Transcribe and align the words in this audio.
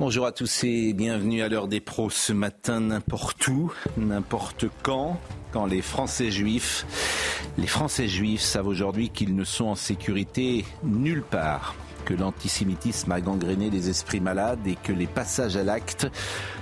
Bonjour 0.00 0.24
à 0.24 0.32
tous 0.32 0.64
et 0.64 0.94
bienvenue 0.94 1.42
à 1.42 1.50
l'heure 1.50 1.68
des 1.68 1.78
pros 1.78 2.08
ce 2.08 2.32
matin 2.32 2.80
n'importe 2.80 3.46
où, 3.48 3.70
n'importe 3.98 4.64
quand, 4.82 5.20
quand 5.52 5.66
les 5.66 5.82
Français 5.82 6.30
juifs, 6.30 6.86
les 7.58 7.66
Français 7.66 8.08
juifs 8.08 8.40
savent 8.40 8.66
aujourd'hui 8.66 9.10
qu'ils 9.10 9.36
ne 9.36 9.44
sont 9.44 9.66
en 9.66 9.74
sécurité 9.74 10.64
nulle 10.82 11.22
part 11.22 11.74
que 12.06 12.14
l'antisémitisme 12.14 13.12
a 13.12 13.20
gangréné 13.20 13.68
les 13.68 13.90
esprits 13.90 14.22
malades 14.22 14.66
et 14.66 14.76
que 14.76 14.94
les 14.94 15.06
passages 15.06 15.58
à 15.58 15.64
l'acte 15.64 16.08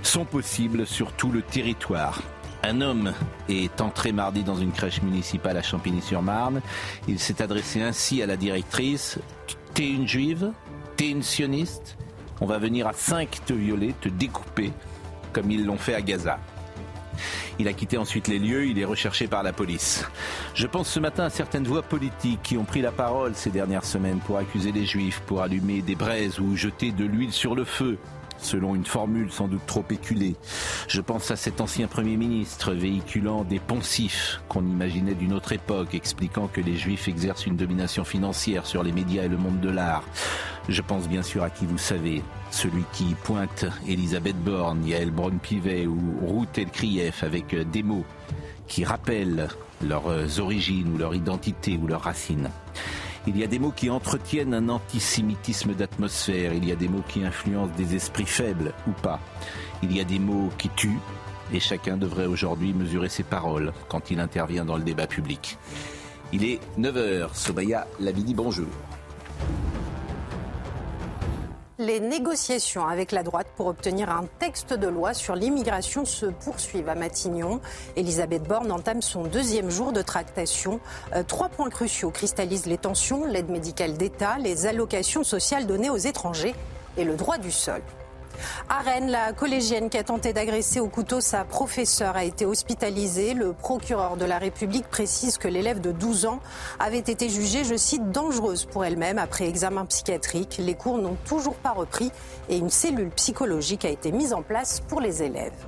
sont 0.03 0.25
possibles 0.25 0.85
sur 0.85 1.13
tout 1.13 1.31
le 1.31 1.43
territoire. 1.43 2.21
Un 2.65 2.81
homme 2.81 3.13
est 3.49 3.81
entré 3.81 4.11
mardi 4.11 4.43
dans 4.43 4.57
une 4.57 4.73
crèche 4.73 5.01
municipale 5.03 5.57
à 5.57 5.63
Champigny-sur-Marne. 5.63 6.61
Il 7.07 7.21
s'est 7.21 7.41
adressé 7.41 7.83
ainsi 7.83 8.21
à 8.21 8.27
la 8.27 8.37
directrice. 8.37 9.21
T'es 9.75 9.89
une 9.89 10.09
juive? 10.09 10.51
T'es 10.97 11.11
une 11.11 11.23
sioniste? 11.23 11.97
On 12.41 12.47
va 12.47 12.59
venir 12.59 12.87
à 12.87 12.93
cinq 12.93 13.41
te 13.45 13.53
violer, 13.53 13.95
te 14.01 14.09
découper, 14.09 14.73
comme 15.33 15.51
ils 15.51 15.65
l'ont 15.65 15.79
fait 15.79 15.95
à 15.95 16.03
Gaza. 16.03 16.39
Il 17.59 17.67
a 17.67 17.73
quitté 17.73 17.99
ensuite 17.99 18.29
les 18.29 18.39
lieux, 18.39 18.67
il 18.67 18.79
est 18.79 18.85
recherché 18.85 19.27
par 19.27 19.43
la 19.43 19.53
police. 19.53 20.07
Je 20.55 20.69
pense 20.69 20.89
ce 20.89 21.01
matin 21.01 21.25
à 21.25 21.31
certaines 21.31 21.67
voix 21.67 21.83
politiques 21.83 22.41
qui 22.45 22.57
ont 22.57 22.65
pris 22.65 22.81
la 22.81 22.93
parole 22.93 23.35
ces 23.35 23.51
dernières 23.51 23.85
semaines 23.85 24.21
pour 24.21 24.39
accuser 24.39 24.71
les 24.71 24.87
juifs, 24.87 25.21
pour 25.27 25.43
allumer 25.43 25.83
des 25.83 25.97
braises 25.97 26.39
ou 26.39 26.55
jeter 26.55 26.93
de 26.93 27.05
l'huile 27.05 27.33
sur 27.33 27.57
le 27.57 27.65
feu 27.65 27.99
selon 28.41 28.75
une 28.75 28.85
formule 28.85 29.31
sans 29.31 29.49
doute 29.49 29.67
trop 29.67 29.85
éculée. 29.91 30.37
Je 30.87 31.01
pense 31.01 31.31
à 31.31 31.37
cet 31.37 31.61
ancien 31.61 31.87
Premier 31.87 32.17
ministre 32.17 32.73
véhiculant 32.73 33.45
des 33.45 33.59
poncifs 33.59 34.41
qu'on 34.49 34.65
imaginait 34.65 35.15
d'une 35.15 35.33
autre 35.33 35.53
époque, 35.53 35.95
expliquant 35.95 36.47
que 36.47 36.61
les 36.61 36.77
Juifs 36.77 37.09
exercent 37.09 37.47
une 37.47 37.57
domination 37.57 38.05
financière 38.05 38.67
sur 38.67 38.83
les 38.83 38.93
médias 38.93 39.25
et 39.25 39.29
le 39.29 39.37
monde 39.37 39.61
de 39.61 39.71
l'art. 39.71 40.05
Je 40.69 40.83
pense 40.83 41.09
bien 41.09 41.23
sûr 41.23 41.43
à 41.43 41.51
qui 41.51 41.65
vous 41.65 41.79
savez, 41.79 42.23
celui 42.51 42.85
qui 42.93 43.15
pointe 43.25 43.65
Elisabeth 43.87 44.37
Borne, 44.37 44.87
Yael 44.87 45.11
Braun-Pivet 45.11 45.87
ou 45.87 45.99
Ruth 46.23 46.59
Elkrief 46.59 47.25
avec 47.25 47.57
des 47.71 47.83
mots 47.83 48.05
qui 48.67 48.85
rappellent 48.85 49.49
leurs 49.83 50.41
origines 50.41 50.93
ou 50.93 50.99
leur 50.99 51.15
identité 51.15 51.79
ou 51.83 51.87
leurs 51.87 52.03
racines. 52.03 52.51
Il 53.27 53.39
y 53.39 53.45
a 53.45 53.47
des 53.47 53.59
mots 53.59 53.73
qui 53.75 53.89
entretiennent 53.89 54.53
un 54.53 54.69
antisémitisme 54.69 55.73
d'atmosphère, 55.73 56.53
il 56.53 56.67
y 56.67 56.73
a 56.73 56.77
des 56.77 56.89
mots 56.89 57.05
qui 57.09 57.25
influencent 57.25 57.73
des 57.75 57.95
esprits 57.95 58.27
faibles 58.27 58.75
ou 58.87 58.93
pas. 58.93 59.21
Il 59.83 59.97
y 59.97 60.01
a 60.01 60.05
des 60.05 60.19
mots 60.19 60.51
qui 60.59 60.69
tuent 60.71 61.01
et 61.51 61.61
chacun 61.61 61.97
devrait 61.97 62.27
aujourd'hui 62.27 62.75
mesurer 62.75 63.09
ses 63.09 63.23
paroles 63.23 63.73
quand 63.89 64.11
il 64.11 64.21
intervient 64.21 64.67
dans 64.67 64.77
le 64.77 64.85
débat 64.85 65.07
public. 65.07 65.57
Il 66.33 66.45
est 66.45 66.61
9h, 66.79 67.35
Sobaya 67.35 67.87
Labidi, 68.01 68.35
bonjour. 68.35 68.69
Les 71.81 72.01
négociations 72.01 72.89
avec 72.89 73.13
la 73.13 73.23
droite 73.23 73.47
pour 73.57 73.69
obtenir 73.69 74.11
un 74.11 74.25
texte 74.41 74.73
de 74.73 74.89
loi 74.89 75.15
sur 75.15 75.37
l'immigration 75.37 76.05
se 76.05 76.27
poursuivent 76.27 76.89
à 76.89 76.97
Matignon. 76.97 77.61
Elisabeth 77.95 78.43
Borne 78.43 78.73
entame 78.73 79.01
son 79.01 79.23
deuxième 79.23 79.71
jour 79.71 79.93
de 79.93 80.03
tractation. 80.03 80.81
Euh, 81.15 81.23
trois 81.23 81.49
points 81.49 81.71
cruciaux 81.71 82.11
cristallisent 82.11 82.67
les 82.67 82.79
tensions, 82.79 83.25
l'aide 83.27 83.49
médicale 83.49 83.97
d'État, 83.97 84.39
les 84.39 84.67
allocations 84.67 85.23
sociales 85.23 85.69
données 85.69 85.89
aux 85.89 85.97
étrangers 85.97 86.57
et 86.97 87.05
le 87.05 87.15
droit 87.15 87.39
du 87.39 87.53
sol. 87.53 87.81
À 88.69 88.81
Rennes, 88.81 89.11
la 89.11 89.33
collégienne 89.33 89.91
qui 89.91 89.99
a 89.99 90.05
tenté 90.05 90.33
d'agresser 90.33 90.81
au 90.81 90.89
couteau 90.89 91.21
sa 91.21 91.45
professeure 91.45 92.17
a 92.17 92.25
été 92.25 92.47
hospitalisée. 92.47 93.35
Le 93.35 93.53
procureur 93.53 94.17
de 94.17 94.25
la 94.25 94.39
République 94.39 94.89
précise 94.89 95.39
que 95.39 95.49
l'élève 95.49 95.81
de 95.81 95.93
12 95.93 96.27
ans 96.27 96.41
avait 96.79 96.99
été 96.99 97.29
jugée, 97.29 97.65
je 97.65 97.77
cite, 97.77 98.11
dangereuse 98.11 98.65
pour 98.65 98.85
elle-même 98.85 99.19
après 99.19 99.47
examen 99.47 99.85
psychiatrique. 99.87 100.59
Les 100.59 100.75
cours 100.75 100.99
n'ont 100.99 101.17
toujours 101.27 101.57
pas 101.57 101.73
repris 101.73 102.11
et 102.49 102.57
une 102.57 102.71
cellule 102.71 103.11
psychologique 103.11 103.85
a 103.85 103.91
été 103.91 104.13
mise 104.13 104.33
en 104.33 104.43
place 104.43 104.81
pour 104.81 105.01
les 105.01 105.23
élèves. 105.23 105.68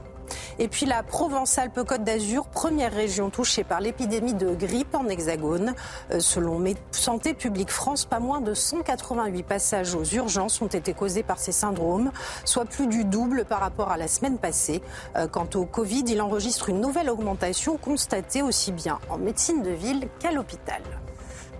Et 0.58 0.68
puis 0.68 0.86
la 0.86 1.02
Provence-Alpes-Côte 1.02 2.04
d'Azur, 2.04 2.46
première 2.46 2.92
région 2.92 3.30
touchée 3.30 3.64
par 3.64 3.80
l'épidémie 3.80 4.34
de 4.34 4.54
grippe 4.54 4.94
en 4.94 5.06
hexagone. 5.08 5.74
Euh, 6.12 6.20
selon 6.20 6.62
Santé 6.90 7.34
publique 7.34 7.70
France, 7.70 8.04
pas 8.04 8.20
moins 8.20 8.40
de 8.40 8.54
188 8.54 9.42
passages 9.42 9.94
aux 9.94 10.04
urgences 10.04 10.60
ont 10.62 10.66
été 10.66 10.92
causés 10.92 11.22
par 11.22 11.38
ces 11.38 11.52
syndromes, 11.52 12.10
soit 12.44 12.64
plus 12.64 12.86
du 12.86 13.04
double 13.04 13.44
par 13.44 13.60
rapport 13.60 13.90
à 13.90 13.96
la 13.96 14.08
semaine 14.08 14.38
passée. 14.38 14.82
Euh, 15.16 15.26
quant 15.26 15.48
au 15.54 15.64
Covid, 15.64 16.04
il 16.08 16.20
enregistre 16.20 16.68
une 16.68 16.80
nouvelle 16.80 17.10
augmentation 17.10 17.76
constatée 17.76 18.42
aussi 18.42 18.72
bien 18.72 18.98
en 19.08 19.18
médecine 19.18 19.62
de 19.62 19.70
ville 19.70 20.08
qu'à 20.18 20.32
l'hôpital. 20.32 20.82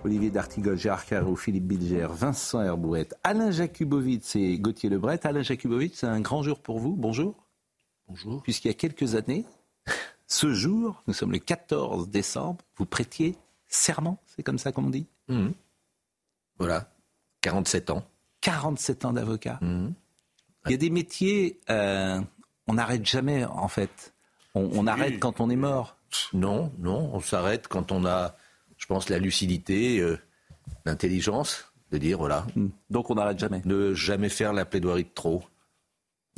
Olivier 0.03 0.31
D'Artigol, 0.31 0.77
Gérard 0.77 1.05
Carreau, 1.05 1.35
Philippe 1.35 1.67
Bilger, 1.67 2.07
Vincent 2.09 2.61
Herbouette, 2.61 3.15
Alain 3.23 3.51
Jakubowicz 3.51 4.35
et 4.35 4.57
Gauthier 4.57 4.89
Lebret. 4.89 5.19
Alain 5.23 5.43
Jakubowicz, 5.43 5.95
c'est 5.95 6.07
un 6.07 6.21
grand 6.21 6.41
jour 6.41 6.59
pour 6.59 6.79
vous. 6.79 6.95
Bonjour. 6.95 7.40
Bonjour. 8.11 8.43
Puisqu'il 8.43 8.67
y 8.67 8.71
a 8.71 8.73
quelques 8.73 9.15
années, 9.15 9.45
ce 10.27 10.53
jour, 10.53 11.01
nous 11.07 11.13
sommes 11.13 11.31
le 11.31 11.39
14 11.39 12.09
décembre, 12.09 12.61
vous 12.75 12.85
prêtiez 12.85 13.37
serment, 13.69 14.21
c'est 14.25 14.43
comme 14.43 14.57
ça 14.57 14.73
qu'on 14.73 14.89
dit 14.89 15.07
mmh. 15.29 15.51
Voilà, 16.59 16.91
47 17.39 17.89
ans. 17.89 18.03
47 18.41 19.05
ans 19.05 19.13
d'avocat. 19.13 19.59
Mmh. 19.61 19.91
Il 20.65 20.71
y 20.71 20.73
a 20.73 20.77
des 20.77 20.89
métiers, 20.89 21.61
euh, 21.69 22.19
on 22.67 22.73
n'arrête 22.73 23.05
jamais 23.05 23.45
en 23.45 23.69
fait. 23.69 24.13
On, 24.55 24.69
on 24.73 24.87
arrête 24.87 25.17
quand 25.17 25.39
on 25.39 25.49
est 25.49 25.55
mort. 25.55 25.95
Non, 26.33 26.69
non, 26.79 27.11
on 27.13 27.21
s'arrête 27.21 27.69
quand 27.69 27.93
on 27.93 28.05
a, 28.05 28.35
je 28.77 28.87
pense, 28.87 29.07
la 29.07 29.19
lucidité, 29.19 29.99
euh, 29.99 30.19
l'intelligence 30.83 31.71
de 31.93 31.97
dire 31.97 32.17
voilà. 32.17 32.45
Mmh. 32.57 32.67
Donc 32.89 33.09
on 33.09 33.15
n'arrête 33.15 33.39
jamais. 33.39 33.61
Ne 33.63 33.93
jamais 33.93 34.27
faire 34.27 34.51
la 34.51 34.65
plaidoirie 34.65 35.05
de 35.05 35.09
trop. 35.15 35.45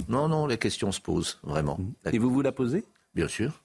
Non, 0.07 0.27
non, 0.27 0.47
la 0.47 0.57
question 0.57 0.91
se 0.91 0.99
pose, 0.99 1.39
vraiment. 1.43 1.79
Et 2.11 2.17
vous 2.17 2.31
vous 2.31 2.41
la 2.41 2.51
posez 2.51 2.85
Bien 3.15 3.27
sûr. 3.27 3.61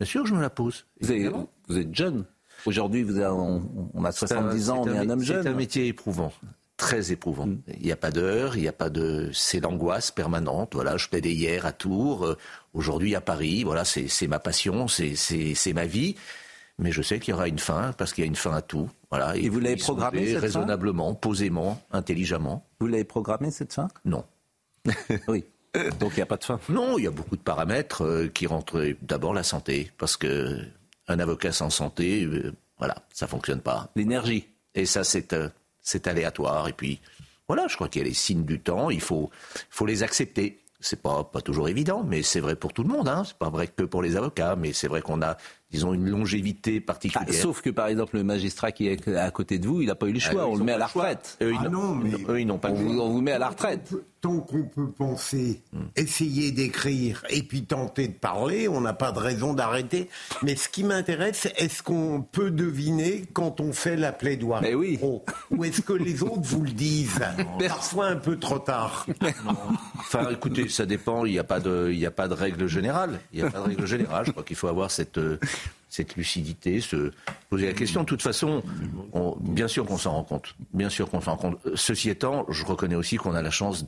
Bien 0.00 0.06
sûr, 0.06 0.26
je 0.26 0.34
me 0.34 0.40
la 0.40 0.50
pose. 0.50 0.86
Vous, 1.00 1.48
vous 1.68 1.78
êtes 1.78 1.94
jeune. 1.94 2.24
Aujourd'hui, 2.66 3.06
on, 3.20 3.90
on, 3.94 4.04
a 4.04 4.12
70 4.12 4.70
ans, 4.70 4.82
on 4.82 4.92
est 4.92 4.98
un, 4.98 5.10
homme 5.10 5.22
jeune. 5.22 5.42
C'est 5.42 5.48
un 5.48 5.54
métier 5.54 5.88
éprouvant, 5.88 6.32
très 6.76 7.12
éprouvant. 7.12 7.46
Mm. 7.46 7.62
Il 7.78 7.86
n'y 7.86 7.92
a 7.92 7.96
pas 7.96 8.10
d'heure, 8.10 8.56
il 8.56 8.62
n'y 8.62 8.68
a 8.68 8.72
pas 8.72 8.90
de. 8.90 9.30
C'est 9.32 9.60
l'angoisse 9.60 10.10
permanente. 10.10 10.74
Voilà, 10.74 10.96
je 10.96 11.08
plaidais 11.08 11.32
hier 11.32 11.66
à 11.66 11.72
Tours, 11.72 12.26
euh, 12.26 12.38
aujourd'hui 12.72 13.14
à 13.14 13.20
Paris. 13.20 13.64
Voilà, 13.64 13.84
c'est 13.84 14.26
ma 14.28 14.38
passion, 14.38 14.86
c'est 14.88 15.72
ma 15.74 15.86
vie. 15.86 16.16
Mais 16.78 16.90
je 16.90 17.02
sais 17.02 17.20
qu'il 17.20 17.32
y 17.32 17.34
aura 17.34 17.48
une 17.48 17.58
fin, 17.58 17.92
parce 17.92 18.12
qu'il 18.12 18.24
y 18.24 18.26
a 18.26 18.28
une 18.28 18.36
fin 18.36 18.52
à 18.54 18.62
tout. 18.62 18.88
Voilà. 19.10 19.36
Et, 19.36 19.48
vous 19.48 19.60
l'avez 19.60 19.76
programmé 19.76 20.32
cette 20.32 20.40
raisonnablement, 20.40 21.14
posément, 21.14 21.80
intelligemment. 21.92 22.66
Vous 22.80 22.86
l'avez 22.86 23.04
programmé 23.04 23.50
cette 23.50 23.72
fin? 23.72 23.88
Non. 24.04 24.24
oui. 25.28 25.44
Donc 25.98 26.12
il 26.12 26.16
n'y 26.16 26.22
a 26.22 26.26
pas 26.26 26.36
de 26.36 26.44
fin. 26.44 26.60
Non, 26.68 26.98
il 26.98 27.04
y 27.04 27.06
a 27.06 27.10
beaucoup 27.10 27.36
de 27.36 27.42
paramètres 27.42 28.04
euh, 28.04 28.28
qui 28.28 28.46
rentrent. 28.46 28.94
D'abord 29.00 29.32
la 29.32 29.42
santé, 29.42 29.90
parce 29.96 30.16
que 30.16 30.58
un 31.08 31.18
avocat 31.18 31.52
sans 31.52 31.70
santé, 31.70 32.24
euh, 32.24 32.52
voilà, 32.78 32.96
ça 33.12 33.26
fonctionne 33.26 33.60
pas. 33.60 33.90
L'énergie. 33.96 34.46
Et 34.74 34.86
ça, 34.86 35.04
c'est 35.04 35.32
euh, 35.32 35.48
c'est 35.80 36.06
aléatoire. 36.06 36.68
Et 36.68 36.72
puis, 36.72 37.00
voilà, 37.48 37.66
je 37.68 37.76
crois 37.76 37.88
qu'il 37.88 38.02
y 38.02 38.04
a 38.04 38.08
les 38.08 38.14
signes 38.14 38.44
du 38.44 38.60
temps. 38.60 38.90
Il 38.90 39.00
faut, 39.00 39.30
faut 39.70 39.86
les 39.86 40.02
accepter. 40.02 40.58
C'est 40.78 41.00
pas 41.00 41.24
pas 41.24 41.40
toujours 41.40 41.68
évident, 41.68 42.04
mais 42.04 42.22
c'est 42.22 42.40
vrai 42.40 42.56
pour 42.56 42.72
tout 42.72 42.82
le 42.82 42.88
monde. 42.88 43.08
Hein. 43.08 43.22
C'est 43.24 43.38
pas 43.38 43.50
vrai 43.50 43.68
que 43.68 43.84
pour 43.84 44.02
les 44.02 44.16
avocats, 44.16 44.56
mais 44.56 44.72
c'est 44.72 44.88
vrai 44.88 45.00
qu'on 45.00 45.22
a 45.22 45.36
ils 45.70 45.86
ont 45.86 45.94
une 45.94 46.08
longévité 46.08 46.80
particulière. 46.80 47.28
Ah, 47.30 47.32
sauf 47.32 47.62
que 47.62 47.70
par 47.70 47.86
exemple 47.86 48.16
le 48.16 48.24
magistrat 48.24 48.72
qui 48.72 48.88
est 48.88 49.08
à 49.08 49.30
côté 49.30 49.58
de 49.58 49.66
vous, 49.66 49.80
il 49.80 49.86
n'a 49.86 49.94
pas 49.94 50.06
eu 50.06 50.12
le 50.12 50.20
ah, 50.22 50.30
choix, 50.30 50.46
on 50.46 50.56
le 50.56 50.64
met 50.64 50.72
à 50.72 50.78
la 50.78 50.86
retraite. 50.86 51.38
ah 51.40 51.68
non, 51.68 51.94
mais 51.94 52.10
eux, 52.28 52.40
ils 52.40 52.46
n'ont 52.46 52.58
pas 52.58 52.70
on, 52.70 52.98
on, 52.98 53.10
vous 53.10 53.20
met 53.22 53.32
à 53.32 53.38
la 53.38 53.48
retraite. 53.48 53.94
Tant 54.22 54.38
qu'on 54.38 54.62
peut 54.62 54.90
penser, 54.90 55.60
hmm. 55.72 55.80
essayer 55.96 56.52
d'écrire 56.52 57.24
et 57.28 57.42
puis 57.42 57.64
tenter 57.64 58.06
de 58.06 58.14
parler, 58.14 58.68
on 58.68 58.80
n'a 58.80 58.92
pas 58.92 59.10
de 59.10 59.18
raison 59.18 59.52
d'arrêter. 59.52 60.08
Mais 60.42 60.54
ce 60.54 60.68
qui 60.68 60.84
m'intéresse, 60.84 61.48
est-ce 61.56 61.82
qu'on 61.82 62.22
peut 62.22 62.52
deviner 62.52 63.24
quand 63.32 63.60
on 63.60 63.72
fait 63.72 63.96
la 63.96 64.12
plaidoirie 64.12 64.62
mais 64.62 64.74
oui. 64.74 64.98
Ou 65.50 65.64
est-ce 65.64 65.80
que 65.80 65.92
les 65.92 66.22
autres 66.22 66.42
vous 66.42 66.62
le 66.62 66.70
disent 66.70 67.20
Parfois 67.68 68.06
un 68.06 68.16
peu 68.16 68.38
trop 68.38 68.60
tard. 68.60 69.06
Enfin, 69.98 70.28
écoutez, 70.30 70.68
ça 70.68 70.86
dépend. 70.86 71.24
Il 71.24 71.32
n'y 71.32 71.38
a 71.38 71.44
pas 71.44 71.58
de, 71.58 71.90
il 71.92 72.04
a 72.06 72.10
pas 72.10 72.28
de 72.28 72.34
règle 72.34 72.68
générale. 72.68 73.18
Il 73.32 73.40
n'y 73.40 73.48
a 73.48 73.50
pas 73.50 73.58
de 73.58 73.64
règle 73.64 73.86
générale. 73.86 74.26
Je 74.26 74.30
crois 74.30 74.44
qu'il 74.44 74.56
faut 74.56 74.68
avoir 74.68 74.90
cette 74.90 75.18
cette 75.92 76.16
lucidité, 76.16 76.80
se 76.80 77.12
poser 77.50 77.66
la 77.66 77.74
question. 77.74 78.00
De 78.00 78.06
toute 78.06 78.22
façon, 78.22 78.62
bien 79.40 79.68
sûr 79.68 79.84
qu'on 79.84 79.98
s'en 79.98 80.12
rend 80.12 80.24
compte. 80.24 80.54
Bien 80.72 80.88
sûr 80.88 81.10
qu'on 81.10 81.20
s'en 81.20 81.32
rend 81.32 81.50
compte. 81.50 81.58
Ceci 81.74 82.08
étant, 82.08 82.46
je 82.48 82.64
reconnais 82.64 82.94
aussi 82.94 83.18
qu'on 83.18 83.34
a 83.34 83.42
la 83.42 83.50
chance 83.50 83.84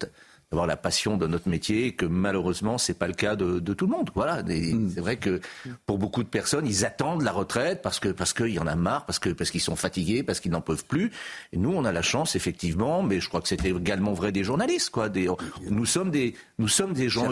d'avoir 0.51 0.67
la 0.67 0.77
passion 0.77 1.17
de 1.17 1.27
notre 1.27 1.49
métier, 1.49 1.93
que 1.93 2.07
malheureusement 2.07 2.79
c'est 2.79 2.99
pas 2.99 3.09
le 3.09 3.15
cas 3.15 3.37
de, 3.37 3.59
tout 3.75 3.87
le 3.87 3.93
monde. 3.93 4.11
Voilà, 4.15 4.43
mm. 4.43 4.91
c'est 4.95 5.01
vrai 5.01 5.17
que 5.17 5.41
pour 5.87 5.99
beaucoup 5.99 6.23
de 6.23 6.29
personnes, 6.29 6.67
ils 6.67 6.85
attendent 6.85 7.23
la 7.23 7.33
retraite 7.33 7.83
parce 7.83 8.01
que 8.01 8.09
parce 8.09 8.33
qu'il 8.33 8.51
y 8.51 8.59
en 8.59 8.67
a 8.67 8.77
marre, 8.77 9.07
parce 9.07 9.19
que 9.19 9.31
parce 9.31 9.51
qu'ils 9.51 9.61
sont 9.61 9.77
fatigués, 9.77 10.23
parce 10.23 10.41
qu'ils 10.41 10.53
n'en 10.53 10.61
peuvent 10.61 10.85
plus. 10.85 11.11
Et 11.53 11.57
nous, 11.57 11.73
on 11.73 11.85
a 11.85 11.93
la 11.93 12.03
chance 12.03 12.37
effectivement, 12.37 13.03
mais 13.03 13.21
je 13.21 13.29
crois 13.29 13.41
que 13.41 13.49
c'était 13.49 13.71
également 13.71 14.13
vrai 14.13 14.33
des 14.33 14.45
journalistes, 14.45 14.91
quoi. 14.91 15.09
Des, 15.09 15.29
nous 15.69 15.87
sommes 15.87 16.11
des 16.11 16.35
nous 16.59 16.69
sommes 16.69 16.93
des 16.93 17.09
gens 17.09 17.29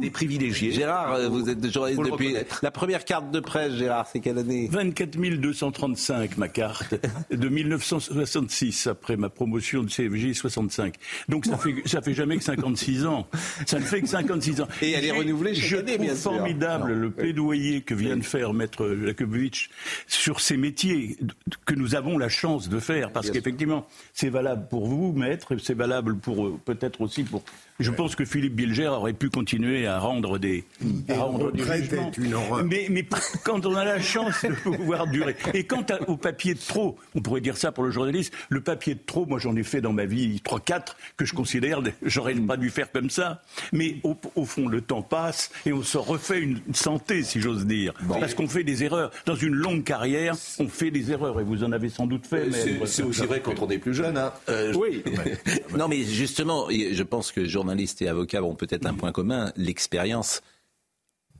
des 0.00 0.10
privilégiés. 0.10 0.72
Gérard, 0.72 1.14
euh, 1.14 1.28
vous 1.28 1.48
êtes 1.48 1.70
journaliste 1.70 2.02
depuis 2.02 2.36
la 2.62 2.70
première 2.70 3.04
carte 3.04 3.30
de 3.30 3.40
presse. 3.40 3.74
Gérard, 3.74 4.06
c'est 4.10 4.20
quelle 4.20 4.38
année? 4.38 4.68
24 4.70 5.10
235 5.16 6.36
ma 6.38 6.48
carte 6.48 6.94
de 7.30 7.48
1966 7.48 8.86
après 8.86 9.16
ma 9.16 9.28
promotion 9.28 9.82
de 9.82 9.88
CFJ 9.88 10.32
65. 10.34 10.94
Donc 11.28 11.46
ça 11.46 11.56
fait 11.56 11.74
ça 11.86 12.00
fait 12.00 12.14
jamais 12.20 12.36
que 12.36 12.44
56 12.44 13.06
ans. 13.06 13.26
Ça 13.64 13.78
ne 13.78 13.84
fait 13.84 14.02
que 14.02 14.06
56 14.06 14.60
ans. 14.60 14.68
Et 14.82 14.90
elle 14.90 15.06
est 15.06 15.10
renouvelée 15.10 15.54
chaque 15.54 15.70
je 15.70 15.76
année, 15.78 15.96
bien 15.96 16.14
sûr. 16.14 16.34
formidable 16.34 16.92
le 16.92 17.10
plaidoyer 17.10 17.80
que 17.80 17.94
vient 17.94 18.18
de 18.18 18.22
faire 18.22 18.52
Maître 18.52 18.94
Jakubowicz 19.06 19.70
sur 20.06 20.40
ces 20.40 20.58
métiers 20.58 21.16
que 21.64 21.74
nous 21.74 21.94
avons 21.94 22.18
la 22.18 22.28
chance 22.28 22.68
de 22.68 22.78
faire. 22.78 23.10
Parce 23.10 23.30
qu'effectivement, 23.30 23.86
c'est 24.12 24.28
valable 24.28 24.66
pour 24.68 24.86
vous, 24.86 25.12
Maître, 25.12 25.56
c'est 25.56 25.72
valable 25.72 26.18
pour 26.18 26.46
euh, 26.46 26.60
peut-être 26.62 27.00
aussi 27.00 27.24
pour 27.24 27.42
je 27.80 27.90
pense 27.90 28.14
que 28.14 28.26
Philippe 28.26 28.54
Bilger 28.54 28.88
aurait 28.88 29.14
pu 29.14 29.30
continuer 29.30 29.86
à 29.86 29.98
rendre 29.98 30.38
des, 30.38 30.64
à 31.08 31.14
rendre 31.14 31.50
des 31.50 31.62
jugements. 31.64 32.62
Mais, 32.62 32.86
mais, 32.90 33.06
quand 33.42 33.64
on 33.64 33.74
a 33.74 33.84
la 33.84 34.00
chance 34.00 34.44
de 34.44 34.52
pouvoir 34.52 35.06
durer. 35.06 35.34
Et 35.54 35.64
quant 35.64 35.84
au 36.06 36.16
papier 36.16 36.54
de 36.54 36.60
trop, 36.60 36.98
on 37.14 37.22
pourrait 37.22 37.40
dire 37.40 37.56
ça 37.56 37.72
pour 37.72 37.84
le 37.84 37.90
journaliste, 37.90 38.34
le 38.50 38.60
papier 38.60 38.94
de 38.94 39.00
trop, 39.04 39.24
moi 39.24 39.38
j'en 39.38 39.56
ai 39.56 39.62
fait 39.62 39.80
dans 39.80 39.94
ma 39.94 40.04
vie 40.04 40.42
3-4 40.44 40.94
que 41.16 41.24
je 41.24 41.34
considère, 41.34 41.80
j'aurais 42.10 42.34
pas 42.34 42.56
dû 42.56 42.70
faire 42.70 42.92
comme 42.92 43.10
ça. 43.10 43.42
Mais 43.72 43.96
au, 44.02 44.16
au, 44.36 44.44
fond, 44.44 44.68
le 44.68 44.80
temps 44.80 45.02
passe 45.02 45.50
et 45.64 45.72
on 45.72 45.82
se 45.82 45.98
refait 45.98 46.40
une 46.40 46.60
santé, 46.74 47.22
si 47.22 47.40
j'ose 47.40 47.66
dire. 47.66 47.94
Parce 48.08 48.34
qu'on 48.34 48.48
fait 48.48 48.64
des 48.64 48.84
erreurs. 48.84 49.10
Dans 49.26 49.34
une 49.34 49.54
longue 49.54 49.84
carrière, 49.84 50.34
on 50.58 50.68
fait 50.68 50.90
des 50.90 51.12
erreurs 51.12 51.40
et 51.40 51.44
vous 51.44 51.64
en 51.64 51.72
avez 51.72 51.88
sans 51.88 52.06
doute 52.06 52.26
fait. 52.26 52.50
C'est 52.86 53.02
aussi 53.02 53.24
vrai 53.24 53.40
quand 53.40 53.60
on 53.60 53.70
est 53.70 53.78
plus 53.78 53.94
jeune. 53.94 54.18
Hein. 54.18 54.32
Euh, 54.48 54.74
oui. 54.74 55.02
non, 55.76 55.88
mais 55.88 56.02
justement, 56.02 56.68
je 56.70 57.02
pense 57.02 57.32
que 57.32 57.44
journaliste 57.46 57.70
journalistes 57.70 58.02
et 58.02 58.08
avocats 58.08 58.42
ont 58.42 58.54
peut-être 58.54 58.86
un 58.86 58.94
point 58.94 59.12
commun, 59.12 59.52
l'expérience 59.56 60.42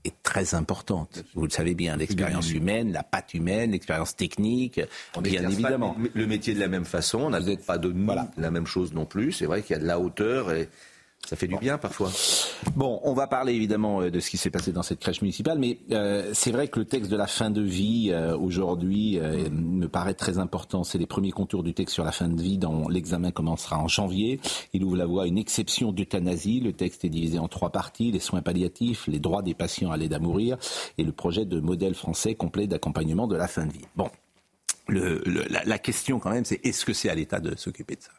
est 0.04 0.22
très 0.22 0.54
importante. 0.54 1.24
Vous 1.34 1.44
le 1.44 1.50
savez 1.50 1.74
bien, 1.74 1.96
l'expérience 1.96 2.52
humaine, 2.52 2.92
la 2.92 3.02
patte 3.02 3.34
humaine, 3.34 3.72
l'expérience 3.72 4.16
technique, 4.16 4.80
on 5.16 5.20
bien 5.20 5.48
évidemment. 5.48 5.96
le 6.14 6.26
métier 6.26 6.54
de 6.54 6.60
la 6.60 6.68
même 6.68 6.84
façon, 6.84 7.20
on 7.20 7.30
n'a 7.30 7.40
pas 7.66 7.78
de 7.78 7.92
la 8.36 8.50
même 8.50 8.66
chose 8.66 8.92
non 8.92 9.04
plus. 9.04 9.32
C'est 9.32 9.46
vrai 9.46 9.62
qu'il 9.62 9.76
y 9.76 9.78
a 9.78 9.82
de 9.82 9.86
la 9.86 9.98
hauteur 9.98 10.52
et 10.52 10.68
ça 11.26 11.36
fait 11.36 11.46
du 11.46 11.56
bien 11.58 11.78
parfois. 11.78 12.10
Bon, 12.74 13.00
on 13.04 13.12
va 13.12 13.26
parler 13.28 13.54
évidemment 13.54 14.00
euh, 14.00 14.10
de 14.10 14.18
ce 14.18 14.30
qui 14.30 14.36
s'est 14.36 14.50
passé 14.50 14.72
dans 14.72 14.82
cette 14.82 14.98
crèche 14.98 15.22
municipale, 15.22 15.58
mais 15.58 15.78
euh, 15.92 16.30
c'est 16.34 16.50
vrai 16.50 16.66
que 16.66 16.80
le 16.80 16.84
texte 16.84 17.10
de 17.10 17.16
la 17.16 17.28
fin 17.28 17.50
de 17.50 17.62
vie 17.62 18.10
euh, 18.10 18.36
aujourd'hui 18.36 19.20
me 19.52 19.86
paraît 19.86 20.14
très 20.14 20.38
important. 20.38 20.82
C'est 20.82 20.98
les 20.98 21.06
premiers 21.06 21.30
contours 21.30 21.62
du 21.62 21.72
texte 21.72 21.94
sur 21.94 22.04
la 22.04 22.12
fin 22.12 22.28
de 22.28 22.40
vie 22.40 22.58
dont 22.58 22.88
l'examen 22.88 23.30
commencera 23.30 23.78
en 23.78 23.86
janvier. 23.86 24.40
Il 24.72 24.82
ouvre 24.82 24.96
la 24.96 25.06
voie 25.06 25.24
à 25.24 25.26
une 25.26 25.38
exception 25.38 25.92
d'euthanasie. 25.92 26.60
Le 26.60 26.72
texte 26.72 27.04
est 27.04 27.08
divisé 27.10 27.38
en 27.38 27.48
trois 27.48 27.70
parties 27.70 28.10
les 28.10 28.20
soins 28.20 28.42
palliatifs, 28.42 29.06
les 29.06 29.20
droits 29.20 29.42
des 29.42 29.54
patients 29.54 29.92
à 29.92 29.96
l'aide 29.96 30.14
à 30.14 30.18
mourir 30.18 30.56
et 30.98 31.04
le 31.04 31.12
projet 31.12 31.44
de 31.44 31.60
modèle 31.60 31.94
français 31.94 32.34
complet 32.34 32.66
d'accompagnement 32.66 33.28
de 33.28 33.36
la 33.36 33.46
fin 33.46 33.66
de 33.66 33.72
vie. 33.72 33.84
Bon, 33.94 34.10
le, 34.88 35.22
la, 35.26 35.64
la 35.64 35.78
question 35.78 36.18
quand 36.18 36.30
même, 36.30 36.44
c'est 36.44 36.60
est-ce 36.64 36.84
que 36.84 36.92
c'est 36.92 37.08
à 37.08 37.14
l'État 37.14 37.38
de 37.40 37.56
s'occuper 37.56 37.94
de 37.96 38.02
ça? 38.02 38.10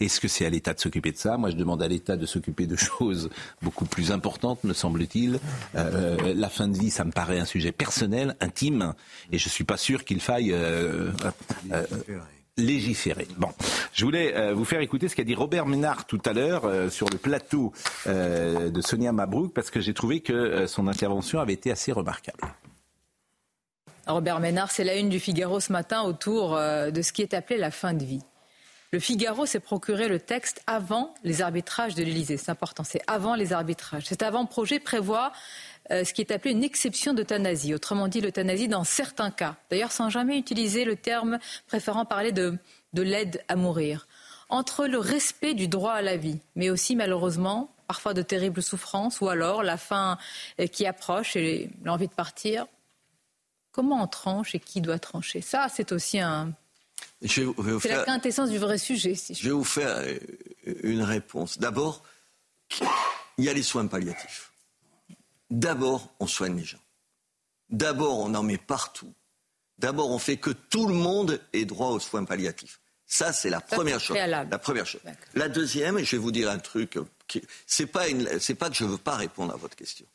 Est-ce 0.00 0.20
que 0.20 0.28
c'est 0.28 0.44
à 0.44 0.50
l'État 0.50 0.74
de 0.74 0.80
s'occuper 0.80 1.12
de 1.12 1.16
ça? 1.16 1.36
Moi, 1.36 1.50
je 1.50 1.56
demande 1.56 1.82
à 1.82 1.88
l'État 1.88 2.16
de 2.16 2.26
s'occuper 2.26 2.66
de 2.66 2.76
choses 2.76 3.30
beaucoup 3.62 3.86
plus 3.86 4.12
importantes, 4.12 4.62
me 4.64 4.72
semble-t-il. 4.72 5.40
Euh, 5.74 6.34
la 6.34 6.48
fin 6.48 6.68
de 6.68 6.76
vie, 6.76 6.90
ça 6.90 7.04
me 7.04 7.12
paraît 7.12 7.38
un 7.38 7.44
sujet 7.44 7.72
personnel, 7.72 8.36
intime, 8.40 8.94
et 9.32 9.38
je 9.38 9.48
suis 9.48 9.64
pas 9.64 9.76
sûr 9.76 10.04
qu'il 10.04 10.20
faille 10.20 10.52
euh, 10.52 11.10
euh, 11.72 11.84
légiférer. 12.56 13.26
Bon, 13.38 13.48
je 13.92 14.04
voulais 14.04 14.52
vous 14.52 14.64
faire 14.64 14.80
écouter 14.80 15.08
ce 15.08 15.16
qu'a 15.16 15.24
dit 15.24 15.34
Robert 15.34 15.66
Ménard 15.66 16.06
tout 16.06 16.20
à 16.24 16.32
l'heure 16.32 16.90
sur 16.90 17.08
le 17.10 17.18
plateau 17.18 17.72
de 18.06 18.80
Sonia 18.80 19.12
Mabrouk, 19.12 19.52
parce 19.52 19.70
que 19.70 19.80
j'ai 19.80 19.94
trouvé 19.94 20.20
que 20.20 20.66
son 20.66 20.88
intervention 20.88 21.40
avait 21.40 21.52
été 21.52 21.70
assez 21.70 21.92
remarquable. 21.92 22.40
Robert 24.06 24.40
Ménard, 24.40 24.70
c'est 24.70 24.84
la 24.84 24.94
une 24.94 25.08
du 25.08 25.20
Figaro 25.20 25.60
ce 25.60 25.72
matin 25.72 26.02
autour 26.02 26.52
de 26.56 27.02
ce 27.02 27.12
qui 27.12 27.22
est 27.22 27.34
appelé 27.34 27.58
la 27.58 27.70
fin 27.70 27.92
de 27.92 28.04
vie. 28.04 28.22
Le 28.96 29.00
Figaro 29.00 29.44
s'est 29.44 29.60
procuré 29.60 30.08
le 30.08 30.18
texte 30.18 30.62
avant 30.66 31.12
les 31.22 31.42
arbitrages 31.42 31.94
de 31.94 32.02
l'Élysée. 32.02 32.38
C'est 32.38 32.50
important, 32.50 32.82
c'est 32.82 33.02
avant 33.06 33.34
les 33.34 33.52
arbitrages. 33.52 34.06
Cet 34.06 34.22
avant-projet 34.22 34.80
prévoit 34.80 35.32
euh, 35.90 36.02
ce 36.02 36.14
qui 36.14 36.22
est 36.22 36.32
appelé 36.32 36.52
une 36.52 36.64
exception 36.64 37.12
d'euthanasie, 37.12 37.74
autrement 37.74 38.08
dit 38.08 38.22
l'euthanasie 38.22 38.68
dans 38.68 38.84
certains 38.84 39.30
cas. 39.30 39.56
D'ailleurs, 39.68 39.92
sans 39.92 40.08
jamais 40.08 40.38
utiliser 40.38 40.86
le 40.86 40.96
terme 40.96 41.38
préférant 41.66 42.06
parler 42.06 42.32
de, 42.32 42.56
de 42.94 43.02
l'aide 43.02 43.44
à 43.48 43.56
mourir. 43.56 44.08
Entre 44.48 44.86
le 44.86 44.96
respect 44.96 45.52
du 45.52 45.68
droit 45.68 45.92
à 45.92 46.00
la 46.00 46.16
vie, 46.16 46.38
mais 46.54 46.70
aussi 46.70 46.96
malheureusement 46.96 47.70
parfois 47.88 48.14
de 48.14 48.22
terribles 48.22 48.62
souffrances, 48.62 49.20
ou 49.20 49.28
alors 49.28 49.62
la 49.62 49.76
fin 49.76 50.16
euh, 50.58 50.66
qui 50.68 50.86
approche 50.86 51.36
et 51.36 51.68
l'envie 51.84 52.08
de 52.08 52.14
partir, 52.14 52.64
comment 53.72 54.02
on 54.02 54.06
tranche 54.06 54.54
et 54.54 54.58
qui 54.58 54.80
doit 54.80 54.98
trancher? 54.98 55.42
Ça, 55.42 55.66
c'est 55.68 55.92
aussi 55.92 56.18
un 56.18 56.54
c'est 57.24 57.88
la 57.88 58.04
quintessence 58.04 58.50
du 58.50 58.58
vrai 58.58 58.78
sujet. 58.78 59.14
je... 59.14 59.42
vais 59.42 59.50
vous 59.50 59.64
faire 59.64 59.96
euh, 59.96 60.18
une 60.82 61.02
réponse. 61.02 61.58
D'abord, 61.58 62.02
il 63.38 63.44
y 63.44 63.48
a 63.48 63.52
les 63.52 63.62
soins 63.62 63.86
palliatifs. 63.86 64.52
D'abord, 65.50 66.12
on 66.20 66.26
soigne 66.26 66.56
les 66.56 66.64
gens. 66.64 66.80
D'abord, 67.70 68.18
on 68.18 68.34
en 68.34 68.42
met 68.42 68.58
partout. 68.58 69.12
D'abord, 69.78 70.10
on 70.10 70.18
fait 70.18 70.36
que 70.36 70.50
tout 70.50 70.86
le 70.86 70.94
monde 70.94 71.40
ait 71.52 71.64
droit 71.64 71.88
aux 71.88 72.00
soins 72.00 72.24
palliatifs. 72.24 72.80
Ça, 73.06 73.32
c'est 73.32 73.50
la 73.50 73.60
première 73.60 74.00
chose. 74.00 74.16
La 74.16 74.58
première 74.58 74.86
chose. 74.86 75.00
La 75.34 75.48
deuxième, 75.48 75.98
et 75.98 76.04
je 76.04 76.12
vais 76.12 76.22
vous 76.22 76.32
dire 76.32 76.50
un 76.50 76.58
truc, 76.58 76.98
qui... 77.28 77.42
c'est 77.66 77.86
pas, 77.86 78.04
pas 78.58 78.70
que 78.70 78.76
je 78.76 78.84
ne 78.84 78.90
veux 78.90 78.98
pas 78.98 79.16
répondre 79.16 79.52
à 79.52 79.56
votre 79.56 79.76
question. 79.76 80.06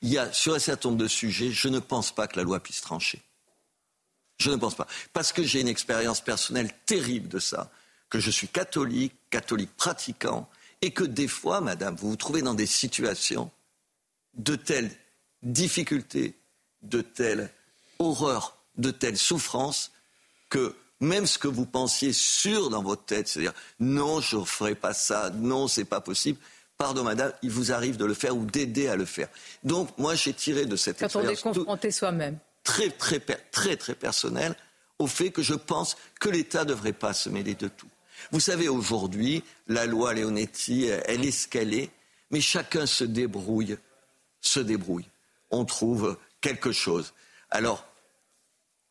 Il 0.00 0.08
y 0.08 0.18
a 0.18 0.32
sur 0.32 0.54
un 0.54 0.58
certain 0.58 0.90
nombre 0.90 1.02
de 1.02 1.08
sujets, 1.08 1.50
je 1.50 1.68
ne 1.68 1.78
pense 1.78 2.12
pas 2.14 2.26
que 2.26 2.36
la 2.36 2.44
loi 2.44 2.60
puisse 2.60 2.80
trancher. 2.80 3.20
Je 4.38 4.50
ne 4.50 4.56
pense 4.56 4.74
pas. 4.74 4.86
Parce 5.12 5.32
que 5.32 5.42
j'ai 5.42 5.60
une 5.60 5.68
expérience 5.68 6.20
personnelle 6.20 6.70
terrible 6.86 7.28
de 7.28 7.38
ça, 7.38 7.70
que 8.08 8.20
je 8.20 8.30
suis 8.30 8.48
catholique, 8.48 9.14
catholique 9.30 9.74
pratiquant, 9.76 10.48
et 10.80 10.92
que 10.92 11.04
des 11.04 11.28
fois, 11.28 11.60
madame, 11.60 11.96
vous 11.96 12.10
vous 12.10 12.16
trouvez 12.16 12.42
dans 12.42 12.54
des 12.54 12.66
situations 12.66 13.50
de 14.34 14.54
telles 14.54 14.90
difficultés, 15.42 16.36
de 16.82 17.00
telle 17.00 17.50
horreur, 17.98 18.56
de 18.76 18.92
telle 18.92 19.18
souffrance, 19.18 19.90
que 20.48 20.74
même 21.00 21.26
ce 21.26 21.38
que 21.38 21.48
vous 21.48 21.66
pensiez 21.66 22.12
sûr 22.12 22.70
dans 22.70 22.82
votre 22.82 23.04
tête, 23.04 23.28
c'est-à-dire 23.28 23.54
non, 23.80 24.20
je 24.20 24.36
ne 24.36 24.44
ferai 24.44 24.74
pas 24.74 24.94
ça, 24.94 25.30
non, 25.30 25.68
c'est 25.68 25.84
pas 25.84 26.00
possible, 26.00 26.38
pardon 26.76 27.02
madame, 27.02 27.32
il 27.42 27.50
vous 27.50 27.72
arrive 27.72 27.96
de 27.96 28.04
le 28.04 28.14
faire 28.14 28.36
ou 28.36 28.44
d'aider 28.44 28.88
à 28.88 28.96
le 28.96 29.04
faire. 29.04 29.28
Donc 29.64 29.96
moi 29.98 30.14
j'ai 30.14 30.32
tiré 30.32 30.64
de 30.66 30.76
cette 30.76 31.02
expérience... 31.02 31.40
Quand 31.40 31.50
on 31.50 31.52
est 31.52 31.56
confronté 31.56 31.90
soi-même 31.90 32.38
très, 32.68 32.90
très, 32.90 33.18
très, 33.18 33.76
très 33.76 33.94
personnel 33.94 34.54
au 34.98 35.06
fait 35.06 35.30
que 35.30 35.42
je 35.42 35.54
pense 35.54 35.96
que 36.20 36.28
l'État 36.28 36.64
ne 36.64 36.68
devrait 36.68 36.92
pas 36.92 37.14
se 37.14 37.30
mêler 37.30 37.54
de 37.54 37.66
tout. 37.66 37.88
Vous 38.30 38.40
savez, 38.40 38.68
aujourd'hui, 38.68 39.42
la 39.68 39.86
loi 39.86 40.12
Leonetti, 40.12 40.84
elle 40.84 41.24
est 41.24 41.54
est, 41.54 41.90
mais 42.30 42.42
chacun 42.42 42.84
se 42.84 43.04
débrouille, 43.04 43.78
se 44.42 44.60
débrouille. 44.60 45.08
On 45.50 45.64
trouve 45.64 46.18
quelque 46.42 46.70
chose. 46.70 47.14
Alors, 47.50 47.86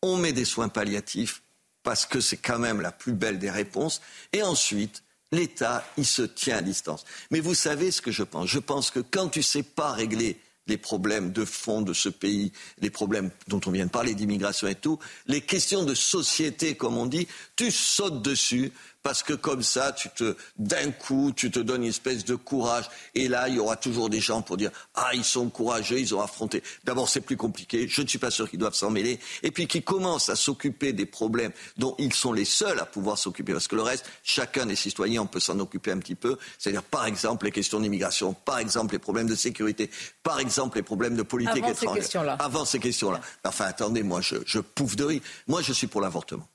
on 0.01 0.17
met 0.17 0.33
des 0.33 0.45
soins 0.45 0.69
palliatifs 0.69 1.43
parce 1.83 2.07
que 2.07 2.19
c'est 2.19 2.37
quand 2.37 2.57
même 2.57 2.81
la 2.81 2.91
plus 2.91 3.13
belle 3.13 3.37
des 3.37 3.51
réponses, 3.51 4.01
et 4.33 4.41
ensuite, 4.41 5.03
l'État, 5.31 5.85
il 5.97 6.05
se 6.05 6.23
tient 6.23 6.57
à 6.57 6.61
distance. 6.61 7.05
Mais 7.29 7.41
vous 7.41 7.53
savez 7.53 7.91
ce 7.91 8.01
que 8.01 8.11
je 8.11 8.23
pense 8.23 8.47
Je 8.47 8.59
pense 8.59 8.89
que 8.89 8.99
quand 8.99 9.29
tu 9.29 9.39
ne 9.39 9.43
sais 9.43 9.63
pas 9.63 9.91
régler 9.91 10.39
les 10.67 10.77
problèmes 10.77 11.31
de 11.31 11.45
fond 11.45 11.81
de 11.81 11.93
ce 11.93 12.09
pays, 12.09 12.51
les 12.79 12.89
problèmes 12.89 13.31
dont 13.47 13.61
on 13.65 13.71
vient 13.71 13.85
de 13.85 13.91
parler, 13.91 14.15
d'immigration 14.15 14.67
et 14.67 14.75
tout, 14.75 14.99
les 15.27 15.41
questions 15.41 15.83
de 15.83 15.93
société, 15.93 16.75
comme 16.75 16.97
on 16.97 17.05
dit, 17.05 17.27
tu 17.55 17.71
sautes 17.71 18.21
dessus 18.21 18.71
parce 19.07 19.23
que 19.23 19.31
comme 19.31 19.63
ça, 19.63 19.93
tu 19.93 20.09
te, 20.09 20.35
d'un 20.57 20.91
coup, 20.91 21.31
tu 21.33 21.49
te 21.49 21.59
donnes 21.59 21.83
une 21.83 21.91
espèce 21.91 22.25
de 22.25 22.35
courage. 22.35 22.89
Et 23.15 23.29
là, 23.29 23.47
il 23.47 23.55
y 23.55 23.59
aura 23.59 23.77
toujours 23.77 24.09
des 24.09 24.19
gens 24.19 24.41
pour 24.41 24.57
dire, 24.57 24.69
ah, 24.95 25.11
ils 25.13 25.23
sont 25.23 25.47
courageux, 25.49 25.97
ils 25.97 26.13
ont 26.13 26.19
affronté. 26.19 26.61
D'abord, 26.83 27.07
c'est 27.07 27.21
plus 27.21 27.37
compliqué. 27.37 27.87
Je 27.87 28.01
ne 28.01 28.07
suis 28.07 28.19
pas 28.19 28.31
sûr 28.31 28.49
qu'ils 28.49 28.59
doivent 28.59 28.73
s'en 28.73 28.89
mêler. 28.89 29.17
Et 29.43 29.51
puis, 29.51 29.65
qu'ils 29.65 29.85
commencent 29.85 30.27
à 30.27 30.35
s'occuper 30.35 30.91
des 30.91 31.05
problèmes 31.05 31.53
dont 31.77 31.95
ils 31.99 32.11
sont 32.11 32.33
les 32.33 32.43
seuls 32.43 32.81
à 32.81 32.85
pouvoir 32.85 33.17
s'occuper. 33.17 33.53
Parce 33.53 33.69
que 33.69 33.77
le 33.77 33.81
reste, 33.81 34.03
chacun 34.23 34.65
des 34.65 34.75
citoyens, 34.75 35.21
on 35.21 35.25
peut 35.25 35.39
s'en 35.39 35.57
occuper 35.61 35.93
un 35.93 35.99
petit 35.99 36.15
peu. 36.15 36.37
C'est-à-dire, 36.57 36.83
par 36.83 37.05
exemple, 37.05 37.45
les 37.45 37.51
questions 37.51 37.79
d'immigration, 37.79 38.33
par 38.33 38.59
exemple, 38.59 38.91
les 38.91 38.99
problèmes 38.99 39.27
de 39.27 39.35
sécurité, 39.35 39.89
par 40.21 40.41
exemple, 40.41 40.75
les 40.75 40.83
problèmes 40.83 41.15
de 41.15 41.23
politique 41.23 41.63
Avant 41.63 41.71
étrangère. 41.71 41.93
Ces 41.93 41.99
questions-là. 42.01 42.35
Avant 42.39 42.65
ces 42.65 42.79
questions-là. 42.79 43.21
Enfin, 43.45 43.67
attendez, 43.67 44.03
moi, 44.03 44.19
je, 44.19 44.35
je 44.45 44.59
pouffe 44.59 44.97
de 44.97 45.05
rire. 45.05 45.21
Moi, 45.47 45.61
je 45.61 45.71
suis 45.71 45.87
pour 45.87 46.01
l'avortement 46.01 46.45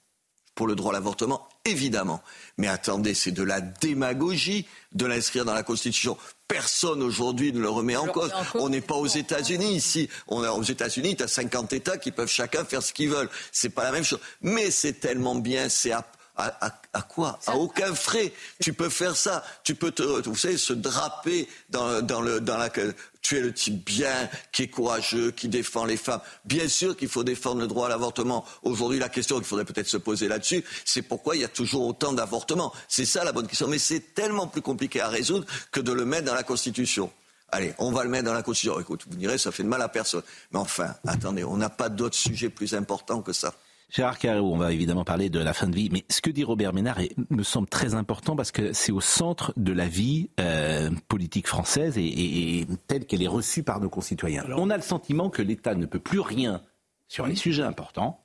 pour 0.54 0.66
le 0.66 0.74
droit 0.74 0.90
à 0.90 0.94
l'avortement, 0.94 1.48
évidemment. 1.64 2.22
Mais 2.58 2.68
attendez, 2.68 3.14
c'est 3.14 3.32
de 3.32 3.42
la 3.42 3.60
démagogie 3.60 4.66
de 4.92 5.06
l'inscrire 5.06 5.44
dans 5.44 5.54
la 5.54 5.62
Constitution. 5.62 6.16
Personne 6.48 7.02
aujourd'hui 7.02 7.52
ne 7.52 7.60
le 7.60 7.70
remet 7.70 7.96
en 7.96 8.06
cause. 8.06 8.32
On 8.54 8.68
n'est 8.68 8.82
pas 8.82 8.96
aux 8.96 9.06
États-Unis 9.06 9.74
ici. 9.74 10.08
On 10.28 10.44
est 10.44 10.48
aux 10.48 10.62
États-Unis, 10.62 11.16
tu 11.16 11.22
as 11.22 11.28
50 11.28 11.72
États 11.72 11.96
qui 11.96 12.10
peuvent 12.10 12.28
chacun 12.28 12.64
faire 12.64 12.82
ce 12.82 12.92
qu'ils 12.92 13.08
veulent. 13.08 13.30
C'est 13.52 13.70
pas 13.70 13.84
la 13.84 13.92
même 13.92 14.04
chose. 14.04 14.20
Mais 14.42 14.70
c'est 14.70 15.00
tellement 15.00 15.34
bien, 15.34 15.68
c'est 15.70 15.92
à, 15.92 16.06
à, 16.36 16.80
à, 16.92 17.02
quoi? 17.02 17.38
À 17.46 17.56
aucun 17.56 17.94
frais. 17.94 18.32
Tu 18.60 18.72
peux 18.72 18.88
faire 18.88 19.16
ça. 19.16 19.44
Tu 19.64 19.74
peux 19.74 19.92
te, 19.92 20.02
vous 20.02 20.36
savez, 20.36 20.58
se 20.58 20.72
draper 20.72 21.48
dans, 21.70 22.02
dans, 22.02 22.20
le, 22.20 22.40
dans 22.40 22.58
la, 22.58 22.70
tu 23.22 23.36
es 23.36 23.40
le 23.40 23.52
type 23.52 23.84
bien, 23.84 24.28
qui 24.50 24.64
est 24.64 24.68
courageux, 24.68 25.30
qui 25.30 25.48
défend 25.48 25.84
les 25.84 25.96
femmes. 25.96 26.20
Bien 26.44 26.68
sûr 26.68 26.96
qu'il 26.96 27.08
faut 27.08 27.24
défendre 27.24 27.60
le 27.60 27.68
droit 27.68 27.86
à 27.86 27.88
l'avortement. 27.88 28.44
Aujourd'hui, 28.62 28.98
la 28.98 29.08
question 29.08 29.36
qu'il 29.36 29.44
faudrait 29.44 29.64
peut-être 29.64 29.88
se 29.88 29.96
poser 29.96 30.28
là-dessus, 30.28 30.64
c'est 30.84 31.02
pourquoi 31.02 31.36
il 31.36 31.42
y 31.42 31.44
a 31.44 31.48
toujours 31.48 31.86
autant 31.86 32.12
d'avortements. 32.12 32.72
C'est 32.88 33.06
ça 33.06 33.24
la 33.24 33.32
bonne 33.32 33.46
question. 33.46 33.68
Mais 33.68 33.78
c'est 33.78 34.14
tellement 34.14 34.48
plus 34.48 34.60
compliqué 34.60 35.00
à 35.00 35.08
résoudre 35.08 35.46
que 35.70 35.80
de 35.80 35.92
le 35.92 36.04
mettre 36.04 36.26
dans 36.26 36.34
la 36.34 36.42
Constitution. 36.42 37.10
Allez, 37.50 37.74
on 37.78 37.92
va 37.92 38.02
le 38.02 38.10
mettre 38.10 38.24
dans 38.24 38.32
la 38.32 38.42
Constitution. 38.42 38.80
Écoute, 38.80 39.04
vous 39.08 39.16
direz, 39.16 39.38
ça 39.38 39.52
fait 39.52 39.62
de 39.62 39.68
mal 39.68 39.82
à 39.82 39.88
personne. 39.88 40.22
Mais 40.50 40.58
enfin, 40.58 40.94
attendez, 41.06 41.44
on 41.44 41.56
n'a 41.56 41.70
pas 41.70 41.88
d'autres 41.88 42.16
sujets 42.16 42.48
plus 42.48 42.74
importants 42.74 43.22
que 43.22 43.32
ça. 43.32 43.54
Gérard 43.92 44.18
Carreau, 44.18 44.54
on 44.54 44.56
va 44.56 44.72
évidemment 44.72 45.04
parler 45.04 45.28
de 45.28 45.38
la 45.38 45.52
fin 45.52 45.68
de 45.68 45.76
vie, 45.76 45.90
mais 45.92 46.02
ce 46.08 46.22
que 46.22 46.30
dit 46.30 46.44
Robert 46.44 46.72
Ménard 46.72 46.98
est, 47.00 47.14
me 47.28 47.42
semble 47.42 47.68
très 47.68 47.94
important 47.94 48.34
parce 48.34 48.50
que 48.50 48.72
c'est 48.72 48.90
au 48.90 49.02
centre 49.02 49.52
de 49.58 49.70
la 49.70 49.86
vie 49.86 50.30
euh, 50.40 50.90
politique 51.08 51.46
française 51.46 51.98
et, 51.98 52.02
et, 52.02 52.60
et 52.60 52.66
telle 52.86 53.04
qu'elle 53.04 53.22
est 53.22 53.28
reçue 53.28 53.62
par 53.62 53.80
nos 53.80 53.90
concitoyens. 53.90 54.44
Alors, 54.44 54.60
on 54.60 54.70
a 54.70 54.76
le 54.76 54.82
sentiment 54.82 55.28
que 55.28 55.42
l'État 55.42 55.74
ne 55.74 55.84
peut 55.84 55.98
plus 55.98 56.20
rien 56.20 56.62
sur 57.06 57.26
les 57.26 57.36
sujets 57.36 57.64
importants 57.64 58.24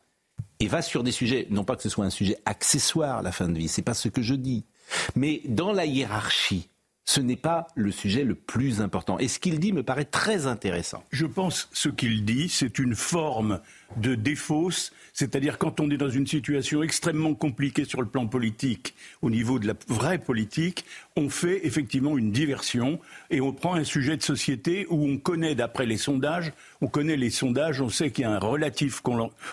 et 0.61 0.67
va 0.67 0.81
sur 0.81 1.03
des 1.03 1.11
sujets, 1.11 1.47
non 1.49 1.65
pas 1.65 1.75
que 1.75 1.83
ce 1.83 1.89
soit 1.89 2.05
un 2.05 2.09
sujet 2.09 2.37
accessoire, 2.45 3.21
la 3.21 3.33
fin 3.33 3.49
de 3.49 3.57
vie, 3.57 3.67
c'est 3.67 3.81
pas 3.81 3.93
ce 3.93 4.07
que 4.07 4.21
je 4.21 4.35
dis, 4.35 4.63
mais 5.17 5.41
dans 5.49 5.73
la 5.73 5.85
hiérarchie, 5.85 6.69
ce 7.03 7.19
n'est 7.19 7.35
pas 7.35 7.67
le 7.75 7.91
sujet 7.91 8.23
le 8.23 8.35
plus 8.35 8.81
important. 8.81 9.19
Et 9.19 9.27
ce 9.27 9.39
qu'il 9.39 9.59
dit 9.59 9.73
me 9.73 9.83
paraît 9.83 10.05
très 10.05 10.47
intéressant. 10.47 11.03
Je 11.11 11.25
pense 11.25 11.69
ce 11.73 11.89
qu'il 11.89 12.23
dit, 12.23 12.47
c'est 12.47 12.79
une 12.79 12.95
forme 12.95 13.59
de 13.95 14.15
défausse, 14.15 14.91
c'est-à-dire 15.13 15.57
quand 15.57 15.79
on 15.79 15.89
est 15.89 15.97
dans 15.97 16.09
une 16.09 16.27
situation 16.27 16.83
extrêmement 16.83 17.33
compliquée 17.33 17.85
sur 17.85 18.01
le 18.01 18.07
plan 18.07 18.27
politique, 18.27 18.93
au 19.21 19.29
niveau 19.29 19.59
de 19.59 19.67
la 19.67 19.73
vraie 19.87 20.17
politique, 20.19 20.85
on 21.15 21.29
fait 21.29 21.65
effectivement 21.65 22.17
une 22.17 22.31
diversion 22.31 22.99
et 23.31 23.41
on 23.41 23.53
prend 23.53 23.73
un 23.75 23.83
sujet 23.83 24.17
de 24.17 24.21
société 24.21 24.85
où 24.89 25.07
on 25.07 25.17
connaît, 25.17 25.55
d'après 25.55 25.85
les 25.85 25.97
sondages, 25.97 26.53
on 26.81 26.87
connaît 26.87 27.17
les 27.17 27.29
sondages, 27.29 27.81
on 27.81 27.89
sait 27.89 28.11
qu'il 28.11 28.23
y 28.23 28.25
a 28.25 28.31
un 28.31 28.39
relatif 28.39 29.01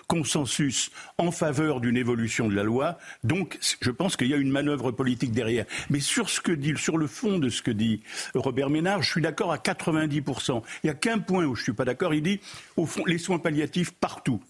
consensus 0.07 0.91
en 1.17 1.31
faveur 1.31 1.81
d'une 1.81 1.97
évolution 1.97 2.49
de 2.49 2.55
la 2.55 2.65
loi. 2.65 2.99
Donc, 3.23 3.59
je 3.81 3.91
pense 3.91 4.17
qu'il 4.17 4.29
y 4.29 4.35
a 4.35 4.37
une 4.37 4.51
manœuvre 4.51 4.91
politique 4.91 5.33
derrière. 5.33 5.65
Mais 5.89 6.01
sur 6.01 6.29
ce 6.29 6.41
que 6.41 6.53
dit, 6.53 6.75
sur 6.77 6.99
le 6.99 7.07
fond 7.07 7.39
de 7.39 7.49
ce 7.49 7.63
que 7.63 7.71
dit 7.71 8.01
Robert 8.35 8.69
Ménard, 8.69 9.03
je 9.03 9.11
suis 9.11 9.23
d'accord 9.23 9.53
à 9.53 9.57
90%. 9.59 10.63
Il 10.83 10.87
n'y 10.87 10.91
a 10.91 10.95
qu'un 10.95 11.19
point 11.19 11.45
où 11.45 11.55
je 11.55 11.61
ne 11.61 11.65
suis 11.65 11.73
pas 11.73 11.85
d'accord. 11.85 12.13
Il 12.13 12.23
dit, 12.23 12.41
au 12.77 12.85
fond, 12.85 13.05
les 13.07 13.19
soins 13.19 13.39
palliatifs 13.39 13.93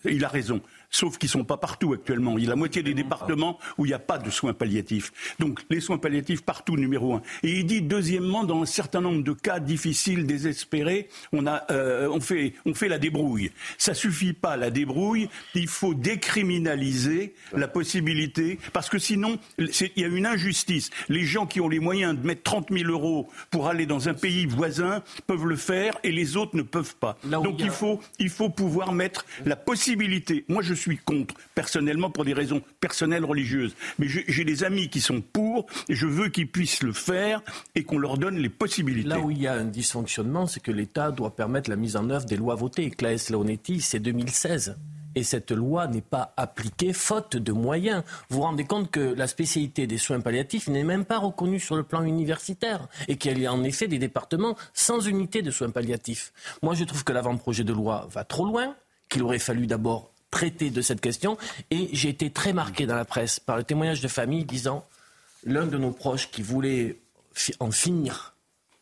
il 0.04 0.24
a 0.24 0.28
raison 0.28 0.60
sauf 0.94 1.18
qu'ils 1.18 1.26
ne 1.26 1.32
sont 1.32 1.44
pas 1.44 1.56
partout 1.56 1.92
actuellement. 1.92 2.38
Il 2.38 2.44
y 2.44 2.46
a 2.46 2.50
la 2.50 2.56
moitié 2.56 2.82
des 2.82 2.94
départements 2.94 3.58
où 3.78 3.84
il 3.84 3.88
n'y 3.88 3.94
a 3.94 3.98
pas 3.98 4.18
de 4.18 4.30
soins 4.30 4.54
palliatifs. 4.54 5.12
Donc 5.40 5.60
les 5.68 5.80
soins 5.80 5.98
palliatifs 5.98 6.42
partout, 6.42 6.76
numéro 6.76 7.14
un. 7.14 7.22
Et 7.42 7.58
il 7.58 7.66
dit, 7.66 7.82
deuxièmement, 7.82 8.44
dans 8.44 8.62
un 8.62 8.66
certain 8.66 9.00
nombre 9.00 9.24
de 9.24 9.32
cas 9.32 9.58
difficiles, 9.58 10.24
désespérés, 10.24 11.08
on, 11.32 11.48
a, 11.48 11.64
euh, 11.72 12.08
on, 12.12 12.20
fait, 12.20 12.54
on 12.64 12.74
fait 12.74 12.86
la 12.88 12.98
débrouille. 12.98 13.50
Ça 13.76 13.92
suffit 13.92 14.34
pas, 14.34 14.56
la 14.56 14.70
débrouille, 14.70 15.28
il 15.56 15.66
faut 15.66 15.94
décriminaliser 15.94 17.34
la 17.52 17.66
possibilité, 17.66 18.60
parce 18.72 18.88
que 18.88 18.98
sinon, 18.98 19.38
il 19.58 19.90
y 19.96 20.04
a 20.04 20.08
une 20.08 20.26
injustice. 20.26 20.90
Les 21.08 21.24
gens 21.24 21.46
qui 21.46 21.60
ont 21.60 21.68
les 21.68 21.80
moyens 21.80 22.16
de 22.16 22.24
mettre 22.24 22.44
30 22.44 22.68
000 22.70 22.88
euros 22.88 23.28
pour 23.50 23.66
aller 23.66 23.86
dans 23.86 24.08
un 24.08 24.14
pays 24.14 24.46
voisin 24.46 25.02
peuvent 25.26 25.46
le 25.46 25.56
faire 25.56 25.94
et 26.04 26.12
les 26.12 26.36
autres 26.36 26.56
ne 26.56 26.62
peuvent 26.62 26.94
pas. 26.94 27.18
Donc 27.24 27.56
il, 27.58 27.70
faut, 27.70 28.00
il 28.20 28.28
faut 28.28 28.48
pouvoir 28.48 28.92
mettre 28.92 29.26
la 29.44 29.56
possibilité. 29.56 30.44
Moi, 30.48 30.62
je 30.62 30.74
suis 30.74 30.83
contre, 30.98 31.34
personnellement, 31.54 32.10
pour 32.10 32.24
des 32.24 32.34
raisons 32.34 32.62
personnelles 32.80 33.24
religieuses. 33.24 33.74
Mais 33.98 34.06
j'ai 34.08 34.44
des 34.44 34.64
amis 34.64 34.88
qui 34.88 35.00
sont 35.00 35.20
pour, 35.20 35.66
et 35.88 35.94
je 35.94 36.06
veux 36.06 36.28
qu'ils 36.28 36.50
puissent 36.50 36.82
le 36.82 36.92
faire 36.92 37.42
et 37.74 37.84
qu'on 37.84 37.98
leur 37.98 38.18
donne 38.18 38.36
les 38.36 38.48
possibilités. 38.48 39.08
Là 39.08 39.18
où 39.18 39.30
il 39.30 39.40
y 39.40 39.46
a 39.46 39.54
un 39.54 39.64
dysfonctionnement, 39.64 40.46
c'est 40.46 40.60
que 40.60 40.72
l'État 40.72 41.10
doit 41.10 41.34
permettre 41.34 41.70
la 41.70 41.76
mise 41.76 41.96
en 41.96 42.10
œuvre 42.10 42.26
des 42.26 42.36
lois 42.36 42.54
votées. 42.54 42.90
Claes 42.90 43.30
Leonetti, 43.30 43.80
c'est 43.80 44.00
2016 44.00 44.76
et 45.14 45.22
cette 45.22 45.52
loi 45.52 45.86
n'est 45.86 46.00
pas 46.00 46.32
appliquée 46.36 46.92
faute 46.92 47.36
de 47.36 47.52
moyens. 47.52 48.02
Vous 48.28 48.36
vous 48.36 48.42
rendez 48.42 48.64
compte 48.64 48.90
que 48.90 49.14
la 49.14 49.26
spécialité 49.26 49.86
des 49.86 49.98
soins 49.98 50.20
palliatifs 50.20 50.68
n'est 50.68 50.84
même 50.84 51.04
pas 51.04 51.18
reconnue 51.18 51.60
sur 51.60 51.76
le 51.76 51.82
plan 51.82 52.02
universitaire 52.02 52.88
et 53.08 53.16
qu'il 53.16 53.38
y 53.38 53.46
a 53.46 53.52
en 53.52 53.64
effet 53.64 53.88
des 53.88 53.98
départements 53.98 54.56
sans 54.72 55.06
unité 55.06 55.42
de 55.42 55.50
soins 55.50 55.70
palliatifs. 55.70 56.32
Moi, 56.62 56.74
je 56.74 56.84
trouve 56.84 57.04
que 57.04 57.12
l'avant-projet 57.12 57.64
de 57.64 57.72
loi 57.72 58.08
va 58.10 58.24
trop 58.24 58.44
loin, 58.44 58.74
qu'il 59.08 59.22
aurait 59.22 59.38
fallu 59.38 59.66
d'abord 59.66 60.13
traiter 60.34 60.70
de 60.70 60.82
cette 60.82 61.00
question 61.00 61.38
et 61.70 61.88
j'ai 61.92 62.08
été 62.08 62.28
très 62.28 62.52
marqué 62.52 62.86
dans 62.86 62.96
la 62.96 63.04
presse 63.04 63.38
par 63.38 63.56
le 63.56 63.62
témoignage 63.62 64.00
de 64.00 64.08
famille 64.08 64.44
disant 64.44 64.84
l'un 65.44 65.64
de 65.64 65.78
nos 65.78 65.92
proches 65.92 66.28
qui 66.28 66.42
voulait 66.42 66.98
en 67.60 67.70
finir, 67.70 68.34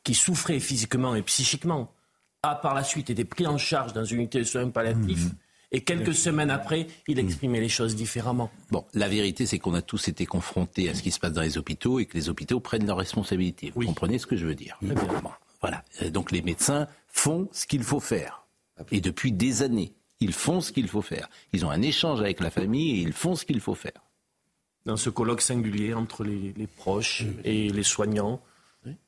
qui 0.02 0.14
souffrait 0.14 0.60
physiquement 0.60 1.14
et 1.14 1.20
psychiquement, 1.20 1.92
a 2.42 2.54
par 2.54 2.72
la 2.72 2.82
suite 2.82 3.10
été 3.10 3.26
pris 3.26 3.46
en 3.46 3.58
charge 3.58 3.92
dans 3.92 4.02
une 4.02 4.20
unité 4.20 4.38
de 4.38 4.44
soins 4.44 4.70
palliatifs. 4.70 5.26
Mmh. 5.26 5.36
Et 5.72 5.82
quelques 5.82 6.14
semaines 6.14 6.50
après, 6.50 6.86
il 7.06 7.18
exprimait 7.18 7.60
les 7.60 7.68
choses 7.68 7.96
différemment. 7.96 8.50
Bon, 8.70 8.84
la 8.94 9.08
vérité, 9.08 9.44
c'est 9.44 9.58
qu'on 9.58 9.74
a 9.74 9.82
tous 9.82 10.08
été 10.08 10.24
confrontés 10.24 10.88
à 10.88 10.94
ce 10.94 11.02
qui 11.02 11.10
se 11.10 11.20
passe 11.20 11.32
dans 11.32 11.42
les 11.42 11.58
hôpitaux 11.58 11.98
et 11.98 12.06
que 12.06 12.16
les 12.16 12.30
hôpitaux 12.30 12.60
prennent 12.60 12.86
leurs 12.86 12.98
responsabilités. 12.98 13.70
Vous 13.74 13.80
oui. 13.80 13.86
comprenez 13.86 14.18
ce 14.18 14.26
que 14.26 14.36
je 14.36 14.46
veux 14.46 14.54
dire. 14.54 14.78
Bon, 14.82 14.94
Voilà. 15.60 15.84
Donc 16.10 16.30
les 16.30 16.42
médecins 16.42 16.88
font 17.08 17.48
ce 17.52 17.66
qu'il 17.66 17.82
faut 17.82 18.00
faire. 18.00 18.46
Et 18.90 19.00
depuis 19.00 19.32
des 19.32 19.62
années, 19.62 19.94
ils 20.22 20.32
font 20.32 20.60
ce 20.60 20.72
qu'il 20.72 20.88
faut 20.88 21.02
faire. 21.02 21.28
Ils 21.52 21.64
ont 21.64 21.70
un 21.70 21.82
échange 21.82 22.20
avec 22.20 22.40
la 22.40 22.50
famille 22.50 22.92
et 22.92 23.02
ils 23.02 23.12
font 23.12 23.34
ce 23.34 23.44
qu'il 23.44 23.60
faut 23.60 23.74
faire. 23.74 24.02
Dans 24.86 24.96
ce 24.96 25.10
colloque 25.10 25.42
singulier 25.42 25.94
entre 25.94 26.24
les, 26.24 26.52
les 26.56 26.66
proches 26.66 27.24
et 27.44 27.68
les 27.68 27.82
soignants, 27.82 28.40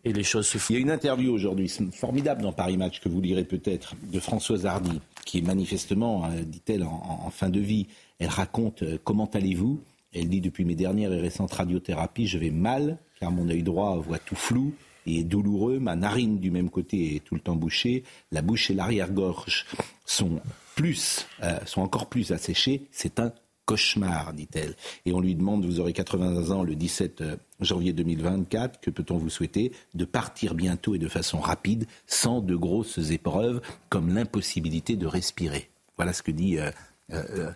et 0.05 0.13
les 0.13 0.23
choses 0.23 0.47
se 0.47 0.59
font. 0.59 0.75
Il 0.75 0.77
y 0.77 0.79
a 0.79 0.83
une 0.83 0.91
interview 0.91 1.33
aujourd'hui, 1.33 1.69
formidable 1.93 2.43
dans 2.43 2.53
Paris 2.53 2.77
Match, 2.77 3.01
que 3.01 3.09
vous 3.09 3.21
lirez 3.21 3.45
peut-être, 3.45 3.95
de 4.13 4.21
Françoise 4.21 4.67
Hardy, 4.67 5.01
qui 5.25 5.39
est 5.39 5.43
manifestement, 5.43 6.27
euh, 6.27 6.43
dit-elle, 6.43 6.85
en, 6.85 7.23
en, 7.27 7.31
fin 7.31 7.49
de 7.49 7.61
vie. 7.61 7.87
Elle 8.19 8.29
raconte 8.29 8.83
euh, 8.83 8.99
comment 9.03 9.29
allez-vous? 9.33 9.81
Elle 10.15 10.29
dit 10.29 10.41
depuis 10.41 10.65
mes 10.65 10.77
dernières 10.77 11.13
et 11.13 11.21
récentes 11.21 11.53
radiothérapies, 11.53 12.29
je 12.29 12.39
vais 12.39 12.51
mal, 12.51 12.99
car 13.19 13.33
mon 13.33 13.49
œil 13.49 13.65
droit 13.65 13.97
voit 13.97 14.19
tout 14.19 14.37
flou 14.37 14.73
et 15.07 15.21
est 15.21 15.25
douloureux. 15.25 15.81
Ma 15.81 15.97
narine 15.97 16.39
du 16.39 16.53
même 16.53 16.71
côté 16.71 17.17
est 17.17 17.25
tout 17.25 17.35
le 17.35 17.41
temps 17.41 17.57
bouchée. 17.57 18.05
La 18.31 18.43
bouche 18.43 18.71
et 18.71 18.75
l'arrière-gorge 18.75 19.67
sont 20.07 20.41
plus, 20.75 21.27
euh, 21.43 21.59
sont 21.67 21.83
encore 21.83 22.09
plus 22.09 22.33
asséchés. 22.33 22.87
C'est 22.91 23.21
un 23.21 23.33
cauchemar, 23.67 24.35
dit-elle. 24.35 24.75
Et 25.07 25.13
on 25.13 25.21
lui 25.21 25.35
demande, 25.35 25.65
vous 25.65 25.81
aurez 25.81 25.93
80 25.93 26.51
ans 26.51 26.63
le 26.63 26.75
17 26.75 27.23
janvier 27.61 27.93
2024, 27.93 28.81
que 28.81 28.91
peut-on 28.91 29.17
vous 29.17 29.31
souhaiter? 29.31 29.73
De 29.95 30.05
partir 30.05 30.55
bientôt 30.55 30.95
et 30.95 30.99
de 30.99 31.09
façon 31.09 31.41
rapide, 31.41 31.87
sans 32.07 32.41
de 32.41 32.55
grosses 32.55 33.11
épreuves, 33.11 33.63
comme 33.89 34.15
l'impossibilité 34.15 34.97
de 34.97 35.07
respirer. 35.07 35.71
Voilà 35.97 36.13
ce 36.13 36.23
que 36.23 36.33
dit 36.33 36.59
euh, 36.59 36.71
euh, 37.13 37.51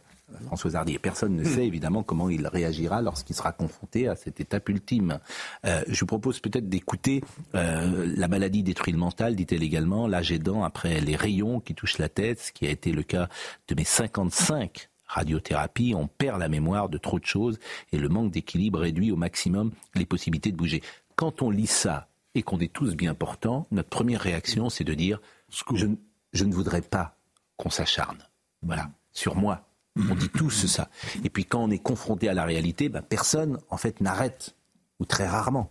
François 0.47 0.77
Hardy. 0.77 0.95
Et 0.95 0.99
personne 0.99 1.35
ne 1.35 1.45
sait 1.45 1.67
évidemment 1.67 2.03
comment 2.03 2.29
il 2.29 2.47
réagira 2.47 3.03
lorsqu'il 3.03 3.35
sera 3.35 3.53
confronté 3.53 4.09
à 4.09 4.17
cette 4.17 4.41
étape 4.41 4.69
ultime. 4.69 5.19
Euh, 5.65 5.83
je 5.89 6.01
vous 6.01 6.07
propose 6.07 6.41
peut-être 6.41 6.69
d'écouter 6.69 7.23
euh, 7.55 8.13
La 8.17 8.29
maladie 8.29 8.63
détruit 8.63 8.93
le 8.93 8.99
mental, 8.99 9.37
dit-elle 9.37 9.63
également, 9.63 10.07
l'âge 10.07 10.33
aidant 10.33 10.65
après 10.65 11.01
les 11.01 11.17
rayons 11.17 11.61
qui 11.61 11.75
touchent 11.75 11.99
la 11.99 12.09
tête, 12.09 12.41
ce 12.41 12.53
qui 12.53 12.67
a 12.67 12.71
été 12.71 12.93
le 12.93 13.03
cas 13.03 13.29
de 13.69 13.75
mes 13.75 13.85
55 13.85 14.89
radiothérapie, 15.09 15.95
on 15.97 16.07
perd 16.07 16.39
la 16.39 16.49
mémoire 16.49 16.89
de 16.89 16.99
trop 16.99 17.19
de 17.19 17.25
choses 17.25 17.59
et 17.93 17.99
le 17.99 18.09
manque 18.09 18.31
d'équilibre 18.31 18.81
réduit 18.81 19.11
au 19.11 19.17
maximum 19.17 19.73
les 19.95 20.05
possibilités 20.05 20.53
de 20.53 20.57
bouger. 20.57 20.83
Quand 21.17 21.43
on 21.43 21.51
lit 21.51 21.67
ça 21.67 22.09
et 22.35 22.43
qu'on 22.43 22.61
est 22.61 22.73
tous 22.73 22.95
bien 22.95 23.15
portants, 23.15 23.67
notre 23.71 23.89
première 23.89 24.21
réaction, 24.21 24.69
c'est 24.69 24.85
de 24.85 24.95
dire 24.95 25.21
je, 25.49 25.87
je, 26.33 26.45
ne 26.45 26.53
voudrais 26.53 26.83
pas 26.83 27.17
qu'on 27.57 27.71
s'acharne. 27.71 28.19
Voilà, 28.63 28.91
sur 29.13 29.35
moi. 29.35 29.68
On 30.11 30.15
dit 30.15 30.29
tous 30.29 30.67
ça. 30.67 30.89
Et 31.25 31.31
puis 31.31 31.45
quand 31.45 31.63
on 31.63 31.71
est 31.71 31.79
confronté 31.79 32.29
à 32.29 32.35
la 32.35 32.45
réalité, 32.45 32.89
ben 32.89 33.03
personne, 33.03 33.59
en 33.71 33.77
fait, 33.77 34.01
n'arrête 34.01 34.55
ou 35.01 35.05
très 35.05 35.27
rarement. 35.27 35.71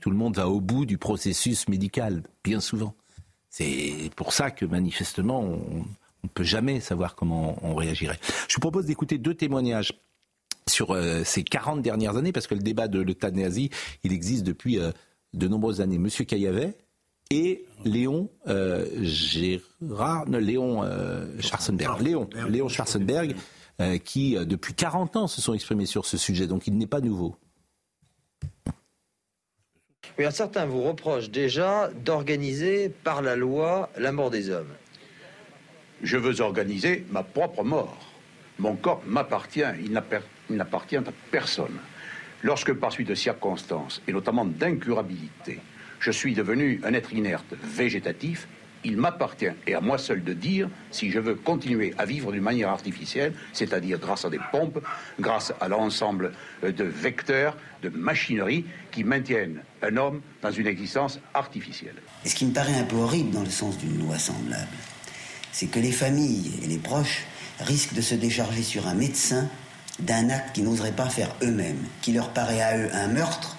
Tout 0.00 0.10
le 0.10 0.16
monde 0.16 0.36
va 0.36 0.48
au 0.48 0.60
bout 0.60 0.86
du 0.86 0.98
processus 0.98 1.68
médical, 1.68 2.22
bien 2.44 2.60
souvent. 2.60 2.94
C'est 3.50 4.10
pour 4.16 4.32
ça 4.32 4.50
que 4.50 4.66
manifestement, 4.66 5.40
on 5.40 5.84
ne 6.24 6.28
peut 6.32 6.44
jamais 6.44 6.80
savoir 6.80 7.14
comment 7.14 7.56
on 7.62 7.74
réagirait. 7.74 8.18
Je 8.48 8.54
vous 8.54 8.60
propose 8.60 8.86
d'écouter 8.86 9.18
deux 9.18 9.34
témoignages 9.34 9.92
sur 10.68 10.90
euh, 10.90 11.22
ces 11.24 11.42
40 11.42 11.80
dernières 11.80 12.16
années, 12.16 12.32
parce 12.32 12.46
que 12.46 12.54
le 12.54 12.60
débat 12.60 12.88
de 12.88 13.00
l'euthanasie, 13.00 13.70
il 14.04 14.12
existe 14.12 14.44
depuis 14.44 14.78
euh, 14.78 14.90
de 15.32 15.48
nombreuses 15.48 15.80
années. 15.80 15.98
Monsieur 15.98 16.24
Caillavet 16.24 16.76
et 17.30 17.64
Léon 17.84 18.30
euh, 18.46 18.86
Gérard, 19.02 20.26
Léon 20.26 20.82
Schwarzenberg, 21.40 22.00
Léon, 22.00 22.28
Léon 22.48 22.68
Schwarzenberg, 23.78 24.02
qui 24.02 24.36
depuis 24.46 24.74
40 24.74 25.16
ans 25.16 25.26
se 25.26 25.40
sont 25.40 25.54
exprimés 25.54 25.86
sur 25.86 26.06
ce 26.06 26.16
sujet, 26.16 26.46
donc 26.46 26.66
il 26.66 26.76
n'est 26.76 26.86
pas 26.86 27.00
nouveau. 27.00 27.36
Oui, 30.18 30.24
un 30.24 30.30
certain 30.30 30.64
vous 30.64 30.82
reproche 30.82 31.30
déjà 31.30 31.90
d'organiser 32.04 32.88
par 32.88 33.20
la 33.20 33.36
loi 33.36 33.90
la 33.98 34.12
mort 34.12 34.30
des 34.30 34.50
hommes. 34.50 34.72
Je 36.02 36.16
veux 36.16 36.40
organiser 36.40 37.04
ma 37.10 37.22
propre 37.22 37.64
mort. 37.64 38.12
Mon 38.58 38.76
corps 38.76 39.02
m'appartient, 39.06 39.64
il 39.84 39.92
n'appartient 40.50 40.96
à 40.96 41.02
personne. 41.30 41.78
Lorsque 42.42 42.72
par 42.72 42.92
suite 42.92 43.08
de 43.08 43.14
circonstances, 43.14 44.00
et 44.06 44.12
notamment 44.12 44.44
d'incurabilité, 44.44 45.60
je 46.00 46.10
suis 46.10 46.34
devenu 46.34 46.80
un 46.84 46.94
être 46.94 47.12
inerte 47.12 47.54
végétatif, 47.62 48.48
il 48.86 48.96
m'appartient 48.96 49.50
et 49.66 49.74
à 49.74 49.80
moi 49.80 49.98
seul 49.98 50.22
de 50.22 50.32
dire 50.32 50.70
si 50.92 51.10
je 51.10 51.18
veux 51.18 51.34
continuer 51.34 51.92
à 51.98 52.06
vivre 52.06 52.30
d'une 52.30 52.42
manière 52.42 52.70
artificielle, 52.70 53.34
c'est-à-dire 53.52 53.98
grâce 53.98 54.24
à 54.24 54.30
des 54.30 54.38
pompes, 54.52 54.78
grâce 55.20 55.52
à 55.60 55.68
l'ensemble 55.68 56.32
de 56.62 56.84
vecteurs, 56.84 57.56
de 57.82 57.88
machinerie 57.88 58.64
qui 58.92 59.02
maintiennent 59.02 59.60
un 59.82 59.96
homme 59.96 60.20
dans 60.40 60.52
une 60.52 60.68
existence 60.68 61.18
artificielle. 61.34 61.96
Et 62.24 62.28
ce 62.28 62.36
qui 62.36 62.46
me 62.46 62.52
paraît 62.52 62.78
un 62.78 62.84
peu 62.84 62.96
horrible 62.96 63.32
dans 63.32 63.42
le 63.42 63.50
sens 63.50 63.76
d'une 63.78 63.98
loi 63.98 64.18
semblable, 64.18 64.76
c'est 65.50 65.66
que 65.66 65.80
les 65.80 65.92
familles 65.92 66.52
et 66.62 66.68
les 66.68 66.78
proches 66.78 67.24
risquent 67.58 67.94
de 67.94 68.00
se 68.00 68.14
décharger 68.14 68.62
sur 68.62 68.86
un 68.86 68.94
médecin 68.94 69.48
d'un 69.98 70.30
acte 70.30 70.54
qu'ils 70.54 70.64
n'oseraient 70.64 70.92
pas 70.92 71.08
faire 71.08 71.34
eux-mêmes, 71.42 71.82
qui 72.02 72.12
leur 72.12 72.30
paraît 72.30 72.60
à 72.60 72.78
eux 72.78 72.88
un 72.92 73.08
meurtre, 73.08 73.56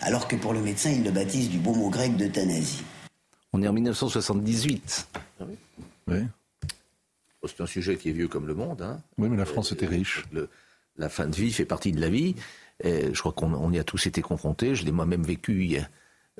alors 0.00 0.26
que 0.26 0.34
pour 0.34 0.52
le 0.52 0.60
médecin, 0.60 0.90
ils 0.90 1.04
le 1.04 1.10
baptisent 1.10 1.50
du 1.50 1.58
beau 1.58 1.74
mot 1.74 1.90
grec 1.90 2.16
d'euthanasie. 2.16 2.82
On 3.54 3.62
est 3.62 3.68
en 3.68 3.72
1978. 3.72 5.08
Ah 5.38 5.44
oui. 6.08 6.16
Oh, 7.40 7.46
c'est 7.46 7.60
un 7.60 7.66
sujet 7.66 7.96
qui 7.96 8.08
est 8.08 8.12
vieux 8.12 8.26
comme 8.26 8.48
le 8.48 8.54
monde. 8.54 8.82
Hein. 8.82 8.98
Oui, 9.16 9.28
mais 9.28 9.36
la 9.36 9.44
France 9.44 9.70
était 9.70 9.86
riche. 9.86 10.24
la 10.96 11.08
fin 11.08 11.28
de 11.28 11.36
vie 11.36 11.52
fait 11.52 11.64
partie 11.64 11.92
de 11.92 12.00
la 12.00 12.08
vie. 12.08 12.34
je 12.82 13.16
crois 13.16 13.30
qu'on 13.30 13.70
y 13.70 13.78
a 13.78 13.84
tous 13.84 14.08
été 14.08 14.22
confrontés. 14.22 14.74
Je 14.74 14.84
l'ai 14.84 14.90
moi-même 14.90 15.22
vécu 15.22 15.78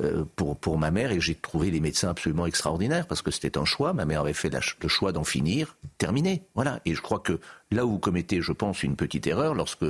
euh, 0.01 0.25
pour, 0.35 0.57
pour 0.57 0.77
ma 0.77 0.91
mère 0.91 1.13
et 1.13 1.21
j'ai 1.21 1.37
trouvé 1.37 1.71
les 1.71 1.79
médecins 1.79 2.09
absolument 2.09 2.47
extraordinaires 2.47 3.07
parce 3.07 3.23
que 3.23 3.31
c'était 3.31 3.59
un 3.59 3.65
choix. 3.65 3.93
Ma 3.93 4.07
mère 4.07 4.23
avait 4.23 4.33
fait 4.33 4.51
le 4.83 4.89
choix 4.89 5.13
d'en 5.13 5.23
finir, 5.23 5.77
terminé. 5.99 6.43
Voilà. 6.57 6.81
Et 6.85 6.95
je 6.95 7.01
crois 7.01 7.21
que 7.21 7.39
là 7.71 7.87
où 7.87 7.91
vous 7.91 7.99
commettez, 8.01 8.41
je 8.41 8.51
pense, 8.51 8.83
une 8.83 8.97
petite 8.97 9.29
erreur 9.29 9.55
lorsque 9.55 9.87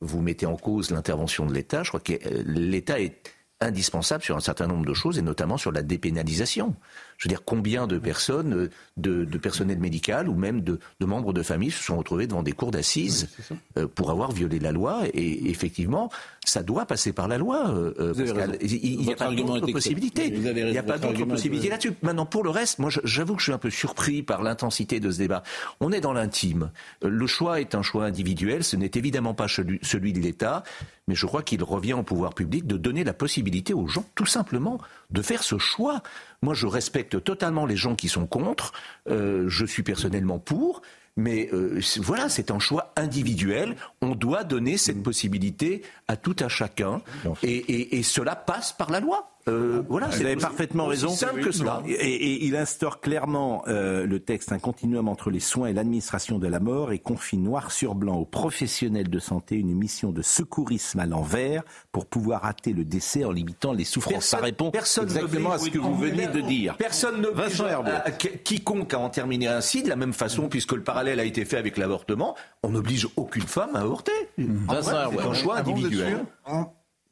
vous 0.00 0.20
mettez 0.22 0.46
en 0.46 0.56
cause 0.56 0.90
l'intervention 0.90 1.46
de 1.46 1.54
l'État, 1.54 1.84
je 1.84 1.90
crois 1.90 2.00
que 2.00 2.14
euh, 2.14 2.42
l'État 2.44 3.00
est 3.00 3.14
indispensable 3.60 4.22
sur 4.22 4.36
un 4.36 4.40
certain 4.40 4.66
nombre 4.66 4.86
de 4.86 4.94
choses 4.94 5.18
et 5.18 5.22
notamment 5.22 5.56
sur 5.56 5.72
la 5.72 5.82
dépénalisation. 5.82 6.76
Je 7.18 7.28
veux 7.28 7.30
dire, 7.30 7.44
combien 7.44 7.86
de 7.86 7.98
personnes, 7.98 8.54
euh, 8.54 8.70
de, 8.96 9.24
de 9.24 9.38
personnel 9.38 9.78
médical 9.78 10.28
ou 10.28 10.34
même 10.34 10.60
de, 10.60 10.78
de, 11.00 11.06
membres 11.06 11.32
de 11.32 11.42
famille 11.42 11.70
se 11.70 11.82
sont 11.82 11.96
retrouvés 11.96 12.26
devant 12.26 12.42
des 12.42 12.52
cours 12.52 12.70
d'assises 12.70 13.28
euh, 13.76 13.86
pour 13.86 14.10
avoir 14.10 14.32
violé 14.32 14.58
la 14.58 14.72
loi 14.72 15.02
et 15.12 15.50
effectivement, 15.50 16.10
ça 16.44 16.62
doit 16.62 16.86
passer 16.86 17.12
par 17.12 17.28
la 17.28 17.38
loi. 17.38 17.70
Euh, 17.70 18.12
il 18.60 18.98
n'y 18.98 19.12
a 19.12 19.16
pas 19.16 19.30
d'autre 19.30 19.72
possibilité. 19.72 20.26
Il 20.26 20.40
n'y 20.40 20.78
a 20.78 20.82
pas 20.82 20.98
d'autre 20.98 21.24
possibilité 21.24 21.68
là-dessus. 21.68 21.94
Maintenant, 22.02 22.26
pour 22.26 22.44
le 22.44 22.50
reste, 22.50 22.78
moi, 22.78 22.90
j'avoue 23.04 23.34
que 23.34 23.40
je 23.40 23.44
suis 23.44 23.52
un 23.52 23.58
peu 23.58 23.70
surpris 23.70 24.22
par 24.22 24.42
l'intensité 24.42 25.00
de 25.00 25.10
ce 25.10 25.18
débat. 25.18 25.42
On 25.80 25.92
est 25.92 26.00
dans 26.00 26.12
l'intime. 26.12 26.70
Le 27.02 27.26
choix 27.26 27.60
est 27.60 27.74
un 27.74 27.82
choix 27.82 28.04
individuel. 28.04 28.64
Ce 28.64 28.76
n'est 28.76 28.90
évidemment 28.94 29.34
pas 29.34 29.48
celui 29.48 30.12
de 30.12 30.20
l'État, 30.20 30.62
mais 31.08 31.14
je 31.14 31.26
crois 31.26 31.42
qu'il 31.42 31.62
revient 31.62 31.94
au 31.94 32.02
pouvoir 32.02 32.34
public 32.34 32.66
de 32.66 32.76
donner 32.76 33.04
la 33.04 33.12
possibilité 33.14 33.74
aux 33.74 33.86
gens, 33.86 34.04
tout 34.14 34.26
simplement, 34.26 34.78
de 35.10 35.22
faire 35.22 35.42
ce 35.42 35.58
choix. 35.58 36.02
Moi, 36.42 36.54
je 36.54 36.66
respecte 36.66 37.22
totalement 37.22 37.66
les 37.66 37.76
gens 37.76 37.94
qui 37.94 38.08
sont 38.08 38.26
contre. 38.26 38.72
Euh, 39.08 39.44
je 39.48 39.64
suis 39.64 39.82
personnellement 39.82 40.38
pour. 40.38 40.82
Mais 41.16 41.48
euh, 41.52 41.80
voilà, 41.98 42.28
c'est 42.28 42.50
un 42.50 42.58
choix 42.58 42.92
individuel. 42.96 43.76
On 44.02 44.14
doit 44.14 44.42
donner 44.42 44.76
cette 44.76 45.02
possibilité 45.02 45.82
à 46.08 46.16
tout 46.16 46.36
un 46.40 46.48
chacun. 46.48 47.02
et 47.42 48.02
cela 48.02 48.34
passe 48.34 48.72
par 48.72 48.90
la 48.90 49.00
loi. 49.00 49.33
Euh, 49.48 49.82
voilà, 49.88 50.08
vous 50.08 50.22
avez 50.22 50.36
parfaitement 50.36 50.86
raison. 50.86 51.10
Simple 51.10 51.40
que 51.42 51.52
cela. 51.52 51.82
Et, 51.86 52.46
il 52.46 52.56
instaure 52.56 53.00
clairement 53.00 53.62
euh, 53.68 54.06
le 54.06 54.20
texte 54.20 54.52
un 54.52 54.58
continuum 54.58 55.08
entre 55.08 55.30
les 55.30 55.40
soins 55.40 55.68
et 55.68 55.72
l'administration 55.72 56.38
de 56.38 56.46
la 56.46 56.60
mort 56.60 56.92
et 56.92 56.98
confie 56.98 57.36
noir 57.36 57.70
sur 57.70 57.94
blanc 57.94 58.16
aux 58.16 58.24
professionnels 58.24 59.10
de 59.10 59.18
santé 59.18 59.56
une 59.56 59.74
mission 59.74 60.12
de 60.12 60.22
secourisme 60.22 61.00
à 61.00 61.06
l'envers 61.06 61.62
pour 61.92 62.06
pouvoir 62.06 62.44
hâter 62.46 62.72
le 62.72 62.84
décès 62.84 63.24
en 63.24 63.32
limitant 63.32 63.72
les 63.72 63.84
souffrances. 63.84 64.14
Personne, 64.14 64.38
Ça 64.40 64.44
répond 64.44 64.70
personne 64.70 65.04
exactement 65.04 65.52
à 65.52 65.58
ce 65.58 65.68
que 65.68 65.78
vous 65.78 65.94
venez 65.94 66.26
de 66.26 66.40
dire. 66.40 66.76
Personne 66.76 67.20
ne 67.20 67.28
Vincent 67.28 67.66
à, 67.66 68.10
quiconque 68.10 68.94
à 68.94 68.98
en 68.98 69.10
terminer 69.10 69.48
ainsi 69.48 69.82
de 69.82 69.88
la 69.88 69.96
même 69.96 70.12
façon, 70.12 70.48
puisque 70.48 70.72
le 70.72 70.82
parallèle 70.82 71.20
a 71.20 71.24
été 71.24 71.44
fait 71.44 71.56
avec 71.56 71.76
l'avortement, 71.76 72.34
on 72.62 72.70
n'oblige 72.70 73.08
aucune 73.16 73.42
femme 73.42 73.76
à 73.76 73.80
avorter. 73.80 74.12
Vincent 74.38 75.10
C'est 75.10 75.20
un 75.20 75.34
choix 75.34 75.58
individuel. 75.58 76.24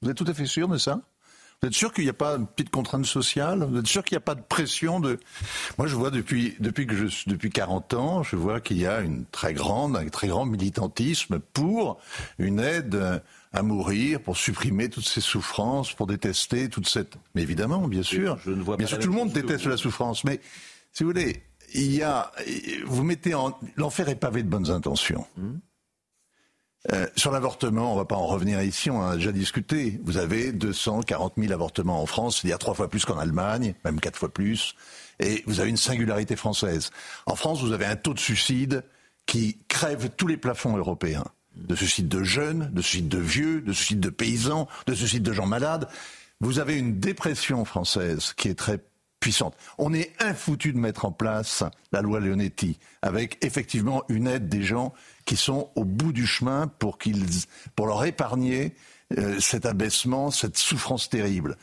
Vous 0.01 0.11
êtes 0.11 0.17
tout 0.17 0.25
à 0.27 0.35
fait 0.35 0.47
sûr 0.47 0.69
de 0.69 0.79
ça? 0.79 1.01
Vous 1.63 1.69
êtes 1.69 1.75
sûr 1.75 1.93
qu'il 1.93 2.03
n'y 2.03 2.11
a 2.11 2.15
pas 2.15 2.35
une 2.35 2.49
petite 2.49 2.71
contrainte 2.71 3.07
sociale? 3.07 3.65
Vous 3.71 3.79
êtes 3.79 3.87
sûr 3.87 4.03
qu'il 4.03 4.17
n'y 4.17 4.23
a 4.23 4.25
pas 4.25 4.35
de 4.35 4.43
pression 4.43 4.99
de 4.99 5.21
Moi, 5.79 5.87
je 5.87 5.95
vois 5.95 6.11
depuis 6.11 6.57
depuis 6.59 6.89
que 6.89 6.97
je 6.97 7.07
depuis 7.29 7.51
40 7.51 7.95
ans, 7.95 8.23
je 8.25 8.35
vois 8.35 8.61
qu'il 8.61 8.79
y 8.79 8.87
a 8.87 9.01
une 9.01 9.27
très 9.27 9.55
grande 9.55 9.97
un 9.97 10.09
très 10.09 10.27
grand 10.27 10.45
militantisme 10.45 11.39
pour 11.39 12.01
une 12.41 12.59
aide 12.59 13.23
à 13.53 13.63
mourir, 13.63 14.21
pour 14.21 14.37
supprimer 14.37 14.89
toutes 14.89 15.07
ces 15.07 15.21
souffrances, 15.21 15.93
pour 15.93 16.09
détester 16.09 16.69
toute 16.69 16.89
cette. 16.89 17.15
Mais 17.37 17.43
évidemment, 17.43 17.87
bien 17.87 18.03
sûr, 18.03 18.39
je 18.45 18.51
ne 18.51 18.61
vois 18.61 18.77
bien 18.77 18.89
sûr, 18.89 18.99
tout 18.99 19.09
le 19.09 19.15
monde 19.15 19.31
déteste 19.33 19.67
la 19.67 19.77
souffrance, 19.77 20.25
mais 20.25 20.41
si 20.93 21.05
vous 21.05 21.11
voulez, 21.11 21.45
il 21.75 21.95
y 21.95 22.03
a 22.03 22.33
vous 22.87 23.05
mettez 23.05 23.35
en 23.35 23.57
l'enfer 23.77 24.09
est 24.09 24.17
pavé 24.17 24.43
de 24.43 24.49
bonnes 24.49 24.71
intentions. 24.71 25.27
Hum. 25.39 25.61
Euh, 26.91 27.07
sur 27.15 27.31
l'avortement, 27.31 27.93
on 27.93 27.97
va 27.97 28.05
pas 28.05 28.17
en 28.17 28.27
revenir 28.27 28.61
ici, 28.61 28.91
on 28.91 28.99
en 28.99 29.11
a 29.11 29.17
déjà 29.17 29.31
discuté. 29.31 30.01
Vous 30.05 30.17
avez 30.17 30.51
240 30.51 31.35
000 31.37 31.53
avortements 31.53 32.03
en 32.03 32.07
France, 32.07 32.41
c'est-à-dire 32.41 32.59
trois 32.59 32.75
fois 32.75 32.89
plus 32.89 33.05
qu'en 33.05 33.19
Allemagne, 33.19 33.75
même 33.85 34.01
quatre 34.01 34.19
fois 34.19 34.33
plus. 34.33 34.75
Et 35.21 35.45
vous 35.47 35.61
avez 35.61 35.71
une 35.71 35.77
singularité 35.77 36.35
française. 36.35 36.91
En 37.27 37.37
France, 37.37 37.63
vous 37.63 37.73
avez 37.73 37.87
un 37.87 37.95
taux 37.95 38.15
de 38.15 38.19
suicide 38.19 38.83
qui 39.27 39.59
crève 39.69 40.11
tous 40.17 40.27
les 40.27 40.37
plafonds 40.37 40.77
européens. 40.77 41.25
De 41.55 41.77
suicide 41.77 42.09
de 42.09 42.25
jeunes, 42.25 42.71
de 42.73 42.83
suicide 42.83 43.09
de 43.09 43.19
vieux, 43.19 43.61
de 43.61 43.73
suicide 43.73 44.01
de 44.01 44.11
paysans, 44.11 44.67
de 44.87 44.95
suicide 44.95 45.23
de 45.23 45.33
gens 45.33 45.47
malades. 45.47 45.87
Vous 46.41 46.59
avez 46.59 46.77
une 46.77 46.99
dépression 46.99 47.65
française 47.65 48.33
qui 48.37 48.49
est 48.49 48.59
très 48.59 48.81
puissante. 49.21 49.55
On 49.79 49.95
est 49.95 50.13
infoutu 50.21 50.73
de 50.73 50.79
mettre 50.79 51.05
en 51.05 51.13
place 51.13 51.63
la 51.93 52.03
loi 52.03 52.19
Leonetti, 52.19 52.79
avec 53.03 53.39
effectivement 53.45 54.03
une 54.09 54.27
aide 54.27 54.49
des 54.49 54.65
gens 54.65 54.93
qui 55.33 55.39
sont 55.39 55.71
au 55.77 55.87
bout 55.87 56.13
du 56.13 56.27
chemin 56.27 56.67
pour, 56.67 56.99
qu'ils, 56.99 57.25
pour 57.75 57.87
leur 57.87 58.05
épargner 58.05 58.75
euh, 59.17 59.41
cet 59.41 59.65
abaissement, 59.65 60.31
cette 60.31 60.59
souffrance 60.59 61.09
terrible. 61.09 61.57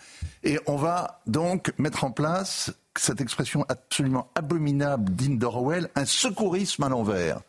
Et 0.44 0.60
on 0.66 0.76
va 0.76 1.22
donc 1.28 1.72
mettre 1.78 2.04
en 2.04 2.10
place 2.10 2.74
cette 2.98 3.22
expression 3.22 3.68
absolument 3.70 4.32
abominable 4.34 5.12
digne 5.14 5.38
d'Orwell, 5.38 5.88
un 5.94 6.06
secourisme 6.06 6.82
à 6.82 6.90
l'envers. 6.90 7.42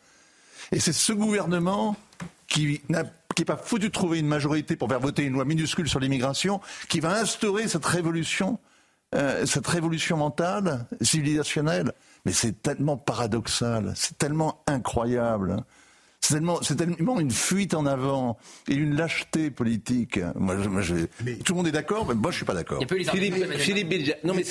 Et 0.71 0.79
c'est 0.79 0.93
ce 0.93 1.11
gouvernement 1.11 1.95
qui 2.47 2.81
n'a 2.87 3.03
qui 3.35 3.41
n'est 3.41 3.45
pas 3.45 3.57
foutu 3.57 3.87
de 3.87 3.91
trouver 3.91 4.19
une 4.19 4.27
majorité 4.27 4.75
pour 4.75 4.89
faire 4.89 4.99
voter 4.99 5.23
une 5.23 5.33
loi 5.33 5.45
minuscule 5.45 5.89
sur 5.89 5.99
l'immigration, 5.99 6.61
qui 6.87 6.99
va 6.99 7.17
instaurer 7.17 7.67
cette 7.67 7.85
révolution, 7.85 8.59
euh, 9.15 9.47
cette 9.47 9.65
révolution 9.65 10.17
mentale, 10.17 10.85
civilisationnelle. 11.01 11.93
Mais 12.25 12.31
c'est 12.31 12.61
tellement 12.61 12.97
paradoxal, 12.97 13.93
c'est 13.95 14.19
tellement 14.19 14.61
incroyable. 14.67 15.63
C'est 16.21 16.75
tellement, 16.75 17.19
une 17.19 17.31
fuite 17.31 17.73
en 17.73 17.85
avant 17.85 18.37
et 18.69 18.75
une 18.75 18.95
lâcheté 18.95 19.49
politique. 19.49 20.19
Moi, 20.35 20.55
tout 20.55 21.53
le 21.53 21.55
monde 21.55 21.67
est 21.67 21.71
d'accord, 21.71 22.05
mais 22.07 22.13
moi, 22.13 22.31
je 22.31 22.37
suis 22.37 22.45
pas 22.45 22.53
d'accord. 22.53 22.81
Philippe, 22.87 23.35
Philippe 23.57 23.91
non 24.23 24.33
mais, 24.33 24.43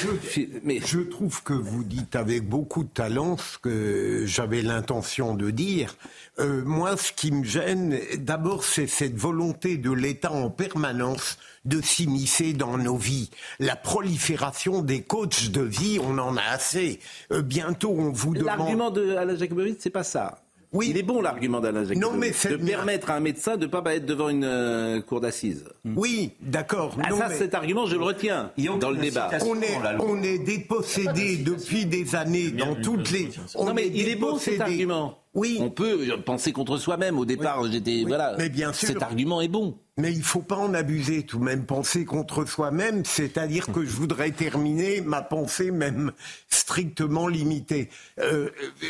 mais 0.65 0.81
je 0.85 1.01
trouve 1.01 1.43
que 1.43 1.53
vous 1.53 1.85
dites 1.85 2.17
avec 2.17 2.47
beaucoup 2.47 2.83
de 2.85 2.89
talent 2.89 3.37
ce 3.37 3.59
que 3.59 4.25
j'avais 4.27 4.63
l'intention 4.63 5.35
de 5.35 5.51
dire. 5.51 5.95
Euh, 6.39 6.63
moi, 6.65 6.97
ce 6.97 7.13
qui 7.13 7.31
me 7.33 7.45
gêne, 7.45 7.99
d'abord, 8.19 8.65
c'est 8.65 8.87
cette 8.87 9.17
volonté 9.17 9.79
de 9.79 9.93
l'État 9.93 10.33
en 10.33 10.51
permanence 10.51 11.39
de 11.65 11.81
s'immiscer 11.81 12.53
dans 12.53 12.79
nos 12.79 12.97
vies. 12.97 13.31
La 13.59 13.77
prolifération 13.77 14.83
des 14.83 15.03
coachs 15.03 15.51
de 15.51 15.63
vie, 15.63 15.99
on 16.03 16.19
en 16.19 16.37
a 16.37 16.43
assez. 16.43 17.01
Euh, 17.33 17.43
bientôt, 17.43 17.95
on 17.97 18.11
vous 18.11 18.35
demande. 18.35 18.59
L'argument 18.59 18.91
de 18.91 19.15
Alain 19.15 19.37
Jacobowitz, 19.37 19.79
c'est 19.81 19.91
pas 19.91 20.05
ça. 20.05 20.43
Oui. 20.73 20.87
Il 20.91 20.97
est 20.97 21.03
bon 21.03 21.21
l'argument 21.21 21.61
d'Alain 21.61 21.85
Jacques. 21.85 21.99
Non, 21.99 22.13
mais 22.13 22.31
de 22.31 22.57
permettre 22.57 23.11
à 23.11 23.15
un 23.15 23.21
médecin 23.21 23.57
de 23.57 23.67
ne 23.67 23.71
pas 23.71 23.83
être 23.95 24.07
devant 24.07 24.29
une 24.29 24.45
euh, 24.45 25.01
cour 25.01 25.21
d'assises. 25.21 25.65
Oui, 25.85 26.33
d'accord. 26.41 26.97
Ah, 27.03 27.11
ça, 27.11 27.31
cet 27.31 27.55
argument, 27.55 27.87
je 27.87 27.97
le 27.97 28.05
retiens 28.05 28.53
dans 28.81 28.91
le 28.91 28.99
débat. 28.99 29.31
On 29.47 29.61
est, 29.61 29.79
on 29.99 30.23
est 30.23 30.39
dépossédé 30.39 31.39
depuis 31.39 31.87
des 31.87 32.15
années 32.15 32.51
dans 32.51 32.77
toutes 32.77 33.11
les. 33.11 33.31
non, 33.59 33.75
mais 33.75 33.89
il 33.93 34.09
est 34.09 34.17
bon 34.17 34.39
cet 34.39 34.61
argument. 34.61 35.20
Oui. 35.35 35.59
On 35.61 35.71
peut 35.71 36.09
penser 36.25 36.53
contre 36.53 36.77
soi-même. 36.77 37.19
Au 37.19 37.25
départ, 37.25 37.65
j'étais. 37.71 38.05
Voilà. 38.07 38.35
Mais 38.37 38.49
bien 38.49 38.73
sûr. 38.73 38.89
Cet 38.89 39.03
argument 39.03 39.41
est 39.41 39.49
bon. 39.49 39.79
Mais 39.97 40.13
il 40.13 40.19
ne 40.19 40.25
faut 40.25 40.43
pas 40.43 40.57
en 40.57 40.75
abuser 40.75 41.25
tout 41.25 41.39
de 41.39 41.45
même. 41.45 41.67
Penser 41.67 42.05
contre 42.05 42.45
soi-même, 42.47 43.05
c'est-à-dire 43.05 43.67
que 43.71 43.85
je 43.85 43.91
voudrais 43.91 44.31
terminer 44.31 45.03
ma 45.03 45.23
pensée 45.23 45.71
même 45.71 46.13
strictement 46.49 47.29
limitée. 47.29 47.91
Euh, 48.19 48.49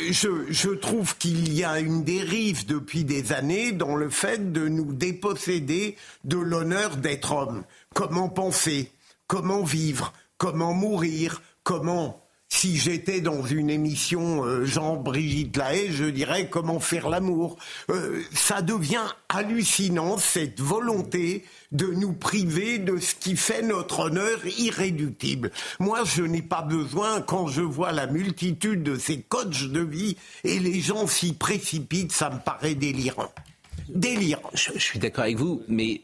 je, 0.09 0.29
je 0.49 0.69
trouve 0.69 1.17
qu'il 1.17 1.53
y 1.53 1.63
a 1.63 1.79
une 1.79 2.03
dérive 2.03 2.65
depuis 2.65 3.03
des 3.03 3.33
années 3.33 3.71
dans 3.71 3.95
le 3.95 4.09
fait 4.09 4.51
de 4.51 4.67
nous 4.67 4.93
déposséder 4.93 5.95
de 6.23 6.37
l'honneur 6.37 6.97
d'être 6.97 7.33
homme. 7.33 7.63
Comment 7.93 8.29
penser? 8.29 8.91
Comment 9.27 9.63
vivre? 9.63 10.13
Comment 10.37 10.73
mourir? 10.73 11.41
Comment 11.63 12.20
si 12.51 12.77
j'étais 12.77 13.21
dans 13.21 13.45
une 13.45 13.69
émission 13.69 14.43
euh, 14.43 14.65
Jean-Brigitte 14.65 15.55
Lahaye, 15.55 15.91
je 15.91 16.03
dirais 16.03 16.49
comment 16.49 16.81
faire 16.81 17.09
l'amour. 17.09 17.57
Euh, 17.89 18.21
ça 18.33 18.61
devient 18.61 19.07
hallucinant, 19.29 20.17
cette 20.17 20.59
volonté 20.59 21.45
de 21.71 21.87
nous 21.87 22.11
priver 22.11 22.77
de 22.77 22.97
ce 22.97 23.15
qui 23.15 23.37
fait 23.37 23.61
notre 23.61 24.01
honneur 24.01 24.45
irréductible. 24.59 25.51
Moi, 25.79 26.03
je 26.03 26.23
n'ai 26.23 26.41
pas 26.41 26.61
besoin, 26.61 27.21
quand 27.21 27.47
je 27.47 27.61
vois 27.61 27.93
la 27.93 28.05
multitude 28.05 28.83
de 28.83 28.97
ces 28.97 29.21
coachs 29.21 29.69
de 29.69 29.81
vie 29.81 30.17
et 30.43 30.59
les 30.59 30.81
gens 30.81 31.07
s'y 31.07 31.31
précipitent, 31.31 32.11
ça 32.11 32.29
me 32.29 32.39
paraît 32.39 32.75
délirant. 32.75 33.31
Délirant. 33.87 34.51
je 34.53 34.77
suis 34.77 34.99
d'accord 34.99 35.23
avec 35.23 35.37
vous, 35.37 35.63
mais 35.69 36.01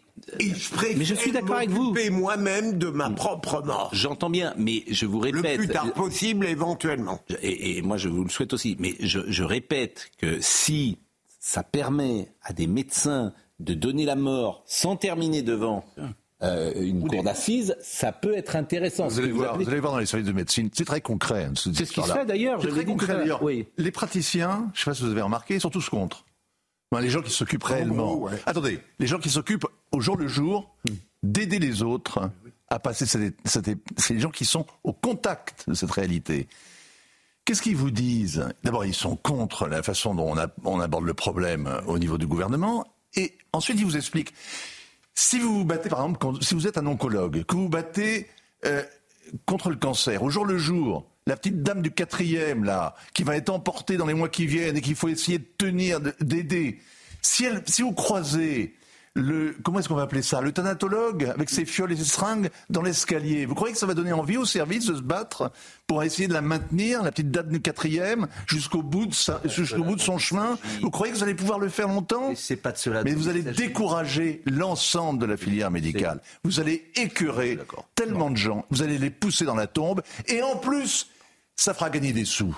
mais 0.97 1.05
je 1.05 1.15
suis 1.15 1.31
d'accord 1.31 1.57
avec 1.57 1.69
vous. 1.69 1.95
moi-même 2.11 2.77
de 2.77 2.87
ma 2.87 3.09
propre 3.09 3.63
mort. 3.63 3.89
J'entends 3.93 4.29
bien, 4.29 4.53
mais 4.57 4.83
je 4.89 5.05
vous 5.05 5.19
répète. 5.19 5.57
Le 5.59 5.65
plus 5.65 5.67
tard 5.67 5.93
possible, 5.93 6.45
éventuellement. 6.45 7.19
Et, 7.41 7.81
moi, 7.81 7.97
je 7.97 8.09
vous 8.09 8.23
le 8.23 8.29
souhaite 8.29 8.53
aussi. 8.53 8.75
Mais 8.79 8.95
je, 8.99 9.43
répète 9.43 10.11
que 10.17 10.37
si 10.41 10.97
ça 11.39 11.63
permet 11.63 12.29
à 12.41 12.53
des 12.53 12.67
médecins 12.67 13.33
de 13.59 13.73
donner 13.73 14.05
la 14.05 14.15
mort 14.15 14.63
sans 14.65 14.95
terminer 14.95 15.41
devant 15.41 15.85
euh, 16.43 16.73
une 16.75 17.07
cour 17.07 17.23
d'assises, 17.23 17.75
ça 17.81 18.11
peut 18.11 18.35
être 18.35 18.55
intéressant. 18.55 19.07
Vous 19.07 19.19
allez, 19.19 19.31
voir, 19.31 19.57
vous 19.57 19.69
allez, 19.69 19.79
voir, 19.79 19.93
dans 19.93 19.99
les 19.99 20.05
services 20.05 20.27
de 20.27 20.33
médecine, 20.33 20.69
c'est 20.73 20.85
très 20.85 21.01
concret. 21.01 21.45
Hein, 21.45 21.53
c'est 21.55 21.85
ce 21.85 21.91
qui 21.91 22.01
se 22.01 22.11
fait 22.11 22.25
d'ailleurs. 22.25 22.61
C'est 22.61 22.69
très 22.69 22.85
concret 22.85 23.13
d'ailleurs. 23.15 23.41
Oui. 23.41 23.67
Les 23.77 23.91
praticiens, 23.91 24.69
je 24.73 24.81
ne 24.81 24.83
sais 24.83 24.91
pas 24.91 24.93
si 24.95 25.03
vous 25.03 25.11
avez 25.11 25.21
remarqué, 25.21 25.55
ils 25.55 25.61
sont 25.61 25.69
tous 25.69 25.89
contre 25.89 26.26
les 26.95 27.09
gens 27.09 27.21
qui 27.21 27.31
s'occupent 27.31 27.63
réellement. 27.63 28.27
Attendez, 28.45 28.79
les 28.99 29.07
gens 29.07 29.19
qui 29.19 29.29
s'occupent 29.29 29.67
au 29.91 29.99
jour 29.99 30.17
le 30.17 30.27
jour 30.27 30.75
d'aider 31.23 31.59
les 31.59 31.83
autres 31.83 32.31
à 32.69 32.79
passer, 32.79 33.05
c'est 33.05 34.13
les 34.13 34.19
gens 34.19 34.29
qui 34.29 34.45
sont 34.45 34.65
au 34.83 34.93
contact 34.93 35.69
de 35.69 35.73
cette 35.73 35.91
réalité. 35.91 36.47
Qu'est-ce 37.45 37.61
qu'ils 37.61 37.77
vous 37.77 37.91
disent? 37.91 38.45
D'abord, 38.63 38.85
ils 38.85 38.93
sont 38.93 39.15
contre 39.15 39.67
la 39.67 39.81
façon 39.81 40.13
dont 40.13 40.35
on, 40.65 40.79
aborde 40.79 41.05
le 41.05 41.13
problème 41.13 41.81
au 41.87 41.97
niveau 41.97 42.17
du 42.17 42.27
gouvernement, 42.27 42.85
et 43.15 43.37
ensuite 43.53 43.79
ils 43.79 43.85
vous 43.85 43.95
expliquent. 43.95 44.33
Si 45.13 45.39
vous 45.39 45.59
vous 45.59 45.65
battez, 45.65 45.89
par 45.89 45.99
exemple, 45.99 46.43
si 46.43 46.53
vous 46.55 46.67
êtes 46.67 46.77
un 46.77 46.85
oncologue, 46.85 47.43
que 47.45 47.55
vous 47.55 47.69
battez 47.69 48.27
euh, 48.65 48.83
contre 49.45 49.69
le 49.69 49.77
cancer 49.77 50.23
au 50.23 50.29
jour 50.29 50.45
le 50.45 50.57
jour, 50.57 51.09
la 51.27 51.35
petite 51.35 51.61
dame 51.61 51.81
du 51.81 51.91
quatrième, 51.91 52.63
là, 52.63 52.95
qui 53.13 53.23
va 53.23 53.35
être 53.35 53.49
emportée 53.49 53.97
dans 53.97 54.07
les 54.07 54.13
mois 54.13 54.29
qui 54.29 54.47
viennent 54.47 54.77
et 54.77 54.81
qu'il 54.81 54.95
faut 54.95 55.09
essayer 55.09 55.37
de 55.37 55.47
tenir, 55.57 55.99
d'aider. 56.21 56.79
Si, 57.21 57.43
elle, 57.43 57.61
si 57.65 57.81
vous 57.81 57.91
croisez 57.91 58.73
le, 59.13 59.55
comment 59.63 59.79
est-ce 59.79 59.89
qu'on 59.89 59.95
va 59.95 60.03
appeler 60.03 60.21
ça? 60.21 60.41
Le 60.41 60.51
thanatologue 60.51 61.25
avec 61.25 61.49
ses 61.49 61.65
fioles 61.65 61.91
et 61.91 61.97
ses 61.97 62.05
seringues 62.05 62.49
dans 62.69 62.81
l'escalier. 62.81 63.45
Vous 63.45 63.55
croyez 63.55 63.73
que 63.73 63.79
ça 63.79 63.87
va 63.87 63.93
donner 63.93 64.13
envie 64.13 64.37
au 64.37 64.45
service 64.45 64.85
de 64.85 64.95
se 64.95 65.01
battre 65.01 65.51
pour 65.87 66.03
essayer 66.03 66.27
de 66.27 66.33
la 66.33 66.41
maintenir, 66.41 67.03
la 67.03 67.11
petite 67.11 67.31
date 67.31 67.49
du 67.49 67.59
quatrième, 67.59 68.27
jusqu'au 68.45 68.83
bout 68.83 69.07
de 69.07 69.13
jusqu'au 69.49 69.83
bout 69.83 69.95
de 69.95 70.01
son 70.01 70.19
chemin? 70.19 70.57
Vous 70.81 70.91
croyez 70.91 71.11
que 71.11 71.17
vous 71.17 71.23
allez 71.23 71.35
pouvoir 71.35 71.59
le 71.59 71.67
faire 71.67 71.87
longtemps? 71.87 72.33
C'est 72.35 72.57
pas 72.57 72.71
de 72.71 72.77
cela. 72.77 73.03
Mais 73.03 73.13
vous 73.13 73.27
allez 73.27 73.41
décourager 73.41 74.43
l'ensemble 74.45 75.19
de 75.19 75.25
la 75.25 75.35
filière 75.35 75.71
médicale. 75.71 76.21
Vous 76.43 76.59
allez 76.59 76.85
écœurer 76.95 77.57
tellement 77.95 78.29
de 78.29 78.37
gens. 78.37 78.65
Vous 78.69 78.83
allez 78.83 78.99
les 78.99 79.09
pousser 79.09 79.45
dans 79.45 79.55
la 79.55 79.67
tombe. 79.67 80.03
Et 80.27 80.41
en 80.43 80.55
plus, 80.57 81.09
ça 81.57 81.73
fera 81.73 81.89
gagner 81.89 82.13
des 82.13 82.23
sous. 82.23 82.55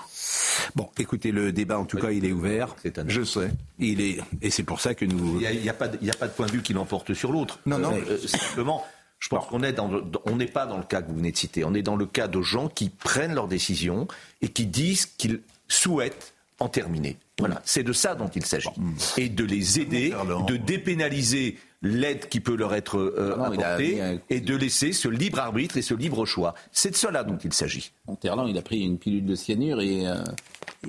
Bon, 0.76 0.88
écoutez, 0.98 1.32
le 1.32 1.52
débat, 1.52 1.78
en 1.78 1.86
tout 1.86 1.96
cas, 1.96 2.10
il 2.10 2.24
est 2.26 2.32
ouvert. 2.32 2.76
Je 3.06 3.24
sais. 3.24 3.50
Il 3.78 4.00
est, 4.00 4.20
et 4.42 4.50
c'est 4.50 4.62
pour 4.62 4.80
ça 4.80 4.94
que 4.94 5.06
nous. 5.06 5.40
Il 5.40 5.60
n'y 5.62 5.68
a, 5.68 5.72
a, 5.72 5.74
pas 5.74 5.88
de 5.88 6.32
point 6.32 6.46
de 6.46 6.52
vue 6.52 6.62
qui 6.62 6.74
l'emporte 6.74 7.14
sur 7.14 7.32
l'autre. 7.32 7.58
Non, 7.64 7.78
non. 7.78 7.94
Euh, 7.94 8.18
simplement, 8.18 8.84
je 9.18 9.28
pense 9.28 9.46
qu'on 9.46 9.62
est 9.62 9.72
dans, 9.72 9.90
on 10.26 10.36
n'est 10.36 10.46
pas 10.46 10.66
dans 10.66 10.76
le 10.76 10.84
cas 10.84 11.00
que 11.00 11.08
vous 11.08 11.16
venez 11.16 11.32
de 11.32 11.36
citer. 11.36 11.64
On 11.64 11.74
est 11.74 11.82
dans 11.82 11.96
le 11.96 12.06
cas 12.06 12.28
de 12.28 12.42
gens 12.42 12.68
qui 12.68 12.90
prennent 12.90 13.34
leurs 13.34 13.48
décisions 13.48 14.06
et 14.42 14.48
qui 14.48 14.66
disent 14.66 15.06
qu'ils 15.06 15.40
souhaitent 15.66 16.34
en 16.58 16.68
terminer. 16.68 17.16
Voilà, 17.38 17.62
c'est 17.64 17.82
de 17.82 17.94
ça 17.94 18.14
dont 18.14 18.28
il 18.28 18.44
s'agit. 18.44 18.68
Et 19.16 19.30
de 19.30 19.44
les 19.44 19.80
aider, 19.80 20.14
de 20.46 20.56
dépénaliser 20.56 21.58
l'aide 21.82 22.28
qui 22.28 22.40
peut 22.40 22.56
leur 22.56 22.74
être 22.74 22.98
euh, 22.98 23.36
ah 23.38 23.46
apportée 23.46 24.18
et 24.28 24.40
de 24.40 24.56
laisser 24.56 24.92
ce 24.92 25.08
libre 25.08 25.38
arbitre 25.38 25.76
et 25.76 25.82
ce 25.82 25.94
libre 25.94 26.26
choix. 26.26 26.54
C'est 26.72 26.90
de 26.90 26.96
cela 26.96 27.24
dont 27.24 27.38
il 27.38 27.52
s'agit. 27.52 27.92
Terlan, 28.20 28.46
il 28.46 28.58
a 28.58 28.62
pris 28.62 28.80
une 28.80 28.98
pilule 28.98 29.24
de 29.24 29.34
cyanure 29.34 29.80
et, 29.80 30.06
euh, 30.06 30.22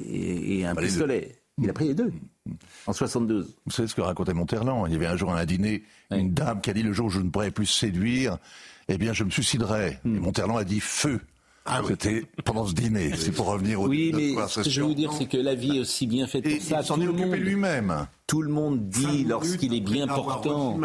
et, 0.05 0.65
un 0.65 0.75
pistolet. 0.75 1.35
Il 1.61 1.69
a 1.69 1.73
pris 1.73 1.87
les 1.87 1.93
deux. 1.93 2.11
En 2.87 2.93
72. 2.93 3.55
Vous 3.65 3.71
savez 3.71 3.87
ce 3.87 3.95
que 3.95 4.01
racontait 4.01 4.33
Monterland 4.33 4.85
Il 4.87 4.93
y 4.93 4.95
avait 4.95 5.05
un 5.05 5.15
jour 5.15 5.31
à 5.31 5.39
un 5.39 5.45
dîner 5.45 5.83
une 6.09 6.33
dame 6.33 6.59
qui 6.61 6.69
a 6.69 6.73
dit 6.73 6.83
le 6.83 6.93
jour 6.93 7.07
où 7.07 7.09
je 7.09 7.19
ne 7.19 7.29
pourrais 7.29 7.51
plus 7.51 7.67
séduire, 7.67 8.37
eh 8.87 8.97
bien 8.97 9.13
je 9.13 9.23
me 9.23 9.29
suiciderai. 9.29 9.99
Et 10.03 10.07
hmm. 10.07 10.19
Monterland 10.19 10.57
a 10.57 10.63
dit 10.63 10.79
feu. 10.79 11.21
Ah 11.65 11.81
C'était 11.87 12.23
pendant 12.43 12.65
ce 12.65 12.73
dîner. 12.73 13.15
C'est 13.15 13.31
pour 13.31 13.47
revenir 13.47 13.81
au 13.81 13.87
Oui, 13.87 14.11
mais 14.15 14.47
ce 14.47 14.61
que 14.61 14.69
je 14.69 14.81
veux 14.81 14.87
vous 14.87 14.93
dire, 14.93 15.13
c'est 15.13 15.27
que 15.27 15.37
la 15.37 15.53
vie 15.53 15.77
est 15.77 15.81
aussi 15.81 16.07
bien 16.07 16.27
faite 16.27 16.43
pour 16.43 16.61
ça. 16.61 16.79
Il 16.81 16.85
s'en 16.85 17.01
est 17.01 17.07
occupé 17.07 17.37
lui-même. 17.37 18.07
Tout 18.27 18.41
le 18.41 18.51
monde 18.51 18.89
dit 18.89 19.25
lorsqu'il 19.25 19.73
est 19.73 19.81
bien 19.81 20.07
portant. 20.07 20.79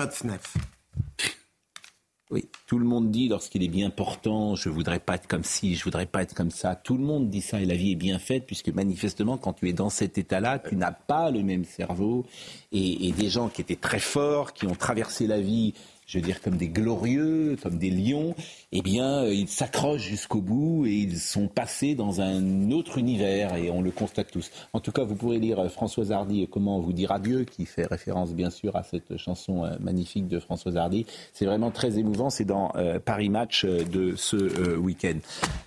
Oui, 2.32 2.48
tout 2.66 2.80
le 2.80 2.84
monde 2.84 3.12
dit 3.12 3.28
lorsqu'il 3.28 3.62
est 3.62 3.68
bien 3.68 3.88
portant, 3.88 4.56
je 4.56 4.68
voudrais 4.68 4.98
pas 4.98 5.14
être 5.14 5.28
comme 5.28 5.44
ci, 5.44 5.76
je 5.76 5.84
voudrais 5.84 6.06
pas 6.06 6.22
être 6.22 6.34
comme 6.34 6.50
ça. 6.50 6.74
Tout 6.74 6.96
le 6.96 7.04
monde 7.04 7.30
dit 7.30 7.40
ça 7.40 7.60
et 7.60 7.64
la 7.64 7.76
vie 7.76 7.92
est 7.92 7.96
bien 7.96 8.18
faite 8.18 8.46
puisque 8.46 8.68
manifestement, 8.68 9.38
quand 9.38 9.52
tu 9.52 9.68
es 9.68 9.72
dans 9.72 9.90
cet 9.90 10.18
état-là, 10.18 10.58
tu 10.58 10.74
n'as 10.74 10.90
pas 10.90 11.30
le 11.30 11.44
même 11.44 11.64
cerveau. 11.64 12.26
Et, 12.72 13.06
et, 13.06 13.12
des 13.12 13.28
gens 13.28 13.48
qui 13.48 13.60
étaient 13.60 13.76
très 13.76 14.00
forts, 14.00 14.54
qui 14.54 14.66
ont 14.66 14.74
traversé 14.74 15.28
la 15.28 15.40
vie 15.40 15.74
je 16.06 16.18
veux 16.18 16.24
dire, 16.24 16.40
comme 16.40 16.56
des 16.56 16.68
glorieux, 16.68 17.56
comme 17.60 17.78
des 17.78 17.90
lions, 17.90 18.34
eh 18.70 18.80
bien, 18.80 19.24
euh, 19.24 19.34
ils 19.34 19.48
s'accrochent 19.48 20.06
jusqu'au 20.08 20.40
bout 20.40 20.86
et 20.86 20.92
ils 20.92 21.18
sont 21.18 21.48
passés 21.48 21.96
dans 21.96 22.20
un 22.20 22.70
autre 22.70 22.98
univers 22.98 23.56
et 23.56 23.70
on 23.70 23.82
le 23.82 23.90
constate 23.90 24.30
tous. 24.30 24.50
En 24.72 24.78
tout 24.78 24.92
cas, 24.92 25.02
vous 25.02 25.16
pourrez 25.16 25.38
lire 25.38 25.58
euh, 25.58 25.68
Françoise 25.68 26.12
Hardy, 26.12 26.48
Comment 26.50 26.78
vous 26.78 26.92
dire 26.92 27.10
adieu, 27.10 27.44
qui 27.44 27.66
fait 27.66 27.86
référence 27.86 28.34
bien 28.34 28.50
sûr 28.50 28.76
à 28.76 28.84
cette 28.84 29.16
chanson 29.16 29.64
euh, 29.64 29.76
magnifique 29.80 30.28
de 30.28 30.38
Françoise 30.38 30.76
Hardy. 30.76 31.06
C'est 31.32 31.44
vraiment 31.44 31.72
très 31.72 31.98
émouvant, 31.98 32.30
c'est 32.30 32.44
dans 32.44 32.72
Paris 33.04 33.28
Match 33.28 33.64
de 33.64 34.14
ce 34.16 34.76
week-end. 34.76 35.18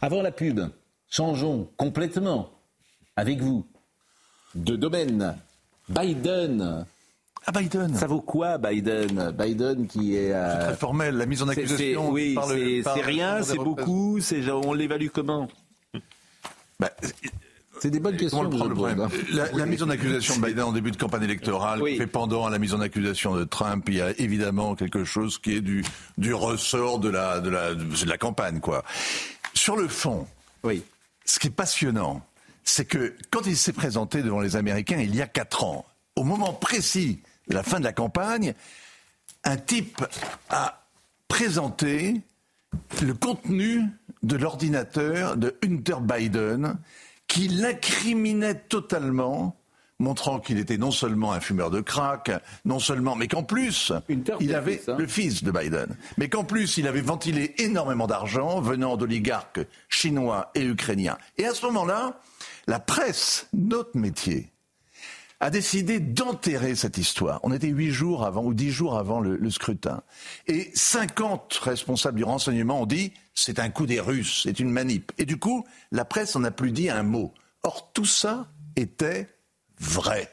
Avant 0.02 0.22
la 0.22 0.32
pub, 0.32 0.62
changeons 1.10 1.68
complètement 1.78 2.50
avec 3.16 3.42
vous 3.42 3.66
de 4.56 4.76
domaine. 4.76 5.36
Biden 5.90 6.86
ah, 7.46 7.52
Biden. 7.52 7.96
Ça 7.96 8.08
vaut 8.08 8.22
quoi, 8.22 8.58
Biden? 8.58 9.32
Biden 9.38 9.88
qui 9.88 10.16
est. 10.16 10.34
Euh... 10.34 10.66
très 10.66 10.76
formel, 10.76 11.16
la 11.16 11.26
mise 11.26 11.42
en 11.42 11.48
accusation. 11.48 12.10
Oui, 12.10 12.38
c'est 12.84 13.02
rien, 13.02 13.42
c'est 13.44 13.58
beaucoup, 13.58 14.20
on 14.66 14.74
l'évalue 14.74 15.08
comment? 15.14 15.48
Bah, 16.80 16.92
c'est 17.82 17.90
des 17.90 18.00
bonnes 18.00 18.18
questions. 18.18 18.44
Le 18.44 19.02
hein. 19.02 19.10
la, 19.54 19.66
mise 19.66 19.84
en 19.84 19.90
accusation 19.90 20.38
de 20.38 20.46
Biden 20.46 20.64
en 20.64 20.72
début 20.72 20.92
de 20.92 20.98
campagne 20.98 21.24
électorale 21.24 21.82
fait 21.98 22.08
pendant 22.08 22.46
à 22.46 22.50
la 22.50 22.60
mise 22.60 22.74
en 22.74 22.82
accusation 22.82 23.36
de 23.36 23.44
Trump. 23.44 23.86
Il 23.88 23.96
y 23.96 24.02
a 24.02 24.12
évidemment 24.20 24.76
quelque 24.76 25.04
chose 25.04 25.40
qui 25.40 25.56
est 25.56 25.62
du, 25.62 25.84
du 26.18 26.34
ressort 26.34 27.00
de 27.00 27.10
la, 27.10 27.40
de, 27.40 27.50
la, 27.50 27.74
de 27.76 28.10
la 28.10 28.18
campagne, 28.18 28.60
quoi. 28.60 28.84
Sur 29.54 29.78
le 29.78 29.88
fond, 29.88 30.28
oui. 30.64 30.84
ce 31.26 31.40
qui 31.40 31.48
est 31.48 31.52
passionnant, 31.52 32.22
c'est 32.64 32.86
que 32.86 33.16
quand 33.32 33.46
il 33.46 33.58
s'est 33.58 33.74
présenté 33.74 34.22
devant 34.24 34.42
les 34.42 34.56
Américains 34.56 35.00
il 35.00 35.16
y 35.16 35.22
a 35.22 35.28
quatre 35.28 35.64
ans, 35.64 35.86
au 36.16 36.24
moment 36.24 36.54
précis 36.54 37.22
la 37.50 37.64
fin 37.64 37.80
de 37.80 37.86
la 37.86 37.94
campagne, 37.94 38.54
un 39.44 39.58
type 39.58 40.04
a 40.50 40.86
présenté 41.28 42.22
le 43.02 43.14
contenu 43.14 43.84
de 44.24 44.36
l'ordinateur 44.36 45.38
de 45.38 45.56
Hunter 45.64 45.98
Biden 46.02 46.76
qui 47.28 47.48
l'incriminait 47.48 48.56
totalement 48.56 49.56
montrant 50.00 50.40
qu'il 50.40 50.58
était 50.60 50.78
non 50.78 50.92
seulement 50.92 51.34
un 51.34 51.40
fumeur 51.40 51.70
de 51.70 51.82
crack, 51.82 52.32
non 52.64 52.80
seulement, 52.80 53.16
mais 53.16 53.28
qu'en 53.28 53.44
plus, 53.44 53.92
il 54.40 54.56
avait 54.56 54.82
hein. 54.88 54.96
le 54.98 55.08
fils 55.08 55.44
de 55.44 55.52
Biden, 55.52 55.96
mais 56.18 56.30
qu'en 56.30 56.46
plus, 56.46 56.78
il 56.78 56.88
avait 56.88 57.02
ventilé 57.02 57.54
énormément 57.58 58.08
d'argent 58.08 58.62
venant 58.62 58.96
d'oligarques 58.96 59.60
chinois 59.90 60.52
et 60.56 60.64
ukrainiens. 60.64 61.18
Et 61.38 61.46
à 61.46 61.54
ce 61.54 61.66
moment-là, 61.66 62.22
la 62.68 62.80
presse, 62.80 63.48
notre 63.54 63.98
métier, 63.98 64.52
a 65.40 65.50
décidé 65.50 66.00
d'enterrer 66.00 66.76
cette 66.76 66.98
histoire. 66.98 67.40
On 67.44 67.54
était 67.54 67.68
huit 67.68 67.92
jours 67.92 68.26
avant 68.26 68.44
ou 68.44 68.54
dix 68.54 68.72
jours 68.72 68.98
avant 68.98 69.20
le, 69.22 69.50
scrutin. 69.50 70.02
Et 70.48 70.70
50 70.74 71.54
responsables 71.64 72.18
du 72.18 72.24
renseignement 72.24 72.82
ont 72.82 72.86
dit 72.86 73.14
c'est 73.34 73.60
un 73.60 73.70
coup 73.70 73.86
des 73.86 74.02
Russes, 74.02 74.42
c'est 74.44 74.60
une 74.60 74.70
manip. 74.70 75.12
Et 75.18 75.26
du 75.26 75.38
coup, 75.38 75.66
la 75.92 76.06
presse 76.06 76.36
n'en 76.36 76.44
a 76.44 76.52
plus 76.52 76.72
dit 76.72 76.90
un 76.90 77.04
mot. 77.04 77.34
Or, 77.64 77.92
tout 77.94 78.06
ça 78.06 78.48
était 78.76 79.28
vrai. 79.80 80.30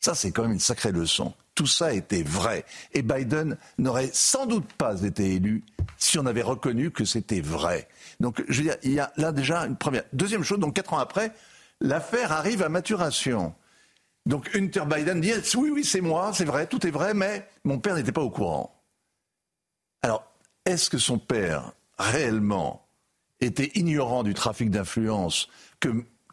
Ça, 0.00 0.14
c'est 0.14 0.30
quand 0.30 0.42
même 0.42 0.52
une 0.52 0.60
sacrée 0.60 0.92
leçon. 0.92 1.32
Tout 1.54 1.66
ça 1.66 1.94
était 1.94 2.22
vrai. 2.22 2.64
Et 2.92 3.02
Biden 3.02 3.56
n'aurait 3.78 4.10
sans 4.12 4.44
doute 4.44 4.70
pas 4.74 5.02
été 5.02 5.34
élu 5.34 5.64
si 5.96 6.18
on 6.18 6.26
avait 6.26 6.42
reconnu 6.42 6.90
que 6.90 7.06
c'était 7.06 7.40
vrai. 7.40 7.88
Donc, 8.20 8.42
je 8.48 8.58
veux 8.58 8.64
dire, 8.64 8.76
il 8.82 8.92
y 8.92 9.00
a 9.00 9.12
là 9.16 9.32
déjà 9.32 9.60
une 9.60 9.76
première. 9.76 10.02
Deuxième 10.12 10.42
chose, 10.42 10.58
donc 10.58 10.74
quatre 10.74 10.92
ans 10.92 10.98
après, 10.98 11.32
l'affaire 11.80 12.32
arrive 12.32 12.62
à 12.62 12.68
maturation. 12.68 13.54
Donc 14.26 14.54
Hunter 14.54 14.84
Biden 14.86 15.20
dit 15.20 15.32
oui, 15.56 15.70
oui, 15.70 15.84
c'est 15.84 16.00
moi, 16.00 16.32
c'est 16.32 16.44
vrai, 16.44 16.66
tout 16.66 16.86
est 16.86 16.90
vrai, 16.90 17.12
mais 17.14 17.46
mon 17.64 17.78
père 17.78 17.94
n'était 17.94 18.12
pas 18.12 18.22
au 18.22 18.30
courant. 18.30 18.74
Alors, 20.02 20.24
est-ce 20.64 20.88
que 20.88 20.98
son 20.98 21.18
père 21.18 21.72
réellement 21.98 22.86
était 23.40 23.70
ignorant 23.74 24.22
du 24.22 24.32
trafic 24.32 24.70
d'influence 24.70 25.48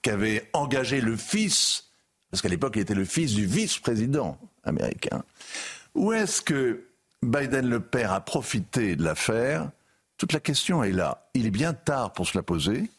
qu'avait 0.02 0.50
engagé 0.54 1.02
le 1.02 1.18
fils, 1.18 1.92
parce 2.30 2.42
qu'à 2.42 2.50
l'époque 2.50 2.74
il 2.76 2.82
était 2.82 2.96
le 2.96 3.06
fils 3.06 3.34
du 3.34 3.46
vice-président 3.46 4.38
américain, 4.64 5.24
ou 5.94 6.14
est-ce 6.14 6.42
que 6.42 6.86
Biden 7.22 7.68
le 7.68 7.82
père 7.82 8.14
a 8.14 8.22
profité 8.22 8.96
de 8.96 9.04
l'affaire? 9.04 9.70
Toute 10.18 10.34
la 10.34 10.40
question 10.40 10.84
est 10.84 10.92
là. 10.92 11.28
Il 11.34 11.46
est 11.46 11.52
bien 11.52 11.74
tard 11.74 12.14
pour 12.14 12.28
se 12.28 12.38
la 12.38 12.44
poser. 12.44 12.90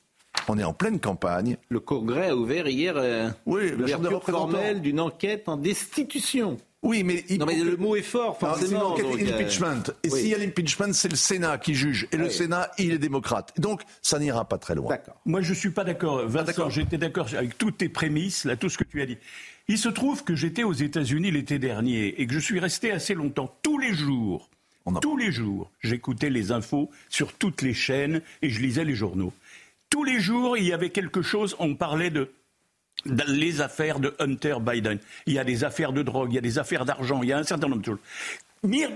On 0.49 0.59
est 0.59 0.65
en 0.65 0.73
pleine 0.73 1.01
campagne. 1.01 1.57
Le 1.69 1.81
Congrès 1.81 2.31
a 2.31 2.37
ouvert 2.37 2.69
hier 2.69 2.95
euh, 2.97 3.31
oui, 3.47 3.71
l'ouverture 3.71 4.23
formelle 4.23 4.81
d'une 4.81 5.01
enquête 5.01 5.49
en 5.49 5.57
destitution. 5.57 6.57
Oui, 6.83 7.05
mais, 7.05 7.25
non, 7.39 7.47
mais 7.47 7.55
le 7.55 7.77
mot 7.77 7.95
est 7.95 8.03
fort, 8.03 8.37
forcément. 8.41 8.97
C'est 8.97 9.03
une 9.03 9.31
l'impeachment. 9.31 9.85
Et 10.03 10.11
s'il 10.11 10.27
y 10.27 10.35
a 10.35 10.39
l'impeachment, 10.39 10.93
c'est 10.93 11.09
le 11.09 11.17
Sénat 11.17 11.59
qui 11.59 11.75
juge. 11.75 12.09
Et 12.11 12.17
le 12.17 12.29
Sénat, 12.29 12.73
il 12.77 12.93
est 12.93 12.99
démocrate. 12.99 13.53
Donc, 13.61 13.83
ça 14.03 14.19
n'ira 14.19 14.45
pas 14.45 14.59
très 14.59 14.75
loin. 14.75 14.89
D'accord. 14.89 15.15
Moi, 15.25 15.43
je 15.43 15.51
ne 15.51 15.55
suis 15.55 15.71
pas 15.71 15.85
d'accord. 15.85 16.27
Vincent, 16.27 16.71
j'étais 16.71 16.99
d'accord 16.99 17.29
avec 17.37 17.57
toutes 17.57 17.79
tes 17.79 17.89
prémices, 17.89 18.45
là, 18.45 18.57
tout 18.57 18.69
ce 18.69 18.79
que 18.79 18.85
tu 18.85 19.01
as 19.01 19.07
dit. 19.07 19.19
Il 19.69 19.79
se 19.79 19.89
trouve 19.89 20.25
que 20.25 20.35
j'étais 20.35 20.65
aux 20.65 20.73
États-Unis 20.73 21.31
l'été 21.31 21.61
dernier 21.61 22.21
et 22.21 22.27
que 22.27 22.35
je 22.35 22.41
suis 22.41 22.59
resté 22.59 22.91
assez 22.91 23.15
longtemps, 23.15 23.55
tous 23.63 23.79
les 23.79 23.95
jours. 23.95 24.51
Tous 25.01 25.17
les 25.17 25.31
jours, 25.31 25.71
j'écoutais 25.81 26.31
les 26.31 26.51
infos 26.51 26.91
sur 27.09 27.33
toutes 27.35 27.63
les 27.63 27.75
chaînes 27.75 28.21
et 28.43 28.51
je 28.51 28.61
lisais 28.61 28.85
les 28.85 28.97
journaux. 28.97 29.33
Tous 29.93 30.05
les 30.05 30.21
jours, 30.21 30.57
il 30.57 30.65
y 30.65 30.73
avait 30.73 30.89
quelque 30.89 31.21
chose, 31.21 31.55
on 31.59 31.75
parlait 31.75 32.09
de 32.09 32.31
les 33.05 33.61
affaires 33.61 34.01
de 34.01 34.17
Hunter 34.19 34.57
Biden. 34.59 34.99
Il 35.27 35.35
y 35.35 35.39
a 35.39 35.45
des 35.45 35.65
affaires 35.65 35.93
de 35.93 36.03
drogue, 36.03 36.33
il 36.33 36.37
y 36.37 36.39
a 36.39 36.41
des 36.41 36.59
affaires 36.59 36.87
d'argent, 36.87 37.23
il 37.23 37.29
y 37.29 37.33
a 37.35 37.37
un 37.37 37.43
certain 37.43 37.69
nombre 37.69 37.83
de 37.83 37.87
choses. 37.87 37.99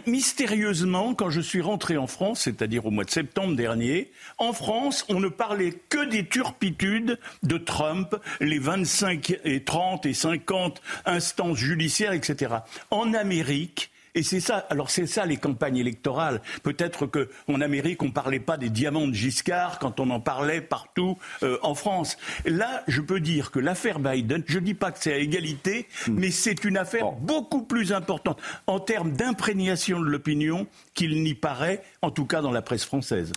Mystérieusement, 0.06 1.14
quand 1.14 1.28
je 1.28 1.42
suis 1.42 1.60
rentré 1.60 1.98
en 1.98 2.06
France, 2.06 2.40
c'est-à-dire 2.40 2.86
au 2.86 2.90
mois 2.90 3.04
de 3.04 3.10
septembre 3.10 3.54
dernier, 3.54 4.10
en 4.38 4.54
France, 4.54 5.04
on 5.10 5.20
ne 5.20 5.28
parlait 5.28 5.74
que 5.90 6.08
des 6.08 6.26
turpitudes 6.26 7.18
de 7.42 7.58
Trump, 7.58 8.16
les 8.40 8.58
25 8.58 9.38
et 9.44 9.64
30 9.64 10.06
et 10.06 10.14
50 10.14 10.80
instances 11.04 11.58
judiciaires, 11.58 12.14
etc. 12.14 12.54
En 12.90 13.12
Amérique, 13.12 13.90
et 14.16 14.22
c'est 14.22 14.40
ça, 14.40 14.66
alors 14.70 14.90
c'est 14.90 15.06
ça 15.06 15.26
les 15.26 15.36
campagnes 15.36 15.76
électorales. 15.76 16.40
Peut-être 16.62 17.04
qu'en 17.04 17.60
Amérique, 17.60 18.02
on 18.02 18.06
ne 18.06 18.12
parlait 18.12 18.40
pas 18.40 18.56
des 18.56 18.70
diamants 18.70 19.06
de 19.06 19.12
Giscard 19.12 19.78
quand 19.78 20.00
on 20.00 20.08
en 20.08 20.20
parlait 20.20 20.62
partout 20.62 21.18
euh, 21.42 21.58
en 21.62 21.74
France. 21.74 22.16
Là, 22.46 22.82
je 22.88 23.02
peux 23.02 23.20
dire 23.20 23.50
que 23.50 23.58
l'affaire 23.58 23.98
Biden, 23.98 24.42
je 24.46 24.58
ne 24.58 24.64
dis 24.64 24.74
pas 24.74 24.90
que 24.90 24.98
c'est 25.00 25.12
à 25.12 25.18
égalité, 25.18 25.86
hmm. 26.08 26.14
mais 26.16 26.30
c'est 26.30 26.64
une 26.64 26.78
affaire 26.78 27.12
beaucoup 27.12 27.62
plus 27.62 27.92
importante 27.92 28.40
en 28.66 28.80
termes 28.80 29.12
d'imprégnation 29.12 30.00
de 30.00 30.06
l'opinion 30.06 30.66
qu'il 30.94 31.22
n'y 31.22 31.34
paraît, 31.34 31.82
en 32.06 32.10
tout 32.12 32.24
cas 32.24 32.40
dans 32.40 32.52
la 32.52 32.62
presse 32.62 32.84
française. 32.84 33.32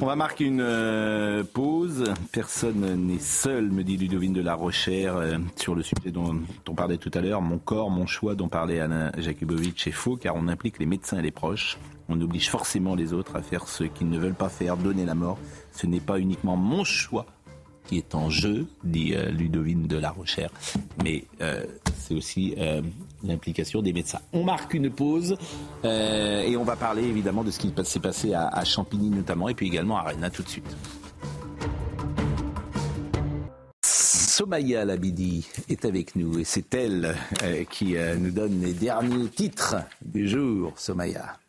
On 0.00 0.06
va 0.06 0.16
marquer 0.16 0.44
une 0.44 0.60
euh, 0.60 1.44
pause. 1.44 2.04
Personne 2.32 3.06
n'est 3.06 3.20
seul, 3.20 3.70
me 3.70 3.84
dit 3.84 3.96
Ludovine 3.96 4.32
de 4.32 4.40
la 4.40 4.54
Rochère, 4.54 5.16
euh, 5.16 5.38
sur 5.54 5.76
le 5.76 5.82
sujet 5.84 6.10
dont, 6.10 6.40
on 6.68 6.74
parlait 6.74 6.96
tout 6.96 7.12
à 7.14 7.20
l'heure. 7.20 7.40
Mon 7.40 7.58
corps, 7.58 7.88
mon 7.88 8.06
choix, 8.06 8.34
dont 8.34 8.48
parlait 8.48 8.80
Alain 8.80 9.12
Jakubowicz, 9.16 9.86
est 9.86 9.92
faux 9.92 10.16
car 10.16 10.34
on 10.34 10.48
implique 10.48 10.80
les 10.80 10.86
médecins 10.86 11.20
et 11.20 11.22
les 11.22 11.30
proches. 11.30 11.78
On 12.08 12.20
oblige 12.20 12.50
forcément 12.50 12.96
les 12.96 13.12
autres 13.12 13.36
à 13.36 13.42
faire 13.42 13.68
ce 13.68 13.84
qu'ils 13.84 14.10
ne 14.10 14.18
veulent 14.18 14.34
pas 14.34 14.48
faire, 14.48 14.76
donner 14.76 15.04
la 15.04 15.14
mort. 15.14 15.38
Ce 15.70 15.86
n'est 15.86 16.00
pas 16.00 16.18
uniquement 16.18 16.56
mon 16.56 16.82
choix 16.82 17.26
qui 17.90 17.98
est 17.98 18.14
en 18.14 18.30
jeu, 18.30 18.66
dit 18.84 19.14
euh, 19.14 19.30
Ludovine 19.30 19.86
de 19.88 19.96
la 19.96 20.10
Rochère, 20.10 20.50
mais 21.02 21.24
c'est 21.98 22.14
aussi 22.14 22.54
l'implication 23.22 23.82
des 23.82 23.92
médecins. 23.92 24.20
On 24.32 24.44
marque 24.44 24.74
une 24.74 24.90
pause 24.90 25.36
euh, 25.84 26.42
et 26.42 26.56
on 26.56 26.64
va 26.64 26.76
parler 26.76 27.04
évidemment 27.04 27.44
de 27.44 27.50
ce 27.50 27.58
qui 27.58 27.72
s'est 27.84 28.00
passé 28.00 28.34
à, 28.34 28.64
Champigny 28.64 29.10
notamment 29.10 29.48
et 29.48 29.54
puis 29.54 29.66
également 29.66 29.96
à 29.96 30.02
Rennes. 30.02 30.28
tout 30.32 30.42
de 30.42 30.48
suite. 30.48 30.76
Somaya 33.82 34.84
Labidi 34.84 35.46
est 35.68 35.84
avec 35.84 36.16
nous 36.16 36.38
et 36.38 36.44
c'est 36.44 36.74
elle 36.74 37.14
euh, 37.42 37.64
qui 37.64 37.96
euh, 37.96 38.16
nous 38.16 38.30
donne 38.30 38.60
les 38.62 38.72
derniers 38.72 39.28
titres 39.28 39.76
du 40.02 40.28
jour. 40.28 40.72
Somaya. 40.76 41.39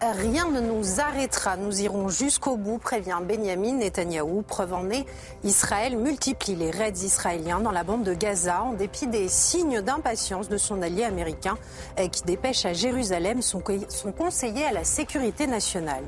Rien 0.00 0.48
ne 0.48 0.60
nous 0.60 1.00
arrêtera, 1.00 1.56
nous 1.56 1.80
irons 1.80 2.08
jusqu'au 2.08 2.56
bout, 2.56 2.78
prévient 2.78 3.18
Benjamin 3.20 3.72
Netanyahou. 3.72 4.42
Preuve 4.42 4.72
en 4.72 4.88
est, 4.90 5.04
Israël 5.42 5.96
multiplie 5.96 6.54
les 6.54 6.70
raids 6.70 6.92
israéliens 7.02 7.58
dans 7.58 7.72
la 7.72 7.82
bande 7.82 8.04
de 8.04 8.14
Gaza 8.14 8.62
en 8.62 8.74
dépit 8.74 9.08
des 9.08 9.26
signes 9.26 9.80
d'impatience 9.80 10.48
de 10.48 10.56
son 10.56 10.82
allié 10.82 11.02
américain 11.02 11.58
eh, 11.96 12.08
qui 12.10 12.22
dépêche 12.22 12.64
à 12.64 12.74
Jérusalem 12.74 13.42
son, 13.42 13.60
son 13.88 14.12
conseiller 14.12 14.66
à 14.66 14.72
la 14.72 14.84
sécurité 14.84 15.48
nationale. 15.48 16.04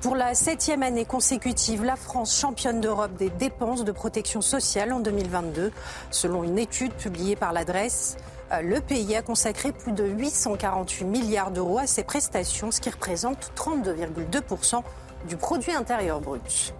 Pour 0.00 0.16
la 0.16 0.34
septième 0.34 0.82
année 0.82 1.04
consécutive, 1.04 1.84
la 1.84 1.96
France 1.96 2.36
championne 2.36 2.80
d'Europe 2.80 3.14
des 3.16 3.30
dépenses 3.30 3.84
de 3.84 3.92
protection 3.92 4.40
sociale 4.40 4.92
en 4.92 4.98
2022, 4.98 5.70
selon 6.10 6.42
une 6.42 6.58
étude 6.58 6.92
publiée 6.92 7.36
par 7.36 7.52
l'adresse. 7.52 8.16
Euh, 8.52 8.62
le 8.62 8.80
pays 8.80 9.14
a 9.16 9.22
consacré 9.22 9.72
plus 9.72 9.92
de 9.92 10.04
848 10.04 11.04
milliards 11.04 11.50
d'euros 11.50 11.78
à 11.78 11.86
ses 11.86 12.04
prestations, 12.04 12.70
ce 12.70 12.80
qui 12.80 12.90
représente 12.90 13.52
32,2% 13.56 14.82
du 15.26 15.36
produit 15.36 15.72
intérieur 15.72 16.20
brut. 16.20 16.74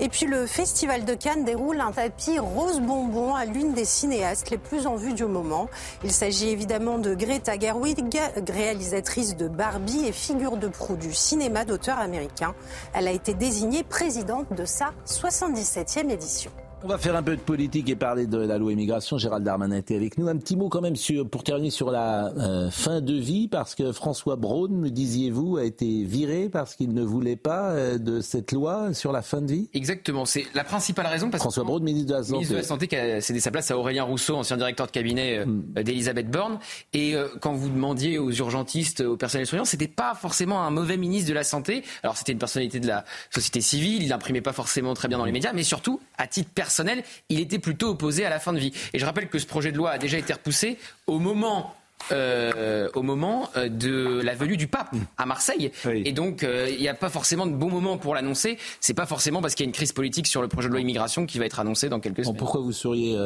Et 0.00 0.08
puis 0.08 0.26
le 0.26 0.46
Festival 0.46 1.04
de 1.04 1.14
Cannes 1.14 1.44
déroule 1.44 1.80
un 1.80 1.92
tapis 1.92 2.38
rose 2.38 2.80
bonbon 2.80 3.34
à 3.34 3.44
l'une 3.44 3.74
des 3.74 3.84
cinéastes 3.84 4.50
les 4.50 4.58
plus 4.58 4.86
en 4.86 4.96
vue 4.96 5.12
du 5.12 5.26
moment. 5.26 5.68
Il 6.02 6.10
s'agit 6.10 6.48
évidemment 6.48 6.98
de 6.98 7.14
Greta 7.14 7.58
Gerwig, 7.58 8.18
réalisatrice 8.48 9.36
de 9.36 9.48
Barbie 9.48 10.06
et 10.06 10.12
figure 10.12 10.56
de 10.56 10.68
proue 10.68 10.96
du 10.96 11.12
cinéma 11.12 11.64
d'auteur 11.64 11.98
américain. 11.98 12.54
Elle 12.94 13.08
a 13.08 13.12
été 13.12 13.34
désignée 13.34 13.84
présidente 13.84 14.52
de 14.52 14.64
sa 14.64 14.92
77e 15.06 16.10
édition. 16.10 16.50
On 16.82 16.88
va 16.88 16.96
faire 16.96 17.14
un 17.14 17.22
peu 17.22 17.36
de 17.36 17.40
politique 17.42 17.90
et 17.90 17.94
parler 17.94 18.26
de 18.26 18.38
la 18.38 18.56
loi 18.56 18.72
immigration. 18.72 19.18
Gérald 19.18 19.44
Darmanin 19.44 19.76
était 19.76 19.96
avec 19.96 20.16
nous. 20.16 20.28
Un 20.28 20.38
petit 20.38 20.56
mot 20.56 20.70
quand 20.70 20.80
même 20.80 20.96
sur, 20.96 21.28
pour 21.28 21.44
terminer 21.44 21.68
sur 21.68 21.90
la 21.90 22.32
euh, 22.38 22.70
fin 22.70 23.02
de 23.02 23.12
vie, 23.12 23.48
parce 23.48 23.74
que 23.74 23.92
François 23.92 24.36
Braun, 24.36 24.70
me 24.70 24.88
disiez-vous, 24.88 25.58
a 25.58 25.64
été 25.64 26.04
viré 26.04 26.48
parce 26.48 26.76
qu'il 26.76 26.94
ne 26.94 27.02
voulait 27.02 27.36
pas 27.36 27.72
euh, 27.72 27.98
de 27.98 28.22
cette 28.22 28.52
loi 28.52 28.94
sur 28.94 29.12
la 29.12 29.20
fin 29.20 29.42
de 29.42 29.52
vie? 29.52 29.68
Exactement. 29.74 30.24
C'est 30.24 30.46
la 30.54 30.64
principale 30.64 31.06
raison. 31.06 31.28
Parce 31.28 31.42
François 31.42 31.64
Braun, 31.64 31.80
ministre 31.80 32.08
de 32.08 32.14
la 32.14 32.22
Santé. 32.22 32.32
Ministre 32.32 32.54
de 32.54 32.58
la 32.60 32.64
Santé 32.64 32.88
qui 32.88 32.96
a 32.96 33.20
cédé 33.20 33.40
sa 33.40 33.50
place 33.50 33.70
à 33.70 33.76
Aurélien 33.76 34.04
Rousseau, 34.04 34.36
ancien 34.36 34.56
directeur 34.56 34.86
de 34.86 34.92
cabinet 34.92 35.40
euh, 35.40 35.44
hmm. 35.44 35.82
d'Elisabeth 35.82 36.30
Borne. 36.30 36.58
Et 36.94 37.14
quand 37.40 37.52
vous 37.52 37.68
demandiez 37.68 38.18
aux 38.18 38.30
urgentistes, 38.30 39.02
aux 39.02 39.18
personnels 39.18 39.46
soignants, 39.46 39.66
c'était 39.66 39.86
pas 39.86 40.14
forcément 40.14 40.62
un 40.62 40.70
mauvais 40.70 40.96
ministre 40.96 41.28
de 41.28 41.34
la 41.34 41.44
Santé. 41.44 41.84
Alors 42.02 42.16
c'était 42.16 42.32
une 42.32 42.38
personnalité 42.38 42.80
de 42.80 42.86
la 42.86 43.04
société 43.30 43.60
civile, 43.60 44.02
il 44.02 44.08
n'imprimait 44.08 44.40
pas 44.40 44.52
forcément 44.52 44.94
très 44.94 45.08
bien 45.08 45.18
dans 45.18 45.24
les 45.24 45.32
médias, 45.32 45.52
mais 45.52 45.62
surtout, 45.62 46.00
à 46.16 46.26
titre 46.26 46.50
personnel, 46.54 46.69
personnel, 46.70 47.02
il 47.28 47.40
était 47.40 47.58
plutôt 47.58 47.88
opposé 47.88 48.24
à 48.24 48.30
la 48.30 48.38
fin 48.38 48.52
de 48.52 48.60
vie. 48.60 48.72
Et 48.92 49.00
je 49.00 49.04
rappelle 49.04 49.28
que 49.28 49.40
ce 49.40 49.46
projet 49.46 49.72
de 49.72 49.76
loi 49.76 49.90
a 49.90 49.98
déjà 49.98 50.18
été 50.18 50.32
repoussé 50.32 50.78
au 51.08 51.18
moment 51.18 51.74
euh, 52.12 52.88
au 52.94 53.02
moment 53.02 53.50
euh, 53.56 53.68
de 53.68 54.22
la 54.22 54.34
venue 54.34 54.56
du 54.56 54.68
pape 54.68 54.94
à 55.18 55.26
Marseille. 55.26 55.70
Et 55.84 56.12
donc, 56.12 56.42
euh, 56.42 56.66
il 56.70 56.80
n'y 56.80 56.88
a 56.88 56.94
pas 56.94 57.10
forcément 57.10 57.46
de 57.46 57.52
bon 57.52 57.68
moment 57.68 57.98
pour 57.98 58.14
l'annoncer. 58.14 58.56
C'est 58.80 58.94
pas 58.94 59.04
forcément 59.04 59.42
parce 59.42 59.54
qu'il 59.54 59.64
y 59.64 59.66
a 59.66 59.68
une 59.68 59.74
crise 59.74 59.92
politique 59.92 60.26
sur 60.26 60.40
le 60.40 60.48
projet 60.48 60.68
de 60.68 60.72
loi 60.72 60.80
immigration 60.80 61.26
qui 61.26 61.38
va 61.38 61.44
être 61.44 61.60
annoncé 61.60 61.90
dans 61.90 62.00
quelques 62.00 62.24
semaines. 62.24 62.38
pourquoi 62.38 62.62
vous 62.62 62.72
seriez 62.72 63.18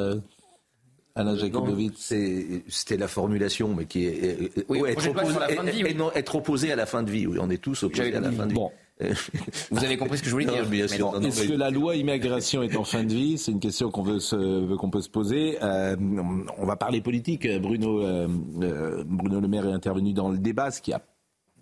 Alain 1.14 1.36
Jakubowicz 1.36 2.12
C'était 2.68 2.96
la 2.96 3.06
formulation, 3.06 3.72
mais 3.74 3.84
qui 3.84 4.06
est, 4.06 4.40
être, 4.58 5.08
opposé, 5.08 5.38
la 5.38 5.48
fin 5.48 5.64
de 5.64 5.70
vie, 5.70 5.84
être 6.16 6.34
opposé 6.34 6.72
à 6.72 6.76
la 6.76 6.86
fin 6.86 7.02
de 7.04 7.10
vie. 7.12 7.26
Oui, 7.28 7.38
on 7.40 7.50
est 7.50 7.62
tous 7.62 7.84
opposés 7.84 8.16
à 8.16 8.20
la 8.20 8.32
fin 8.32 8.46
de 8.46 8.54
vie. 8.54 8.60
Vous 9.70 9.84
avez 9.84 9.96
compris 9.96 10.18
ce 10.18 10.22
que 10.22 10.28
je 10.28 10.32
voulais 10.32 10.44
dire. 10.44 10.72
Est-ce 10.72 11.48
que 11.48 11.54
la 11.54 11.70
loi 11.70 11.96
immigration 11.96 12.62
est 12.62 12.76
en 12.76 12.84
fin 12.84 13.02
de 13.02 13.12
vie? 13.12 13.38
C'est 13.38 13.50
une 13.50 13.60
question 13.60 13.90
qu'on 13.90 14.02
veut 14.02 14.76
qu'on 14.76 14.90
peut 14.90 15.00
se 15.00 15.08
poser. 15.08 15.58
Euh, 15.62 15.96
on 16.58 16.66
va 16.66 16.76
parler 16.76 17.00
politique. 17.00 17.48
Bruno, 17.60 18.02
euh, 18.02 18.28
euh, 18.62 19.04
Bruno 19.04 19.40
Le 19.40 19.48
Maire 19.48 19.66
est 19.66 19.72
intervenu 19.72 20.12
dans 20.12 20.28
le 20.28 20.38
débat, 20.38 20.70
ce 20.70 20.80
qui 20.80 20.92
a 20.92 21.02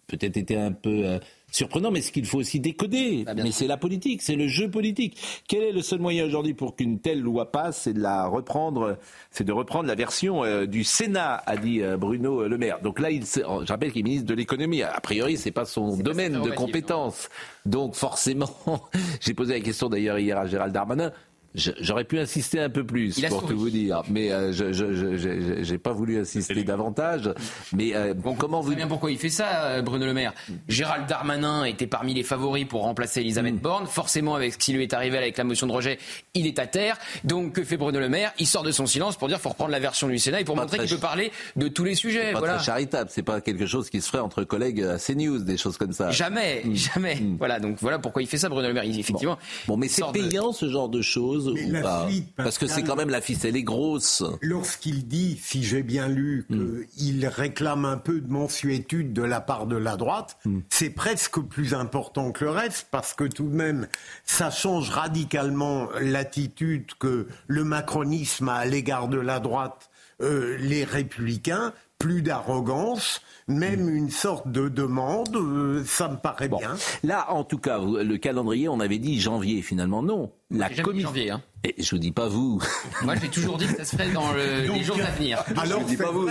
peut-être 0.06 0.36
été 0.36 0.58
un 0.58 0.72
peu 0.72 1.18
surprenant, 1.52 1.90
mais 1.92 2.00
ce 2.00 2.10
qu'il 2.10 2.26
faut 2.26 2.38
aussi 2.38 2.58
décoder. 2.58 3.24
Ah, 3.28 3.34
mais 3.34 3.52
c'est 3.52 3.68
la 3.68 3.76
politique, 3.76 4.22
c'est 4.22 4.34
le 4.34 4.48
jeu 4.48 4.68
politique. 4.68 5.16
Quel 5.46 5.62
est 5.62 5.72
le 5.72 5.82
seul 5.82 6.00
moyen 6.00 6.24
aujourd'hui 6.24 6.54
pour 6.54 6.74
qu'une 6.74 6.98
telle 6.98 7.20
loi 7.20 7.52
passe 7.52 7.82
C'est 7.82 7.92
de 7.92 8.00
la 8.00 8.26
reprendre, 8.26 8.98
c'est 9.30 9.44
de 9.44 9.52
reprendre 9.52 9.86
la 9.86 9.94
version 9.94 10.44
euh, 10.44 10.66
du 10.66 10.82
Sénat, 10.82 11.42
a 11.46 11.56
dit 11.56 11.82
euh, 11.82 11.96
Bruno 11.96 12.48
Le 12.48 12.58
Maire. 12.58 12.80
Donc 12.82 12.98
là, 12.98 13.10
il, 13.10 13.24
je 13.24 13.42
rappelle 13.68 13.92
qu'il 13.92 14.00
est 14.00 14.04
ministre 14.04 14.26
de 14.26 14.34
l'économie. 14.34 14.82
A 14.82 15.00
priori, 15.00 15.36
c'est 15.36 15.52
pas 15.52 15.66
son 15.66 15.96
domaine 15.96 16.40
de 16.42 16.50
compétence. 16.50 17.28
Donc 17.66 17.94
forcément, 17.94 18.50
j'ai 19.20 19.34
posé 19.34 19.54
la 19.54 19.60
question 19.60 19.88
d'ailleurs 19.88 20.18
hier 20.18 20.38
à 20.38 20.46
Gérald 20.46 20.72
Darmanin. 20.72 21.12
J'aurais 21.54 22.04
pu 22.04 22.18
insister 22.18 22.60
un 22.60 22.70
peu 22.70 22.84
plus 22.84 23.18
Il 23.18 23.28
pour 23.28 23.46
tout 23.46 23.56
vous 23.58 23.68
dire, 23.70 24.02
mais 24.08 24.32
euh, 24.32 24.52
je 24.52 25.62
j'ai 25.62 25.78
pas 25.78 25.92
voulu 25.92 26.18
insister 26.18 26.64
davantage. 26.64 27.30
Mais 27.74 27.94
euh, 27.94 28.14
comment 28.38 28.60
vous 28.60 28.74
bien 28.74 28.86
pourquoi 28.86 29.10
il 29.10 29.18
fait 29.18 29.28
ça, 29.28 29.64
euh, 29.64 29.82
Bruno 29.82 30.06
Le 30.06 30.14
Maire. 30.14 30.32
Gérald 30.68 31.06
Darmanin 31.06 31.64
était 31.64 31.86
parmi 31.86 32.14
les 32.14 32.22
favoris 32.22 32.64
pour 32.66 32.82
remplacer 32.82 33.20
Elisabeth 33.20 33.56
Borne. 33.60 33.86
Forcément, 33.86 34.34
avec 34.34 34.54
ce 34.54 34.58
qui 34.58 34.72
lui 34.72 34.82
est 34.82 34.94
arrivé 34.94 35.18
avec 35.18 35.36
la 35.36 35.44
motion 35.44 35.66
de 35.66 35.72
rejet, 35.72 35.98
il 36.34 36.46
est 36.46 36.58
à 36.58 36.66
terre. 36.66 36.96
Donc, 37.24 37.52
que 37.52 37.64
fait 37.64 37.76
Bruno 37.76 38.00
Le 38.00 38.08
Maire? 38.08 38.32
Il 38.38 38.46
sort 38.46 38.62
de 38.62 38.70
son 38.70 38.86
silence 38.86 39.16
pour 39.16 39.28
dire 39.28 39.36
qu'il 39.36 39.42
faut 39.42 39.50
reprendre 39.50 39.70
la 39.72 39.80
version 39.80 40.08
du 40.08 40.18
Sénat 40.18 40.40
et 40.40 40.44
pour 40.44 40.56
montrer 40.56 40.78
qu'il 40.78 40.88
peut 40.88 40.98
parler 41.00 41.32
de 41.56 41.68
tous 41.68 41.84
les 41.84 41.94
sujets. 41.94 42.32
pas 42.32 42.38
Voilà. 42.38 42.54
très 42.56 42.64
charitable, 42.64 43.10
c'est 43.12 43.22
pas 43.22 43.40
quelque 43.42 43.66
chose 43.66 43.90
qui 43.90 44.00
se 44.00 44.08
ferait 44.08 44.22
entre 44.22 44.44
collègues 44.44 44.82
à 44.82 44.96
CNews, 44.98 45.40
des 45.40 45.56
choses 45.58 45.76
comme 45.76 45.92
ça. 45.92 46.10
Jamais, 46.10 46.62
jamais. 46.72 47.18
Voilà, 47.38 47.60
donc 47.60 47.76
voilà 47.80 47.98
pourquoi 47.98 48.22
il 48.22 48.26
fait 48.28 48.38
ça, 48.38 48.48
Bruno 48.48 48.68
Le 48.68 48.74
Maire. 48.74 48.84
Il, 48.84 48.98
effectivement. 48.98 49.38
Bon, 49.66 49.76
mais 49.76 49.88
c'est 49.88 50.02
de- 50.02 50.10
payant 50.12 50.52
ce 50.52 50.68
genre 50.68 50.88
de 50.88 51.02
choses 51.02 51.41
Mais 51.50 51.64
ou 51.64 51.72
la 51.72 51.80
pas 51.82 52.08
suite, 52.08 52.28
Parce 52.36 52.58
que 52.58 52.66
c'est 52.66 52.82
quand 52.82 52.96
même 52.96 53.10
la 53.10 53.20
ficelle 53.20 53.56
est 53.56 53.62
grosse. 53.62 54.22
Lorsqu'il 54.40 55.06
dit, 55.08 55.38
si 55.42 55.62
j'ai 55.64 55.82
bien 55.82 56.08
lu, 56.08 56.44
Hmm. 56.48 56.80
qu'il 56.96 57.26
réclame 57.26 57.84
un 57.84 57.96
peu 57.96 58.20
de 58.20 58.30
mensuétude 58.30 59.12
de 59.12 59.22
la 59.22 59.40
part 59.40 59.66
de 59.66 59.76
la 59.76 59.96
droite, 59.96 60.36
Hmm. 60.44 60.60
c'est 60.68 60.90
presque 60.90 61.40
plus 61.40 61.74
important 61.74 62.32
que 62.32 62.44
le 62.44 62.50
reste, 62.50 62.88
parce 62.90 63.14
que 63.14 63.24
tout 63.24 63.48
de 63.48 63.54
même, 63.54 63.86
ça 64.24 64.50
change 64.50 64.90
radicalement 64.90 65.88
l'attitude 66.00 66.86
que 66.98 67.26
le 67.46 67.64
macronisme 67.64 68.48
a 68.48 68.54
à 68.54 68.64
l'égard 68.64 69.08
de 69.08 69.18
la 69.18 69.40
droite, 69.40 69.90
euh, 70.20 70.56
les 70.58 70.84
républicains, 70.84 71.72
plus 72.02 72.22
d'arrogance, 72.22 73.20
même 73.48 73.84
Hmm. 73.86 73.96
une 73.96 74.10
sorte 74.10 74.48
de 74.50 74.68
demande, 74.68 75.34
euh, 75.36 75.82
ça 75.86 76.08
me 76.08 76.16
paraît 76.16 76.48
bien. 76.48 76.74
Là, 77.04 77.26
en 77.32 77.44
tout 77.44 77.58
cas, 77.58 77.78
le 77.78 78.16
calendrier, 78.18 78.68
on 78.68 78.80
avait 78.80 78.98
dit 78.98 79.20
janvier, 79.20 79.62
finalement, 79.62 80.02
non. 80.02 80.32
La 80.50 80.68
commission. 80.68 81.08
janvier, 81.08 81.30
hein. 81.30 81.42
Et 81.64 81.74
je 81.82 81.90
vous 81.92 81.98
dis 81.98 82.10
pas 82.12 82.26
vous. 82.28 82.60
Moi, 83.02 83.14
j'ai 83.22 83.28
toujours 83.28 83.56
dit 83.56 83.66
que 83.66 83.76
ça 83.76 83.84
se 83.84 83.96
ferait 83.96 84.10
dans 84.10 84.32
le- 84.32 84.72
les 84.72 84.82
jours 84.82 84.98
à 85.00 85.10
venir. 85.12 85.42
je 85.64 85.72
vous 85.74 85.84
dis 85.84 85.96
pas 85.96 86.10
vous, 86.10 86.28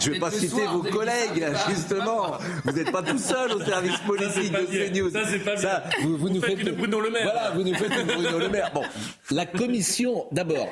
je 0.00 0.10
vais 0.10 0.18
pas 0.18 0.30
citer 0.30 0.48
soir, 0.48 0.76
vos 0.76 0.82
collègues, 0.82 1.46
ça, 1.54 1.70
justement. 1.70 2.32
Vous 2.64 2.72
n'êtes 2.72 2.90
pas 2.92 3.02
tout 3.02 3.18
seul 3.18 3.52
au 3.52 3.60
service 3.64 3.96
politique 3.98 4.52
de 4.52 4.66
CNews. 4.66 5.10
Ça, 5.10 5.20
c'est 5.30 5.38
pas 5.38 5.54
bien. 5.56 5.80
vous, 6.02 6.16
vous 6.16 6.28
nous 6.30 6.40
faites 6.42 6.58
faites 6.58 6.66
une 6.68 6.74
Bruno 6.74 7.00
Le 7.00 7.10
Maire. 7.10 7.22
Voilà, 7.32 7.50
vous 7.52 7.62
nous 7.62 7.74
faites 7.74 7.92
une 7.92 8.06
Bruno 8.06 8.38
Le 8.38 8.48
Maire. 8.48 8.70
Bon, 8.74 8.82
la 9.30 9.46
commission, 9.46 10.26
d'abord, 10.32 10.68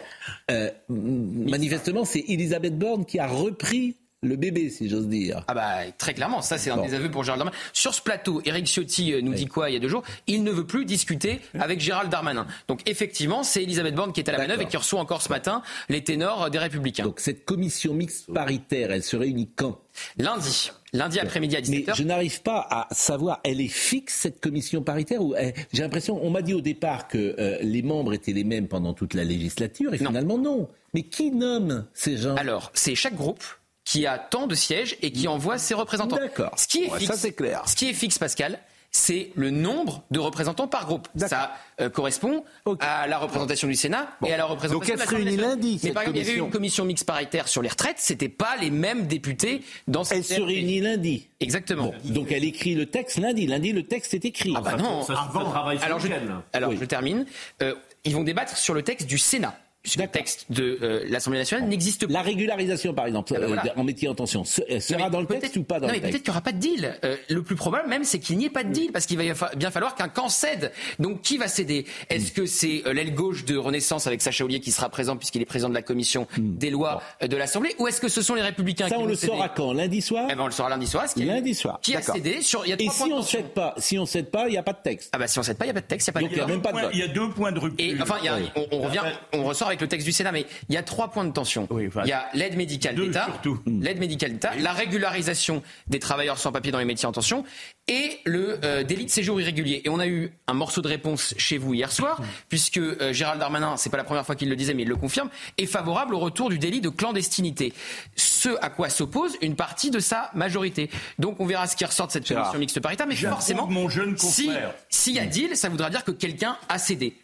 euh, 0.50 0.70
manifestement, 0.88 2.04
c'est 2.04 2.24
Elisabeth 2.28 2.76
Borne 2.78 3.04
qui 3.04 3.18
a 3.18 3.26
repris 3.26 3.96
le 4.22 4.36
bébé, 4.36 4.68
si 4.68 4.88
j'ose 4.88 5.08
dire. 5.08 5.44
Ah 5.48 5.54
bah 5.54 5.78
très 5.96 6.12
clairement, 6.12 6.42
ça 6.42 6.58
c'est 6.58 6.70
un 6.70 6.76
Bon. 6.76 6.84
aveux 6.92 7.10
pour 7.10 7.24
Gérald 7.24 7.38
Darmanin. 7.42 7.56
Sur 7.72 7.94
ce 7.94 8.02
plateau, 8.02 8.42
Éric 8.44 8.66
Ciotti 8.66 9.14
euh, 9.14 9.22
nous 9.22 9.32
dit 9.32 9.46
quoi 9.46 9.70
il 9.70 9.74
y 9.74 9.76
a 9.76 9.80
deux 9.80 9.88
jours? 9.88 10.02
Il 10.26 10.42
ne 10.44 10.50
veut 10.50 10.66
plus 10.66 10.84
discuter 10.84 11.40
avec 11.58 11.80
Gérald 11.80 12.10
Darmanin. 12.10 12.46
Donc 12.68 12.82
effectivement, 12.88 13.42
c'est 13.42 13.62
Elisabeth 13.62 13.94
Borne 13.94 14.12
qui 14.12 14.20
est 14.20 14.28
à 14.28 14.32
la 14.32 14.38
manœuvre 14.38 14.60
et 14.62 14.66
qui 14.68 14.76
reçoit 14.76 15.00
encore 15.00 15.22
ce 15.22 15.30
matin 15.30 15.62
les 15.88 16.04
ténors 16.04 16.44
euh, 16.44 16.48
des 16.50 16.58
Républicains. 16.58 17.04
Donc 17.04 17.18
cette 17.20 17.46
commission 17.46 17.94
mixte 17.94 18.30
paritaire, 18.32 18.90
elle 18.90 19.02
se 19.02 19.16
réunit 19.16 19.48
quand? 19.56 19.80
Lundi, 20.18 20.70
lundi 20.92 21.18
après-midi 21.18 21.56
à 21.56 21.60
Mais 21.60 21.78
17h. 21.78 21.96
je 21.96 22.02
n'arrive 22.04 22.42
pas 22.42 22.66
à 22.70 22.88
savoir, 22.94 23.40
elle 23.42 23.60
est 23.60 23.68
fixe 23.68 24.14
cette 24.14 24.40
commission 24.40 24.82
paritaire 24.82 25.22
ou 25.22 25.34
elle- 25.34 25.54
j'ai 25.72 25.82
l'impression, 25.82 26.22
on 26.24 26.30
m'a 26.30 26.42
dit 26.42 26.54
au 26.54 26.60
départ 26.60 27.08
que 27.08 27.34
euh, 27.38 27.58
les 27.62 27.82
membres 27.82 28.12
étaient 28.12 28.32
les 28.32 28.44
mêmes 28.44 28.68
pendant 28.68 28.92
toute 28.94 29.14
la 29.14 29.24
législature 29.24 29.94
et 29.94 29.98
finalement 29.98 30.36
non. 30.38 30.68
Mais 30.94 31.02
qui 31.02 31.30
nomme 31.30 31.86
ces 31.94 32.16
gens? 32.18 32.34
Alors, 32.34 32.70
c'est 32.74 32.94
chaque 32.94 33.14
groupe 33.14 33.42
qui 33.84 34.06
a 34.06 34.18
tant 34.18 34.46
de 34.46 34.54
sièges 34.54 34.96
et 35.02 35.10
qui 35.10 35.26
envoie 35.28 35.58
ses 35.58 35.74
représentants. 35.74 36.16
D'accord. 36.16 36.52
Ce 36.56 36.68
qui 36.68 36.84
est 36.84 36.90
Ouais, 36.90 36.98
fixe, 36.98 37.12
ça, 37.12 37.16
c'est 37.16 37.32
clair. 37.32 37.62
Ce 37.66 37.74
qui 37.74 37.88
est 37.88 37.94
fixe, 37.94 38.18
Pascal, 38.18 38.58
c'est 38.92 39.30
le 39.36 39.50
nombre 39.50 40.02
de 40.10 40.18
représentants 40.18 40.66
par 40.66 40.86
groupe. 40.86 41.08
Ça 41.16 41.52
euh, 41.80 41.88
correspond 41.88 42.44
à 42.80 43.06
la 43.06 43.18
représentation 43.18 43.68
du 43.68 43.74
Sénat 43.74 44.08
et 44.26 44.32
à 44.32 44.36
la 44.36 44.44
représentation 44.44 44.80
Donc 44.80 44.88
elle 44.88 44.98
de 44.98 45.08
se 45.10 45.14
réunit 45.14 45.36
lundi, 45.36 45.80
Mais 45.84 45.92
par 45.92 46.02
exemple, 46.02 46.18
il 46.18 46.26
y 46.26 46.28
avait 46.28 46.38
une 46.38 46.50
commission 46.50 46.84
mixte 46.84 47.06
paritaire 47.06 47.46
sur 47.46 47.62
les 47.62 47.68
retraites, 47.68 47.98
c'était 47.98 48.28
pas 48.28 48.56
les 48.60 48.70
mêmes 48.70 49.06
députés 49.06 49.62
dans 49.86 50.02
cette 50.02 50.18
Elle 50.30 50.38
se 50.38 50.42
réunit 50.42 50.80
lundi. 50.80 51.28
Exactement. 51.38 51.92
Donc 52.04 52.32
elle 52.32 52.44
écrit 52.44 52.74
le 52.74 52.86
texte 52.86 53.18
lundi. 53.18 53.46
Lundi, 53.46 53.72
le 53.72 53.84
texte 53.84 54.12
est 54.14 54.24
écrit. 54.24 54.54
Ah 54.56 54.60
bah 54.60 54.76
non. 54.76 55.02
Ça, 55.02 55.14
ça 55.32 55.40
travaille 55.44 55.78
ce 55.78 55.84
Alors, 55.84 56.00
je, 56.00 56.08
alors 56.52 56.72
je 56.74 56.84
termine. 56.84 57.26
Euh, 57.62 57.74
ils 58.04 58.14
vont 58.14 58.24
débattre 58.24 58.56
sur 58.56 58.74
le 58.74 58.82
texte 58.82 59.06
du 59.06 59.18
Sénat. 59.18 59.56
Puisque 59.82 59.98
le 60.00 60.08
texte 60.08 60.44
de 60.50 60.78
euh, 60.82 61.04
l'Assemblée 61.08 61.38
nationale 61.38 61.66
n'existe 61.66 62.06
pas. 62.06 62.12
La 62.12 62.20
régularisation, 62.22 62.92
par 62.92 63.06
exemple, 63.06 63.32
Ah 63.34 63.38
ben 63.40 63.44
euh, 63.44 63.46
voilà. 63.54 63.72
en 63.78 63.82
métier 63.84 64.08
en 64.08 64.14
tension, 64.14 64.44
sera 64.44 64.64
mais 64.98 65.10
dans 65.10 65.20
le 65.22 65.26
texte 65.26 65.56
ou 65.56 65.62
pas 65.64 65.80
dans 65.80 65.86
non, 65.86 65.94
le 65.94 66.00
mais 66.00 66.10
peut-être 66.10 66.22
qu'il 66.22 66.30
n'y 66.30 66.36
aura 66.36 66.42
pas 66.42 66.52
de 66.52 66.58
deal. 66.58 66.98
Euh, 67.02 67.16
le 67.30 67.42
plus 67.42 67.56
probable 67.56 67.88
même, 67.88 68.04
c'est 68.04 68.18
qu'il 68.18 68.36
n'y 68.36 68.44
ait 68.44 68.50
pas 68.50 68.62
de 68.62 68.72
deal, 68.72 68.92
parce 68.92 69.06
qu'il 69.06 69.16
va 69.16 69.34
fa- 69.34 69.52
bien 69.56 69.70
falloir 69.70 69.94
qu'un 69.94 70.08
camp 70.08 70.28
cède. 70.28 70.70
Donc 70.98 71.22
qui 71.22 71.38
va 71.38 71.48
céder? 71.48 71.86
Est-ce 72.10 72.30
que 72.32 72.44
c'est 72.44 72.82
euh, 72.86 72.92
l'aile 72.92 73.14
gauche 73.14 73.46
de 73.46 73.56
Renaissance 73.56 74.06
avec 74.06 74.20
Sacha 74.20 74.44
Ollier 74.44 74.60
qui 74.60 74.70
sera 74.70 74.90
présent 74.90 75.16
puisqu'il 75.16 75.40
est 75.40 75.46
président 75.46 75.70
de 75.70 75.74
la 75.74 75.80
commission 75.82 76.26
des 76.36 76.68
lois 76.68 77.02
euh, 77.22 77.26
de 77.26 77.36
l'Assemblée, 77.38 77.74
ou 77.78 77.88
est-ce 77.88 78.02
que 78.02 78.08
ce 78.08 78.20
sont 78.20 78.34
les 78.34 78.42
Républicains 78.42 78.88
Ça, 78.88 78.96
qui 78.96 79.00
on 79.00 79.04
vont 79.04 79.08
le 79.08 79.14
céder? 79.14 79.32
saura 79.32 79.48
quand? 79.48 79.72
Lundi 79.72 80.02
soir? 80.02 80.26
Eh 80.30 80.34
ben, 80.34 80.42
on 80.42 80.46
le 80.46 80.52
saura 80.52 80.68
lundi 80.68 80.86
soir. 80.86 81.06
Lundi 81.16 81.54
soir. 81.54 81.78
Qui 81.80 81.96
a 81.96 82.02
cédé 82.02 82.42
sur 82.42 82.66
Il 82.66 82.68
y 82.68 82.72
a 82.72 82.74
Et 82.74 82.84
trois 82.84 82.92
si 82.92 82.98
points 82.98 83.08
de 83.08 83.12
on 83.14 83.16
tension. 83.20 83.38
cède 83.38 83.48
pas, 83.54 83.74
si 83.78 83.98
on 83.98 84.04
cède 84.04 84.30
pas, 84.30 84.46
il 84.48 84.50
n'y 84.52 84.58
a 84.58 84.62
pas 84.62 84.74
de 84.74 84.82
texte. 84.84 85.08
Ah 85.14 85.18
bah 85.18 85.26
si 85.26 85.38
on 85.38 85.42
cède 85.42 85.56
pas, 85.56 85.64
il 85.64 85.68
n'y 85.68 85.70
a 85.70 85.74
pas 85.74 85.80
de 85.80 85.86
texte, 85.86 86.08
il 86.08 86.10
n'y 86.10 86.12
a 86.12 86.20
pas 86.20 86.20
de 86.20 86.24
Donc, 86.26 86.32
il 86.34 86.38
y 86.38 86.40
a 86.42 86.44
deal. 86.44 86.52
même 86.54 86.62
pas 86.62 86.68
de 86.68 86.72
Point- 86.74 86.82
vote. 86.82 86.90
Il 86.92 87.00
y 87.00 87.02
a 87.02 87.08
deux 87.08 87.30
points 87.30 87.52
de 87.52 87.58
rupture. 87.60 87.86
Et 87.86 87.96
enfin, 88.02 88.16
on, 88.56 88.66
on 88.72 88.80
revient, 88.82 89.02
on 89.32 89.44
ressort 89.44 89.69
avec 89.70 89.80
le 89.80 89.88
texte 89.88 90.06
du 90.06 90.12
Sénat, 90.12 90.32
mais 90.32 90.46
il 90.68 90.74
y 90.74 90.78
a 90.78 90.82
trois 90.82 91.08
points 91.10 91.24
de 91.24 91.32
tension. 91.32 91.66
Oui, 91.70 91.86
enfin, 91.88 92.02
il 92.04 92.08
y 92.08 92.12
a 92.12 92.28
l'aide 92.34 92.56
médicale 92.56 92.94
d'État, 92.94 93.24
surtout. 93.26 93.60
l'aide 93.66 93.98
médicale 93.98 94.32
d'État, 94.32 94.52
la 94.58 94.72
régularisation 94.72 95.62
des 95.86 95.98
travailleurs 95.98 96.38
sans 96.38 96.52
papier 96.52 96.72
dans 96.72 96.78
les 96.78 96.84
métiers 96.84 97.08
en 97.08 97.12
tension 97.12 97.44
et 97.88 98.18
le 98.24 98.58
euh, 98.64 98.84
délit 98.84 99.04
de 99.04 99.10
séjour 99.10 99.40
irrégulier. 99.40 99.82
Et 99.84 99.88
on 99.88 99.98
a 99.98 100.06
eu 100.06 100.32
un 100.46 100.54
morceau 100.54 100.80
de 100.80 100.88
réponse 100.88 101.34
chez 101.36 101.58
vous 101.58 101.74
hier 101.74 101.90
soir, 101.90 102.22
puisque 102.48 102.78
euh, 102.78 103.12
Gérald 103.12 103.40
Darmanin, 103.40 103.76
c'est 103.76 103.90
pas 103.90 103.96
la 103.96 104.04
première 104.04 104.24
fois 104.24 104.36
qu'il 104.36 104.48
le 104.48 104.56
disait, 104.56 104.74
mais 104.74 104.82
il 104.82 104.88
le 104.88 104.96
confirme, 104.96 105.28
est 105.58 105.66
favorable 105.66 106.14
au 106.14 106.18
retour 106.18 106.50
du 106.50 106.58
délit 106.58 106.80
de 106.80 106.88
clandestinité. 106.88 107.72
Ce 108.14 108.48
à 108.62 108.70
quoi 108.70 108.88
s'oppose 108.88 109.36
une 109.42 109.56
partie 109.56 109.90
de 109.90 109.98
sa 109.98 110.30
majorité. 110.34 110.88
Donc 111.18 111.40
on 111.40 111.46
verra 111.46 111.66
ce 111.66 111.76
qui 111.76 111.84
ressort 111.84 112.06
de 112.06 112.12
cette 112.12 112.28
commission 112.28 112.58
mixte 112.58 112.80
paritaire, 112.80 113.06
mais 113.06 113.16
forcément, 113.16 113.66
mon 113.66 113.88
jeune 113.88 114.16
si 114.16 114.50
s'il 114.88 115.14
y 115.14 115.18
a 115.18 115.26
deal, 115.26 115.56
ça 115.56 115.68
voudra 115.68 115.90
dire 115.90 116.04
que 116.04 116.10
quelqu'un 116.10 116.56
a 116.68 116.78
cédé. 116.78 117.14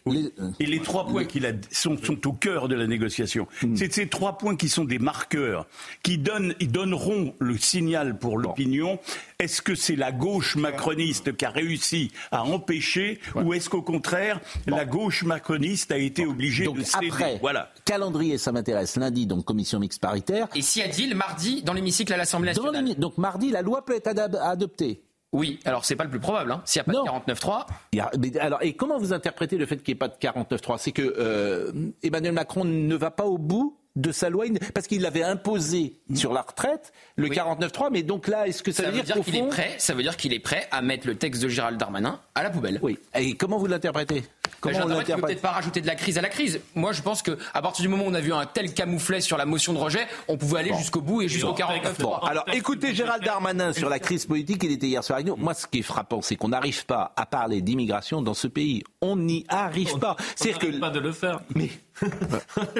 Et 0.59 0.65
les 0.65 0.79
trois 0.81 1.07
points 1.07 1.25
qu'il 1.25 1.45
a 1.45 1.51
sont, 1.71 1.97
sont 2.01 2.27
au 2.27 2.33
cœur 2.33 2.67
de 2.67 2.75
la 2.75 2.87
négociation. 2.87 3.47
C'est 3.75 3.93
ces 3.93 4.07
trois 4.07 4.37
points 4.37 4.55
qui 4.55 4.69
sont 4.69 4.85
des 4.85 4.99
marqueurs, 4.99 5.67
qui 6.03 6.17
donnent, 6.17 6.55
ils 6.59 6.71
donneront 6.71 7.35
le 7.39 7.57
signal 7.57 8.17
pour 8.17 8.37
l'opinion. 8.37 8.99
Est-ce 9.39 9.61
que 9.61 9.75
c'est 9.75 9.95
la 9.95 10.11
gauche 10.11 10.55
macroniste 10.55 11.37
qui 11.37 11.45
a 11.45 11.51
réussi 11.51 12.11
à 12.31 12.43
empêcher, 12.43 13.19
ou 13.35 13.53
est-ce 13.53 13.69
qu'au 13.69 13.83
contraire, 13.83 14.41
la 14.65 14.83
gauche 14.83 15.21
macroniste 15.23 15.91
a 15.91 15.97
été 15.99 16.25
obligée 16.25 16.65
Donc 16.65 16.77
de 16.79 16.83
céder? 16.83 17.09
après, 17.09 17.37
Voilà. 17.39 17.71
calendrier, 17.85 18.39
ça 18.39 18.51
m'intéresse. 18.51 18.95
Lundi, 18.97 19.27
donc 19.27 19.45
commission 19.45 19.77
mixte 19.79 20.01
paritaire. 20.01 20.47
Et 20.55 20.63
s'il 20.63 20.81
y 20.81 20.85
a 20.85 20.87
deal, 20.87 21.13
mardi, 21.13 21.61
dans 21.61 21.73
l'hémicycle 21.73 22.11
à 22.13 22.17
l'Assemblée 22.17 22.47
nationale. 22.49 22.95
donc 22.95 23.19
mardi, 23.19 23.51
la 23.51 23.61
loi 23.61 23.85
peut 23.85 23.95
être 23.95 24.07
adab- 24.07 24.39
adoptée. 24.41 25.03
Oui, 25.33 25.59
alors 25.65 25.85
c'est 25.85 25.95
pas 25.95 26.05
le 26.05 26.09
plus 26.09 26.19
probable. 26.19 26.51
Hein. 26.53 26.63
S'il 26.65 26.79
n'y 26.79 26.81
a 26.81 26.85
pas 26.85 26.93
Non. 26.93 27.03
de 27.03 27.07
49-3, 27.09 27.67
Il 27.91 27.97
y 27.97 28.01
a- 28.01 28.09
mais 28.17 28.35
alors, 28.39 28.63
et 28.63 28.73
comment 28.73 28.97
vous 28.97 29.13
interprétez 29.13 29.57
le 29.59 29.67
fait 29.67 29.77
qu'il 29.83 29.91
n'y 29.93 29.97
ait 29.97 29.99
pas 29.99 30.07
de 30.07 30.15
49.3 30.19 30.79
C'est 30.79 30.91
que 30.93 31.13
euh, 31.15 31.71
Emmanuel 32.01 32.33
Macron 32.33 32.65
ne 32.65 32.95
va 32.95 33.11
pas 33.11 33.25
au 33.25 33.37
bout 33.37 33.77
de 33.97 34.11
sa 34.11 34.29
loi, 34.29 34.45
parce 34.73 34.87
qu'il 34.87 35.01
l'avait 35.01 35.23
imposé 35.23 35.93
sur 36.13 36.31
la 36.31 36.41
retraite, 36.41 36.93
le 37.15 37.27
Oui. 37.27 37.35
49.3, 37.35 37.89
mais 37.91 38.03
donc 38.03 38.27
là, 38.27 38.47
est-ce 38.47 38.63
que 38.63 38.71
ça, 38.71 38.83
ça 38.83 38.91
veut 38.91 38.97
veut 38.97 39.03
dire 39.03 39.19
qu'il 39.21 39.35
est 39.35 39.47
prêt. 39.47 39.75
Ça 39.79 39.93
veut 39.93 40.03
dire 40.03 40.15
qu'il 40.15 40.33
est 40.33 40.39
prêt 40.39 40.67
à 40.71 40.81
mettre 40.81 41.07
le 41.07 41.15
texte 41.15 41.41
de 41.41 41.49
Gérald 41.49 41.77
Darmanin 41.79 42.19
à 42.35 42.43
la 42.43 42.51
poubelle. 42.51 42.79
Oui. 42.81 42.99
Et 43.15 43.33
comment 43.33 43.57
vous 43.57 43.65
l'interprétez? 43.65 44.23
Comment 44.61 44.75
Gérald 44.87 45.11
on 45.17 45.21
peut-être 45.21 45.41
pas 45.41 45.51
rajouter 45.51 45.81
de 45.81 45.87
la 45.87 45.95
crise 45.95 46.17
à 46.17 46.21
la 46.21 46.29
crise. 46.29 46.59
Moi, 46.75 46.91
je 46.91 47.01
pense 47.01 47.21
que 47.21 47.37
à 47.53 47.61
partir 47.61 47.83
du 47.83 47.89
moment 47.89 48.05
où 48.05 48.07
on 48.07 48.13
a 48.13 48.21
vu 48.21 48.33
un 48.33 48.45
tel 48.45 48.73
camouflet 48.73 49.21
sur 49.21 49.37
la 49.37 49.45
motion 49.45 49.73
de 49.73 49.77
rejet, 49.77 50.07
on 50.27 50.37
pouvait 50.37 50.59
aller 50.59 50.73
jusqu'au 50.75 51.01
bout 51.01 51.23
et 51.23 51.27
jusqu'au 51.27 51.53
49 51.53 51.99
Bon, 51.99 52.15
alors 52.15 52.45
écoutez 52.53 52.93
Gérald 52.93 53.23
Darmanin 53.23 53.73
sur 53.73 53.89
la 53.89 53.99
crise 53.99 54.25
politique, 54.25 54.63
il 54.63 54.71
était 54.71 54.87
hier 54.87 55.03
soir 55.03 55.17
avec 55.17 55.27
nous. 55.27 55.35
Moi, 55.35 55.53
ce 55.53 55.67
qui 55.67 55.79
est 55.79 55.83
frappant, 55.83 56.21
c'est 56.21 56.35
qu'on 56.35 56.49
n'arrive 56.49 56.85
pas 56.85 57.13
à 57.15 57.25
parler 57.25 57.61
d'immigration 57.61 58.21
dans 58.21 58.33
ce 58.33 58.47
pays. 58.47 58.83
On 59.01 59.15
n'y 59.15 59.45
arrive 59.47 59.97
pas. 59.99 60.15
C'est-à-dire 60.35 60.59
que. 60.59 60.79
pas 60.79 60.89
de 60.89 60.99
le 60.99 61.11
faire. 61.11 61.39
Mais 61.55 61.69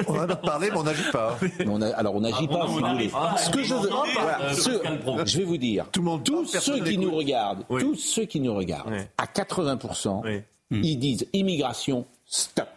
On 0.06 0.16
en 0.18 0.28
a 0.28 0.36
parlé, 0.36 0.70
mais 0.70 0.76
on 0.76 0.82
n'agit 0.84 1.10
pas. 1.12 1.38
Mais 1.58 1.66
on 1.68 1.80
a- 1.82 1.88
alors 1.94 2.14
on 2.14 2.20
n'agit 2.20 2.46
Ah, 2.50 2.52
pas, 2.52 2.64
on 2.64 2.68
si 2.68 2.74
vous 2.74 2.80
n'arrive 2.80 3.10
voulez. 3.10 3.30
pas. 3.30 3.36
Ce 3.36 3.50
que 3.50 3.62
je 3.62 3.74
veux, 3.74 3.92
On 3.92 4.04
voilà, 4.04 4.40
euh, 4.42 5.24
je 5.26 5.38
vais 5.38 5.44
vous 5.44 5.56
dire, 5.58 5.86
Tout 5.92 6.00
le 6.00 6.06
monde 6.06 6.24
tous 6.24 6.46
ceux 6.46 6.82
qui 6.84 6.98
nous 6.98 7.14
regardent, 7.14 7.64
Oui. 7.68 7.82
tous 7.82 7.94
ceux 7.96 8.24
qui 8.24 8.40
nous 8.40 8.54
regardent, 8.54 8.90
Oui. 8.92 8.98
à 9.16 9.26
80%, 9.26 10.22
Oui. 10.24 10.42
ils 10.70 10.96
disent 10.98 11.26
immigration, 11.32 12.06
stop, 12.26 12.68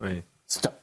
Oui. 0.00 0.22
stop. 0.46 0.74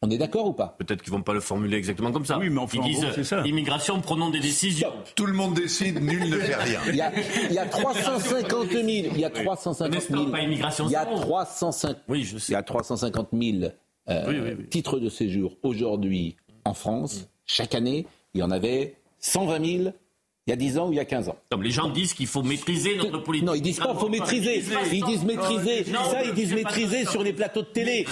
On 0.00 0.08
est 0.10 0.18
d'accord 0.18 0.46
ou 0.46 0.52
pas? 0.52 0.76
Peut-être 0.78 1.02
qu'ils 1.02 1.12
vont 1.12 1.22
pas 1.22 1.32
le 1.32 1.40
formuler 1.40 1.76
exactement 1.76 2.12
comme 2.12 2.24
ça. 2.24 2.38
Oui, 2.38 2.50
mais 2.50 2.60
enfin, 2.60 2.78
Ils 2.84 2.92
disent 2.94 3.00
en 3.00 3.06
gros, 3.08 3.14
c'est 3.16 3.24
ça. 3.24 3.42
immigration, 3.44 4.00
prenons 4.00 4.30
des 4.30 4.38
décisions. 4.38 4.92
Tout 5.16 5.26
le 5.26 5.32
monde 5.32 5.54
décide, 5.54 6.00
nul 6.00 6.28
ne 6.30 6.38
fait 6.38 6.54
rien. 6.54 6.80
Il 6.88 6.94
y 6.94 7.00
a, 7.00 7.10
il 7.48 7.52
y 7.52 7.58
a 7.58 7.66
350 7.66 8.70
000. 8.70 8.84
Il 8.86 9.18
y 9.18 9.24
a 9.24 9.30
350 9.30 9.92
N'est-ce 9.92 10.12
000. 10.12 10.26
pas, 10.26 10.30
pas 10.30 10.40
immigration 10.42 10.86
Il 10.86 10.92
y 10.92 10.96
a 10.96 11.02
zéro 11.04 11.18
350, 11.18 11.96
Oui, 12.08 12.22
je 12.22 12.34
il 12.36 12.40
sais. 12.40 12.52
y 12.52 12.54
a 12.54 12.62
350 12.62 13.28
000 13.32 13.64
euh, 13.64 13.70
Oui, 14.08 14.36
oui, 14.40 14.50
oui. 14.58 14.68
titres 14.68 14.98
de 14.98 15.08
séjour 15.08 15.56
aujourd'hui 15.62 16.36
en 16.64 16.74
France. 16.74 17.28
Chaque 17.44 17.74
année, 17.74 18.06
il 18.34 18.40
y 18.40 18.42
en 18.42 18.50
avait 18.50 18.96
120 19.20 19.82
000 19.84 19.94
il 20.48 20.52
y 20.52 20.54
a 20.54 20.56
10 20.56 20.78
ans 20.78 20.88
ou 20.88 20.92
il 20.92 20.96
y 20.96 21.00
a 21.00 21.04
15 21.04 21.28
ans. 21.28 21.36
Non, 21.52 21.58
mais 21.58 21.66
les 21.66 21.70
gens 21.70 21.90
disent 21.90 22.14
qu'il 22.14 22.26
faut 22.26 22.42
maîtriser 22.42 22.96
notre 22.96 23.18
politique. 23.18 23.46
Non, 23.46 23.52
ils 23.52 23.60
disent 23.60 23.80
pas 23.80 23.94
faut 23.94 24.08
maîtriser. 24.08 24.64
Ils 24.90 25.04
disent 25.04 25.22
maîtriser. 25.22 25.84
Non, 25.92 26.10
Ça, 26.10 26.24
ils 26.24 26.32
disent 26.32 26.54
maîtriser 26.54 27.04
sur 27.04 27.22
les 27.22 27.34
plateaux 27.34 27.60
de 27.60 27.66
télé. 27.66 28.06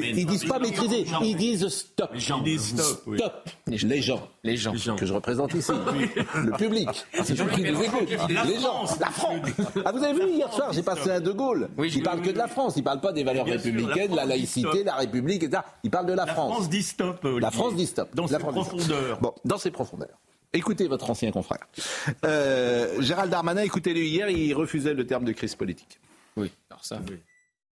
mais 0.00 0.10
Ils 0.10 0.24
disent 0.24 0.44
pas 0.44 0.60
maîtriser. 0.60 1.04
Ils 1.22 1.34
disent 1.34 1.66
stop. 1.66 2.10
Les 2.14 2.20
gens. 2.20 2.44
Stop, 2.56 3.02
oui. 3.08 3.18
Stop. 3.18 3.48
Les 3.66 4.00
gens. 4.00 4.28
Les 4.44 4.56
gens. 4.56 4.72
que 4.96 5.06
je 5.06 5.12
représente 5.12 5.54
ici, 5.54 5.72
le 6.36 6.52
public, 6.52 6.88
c'est 7.24 7.34
gens 7.34 7.46
qui 7.48 7.62
nous 7.62 7.82
écoutent, 7.82 8.08
les 8.28 8.60
gens, 8.60 8.84
la 9.00 9.10
France. 9.10 9.40
Ah, 9.84 9.90
vous 9.92 10.04
avez 10.04 10.24
vu 10.24 10.32
hier 10.32 10.52
soir, 10.52 10.72
j'ai 10.72 10.82
passé 10.82 11.10
un 11.10 11.20
De 11.20 11.32
Gaulle. 11.32 11.68
Oui, 11.78 11.90
il 11.94 12.02
parle 12.02 12.22
que 12.22 12.30
de 12.30 12.38
la 12.38 12.46
France, 12.48 12.74
il 12.76 12.84
parle 12.84 13.00
pas 13.00 13.12
des 13.12 13.24
valeurs 13.24 13.46
républicaines, 13.46 14.10
la 14.10 14.18
France 14.18 14.28
laïcité, 14.28 14.84
la 14.84 14.94
République, 14.94 15.42
etc. 15.42 15.62
Il 15.82 15.90
parle 15.90 16.06
de 16.06 16.12
la, 16.12 16.26
La 16.26 16.32
France. 16.32 16.52
France 16.52 16.68
dit 16.68 16.82
stop. 16.82 17.26
La 17.40 17.50
France 17.50 17.74
dit 17.74 17.86
stop. 17.86 18.08
Dans 18.14 18.22
La 18.22 18.28
ses 18.28 18.38
France 18.38 18.54
profondeurs. 18.54 19.18
Bon, 19.20 19.34
dans 19.44 19.58
ses 19.58 19.70
profondeurs. 19.72 20.18
Écoutez 20.54 20.86
votre 20.86 21.08
ancien 21.10 21.30
confrère. 21.32 21.66
Euh, 22.24 23.00
Gérald 23.00 23.30
Darmanin, 23.30 23.62
écoutez-le 23.62 24.00
hier, 24.00 24.28
il 24.28 24.52
refusait 24.54 24.92
le 24.94 25.06
terme 25.06 25.24
de 25.24 25.32
crise 25.32 25.54
politique. 25.54 25.98
Oui, 26.36 26.50
alors 26.70 26.84
ça. 26.84 26.96
De 26.96 27.06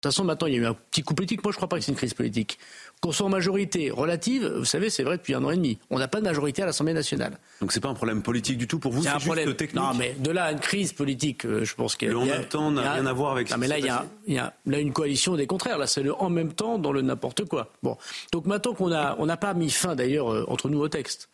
toute 0.09 0.13
façon, 0.15 0.25
maintenant, 0.25 0.47
il 0.47 0.55
y 0.55 0.57
a 0.57 0.61
eu 0.61 0.67
un 0.67 0.73
petit 0.73 1.03
coup 1.03 1.13
politique. 1.15 1.45
Moi, 1.45 1.53
je 1.53 1.57
ne 1.57 1.59
crois 1.59 1.69
pas 1.69 1.77
que 1.79 1.85
c'est 1.85 1.91
une 1.93 1.97
crise 1.99 2.15
politique. 2.15 2.59
Qu'on 3.03 3.13
soit 3.13 3.27
en 3.27 3.29
majorité 3.29 3.91
relative, 3.91 4.47
vous 4.47 4.65
savez, 4.65 4.89
c'est 4.89 5.03
vrai 5.03 5.19
depuis 5.19 5.35
un 5.35 5.45
an 5.45 5.51
et 5.51 5.57
demi. 5.57 5.79
On 5.91 5.99
n'a 5.99 6.09
pas 6.09 6.21
de 6.21 6.25
majorité 6.25 6.63
à 6.63 6.67
l'Assemblée 6.67 6.95
nationale. 6.95 7.37
Donc 7.61 7.71
c'est 7.71 7.81
pas 7.81 7.91
un 7.91 7.95
problème 7.95 8.23
politique 8.23 8.57
du 8.57 8.67
tout 8.67 8.79
pour 8.79 8.93
vous, 8.93 9.03
C'est 9.03 9.11
un 9.11 9.15
juste 9.19 9.27
problème. 9.27 9.53
technique. 9.55 9.75
Non, 9.83 9.93
mais 9.93 10.15
de 10.19 10.31
là 10.31 10.45
à 10.45 10.53
une 10.53 10.61
crise 10.61 10.95
politique, 10.95 11.45
euh, 11.45 11.67
je 11.67 11.75
pense 11.75 11.97
qu'il 11.97 12.09
y 12.09 12.11
a. 12.11 12.15
Le 12.15 12.19
en 12.21 12.25
même 12.25 12.47
temps 12.47 12.71
n'a 12.71 12.95
rien 12.95 13.05
à 13.05 13.13
voir 13.13 13.33
avec 13.33 13.49
ce 13.49 13.53
Non, 13.53 13.59
mais 13.59 13.69
là, 13.69 13.79
il 13.79 13.85
y, 13.85 13.91
a, 13.91 14.07
il 14.27 14.33
y 14.33 14.39
a 14.39 14.55
là 14.65 14.79
une 14.79 14.95
coalition 14.95 15.37
des 15.37 15.47
contraires. 15.47 15.77
Là, 15.77 15.87
c'est 15.87 16.03
le 16.03 16.15
en 16.15 16.31
même 16.31 16.55
temps 16.55 16.79
dans 16.79 16.93
le 16.93 17.03
n'importe 17.03 17.45
quoi. 17.45 17.71
Bon. 17.83 17.99
Donc 18.33 18.47
maintenant 18.47 18.73
qu'on 18.73 18.91
on 18.91 19.27
n'a 19.27 19.37
pas 19.37 19.53
mis 19.53 19.69
fin 19.69 19.95
d'ailleurs 19.97 20.33
euh, 20.33 20.47
entre 20.49 20.71
nous 20.71 20.81
au 20.81 20.89
texte. 20.89 21.29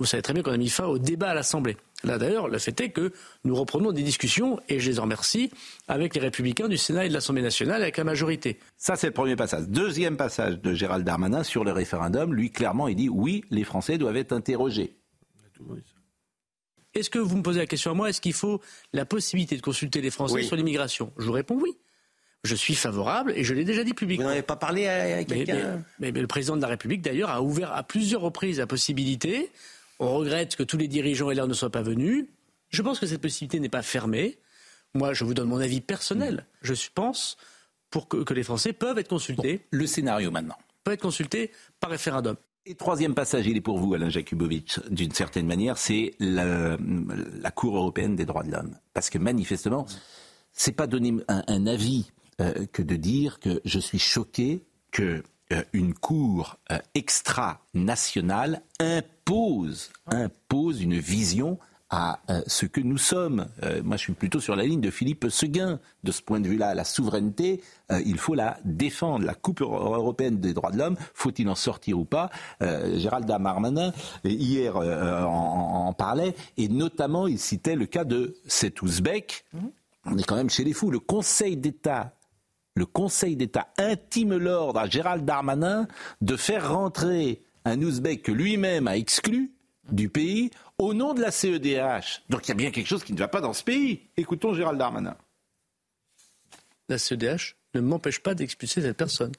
Vous 0.00 0.06
savez 0.06 0.22
très 0.22 0.32
bien 0.32 0.42
qu'on 0.42 0.50
a 0.52 0.56
mis 0.56 0.70
fin 0.70 0.86
au 0.86 0.98
débat 0.98 1.28
à 1.28 1.34
l'Assemblée. 1.34 1.76
Là 2.04 2.16
d'ailleurs, 2.16 2.48
le 2.48 2.58
fait 2.58 2.80
est 2.80 2.88
que 2.88 3.12
nous 3.44 3.54
reprenons 3.54 3.92
des 3.92 4.02
discussions, 4.02 4.58
et 4.70 4.80
je 4.80 4.88
les 4.90 4.98
en 4.98 5.02
remercie, 5.02 5.50
avec 5.88 6.14
les 6.14 6.22
Républicains 6.22 6.68
du 6.68 6.78
Sénat 6.78 7.04
et 7.04 7.08
de 7.10 7.12
l'Assemblée 7.12 7.42
nationale, 7.42 7.82
avec 7.82 7.98
la 7.98 8.04
majorité. 8.04 8.58
Ça, 8.78 8.96
c'est 8.96 9.08
le 9.08 9.12
premier 9.12 9.36
passage. 9.36 9.68
Deuxième 9.68 10.16
passage 10.16 10.58
de 10.58 10.72
Gérald 10.72 11.04
Darmanin 11.04 11.42
sur 11.44 11.64
le 11.64 11.72
référendum. 11.72 12.32
Lui, 12.34 12.50
clairement, 12.50 12.88
il 12.88 12.96
dit 12.96 13.10
oui, 13.10 13.44
les 13.50 13.62
Français 13.62 13.98
doivent 13.98 14.16
être 14.16 14.32
interrogés. 14.32 14.96
Est-ce 16.94 17.10
que 17.10 17.18
vous 17.18 17.36
me 17.36 17.42
posez 17.42 17.58
la 17.60 17.66
question 17.66 17.90
à 17.90 17.94
moi, 17.94 18.08
est-ce 18.08 18.22
qu'il 18.22 18.32
faut 18.32 18.60
la 18.94 19.04
possibilité 19.04 19.54
de 19.56 19.62
consulter 19.62 20.00
les 20.00 20.10
Français 20.10 20.34
Oui. 20.36 20.44
sur 20.46 20.56
l'immigration? 20.56 21.12
Je 21.18 21.26
vous 21.26 21.32
réponds 21.32 21.58
oui. 21.60 21.76
Je 22.42 22.54
suis 22.54 22.74
favorable 22.74 23.34
et 23.36 23.44
je 23.44 23.52
l'ai 23.52 23.64
déjà 23.64 23.84
dit 23.84 23.90
Vous 23.90 23.96
publiquement. 23.96 24.24
n'en 24.24 24.32
avez 24.32 24.40
pas 24.42 24.56
parlé 24.56 24.86
à, 24.86 25.02
à 25.02 25.06
Mais, 25.18 25.24
quelqu'un? 25.26 25.54
mais- 25.56 25.82
mais- 25.98 26.12
mais 26.12 26.20
le 26.22 26.26
président 26.26 26.56
de 26.56 26.62
la 26.62 26.68
République, 26.68 27.02
d'ailleurs, 27.02 27.28
a 27.28 27.42
ouvert 27.42 27.70
à 27.74 27.82
plusieurs 27.82 28.22
reprises 28.22 28.58
la 28.58 28.66
possibilité. 28.66 29.50
On 30.00 30.14
regrette 30.16 30.56
que 30.56 30.62
tous 30.62 30.78
les 30.78 30.88
dirigeants 30.88 31.30
LR 31.30 31.46
ne 31.46 31.52
soient 31.54 31.70
pas 31.70 31.82
venus. 31.82 32.26
Je 32.70 32.82
pense 32.82 32.98
que 32.98 33.06
cette 33.06 33.20
possibilité 33.20 33.60
n'est 33.60 33.68
pas 33.68 33.82
fermée. 33.82 34.38
Moi, 34.94 35.12
je 35.12 35.24
vous 35.24 35.34
donne 35.34 35.48
mon 35.48 35.60
avis 35.60 35.80
personnel. 35.80 36.46
Je 36.62 36.72
pense 36.94 37.36
pour 37.90 38.08
que, 38.08 38.16
que 38.24 38.32
les 38.34 38.42
Français 38.42 38.72
peuvent 38.72 38.98
être 38.98 39.08
consultés, 39.08 39.60
Le 39.70 39.86
scénario 39.86 40.30
maintenant. 40.30 40.56
peuvent 40.84 40.94
être 40.94 41.02
consultés 41.02 41.50
par 41.80 41.90
référendum. 41.90 42.36
Et 42.66 42.74
troisième 42.74 43.14
passage, 43.14 43.46
il 43.46 43.56
est 43.56 43.60
pour 43.60 43.78
vous, 43.78 43.94
Alain 43.94 44.08
Jakubowicz, 44.08 44.80
d'une 44.90 45.12
certaine 45.12 45.46
manière, 45.46 45.76
c'est 45.78 46.14
la, 46.18 46.76
la 46.78 47.50
Cour 47.50 47.76
européenne 47.76 48.16
des 48.16 48.24
droits 48.24 48.42
de 48.42 48.52
l'homme. 48.52 48.76
Parce 48.94 49.10
que 49.10 49.18
manifestement, 49.18 49.86
c'est 50.52 50.72
pas 50.72 50.86
donner 50.86 51.14
un, 51.28 51.42
un 51.46 51.66
avis 51.66 52.10
euh, 52.40 52.66
que 52.72 52.82
de 52.82 52.96
dire 52.96 53.38
que 53.38 53.60
je 53.64 53.78
suis 53.78 53.98
choqué 53.98 54.62
que 54.92 55.22
une 55.72 55.94
Cour 55.94 56.58
euh, 56.70 56.78
extra-nationale 56.94 58.62
impose, 58.78 59.90
impose 60.06 60.82
une 60.82 60.98
vision 60.98 61.58
à 61.92 62.20
euh, 62.30 62.40
ce 62.46 62.66
que 62.66 62.80
nous 62.80 62.98
sommes. 62.98 63.48
Euh, 63.64 63.82
moi, 63.82 63.96
je 63.96 64.02
suis 64.02 64.12
plutôt 64.12 64.38
sur 64.38 64.54
la 64.54 64.62
ligne 64.62 64.80
de 64.80 64.90
Philippe 64.90 65.26
Seguin. 65.28 65.80
De 66.04 66.12
ce 66.12 66.22
point 66.22 66.38
de 66.38 66.46
vue-là, 66.46 66.72
la 66.72 66.84
souveraineté, 66.84 67.62
euh, 67.90 68.00
il 68.06 68.16
faut 68.16 68.36
la 68.36 68.58
défendre. 68.64 69.24
La 69.26 69.34
Coupe 69.34 69.60
euro- 69.60 69.94
européenne 69.96 70.38
des 70.38 70.54
droits 70.54 70.70
de 70.70 70.78
l'homme, 70.78 70.96
faut-il 71.14 71.48
en 71.48 71.56
sortir 71.56 71.98
ou 71.98 72.04
pas? 72.04 72.30
Euh, 72.62 72.96
Gérald 73.00 73.26
Darmanin, 73.26 73.92
hier, 74.22 74.76
euh, 74.76 75.24
en, 75.24 75.88
en 75.88 75.92
parlait, 75.92 76.36
et 76.56 76.68
notamment, 76.68 77.26
il 77.26 77.40
citait 77.40 77.74
le 77.74 77.86
cas 77.86 78.04
de 78.04 78.36
cet 78.46 78.82
Ouzbek. 78.82 79.44
On 80.04 80.16
est 80.16 80.22
quand 80.24 80.36
même 80.36 80.48
chez 80.48 80.62
les 80.62 80.72
fous. 80.72 80.92
Le 80.92 81.00
Conseil 81.00 81.56
d'État 81.56 82.14
le 82.74 82.86
Conseil 82.86 83.36
d'État 83.36 83.68
intime 83.78 84.36
l'ordre 84.36 84.80
à 84.80 84.88
Gérald 84.88 85.24
Darmanin 85.24 85.88
de 86.20 86.36
faire 86.36 86.72
rentrer 86.72 87.42
un 87.64 87.80
Ouzbek 87.82 88.22
que 88.22 88.32
lui-même 88.32 88.88
a 88.88 88.96
exclu 88.96 89.52
du 89.90 90.08
pays 90.08 90.50
au 90.78 90.94
nom 90.94 91.14
de 91.14 91.20
la 91.20 91.30
CEDH. 91.30 92.22
Donc 92.28 92.46
il 92.46 92.48
y 92.48 92.52
a 92.52 92.54
bien 92.54 92.70
quelque 92.70 92.86
chose 92.86 93.04
qui 93.04 93.12
ne 93.12 93.18
va 93.18 93.28
pas 93.28 93.40
dans 93.40 93.52
ce 93.52 93.64
pays. 93.64 94.08
Écoutons 94.16 94.54
Gérald 94.54 94.78
Darmanin. 94.78 95.16
La 96.88 96.98
CEDH 96.98 97.56
ne 97.74 97.80
m'empêche 97.80 98.20
pas 98.20 98.34
d'expulser 98.34 98.82
cette 98.82 98.96
personne. 98.96 99.32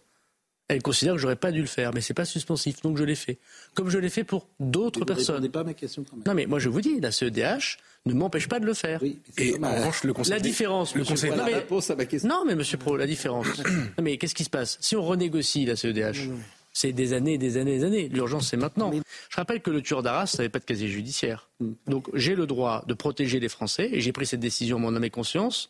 Elle 0.71 0.81
considère 0.81 1.15
que 1.15 1.19
j'aurais 1.19 1.35
pas 1.35 1.51
dû 1.51 1.59
le 1.59 1.67
faire, 1.67 1.91
mais 1.93 1.99
c'est 1.99 2.13
pas 2.13 2.23
suspensif, 2.23 2.81
donc 2.81 2.97
je 2.97 3.03
l'ai 3.03 3.15
fait. 3.15 3.37
Comme 3.73 3.89
je 3.89 3.97
l'ai 3.97 4.09
fait 4.09 4.23
pour 4.23 4.47
d'autres 4.59 5.03
personnes. 5.03 5.49
pas 5.49 5.59
à 5.59 5.63
ma 5.65 5.73
question 5.73 6.03
quand 6.09 6.15
même. 6.15 6.23
Non, 6.25 6.33
mais 6.33 6.45
moi 6.45 6.59
je 6.59 6.69
vous 6.69 6.79
dis, 6.79 6.99
la 7.01 7.11
CEDH 7.11 7.77
ne 8.05 8.13
m'empêche 8.13 8.47
pas 8.47 8.59
de 8.61 8.65
le 8.65 8.73
faire. 8.73 9.01
Et 9.37 9.55
en 9.61 9.75
revanche, 9.75 10.03
le 10.05 10.13
Conseil 10.13 10.31
La 10.33 10.39
différence, 10.39 10.95
le 10.95 11.01
monsieur 11.01 11.15
Conseil 11.29 11.33
mais- 11.45 11.55
réponse 11.55 11.89
à 11.89 11.95
ma 11.97 12.05
question. 12.05 12.29
non, 12.29 12.45
mais 12.47 12.55
monsieur 12.55 12.77
Pro, 12.77 12.95
la 12.95 13.05
différence. 13.05 13.47
non, 13.97 14.03
mais 14.03 14.17
qu'est-ce 14.17 14.33
qui 14.33 14.45
se 14.45 14.49
passe? 14.49 14.77
Si 14.79 14.95
on 14.95 15.03
renégocie 15.03 15.65
la 15.65 15.75
CEDH, 15.75 16.29
c'est 16.71 16.93
des 16.93 17.11
années, 17.11 17.37
des 17.37 17.57
années, 17.57 17.77
des 17.79 17.83
années. 17.83 18.07
L'urgence, 18.07 18.47
c'est 18.49 18.57
maintenant. 18.57 18.91
Je 19.29 19.35
rappelle 19.35 19.61
que 19.61 19.71
le 19.71 19.81
tueur 19.81 20.03
d'Arras 20.03 20.33
n'avait 20.37 20.47
pas 20.49 20.59
de 20.59 20.63
casier 20.63 20.87
judiciaire. 20.87 21.49
Donc 21.87 22.07
j'ai 22.13 22.35
le 22.35 22.47
droit 22.47 22.85
de 22.87 22.93
protéger 22.93 23.41
les 23.41 23.49
Français, 23.49 23.89
et 23.91 23.99
j'ai 23.99 24.13
pris 24.13 24.25
cette 24.25 24.39
décision, 24.39 24.79
mon 24.79 24.95
âme 24.95 25.03
et 25.03 25.09
conscience, 25.09 25.69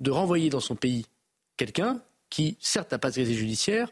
de 0.00 0.10
renvoyer 0.10 0.50
dans 0.50 0.58
son 0.60 0.74
pays 0.74 1.06
quelqu'un 1.56 2.00
qui, 2.30 2.56
certes, 2.60 2.90
n'a 2.90 2.98
pas 2.98 3.10
de 3.10 3.16
casier 3.16 3.34
judiciaire, 3.36 3.90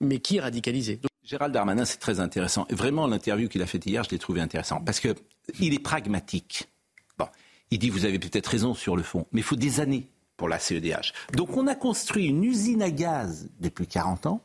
mais 0.00 0.18
qui 0.18 0.36
est 0.36 0.40
radicalisé. 0.40 1.00
Gérald 1.24 1.52
Darmanin, 1.52 1.84
c'est 1.84 1.98
très 1.98 2.20
intéressant. 2.20 2.66
Vraiment, 2.70 3.06
l'interview 3.06 3.48
qu'il 3.48 3.60
a 3.62 3.66
faite 3.66 3.84
hier, 3.84 4.02
je 4.04 4.10
l'ai 4.10 4.18
trouvé 4.18 4.40
intéressant. 4.40 4.80
Parce 4.80 5.00
que 5.00 5.14
il 5.60 5.74
est 5.74 5.78
pragmatique. 5.78 6.68
Bon, 7.18 7.26
il 7.70 7.78
dit, 7.78 7.90
vous 7.90 8.06
avez 8.06 8.18
peut-être 8.18 8.46
raison 8.46 8.74
sur 8.74 8.96
le 8.96 9.02
fond, 9.02 9.26
mais 9.32 9.40
il 9.40 9.44
faut 9.44 9.56
des 9.56 9.80
années 9.80 10.08
pour 10.36 10.48
la 10.48 10.58
CEDH. 10.58 11.12
Donc 11.34 11.56
on 11.56 11.66
a 11.66 11.74
construit 11.74 12.26
une 12.26 12.44
usine 12.44 12.82
à 12.82 12.90
gaz 12.90 13.48
depuis 13.60 13.86
40 13.86 14.26
ans, 14.26 14.42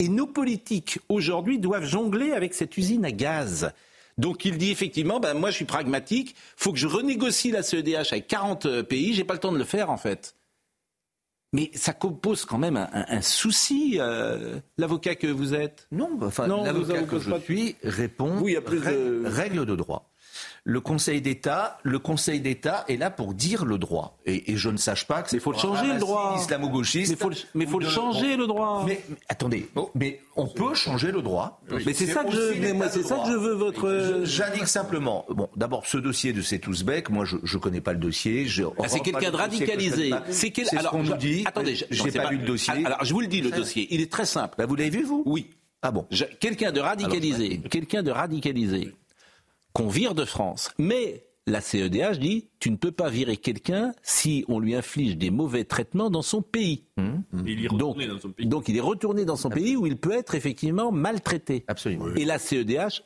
et 0.00 0.08
nos 0.08 0.26
politiques, 0.26 0.98
aujourd'hui, 1.08 1.60
doivent 1.60 1.84
jongler 1.84 2.32
avec 2.32 2.54
cette 2.54 2.76
usine 2.76 3.04
à 3.04 3.12
gaz. 3.12 3.70
Donc 4.18 4.44
il 4.44 4.58
dit 4.58 4.70
effectivement, 4.70 5.20
ben, 5.20 5.34
moi 5.34 5.50
je 5.50 5.56
suis 5.56 5.64
pragmatique, 5.64 6.34
faut 6.56 6.72
que 6.72 6.78
je 6.78 6.86
renégocie 6.86 7.50
la 7.50 7.62
CEDH 7.62 8.12
avec 8.12 8.26
40 8.26 8.82
pays, 8.82 9.14
j'ai 9.14 9.24
pas 9.24 9.34
le 9.34 9.40
temps 9.40 9.52
de 9.52 9.58
le 9.58 9.64
faire 9.64 9.90
en 9.90 9.96
fait. 9.96 10.34
Mais 11.54 11.70
ça 11.72 11.92
pose 11.94 12.44
quand 12.44 12.58
même 12.58 12.76
un, 12.76 12.88
un- 12.92 13.04
un 13.08 13.22
souci, 13.22 13.96
euh, 14.00 14.58
l'avocat 14.76 15.14
que 15.14 15.28
vous 15.28 15.54
êtes. 15.54 15.86
Non, 15.92 16.10
enfin, 16.20 16.48
l'avocat 16.64 17.04
que 17.04 17.18
je 17.20 17.30
de- 17.30 17.38
suis 17.38 17.76
répond 17.84 18.40
Oui, 18.42 18.50
il 18.50 18.54
y 18.54 18.56
a 18.56 18.60
plus 18.60 18.80
de- 18.80 18.84
règle, 18.84 19.26
règle 19.26 19.64
de 19.66 19.76
droit. 19.76 20.10
Le 20.66 20.80
Conseil 20.80 21.20
d'État, 21.20 21.76
le 21.82 21.98
Conseil 21.98 22.40
d'État 22.40 22.86
est 22.88 22.96
là 22.96 23.10
pour 23.10 23.34
dire 23.34 23.66
le 23.66 23.76
droit. 23.76 24.16
Et, 24.24 24.50
et 24.52 24.56
je 24.56 24.70
ne 24.70 24.78
sache 24.78 25.06
pas 25.06 25.22
que 25.22 25.28
c'est 25.28 25.38
faut 25.38 25.52
le 25.52 25.58
changer, 25.58 25.92
le 25.92 25.98
droit. 25.98 26.36
islamo-gauchiste. 26.40 27.10
Mais 27.10 27.16
faut 27.18 27.28
le- 27.28 27.36
mais 27.54 27.66
faut 27.66 27.78
le 27.78 27.86
changer, 27.86 28.34
le 28.38 28.46
droit. 28.46 28.82
Mais, 28.86 29.02
mais 29.10 29.16
attendez, 29.28 29.68
mais 29.94 30.22
on 30.36 30.46
peut 30.46 30.72
changer 30.74 31.12
le 31.12 31.20
droit. 31.20 31.60
Mais 31.84 31.92
c'est 31.92 32.06
ça 32.06 32.24
que 32.24 32.30
je- 32.30 32.72
moi, 32.72 32.88
c'est 32.88 33.02
ça 33.02 33.18
que 33.18 33.30
je 33.30 33.36
veux, 33.36 33.52
votre- 33.52 33.90
Je- 33.90 34.24
J'indique 34.24 34.66
simplement. 34.66 35.26
Bon, 35.28 35.50
d'abord 35.54 35.84
ce 35.86 35.98
dossier 35.98 36.32
de 36.32 36.40
cet 36.40 36.66
Ouzbek, 36.66 37.10
moi 37.10 37.26
je 37.26 37.36
je 37.42 37.58
connais 37.58 37.82
pas 37.82 37.92
le 37.92 37.98
dossier. 37.98 38.46
Ah, 38.82 38.88
c'est 38.88 39.00
quelqu'un 39.00 39.30
de 39.32 39.36
radicalisé. 39.36 40.12
C'est 40.30 40.50
quel- 40.50 40.64
ce 40.66 40.76
alors, 40.76 40.92
qu'on 40.92 41.04
je- 41.04 41.12
nous 41.12 41.18
dit. 41.18 41.42
Attendez, 41.46 41.74
j'ai 41.74 41.86
c'est 42.10 42.12
pas, 42.18 42.30
lu 42.30 42.38
le 42.38 42.46
dossier. 42.46 42.72
Alors, 42.86 43.04
je 43.04 43.12
vous 43.12 43.20
le 43.20 43.26
dis, 43.26 43.42
le 43.42 43.50
dossier. 43.50 43.86
Il 43.90 44.00
est 44.00 44.10
très 44.10 44.24
simple. 44.24 44.54
Bah, 44.56 44.64
vous 44.64 44.76
l'avez 44.76 44.88
vu 44.88 45.02
vous 45.02 45.22
Oui. 45.26 45.50
Ah 45.82 45.90
bon. 45.90 46.06
Quelqu'un 46.40 46.72
de 46.72 46.80
radicalisé, 46.80 47.60
quelqu'un 47.70 48.02
de 48.02 48.10
radicalisé, 48.10 48.94
qu'on 49.74 49.88
vire 49.88 50.14
de 50.14 50.24
France. 50.24 50.70
Mais 50.78 51.26
la 51.46 51.60
CEDH 51.60 52.18
dit, 52.20 52.48
tu 52.58 52.70
ne 52.70 52.76
peux 52.76 52.92
pas 52.92 53.10
virer 53.10 53.36
quelqu'un 53.36 53.92
si 54.02 54.44
on 54.48 54.58
lui 54.58 54.74
inflige 54.74 55.18
des 55.18 55.30
mauvais 55.30 55.64
traitements 55.64 56.08
dans 56.08 56.22
son 56.22 56.40
pays. 56.40 56.86
Il 57.44 57.64
est 57.64 57.68
Donc, 57.68 57.72
retourné 57.96 58.06
dans 58.06 58.18
son 58.20 58.30
pays. 58.30 58.46
donc 58.46 58.68
il 58.68 58.76
est 58.78 58.80
retourné 58.80 59.24
dans 59.26 59.36
son 59.36 59.50
pays 59.50 59.76
où 59.76 59.86
il 59.86 59.98
peut 59.98 60.12
être 60.12 60.34
effectivement 60.34 60.90
maltraité. 60.90 61.64
Absolument. 61.68 62.06
Et 62.16 62.24
la 62.24 62.38
CEDH 62.38 63.02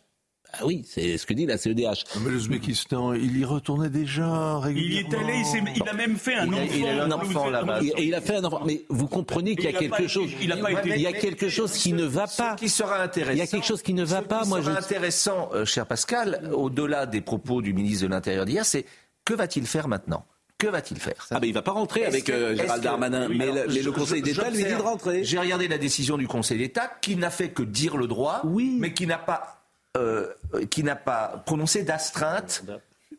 Ah 0.55 0.65
oui, 0.65 0.83
c'est 0.89 1.19
ce 1.19 1.27
que 1.27 1.35
dit 1.35 1.45
la 1.45 1.59
CEDH. 1.59 2.05
Mais 2.25 2.31
l'Ouzbékistan, 2.31 3.13
il 3.13 3.37
y 3.39 3.45
retournait 3.45 3.91
déjà 3.91 4.61
Il 4.71 4.79
y 4.79 4.99
régulièrement. 4.99 5.11
est 5.11 5.17
allé, 5.17 5.43
il, 5.55 5.73
il 5.83 5.89
a 5.89 5.93
même 5.93 6.17
fait 6.17 6.35
un 6.37 6.47
Il 6.47 6.55
a- 6.55 6.57
enfant. 6.57 6.75
il 6.75 6.87
a 6.89 7.05
un 7.05 7.11
enfant 7.13 7.51
là-bas. 7.51 7.81
vous- 7.81 7.87
Et 7.99 8.05
il 8.05 8.15
a 8.15 8.21
fait 8.23 8.37
un 8.37 8.45
enfant. 8.45 8.63
Mais 8.65 8.83
vous 8.89 9.07
comprenez 9.09 9.55
qu'il 9.57 9.65
y 9.65 9.69
a 9.69 9.71
Il 9.73 9.77
quelque 9.91 10.09
chose. 10.09 10.31
il 10.41 10.51
a 10.51 10.57
pas 10.57 10.73
été- 10.73 10.89
Il 10.97 11.01
y 11.03 11.07
a 11.07 11.13
quelque 11.13 11.49
chose 11.51 11.73
qui 11.75 11.93
ne 11.93 12.05
va 12.05 12.27
pas. 12.27 12.53
Ce 12.53 12.57
qui 12.57 12.69
sera 12.71 13.03
intéressant. 13.03 13.33
Il 13.35 13.39
y 13.39 13.43
a 13.43 13.47
quelque 13.47 13.67
chose 13.67 13.83
qui 13.83 13.93
ne 13.95 14.05
va 14.05 14.21
ce 14.21 14.25
pas. 14.25 14.43
qui 14.43 14.49
Moi, 14.49 14.63
sera 14.63 14.73
je. 14.75 14.79
intéressant, 14.79 15.51
euh, 15.53 15.65
cher 15.67 15.87
Pascal, 15.87 16.51
au-delà 16.55 17.05
des 17.07 17.21
propos 17.21 17.61
du 17.61 17.75
ministre 17.75 18.07
de 18.07 18.11
l'Intérieur 18.11 18.47
d'hier, 18.47 18.65
c'est 18.65 18.87
que 19.27 19.35
va-t-il 19.35 19.67
faire 19.67 19.87
maintenant? 19.87 20.25
Que 20.57 20.67
va-t-il 20.67 20.99
faire? 20.99 21.27
Ah 21.31 21.39
ben 21.39 21.47
il 21.47 21.53
va 21.55 21.63
pas 21.63 21.71
rentrer 21.71 22.05
avec 22.05 22.29
euh, 22.31 22.57
Gérald 22.57 22.81
que- 22.81 22.85
Darmanin, 22.85 23.29
Oui, 23.29 23.37
mais, 23.39 23.45
alors, 23.45 23.55
le, 23.57 23.67
mais 23.69 23.81
je- 23.81 23.85
le 23.85 23.93
Conseil 23.93 24.23
d'État 24.23 24.51
lui 24.51 24.65
dit 24.65 24.71
de 24.71 24.75
rentrer. 24.83 25.23
J'ai 25.23 25.39
regardé 25.39 25.69
la 25.69 25.79
décision 25.79 26.19
du 26.19 26.27
Conseil 26.27 26.59
d'État 26.59 26.91
qui 27.01 27.15
n'a 27.15 27.31
fait 27.31 27.51
que 27.51 27.63
dire 27.63 27.97
le 27.97 28.09
droit, 28.09 28.43
mais 28.81 28.93
qui 28.93 29.07
n'a 29.07 29.19
pas, 29.19 29.58
euh, 29.97 30.27
qui 30.71 30.83
n'a 30.85 30.97
pas 30.97 31.43
prononcé 31.47 31.83
d'astreinte 31.83 32.65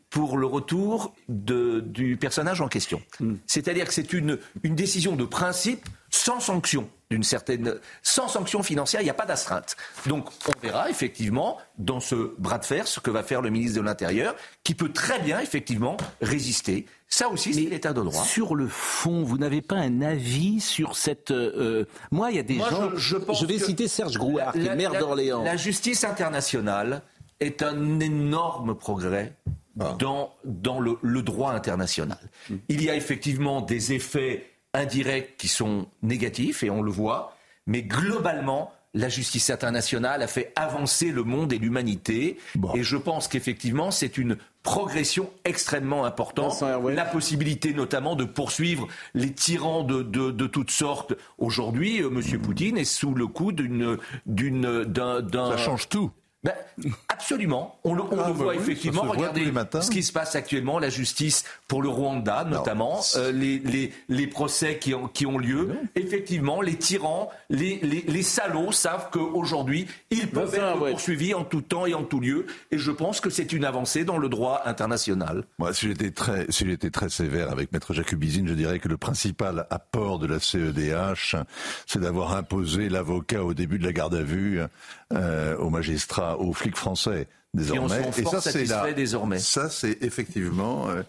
pour 0.08 0.38
le 0.38 0.46
retour 0.46 1.14
de- 1.28 1.80
du 1.80 2.16
personnage 2.16 2.60
en 2.60 2.68
question. 2.68 3.02
Hmm. 3.20 3.34
C'est-à-dire 3.46 3.86
que 3.86 3.94
c'est 3.94 4.12
une, 4.12 4.38
une 4.62 4.74
décision 4.74 5.16
de 5.16 5.24
principe 5.24 5.86
sans 6.10 6.40
sanction 6.40 6.88
d'une 7.10 7.22
certaine 7.24 7.74
sans 8.02 8.28
sanction 8.28 8.62
financière, 8.62 9.00
il 9.00 9.04
n'y 9.04 9.10
a 9.10 9.14
pas 9.14 9.26
d'astreinte. 9.26 9.76
Donc 10.06 10.28
on 10.48 10.52
verra 10.62 10.90
effectivement 10.90 11.58
dans 11.78 11.98
ce 11.98 12.34
bras 12.38 12.58
de 12.58 12.64
fer 12.64 12.86
ce 12.86 13.00
que 13.00 13.10
va 13.10 13.22
faire 13.24 13.42
le 13.42 13.50
ministre 13.50 13.78
de 13.80 13.84
l'Intérieur, 13.84 14.36
qui 14.62 14.74
peut 14.74 14.92
très 14.92 15.18
bien 15.18 15.40
effectivement 15.40 15.96
résister. 16.20 16.86
Ça 17.08 17.28
aussi, 17.28 17.52
c'est 17.52 17.62
l'état 17.62 17.92
de 17.92 18.00
droit. 18.02 18.22
Sur 18.22 18.54
le 18.54 18.68
fond, 18.68 19.24
vous 19.24 19.38
n'avez 19.38 19.60
pas 19.62 19.74
un 19.76 20.02
avis 20.02 20.60
sur 20.60 20.96
cette. 20.96 21.32
euh, 21.32 21.84
moi, 22.12 22.30
il 22.30 22.36
y 22.36 22.38
a 22.38 22.44
des 22.44 22.54
Moi, 22.54 22.70
gens. 22.70 22.90
je, 22.94 22.96
je 22.96 23.16
pense 23.16 23.42
vais 23.42 23.56
que 23.56 23.64
citer 23.64 23.88
Serge 23.88 24.16
Grouard, 24.16 24.52
qui 24.52 24.64
est 24.64 24.76
maire 24.76 24.92
d'Orléans. 24.92 25.42
La 25.42 25.56
justice 25.56 26.04
internationale 26.04 27.02
est 27.40 27.62
un 27.64 27.98
énorme 27.98 28.76
progrès 28.76 29.32
dans, 29.74 30.32
dans 30.44 30.78
le, 30.78 30.98
le 31.02 31.22
droit 31.22 31.52
international. 31.52 32.18
Il 32.68 32.84
y 32.84 32.90
a 32.90 32.94
effectivement 32.94 33.60
des 33.62 33.92
effets 33.92 34.49
indirects 34.74 35.36
qui 35.36 35.48
sont 35.48 35.86
négatifs, 36.02 36.62
et 36.62 36.70
on 36.70 36.82
le 36.82 36.90
voit, 36.90 37.36
mais 37.66 37.82
globalement, 37.82 38.72
la 38.92 39.08
justice 39.08 39.50
internationale 39.50 40.20
a 40.20 40.26
fait 40.26 40.52
avancer 40.56 41.12
le 41.12 41.22
monde 41.22 41.52
et 41.52 41.58
l'humanité. 41.58 42.38
Et 42.74 42.82
je 42.82 42.96
pense 42.96 43.28
qu'effectivement, 43.28 43.92
c'est 43.92 44.18
une 44.18 44.36
progression 44.64 45.30
extrêmement 45.44 46.04
importante. 46.04 46.60
La 46.96 47.04
possibilité 47.04 47.72
notamment 47.72 48.16
de 48.16 48.24
poursuivre 48.24 48.88
les 49.14 49.32
tyrans 49.32 49.84
de, 49.84 50.02
de, 50.02 50.32
de 50.32 50.46
toutes 50.48 50.72
sortes. 50.72 51.14
Aujourd'hui, 51.38 52.02
euh, 52.02 52.08
M. 52.10 52.40
Poutine 52.42 52.76
est 52.78 52.84
sous 52.84 53.14
le 53.14 53.28
coup 53.28 53.52
d'une, 53.52 53.96
d'une, 54.26 54.82
d'un, 54.84 55.20
d'un- 55.22 55.52
Ça 55.52 55.56
change 55.56 55.88
tout. 55.88 56.10
Ben, 56.42 56.54
absolument. 57.08 57.78
On 57.84 57.94
le, 57.94 58.00
on 58.02 58.06
Ah, 58.12 58.14
le 58.16 58.22
bah 58.22 58.30
voit 58.32 58.52
oui, 58.54 58.58
effectivement. 58.58 59.02
Regardez 59.02 59.52
ce 59.82 59.90
qui 59.90 60.02
se 60.02 60.10
passe 60.10 60.34
actuellement, 60.36 60.78
la 60.78 60.88
justice 60.88 61.44
pour 61.68 61.82
le 61.82 61.90
Rwanda 61.90 62.44
notamment, 62.44 63.00
euh, 63.16 63.30
les, 63.30 63.58
les, 63.58 63.92
les 64.08 64.26
procès 64.26 64.78
qui 64.78 64.94
ont, 64.94 65.06
qui 65.06 65.26
ont 65.26 65.36
lieu. 65.36 65.76
Effectivement, 65.96 66.62
les 66.62 66.76
tyrans, 66.76 67.30
les, 67.50 67.78
les, 67.82 68.04
les 68.08 68.22
salauds 68.22 68.72
savent 68.72 69.10
qu'aujourd'hui, 69.12 69.86
ils 70.10 70.28
peuvent 70.28 70.50
Vincent, 70.50 70.86
être 70.86 70.90
poursuivis 70.92 71.34
en 71.34 71.44
tout 71.44 71.60
temps 71.60 71.84
et 71.84 71.92
en 71.92 72.04
tout 72.04 72.20
lieu. 72.20 72.46
Et 72.70 72.78
je 72.78 72.90
pense 72.90 73.20
que 73.20 73.28
c'est 73.28 73.52
une 73.52 73.66
avancée 73.66 74.04
dans 74.04 74.16
le 74.16 74.30
droit 74.30 74.62
international. 74.64 75.44
Moi, 75.58 75.74
si 75.74 75.88
j'étais 75.88 76.10
très, 76.10 76.46
si 76.48 76.66
j'étais 76.66 76.90
très 76.90 77.10
sévère 77.10 77.50
avec 77.50 77.70
Maître 77.72 77.92
Jacobizine, 77.92 78.48
je 78.48 78.54
dirais 78.54 78.78
que 78.78 78.88
le 78.88 78.96
principal 78.96 79.66
apport 79.68 80.18
de 80.18 80.26
la 80.26 80.40
CEDH, 80.40 81.36
c'est 81.86 82.00
d'avoir 82.00 82.34
imposé 82.34 82.88
l'avocat 82.88 83.44
au 83.44 83.52
début 83.52 83.78
de 83.78 83.84
la 83.84 83.92
garde 83.92 84.14
à 84.14 84.22
vue 84.22 84.60
euh, 85.12 85.56
aux 85.58 85.70
aux 86.38 86.52
flics 86.52 86.76
français 86.76 87.28
désormais. 87.54 88.02
sont 88.04 88.12
fort 88.12 88.40
satisfaits 88.42 88.94
désormais. 88.94 89.38
Ça, 89.38 89.68
c'est 89.70 90.02
effectivement 90.02 90.88
euh, 90.88 91.02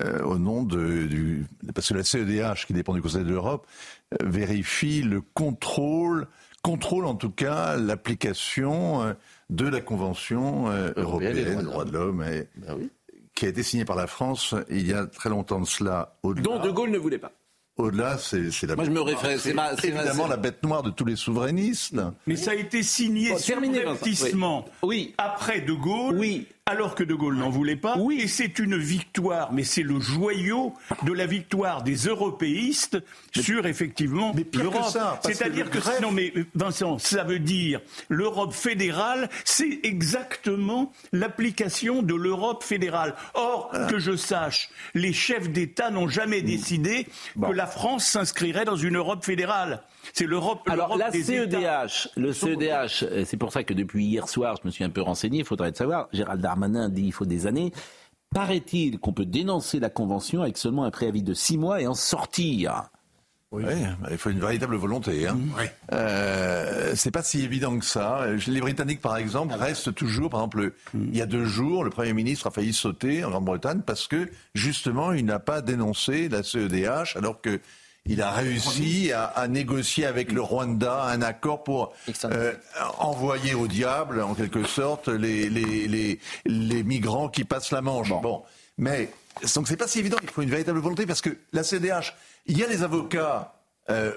euh, 0.00 0.22
au 0.24 0.38
nom 0.38 0.62
de, 0.62 1.06
du, 1.06 1.46
parce 1.74 1.88
que 1.88 1.94
la 1.94 2.02
CEDH, 2.04 2.66
qui 2.66 2.72
dépend 2.72 2.94
du 2.94 3.02
Conseil 3.02 3.24
de 3.24 3.30
l'Europe, 3.30 3.66
euh, 4.14 4.16
vérifie 4.28 5.02
le 5.02 5.20
contrôle, 5.20 6.26
contrôle 6.62 7.06
en 7.06 7.14
tout 7.14 7.30
cas 7.30 7.76
l'application 7.76 9.02
euh, 9.02 9.12
de 9.50 9.68
la 9.68 9.80
Convention 9.80 10.68
euh, 10.70 10.92
Européenne 10.96 11.34
des 11.34 11.62
droits 11.62 11.84
de 11.84 11.92
l'homme. 11.92 12.22
et- 12.22 12.48
Ben 12.56 12.88
qui 13.36 13.46
a 13.46 13.48
été 13.48 13.64
signée 13.64 13.84
par 13.84 13.96
la 13.96 14.06
France 14.06 14.54
il 14.70 14.86
y 14.86 14.92
a 14.92 15.06
très 15.06 15.28
longtemps 15.28 15.58
de 15.58 15.66
cela. 15.66 16.14
Au-delà, 16.22 16.44
Dont 16.44 16.60
De 16.60 16.70
Gaulle 16.70 16.90
ne 16.92 16.98
voulait 16.98 17.18
pas. 17.18 17.32
Au-delà, 17.76 18.18
c'est, 18.18 18.50
c'est 18.50 18.66
la 18.66 18.76
Moi, 18.76 18.84
je 18.84 18.90
me 18.90 19.00
réfère- 19.00 19.38
c'est 19.40 19.52
ma- 19.52 19.76
c'est 19.76 19.90
ma- 19.90 20.00
évidemment 20.02 20.26
la 20.28 20.36
bête 20.36 20.62
noire 20.62 20.82
de 20.82 20.90
tous 20.90 21.04
les 21.04 21.16
souverainistes. 21.16 21.94
Mais 22.26 22.36
ça 22.36 22.52
a 22.52 22.54
été 22.54 22.82
signé 22.82 23.30
Bon, 23.30 23.36
terminé, 23.38 23.78
subrepticement 23.80 24.64
Oui. 24.82 25.14
après 25.18 25.60
De 25.60 25.72
Gaulle, 25.72 26.18
Oui. 26.18 26.46
Alors 26.66 26.94
que 26.94 27.04
De 27.04 27.14
Gaulle 27.14 27.36
n'en 27.36 27.50
voulait 27.50 27.76
pas. 27.76 27.96
Oui. 27.98 28.20
Et 28.22 28.26
c'est 28.28 28.58
une 28.58 28.78
victoire, 28.78 29.52
mais 29.52 29.64
c'est 29.64 29.82
le 29.82 30.00
joyau 30.00 30.72
de 31.02 31.12
la 31.12 31.26
victoire 31.26 31.82
des 31.82 31.94
européistes 32.06 32.98
sur 33.38 33.66
effectivement 33.66 34.34
l'Europe. 34.54 34.96
C'est-à-dire 35.24 35.70
que 35.70 35.78
greffe- 35.78 36.00
non 36.00 36.10
mais 36.10 36.32
Vincent, 36.54 36.98
ça 36.98 37.22
veut 37.22 37.38
dire 37.38 37.80
l'Europe 38.08 38.54
fédérale, 38.54 39.28
c'est 39.44 39.80
exactement 39.82 40.90
l'application 41.12 42.00
de 42.02 42.14
l'Europe 42.14 42.62
fédérale. 42.64 43.14
Or, 43.34 43.70
Ah. 43.74 43.86
que 43.90 43.98
je 43.98 44.16
sache, 44.16 44.70
les 44.94 45.12
chefs 45.12 45.50
d'État 45.50 45.90
n'ont 45.90 46.08
jamais 46.08 46.40
Hmm. 46.40 46.46
décidé 46.46 47.06
que 47.40 47.52
la 47.52 47.66
France 47.66 48.06
s'inscrirait 48.06 48.64
dans 48.64 48.76
une 48.76 48.96
Europe 48.96 49.22
fédérale. 49.24 49.82
C'est 50.12 50.26
l'Europe. 50.26 50.60
Alors 50.66 50.96
la 50.96 51.10
des 51.10 51.32
États. 51.32 51.88
CEDH, 51.88 52.08
le 52.16 52.32
CEDH, 52.32 53.24
c'est 53.24 53.36
pour 53.36 53.52
ça 53.52 53.64
que 53.64 53.74
depuis 53.74 54.04
hier 54.04 54.28
soir, 54.28 54.56
je 54.60 54.66
me 54.66 54.70
suis 54.70 54.84
un 54.84 54.90
peu 54.90 55.00
renseigné, 55.00 55.40
il 55.40 55.44
faudrait 55.44 55.70
le 55.70 55.74
savoir, 55.74 56.08
Gérald 56.12 56.40
Darmanin 56.40 56.88
dit 56.88 57.06
il 57.06 57.12
faut 57.12 57.26
des 57.26 57.46
années. 57.46 57.72
Paraît-il 58.34 58.98
qu'on 58.98 59.12
peut 59.12 59.24
dénoncer 59.24 59.78
la 59.78 59.90
Convention 59.90 60.42
avec 60.42 60.58
seulement 60.58 60.84
un 60.84 60.90
préavis 60.90 61.22
de 61.22 61.34
six 61.34 61.56
mois 61.56 61.80
et 61.80 61.86
en 61.86 61.94
sortir 61.94 62.90
Oui, 63.52 63.62
il 64.10 64.18
faut 64.18 64.30
une 64.30 64.40
véritable 64.40 64.74
volonté. 64.74 65.28
Hein. 65.28 65.38
Euh, 65.92 66.94
c'est 66.96 67.12
pas 67.12 67.22
si 67.22 67.42
évident 67.44 67.78
que 67.78 67.84
ça. 67.84 68.26
Les 68.48 68.60
Britanniques, 68.60 69.00
par 69.00 69.16
exemple, 69.18 69.54
restent 69.54 69.94
toujours. 69.94 70.30
Par 70.30 70.40
exemple, 70.40 70.72
il 70.94 71.16
y 71.16 71.22
a 71.22 71.26
deux 71.26 71.44
jours, 71.44 71.84
le 71.84 71.90
Premier 71.90 72.12
ministre 72.12 72.48
a 72.48 72.50
failli 72.50 72.72
sauter 72.72 73.24
en 73.24 73.30
Grande-Bretagne 73.30 73.82
parce 73.86 74.08
que 74.08 74.28
justement, 74.56 75.12
il 75.12 75.24
n'a 75.26 75.38
pas 75.38 75.60
dénoncé 75.60 76.28
la 76.28 76.42
CEDH, 76.42 77.16
alors 77.16 77.40
que 77.40 77.60
il 78.06 78.20
a 78.22 78.30
réussi 78.30 79.12
à, 79.12 79.24
à 79.24 79.48
négocier 79.48 80.06
avec 80.06 80.32
le 80.32 80.40
Rwanda 80.42 81.04
un 81.04 81.22
accord 81.22 81.64
pour 81.64 81.92
euh, 82.24 82.52
envoyer 82.98 83.54
au 83.54 83.66
diable, 83.66 84.20
en 84.22 84.34
quelque 84.34 84.64
sorte, 84.64 85.08
les, 85.08 85.48
les, 85.48 85.88
les, 85.88 86.18
les 86.44 86.82
migrants 86.82 87.28
qui 87.28 87.44
passent 87.44 87.70
la 87.72 87.80
Manche. 87.80 88.10
Bon. 88.22 88.42
Mais 88.78 89.10
donc 89.54 89.68
c'est 89.68 89.76
pas 89.76 89.88
si 89.88 89.98
évident. 90.00 90.18
Il 90.22 90.30
faut 90.30 90.42
une 90.42 90.50
véritable 90.50 90.78
volonté 90.80 91.06
parce 91.06 91.20
que 91.20 91.30
la 91.52 91.62
CEDH, 91.64 92.14
il 92.46 92.58
y 92.58 92.64
a 92.64 92.68
les 92.68 92.82
avocats. 92.82 93.50
euh, 93.90 94.12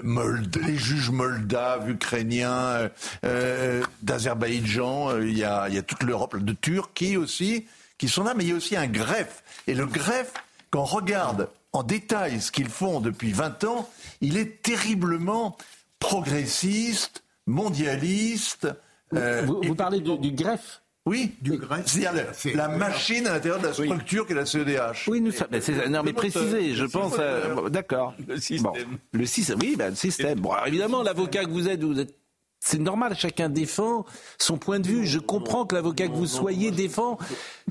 les 0.66 0.78
juges 0.78 1.10
moldaves, 1.10 1.90
ukrainiens, 1.90 2.54
euh, 2.54 2.90
euh, 3.26 3.84
d'Azerbaïdjan, 4.02 5.10
euh, 5.12 5.28
il 5.28 5.38
y, 5.38 5.44
a, 5.44 5.68
il 5.68 5.76
y 5.76 5.78
a 5.78 5.82
toute 5.82 6.04
l'Europe, 6.04 6.38
de 6.38 6.54
Turquie 6.54 7.18
aussi, 7.18 7.68
qui 7.98 8.08
sont 8.08 8.24
là, 8.24 8.34
mais 8.36 8.44
il 8.46 8.50
y 8.50 8.54
a 8.54 8.56
aussi 8.56 8.76
un 8.76 8.88
greffe. 8.88 9.44
Et 9.68 9.74
le 9.74 9.86
greffe, 9.86 10.34
quand 10.70 10.82
on 10.82 10.86
regarde 10.86 11.50
en 11.74 11.84
détail 11.84 12.42
ce 12.42 12.52
qu'ils 12.52 12.70
font 12.70 13.00
depuis 13.02 13.32
20 13.32 13.64
ans, 13.66 13.90
il 14.22 14.38
est 14.38 14.62
terriblement 14.62 15.56
progressiste, 16.00 17.24
mondialiste. 17.46 18.68
euh, 19.14 19.44
Vous, 19.46 19.62
vous 19.64 19.76
parlez 19.76 20.00
du, 20.00 20.18
du 20.18 20.32
greffe 20.32 20.82
oui, 21.06 21.36
du 21.42 21.58
C'est-à-dire 21.86 22.26
la, 22.54 22.68
la 22.68 22.68
machine 22.68 23.28
à 23.28 23.32
l'intérieur 23.36 23.62
de 23.62 23.68
la 23.68 23.74
structure 23.74 24.28
qu'est 24.28 24.34
la 24.34 24.46
CEDH. 24.46 25.08
Oui, 25.08 25.22
nous 25.22 25.32
sommes. 25.32 25.48
mais 25.52 25.62
c'est- 25.62 25.88
non, 25.88 26.04
mais 26.04 26.12
précisez, 26.12 26.76
je 26.76 26.84
pense. 26.84 27.14
euh, 27.18 27.70
D'accord. 27.70 28.14
Le 28.28 28.38
système. 28.42 28.74
Bon, 28.74 28.74
le 29.14 29.26
système. 29.26 29.58
Oui, 29.62 29.76
ben, 29.78 29.92
le 29.92 29.96
système. 29.96 30.38
Bon, 30.42 30.52
alors, 30.52 30.68
évidemment, 30.68 31.04
l'avocat 31.04 31.46
que 31.46 31.50
vous 31.50 31.70
êtes, 31.70 31.82
vous 31.82 31.98
êtes. 31.98 32.14
C'est 32.60 32.80
normal, 32.80 33.16
chacun 33.16 33.50
défend 33.50 34.06
son 34.40 34.58
point 34.58 34.80
de 34.80 34.88
vue. 34.88 35.06
Je 35.06 35.20
comprends 35.20 35.66
que 35.66 35.76
l'avocat 35.76 36.08
que 36.08 36.14
vous 36.16 36.26
soyez 36.26 36.72
défend 36.72 37.18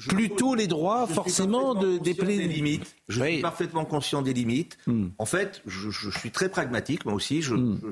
plutôt 0.09 0.55
les 0.55 0.66
droits, 0.66 1.07
forcément, 1.07 1.74
de, 1.74 1.99
des 1.99 2.14
des 2.14 2.37
limites. 2.49 2.97
Je 3.09 3.22
suis 3.22 3.41
parfaitement 3.43 3.84
conscient 3.84 4.22
des 4.22 4.32
limites. 4.32 4.78
Hmm. 4.87 5.09
En 5.18 5.26
fait, 5.26 5.61
je, 5.66 5.91
je 5.91 6.11
suis 6.11 6.30
très 6.30 6.49
pragmatique, 6.49 7.05
moi 7.05 7.14
aussi. 7.14 7.43
Je, 7.43 7.57
je 7.57 7.89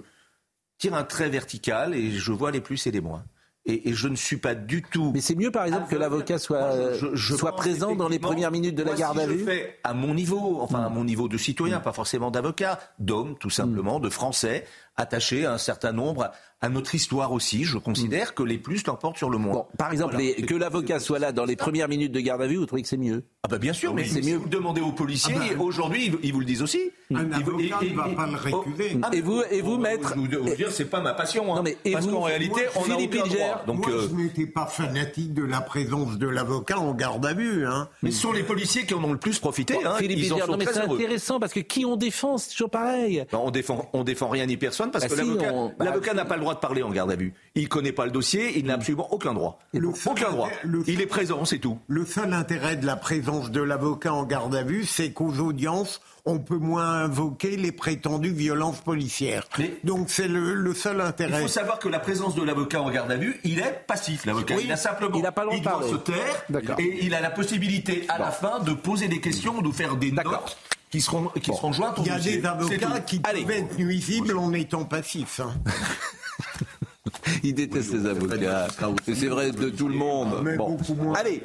tire 0.79 0.95
un 0.95 1.05
trait 1.05 1.29
vertical 1.29 1.95
et 1.95 2.11
je 2.13 2.33
vois 2.33 2.51
les 2.51 2.61
plus 2.61 2.87
et 2.87 2.91
les 2.91 3.01
moins. 3.01 3.25
Et, 3.67 3.89
et 3.89 3.95
je 3.95 4.09
ne 4.09 4.17
suis 4.17 4.37
pas 4.37 4.55
du 4.55 4.83
tout. 4.83 5.11
Mais 5.15 5.23
c'est 5.23 5.35
mieux, 5.35 5.51
par 5.51 5.65
exemple, 5.65 5.89
que 5.89 5.97
l'avocat 5.97 6.37
soit, 6.39 6.93
Je- 6.95 7.15
je 7.15 7.35
présent 7.57 7.95
dans 7.97 8.09
les 8.11 8.19
premières 8.19 8.51
minutes 8.51 8.75
de 8.75 8.83
la 8.83 8.93
garde 8.93 9.17
si 9.17 9.25
à 9.25 9.27
je 9.27 9.33
vue. 9.33 9.45
fais 9.45 9.79
à 9.85 9.95
mon 9.95 10.13
niveau, 10.13 10.59
enfin 10.61 10.81
Hmm. 10.81 10.85
à 10.87 10.89
mon 10.91 11.05
niveau 11.05 11.29
de 11.29 11.39
citoyen, 11.39 11.81
pas 11.81 11.95
forcément 11.95 12.31
d'avocat, 12.31 12.79
d'homme, 12.99 13.37
tout 13.39 13.49
simplement, 13.51 14.01
de 14.01 14.11
Français, 14.11 14.67
attachés 14.97 15.47
à 15.47 15.55
un 15.55 15.59
certain 15.59 15.93
nombre, 15.93 16.31
à 16.65 16.69
notre 16.71 16.95
histoire 16.95 17.33
aussi. 17.33 17.65
Je 17.65 17.77
considère 17.79 18.35
que 18.35 18.43
les 18.43 18.57
plus 18.59 18.87
l'emportent 18.87 19.19
sur 19.19 19.29
le 19.29 19.37
moins. 19.39 19.67
Par 19.77 19.93
exemple, 19.93 20.15
Voilà. 20.15 20.29
les- 20.37 20.47
que 20.47 20.55
l'avocat 20.55 20.99
soit 20.99 21.19
là 21.19 21.31
dans 21.33 21.45
les 21.45 21.57
premières 21.57 21.89
minutes 21.89 22.13
de 22.13 22.21
garde 22.21 22.41
à 22.41 22.47
vue, 22.47 22.57
vous 22.57 22.65
trouvez 22.67 22.81
que 22.83 22.89
c'est 22.89 22.97
mieux? 22.97 23.25
Ah 23.43 23.49
bah 23.49 23.59
bien 23.59 23.75
sûr, 23.75 23.93
mais 23.93 24.05
c'est 24.05 24.23
si 24.23 24.31
mieux. 24.31 24.39
vous 24.39 24.49
demandez 24.49 24.81
aux 24.81 24.93
policiers, 24.93 25.35
Ah 25.37 25.55
bah. 25.59 25.63
aujourd'hui, 25.63 26.07
ils, 26.07 26.29
ils 26.29 26.33
vous 26.33 26.41
le 26.41 26.47
disent 26.47 26.63
aussi. 26.63 26.81
Un 27.15 27.27
Ils 27.29 27.35
avocat 27.35 27.79
ne 27.83 27.95
va 27.95 28.09
et- 28.09 28.15
pas 28.15 28.27
le 28.27 28.33
oh, 28.53 28.61
récuser. 28.65 28.99
ah, 29.03 29.11
Et 29.13 29.21
vous, 29.21 29.43
et 29.51 29.61
vous, 29.61 29.73
oh, 29.75 29.79
maître 29.79 30.15
Je 30.15 30.21
vous, 30.21 30.43
vous 30.45 30.55
dire, 30.57 30.71
c'est 30.73 30.87
pas 30.87 31.01
ma 31.03 31.13
passion. 31.13 31.53
hein. 31.53 31.57
Non, 31.57 31.63
mais 31.63 31.77
et 31.85 31.93
Parce 31.93 32.07
vous, 32.07 32.13
qu'en 32.13 32.23
réalité, 32.23 32.63
moi, 32.63 32.71
on 32.77 32.81
Philippe 32.85 33.15
aucun 33.15 33.25
Bilger, 33.25 33.39
droit. 33.39 33.63
Donc, 33.67 33.87
Moi, 33.87 33.91
euh, 33.97 34.09
je 34.09 34.15
n'étais 34.15 34.47
pas 34.47 34.65
fanatique 34.67 35.35
de 35.35 35.45
la 35.45 35.61
présence 35.61 36.17
de 36.17 36.27
l'avocat 36.27 36.79
en 36.79 36.95
garde 36.95 37.27
à 37.27 37.35
vue. 37.35 37.67
Hein. 37.67 37.89
mais 38.03 38.11
ce 38.11 38.21
sont 38.23 38.33
les 38.33 38.43
policiers 38.43 38.87
qui 38.87 38.95
en 38.95 39.05
ont 39.05 39.13
le 39.13 39.19
plus 39.19 39.39
profité. 39.39 39.75
hein. 39.85 39.95
Philippe 39.99 40.19
Ils 40.21 40.33
en 40.33 40.37
Bilger, 40.37 40.47
sont 40.47 40.53
non 40.53 40.59
mais 40.59 40.65
c'est 40.73 40.79
intéressant 40.81 41.39
parce 41.41 41.53
que 41.53 41.61
qui 41.61 41.85
on 41.85 41.97
défend, 41.97 42.39
c'est 42.39 42.51
toujours 42.53 42.71
pareil. 42.71 43.25
Non, 43.33 43.43
on 43.47 43.51
défend, 43.51 43.91
on 43.93 44.03
défend 44.05 44.29
rien 44.29 44.47
ni 44.47 44.57
personne 44.57 44.91
parce 44.91 45.05
Bah 45.07 45.15
que 45.15 45.77
bah, 45.79 45.85
l'avocat 45.85 46.15
n'a 46.15 46.25
pas 46.25 46.37
le 46.37 46.41
droit 46.41 46.54
de 46.55 46.59
parler 46.59 46.83
en 46.83 46.91
garde 46.91 47.11
à 47.13 47.17
vue. 47.17 47.35
Il 47.55 47.69
connaît 47.69 47.93
pas 47.93 48.05
le 48.07 48.11
dossier, 48.11 48.59
il 48.59 48.67
n'a 48.67 48.75
absolument 48.75 49.13
aucun 49.13 49.35
droit. 49.35 49.59
Le 49.73 49.89
aucun 50.07 50.31
droit. 50.31 50.49
le- 50.65 50.83
Il 50.87 51.01
est 51.01 51.07
présent, 51.07 51.45
c'est 51.45 51.59
tout. 51.59 51.79
Le 51.89 52.05
seul 52.07 52.33
intérêt 52.33 52.77
de 52.77 52.87
la 52.87 52.97
présence 52.97 53.51
de 53.51 53.61
l'avocat 53.61 54.13
en 54.13 54.25
garde 54.25 54.55
à 54.55 54.63
vue, 54.63 54.85
c'est 54.87 55.13
qu'aux 55.13 55.39
audiences, 55.39 56.01
on 56.27 56.39
peut 56.39 56.57
moins 56.57 57.05
invoquer 57.05 57.57
les 57.59 57.71
prétendues 57.71 58.33
violences 58.33 58.81
policières. 58.81 59.47
Mais- 59.59 59.75
Donc 59.85 60.09
c'est 60.09 60.27
le, 60.29 60.55
le 60.55 60.75
seul 60.75 60.97
Il 60.97 61.03
intérêt. 61.03 61.43
faut 61.43 61.49
savoir 61.49 61.79
que 61.79 61.89
la 61.89 61.99
présence 62.01 62.35
de 62.35 62.43
l'avocat 62.43 62.81
en 62.81 62.91
garde 62.91 63.13
à 63.13 63.17
vue, 63.17 63.39
il 63.45 63.59
est 63.61 63.85
passif. 63.87 64.25
L'avocat, 64.25 64.55
Oui. 64.57 64.63
il 64.65 64.73
a 64.73 64.77
simplement, 64.77 65.17
Il 65.17 65.23
n'a 65.23 65.33
pas 65.33 65.43
le 65.45 65.49
droit 65.49 65.59
de 65.59 65.63
doit 65.63 65.73
parler. 65.73 65.91
se 65.91 65.97
taire 65.97 66.79
et 66.79 67.05
il 67.05 67.15
a 67.15 67.21
la 67.21 67.31
possibilité 67.31 68.07
à 68.09 68.19
la 68.19 68.31
fin 68.31 68.61
de 68.61 68.73
poser 68.73 69.09
des 69.09 69.21
questions, 69.21 69.61
de 69.61 69.71
faire 69.71 69.97
des 69.97 70.13
notes 70.13 70.57
qui 70.91 71.01
seront 71.01 71.25
qui 71.43 71.53
seront 71.53 71.73
jointes 71.73 71.97
Il 71.99 72.07
y 72.07 72.11
a 72.11 72.19
des 72.19 72.45
avocats 72.47 73.01
qui 73.01 73.21
Allez. 73.25 73.43
peuvent 73.43 73.51
être 73.57 73.79
nuisibles 73.79 74.39
en 74.39 74.53
étant 74.55 74.85
passifs. 74.85 75.41
hein. 75.41 75.53
Il 77.43 77.55
déteste 77.55 77.93
les 77.93 78.07
avocats. 78.07 78.69
Et 79.07 79.15
C'est 79.15 79.27
vrai 79.29 79.51
de 79.53 79.71
tout 79.71 79.89
le 79.89 79.95
monde. 79.95 80.57
Bon. 80.57 80.79
Allez, 81.15 81.43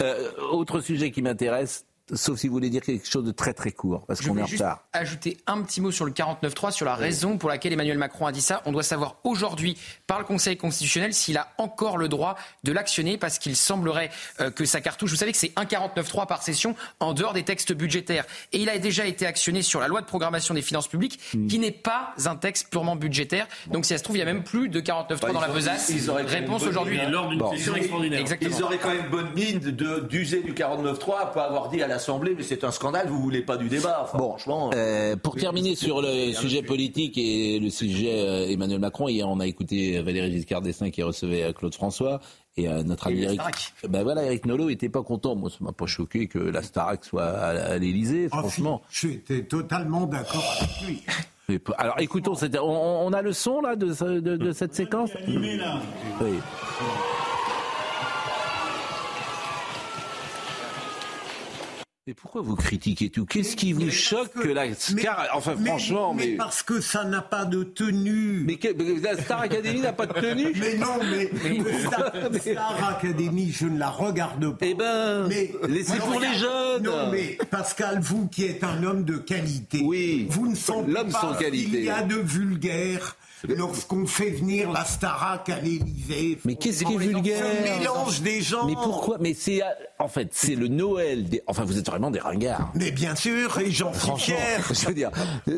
euh, 0.00 0.30
autre 0.50 0.80
sujet 0.80 1.10
qui 1.10 1.22
m'intéresse, 1.22 1.84
sauf 2.14 2.38
si 2.38 2.48
vous 2.48 2.54
voulez 2.54 2.70
dire 2.70 2.82
quelque 2.82 3.08
chose 3.08 3.24
de 3.24 3.32
très 3.32 3.52
très 3.52 3.72
court, 3.72 4.04
parce 4.06 4.20
qu'on 4.20 4.26
est 4.26 4.28
voulais 4.30 4.42
en 4.42 4.46
juste 4.46 4.62
retard. 4.62 4.84
ajouter 4.92 5.36
un 5.46 5.62
petit 5.62 5.80
mot 5.80 5.90
sur 5.90 6.04
le 6.04 6.12
49.3, 6.12 6.70
sur 6.72 6.86
la 6.86 6.94
raison 6.94 7.38
pour 7.38 7.48
laquelle 7.48 7.72
Emmanuel 7.72 7.98
Macron 7.98 8.26
a 8.26 8.32
dit 8.32 8.40
ça. 8.40 8.62
On 8.66 8.72
doit 8.72 8.82
savoir 8.82 9.16
aujourd'hui, 9.24 9.76
par 10.06 10.18
le 10.18 10.24
Conseil 10.24 10.56
constitutionnel, 10.56 11.14
s'il 11.14 11.36
a 11.38 11.48
encore 11.58 11.96
le 11.98 12.08
droit 12.08 12.36
de 12.64 12.72
l'actionner, 12.72 13.18
parce 13.18 13.38
qu'il 13.38 13.56
semblerait 13.56 14.10
euh, 14.40 14.50
que 14.50 14.64
sa 14.64 14.80
cartouche, 14.80 15.10
vous 15.10 15.16
savez 15.16 15.32
que 15.32 15.38
c'est 15.38 15.52
un 15.56 15.64
49.3 15.64 16.26
par 16.26 16.42
session, 16.42 16.74
en 17.00 17.12
dehors 17.12 17.32
des 17.32 17.42
textes 17.44 17.72
budgétaires. 17.72 18.24
Et 18.52 18.58
il 18.60 18.68
a 18.68 18.78
déjà 18.78 19.06
été 19.06 19.26
actionné 19.26 19.62
sur 19.62 19.80
la 19.80 19.88
loi 19.88 20.00
de 20.00 20.06
programmation 20.06 20.54
des 20.54 20.62
finances 20.62 20.88
publiques, 20.88 21.18
Hmm. 21.34 21.46
qui 21.46 21.58
n'est 21.58 21.70
pas 21.70 22.14
un 22.26 22.36
texte 22.36 22.68
purement 22.70 22.96
budgétaire. 22.96 23.46
Donc 23.68 23.84
si 23.84 23.90
ça 23.92 23.98
se 23.98 24.02
trouve, 24.02 24.16
il 24.16 24.20
y 24.20 24.22
a 24.22 24.26
même 24.26 24.42
plus 24.42 24.68
de 24.68 24.80
49.3 24.80 25.28
Bah, 25.28 25.32
dans 25.32 25.40
la 25.40 25.48
besace. 25.48 25.90
Réponse 26.26 26.62
aujourd'hui. 26.64 26.98
Lors 27.08 27.28
d'une 27.28 27.38
Bon. 27.38 27.50
session 27.52 27.74
extraordinaire. 27.76 28.20
Exactement. 28.20 28.56
Ils 28.56 28.62
auraient 28.62 28.78
quand 28.78 28.88
même 28.94 29.08
bonne 29.10 29.32
mine 29.34 29.58
de- 29.60 30.00
d'user 30.00 30.42
du 30.42 30.54
49.3, 30.54 31.32
pas 31.32 31.44
avoir 31.44 31.68
dit 31.68 31.82
à 31.82 31.86
l'Assemblée, 32.00 32.34
mais 32.34 32.42
c'est 32.42 32.64
un 32.64 32.70
scandale, 32.70 33.08
vous 33.08 33.20
voulez 33.20 33.42
pas 33.42 33.58
du 33.58 33.68
débat. 33.68 34.00
Enfin, 34.04 34.16
franchement. 34.18 34.70
Euh, 34.74 35.16
pour 35.16 35.36
terminer 35.36 35.74
sur 35.76 36.00
le 36.00 36.32
sujet 36.32 36.62
politique 36.62 37.18
et 37.18 37.58
le 37.60 37.68
sujet 37.68 38.22
euh, 38.26 38.48
Emmanuel 38.48 38.78
Macron, 38.80 39.08
hier 39.08 39.28
on 39.28 39.38
a 39.38 39.46
écouté 39.46 40.00
Valéry 40.00 40.32
Giscard 40.32 40.62
d'Estaing 40.62 40.90
qui 40.90 41.02
recevait 41.02 41.42
euh, 41.42 41.52
Claude 41.52 41.74
François 41.74 42.20
et 42.56 42.68
euh, 42.68 42.82
notre 42.82 43.08
ami 43.08 43.20
Et 43.20 43.24
Eric. 43.24 43.40
Ben 43.86 44.02
voilà, 44.02 44.24
Eric 44.24 44.46
Nolot 44.46 44.70
était 44.70 44.88
pas 44.88 45.02
content. 45.02 45.36
Moi, 45.36 45.50
ça 45.50 45.56
m'a 45.60 45.72
pas 45.72 45.86
choqué 45.86 46.26
que 46.26 46.38
la 46.38 46.62
Starac 46.62 47.04
soit 47.04 47.24
à, 47.26 47.48
à 47.72 47.78
l'Élysée, 47.78 48.28
Ah, 48.32 48.38
franchement. 48.38 48.80
J'étais 48.90 49.42
totalement 49.44 50.06
d'accord 50.06 50.56
avec 50.58 50.88
lui. 50.88 51.02
Alors 51.78 51.98
écoutons, 51.98 52.34
on, 52.62 53.02
on 53.06 53.12
a 53.12 53.22
le 53.22 53.32
son 53.32 53.60
là 53.60 53.74
de, 53.76 53.92
ce- 53.92 54.20
de- 54.20 54.36
de 54.36 54.52
cette 54.52 54.74
séquence? 54.74 55.10
Oui. 55.28 55.58
Mais 62.10 62.14
pourquoi 62.14 62.42
vous 62.42 62.56
critiquez 62.56 63.08
tout? 63.08 63.24
Qu'est-ce 63.24 63.54
qui 63.54 63.72
vous 63.72 63.88
choque 63.88 64.32
que 64.32 64.48
la 64.48 64.74
Star... 64.74 65.28
Enfin 65.32 65.54
franchement, 65.64 66.12
mais... 66.12 66.26
mais 66.30 66.36
parce 66.36 66.64
que 66.64 66.80
ça 66.80 67.04
n'a 67.04 67.22
pas 67.22 67.44
de 67.44 67.62
tenue. 67.62 68.42
Mais 68.44 68.56
que- 68.56 68.72
mais 68.76 68.98
la 69.00 69.16
Star 69.22 69.42
Academy 69.42 69.78
n'a 69.80 69.92
pas 69.92 70.06
de 70.06 70.14
tenue? 70.14 70.52
Mais 70.58 70.74
non, 70.76 70.98
mais, 71.08 71.30
Star, 71.86 72.12
Star 72.40 72.88
Academy, 72.98 73.52
je 73.52 73.66
ne 73.66 73.78
la 73.78 73.90
regarde 73.90 74.50
pas. 74.58 74.66
Eh 74.66 74.74
ben, 74.74 75.28
Mais 75.28 75.52
laissez 75.68 75.98
pour 75.98 76.18
les 76.18 76.34
jeunes. 76.34 76.82
Non, 76.82 77.12
mais 77.12 77.38
Pascal, 77.48 78.00
vous 78.00 78.26
qui 78.26 78.44
êtes 78.44 78.64
un 78.64 78.82
homme 78.82 79.04
de 79.04 79.16
qualité, 79.16 79.80
Oui, 79.84 80.26
vous 80.30 80.48
ne 80.48 80.56
sentez 80.56 80.90
l'homme 80.90 81.12
pas 81.12 81.20
sans 81.20 81.34
qualité. 81.36 81.70
qu'il 81.70 81.84
y 81.84 81.90
a 81.90 82.02
de 82.02 82.16
vulgaire 82.16 83.14
lorsqu'on 83.48 84.06
fait 84.06 84.30
venir 84.30 84.70
la 84.72 84.84
Starac 84.84 85.48
à 85.48 85.58
l'Élysée. 85.60 86.38
Mais 86.44 86.54
qu'est-ce 86.56 86.84
qui 86.84 86.92
est 86.92 86.96
Ce 86.98 87.02
vulgaire 87.02 87.44
mélange 87.78 88.22
des 88.22 88.40
gens. 88.40 88.66
Mais 88.66 88.74
pourquoi 88.74 89.16
Mais 89.20 89.34
c'est 89.34 89.60
en 89.98 90.08
fait 90.08 90.28
c'est 90.32 90.54
le 90.54 90.68
Noël. 90.68 91.24
Des... 91.24 91.42
Enfin, 91.46 91.64
vous 91.64 91.78
êtes 91.78 91.86
vraiment 91.86 92.10
des 92.10 92.18
ringards. 92.20 92.72
Mais 92.74 92.90
bien 92.90 93.14
sûr, 93.14 93.58
et 93.58 93.70
j'en 93.70 93.92
suis 93.94 94.10
fier. 94.16 94.36
je 94.70 94.86
veux 94.86 94.94
dire, 94.94 95.10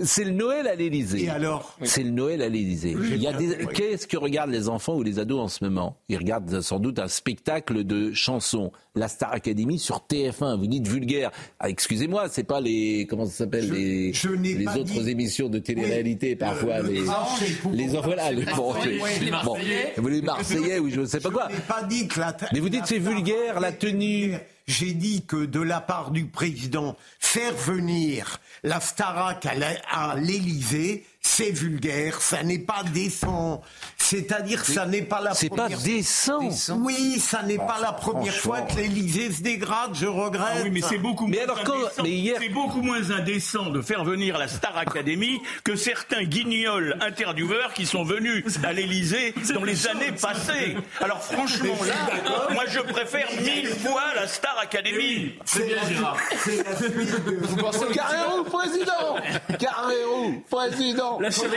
c'est 0.05 0.25
le 0.25 0.31
Noël 0.33 0.67
à 0.69 0.75
l'Élysée. 0.75 1.25
Et 1.25 1.29
alors 1.31 1.77
C'est 1.83 2.03
le 2.03 2.11
Noël 2.11 2.43
à 2.43 2.49
l'Élysée. 2.49 2.97
Il 3.01 3.17
y 3.23 3.27
a 3.27 3.33
des... 3.33 3.67
Qu'est-ce 3.75 4.07
que 4.07 4.17
regardent 4.17 4.51
les 4.51 4.69
enfants 4.69 4.95
ou 4.97 5.03
les 5.03 5.19
ados 5.19 5.41
en 5.41 5.49
ce 5.49 5.65
moment? 5.65 5.97
Ils 6.09 6.17
regardent 6.19 6.61
sans 6.61 6.79
doute 6.79 6.99
un 6.99 7.09
spectacle 7.09 7.85
de 7.85 8.13
chansons, 8.13 8.73
la 8.95 9.09
Star 9.09 9.33
Academy 9.33 9.79
sur 9.79 10.05
TF1. 10.09 10.59
Vous 10.59 10.67
dites 10.67 10.87
vulgaire. 10.87 11.31
Ah, 11.59 11.69
excusez-moi, 11.69 12.27
c'est 12.31 12.45
pas 12.45 12.61
les 12.61 13.07
comment 13.09 13.27
ça 13.27 13.33
s'appelle 13.33 13.71
les 13.71 14.13
je 14.13 14.29
les 14.29 14.67
autres 14.69 14.85
dit- 14.85 15.11
émissions 15.11 15.49
de 15.49 15.59
télé-réalité 15.59 16.31
Oui, 16.31 16.37
parfois 16.37 16.81
le- 16.81 16.89
le 16.89 16.93
les 16.95 17.72
les 17.73 17.87
bon, 17.87 18.73
Marseillais. 18.75 19.21
les- 19.21 19.31
bon, 19.31 19.55
Marseillais. 19.55 19.93
vous 19.97 20.09
les 20.09 20.23
Marseillais 20.23 20.79
ou 20.79 20.91
je 20.91 21.05
sais 21.05 21.21
pas 21.21 21.31
quoi. 21.31 21.49
Je 21.51 21.57
n'ai 21.57 21.61
pas 21.63 21.83
dit 21.83 22.09
que 22.09 22.21
la 22.21 22.37
Mais 22.53 22.61
vous 22.61 22.69
dites 22.69 22.87
c'est 22.87 22.99
vulgaire, 22.99 23.61
la 23.61 23.73
tenue. 23.73 24.37
J'ai 24.69 24.93
dit 24.93 25.25
que 25.27 25.45
de 25.45 25.61
la 25.61 25.81
part 25.81 26.13
du 26.13 26.27
président, 26.27 26.97
faire 27.19 27.53
venir 27.53 28.39
la 28.63 28.79
Starac 28.81 29.45
à 29.47 30.15
l'Élysée, 30.17 31.05
c'est 31.25 31.51
vulgaire, 31.51 32.21
ça 32.21 32.43
n'est 32.43 32.59
pas 32.59 32.83
décent. 32.93 33.63
C'est-à-dire, 33.97 34.65
ça 34.65 34.85
n'est 34.85 35.03
pas 35.03 35.21
la 35.23 35.33
C'est 35.35 35.49
pas 35.49 35.57
première. 35.69 35.79
décent. 35.81 36.41
Oui, 36.81 37.19
ça 37.19 37.43
n'est 37.43 37.57
pas 37.57 37.79
la 37.81 37.93
première 37.93 38.35
fois 38.35 38.61
que 38.63 38.77
l'Élysée 38.77 39.33
se 39.33 39.41
dégrade, 39.41 39.93
je 39.95 40.07
regrette. 40.07 40.47
Ah 40.57 40.61
oui, 40.65 40.71
mais 40.71 40.83
c'est 40.83 40.99
beaucoup 40.99 41.27
Mais 41.29 41.37
moins 41.39 41.45
alors 41.45 41.65
quand- 41.65 41.75
indécent. 41.75 42.03
mais 42.03 42.11
hier- 42.11 42.37
C'est 42.41 42.49
beaucoup 42.51 42.83
moins 42.83 43.11
indécent 43.13 43.71
de 43.71 43.81
faire 43.81 44.05
venir 44.05 44.37
la 44.37 44.49
Star 44.49 44.77
Academy 44.77 45.41
que 45.65 45.75
certains 45.77 46.25
guignols 46.25 46.99
intervieweurs 47.01 47.73
qui 47.73 47.87
sont 47.87 48.03
venus 48.03 48.45
à 48.65 48.73
l'Élysée 48.75 49.33
dans 49.55 49.65
les 49.65 49.87
années 49.87 50.13
passées. 50.13 50.77
Alors 51.01 51.23
franchement 51.23 51.77
là, 51.87 52.53
moi 52.53 52.65
je 52.69 52.81
préfère 52.81 53.29
mille 53.41 53.69
fois 53.69 54.03
la 54.17 54.27
Star 54.29 54.59
Academy. 54.61 55.33
C'est 55.47 55.67
bien, 55.67 55.77
Gérard. 55.89 56.17
C'est 56.45 56.63
la 56.63 56.77
suite 56.77 57.25
de- 57.25 57.39
Vous 57.47 57.57
pensez 57.57 57.85
au 57.85 57.91
Carrérou, 57.93 58.45
président 58.45 59.17
Carrérou, 59.59 60.43
président 60.51 61.12
La 61.21 61.31
chérie. 61.31 61.57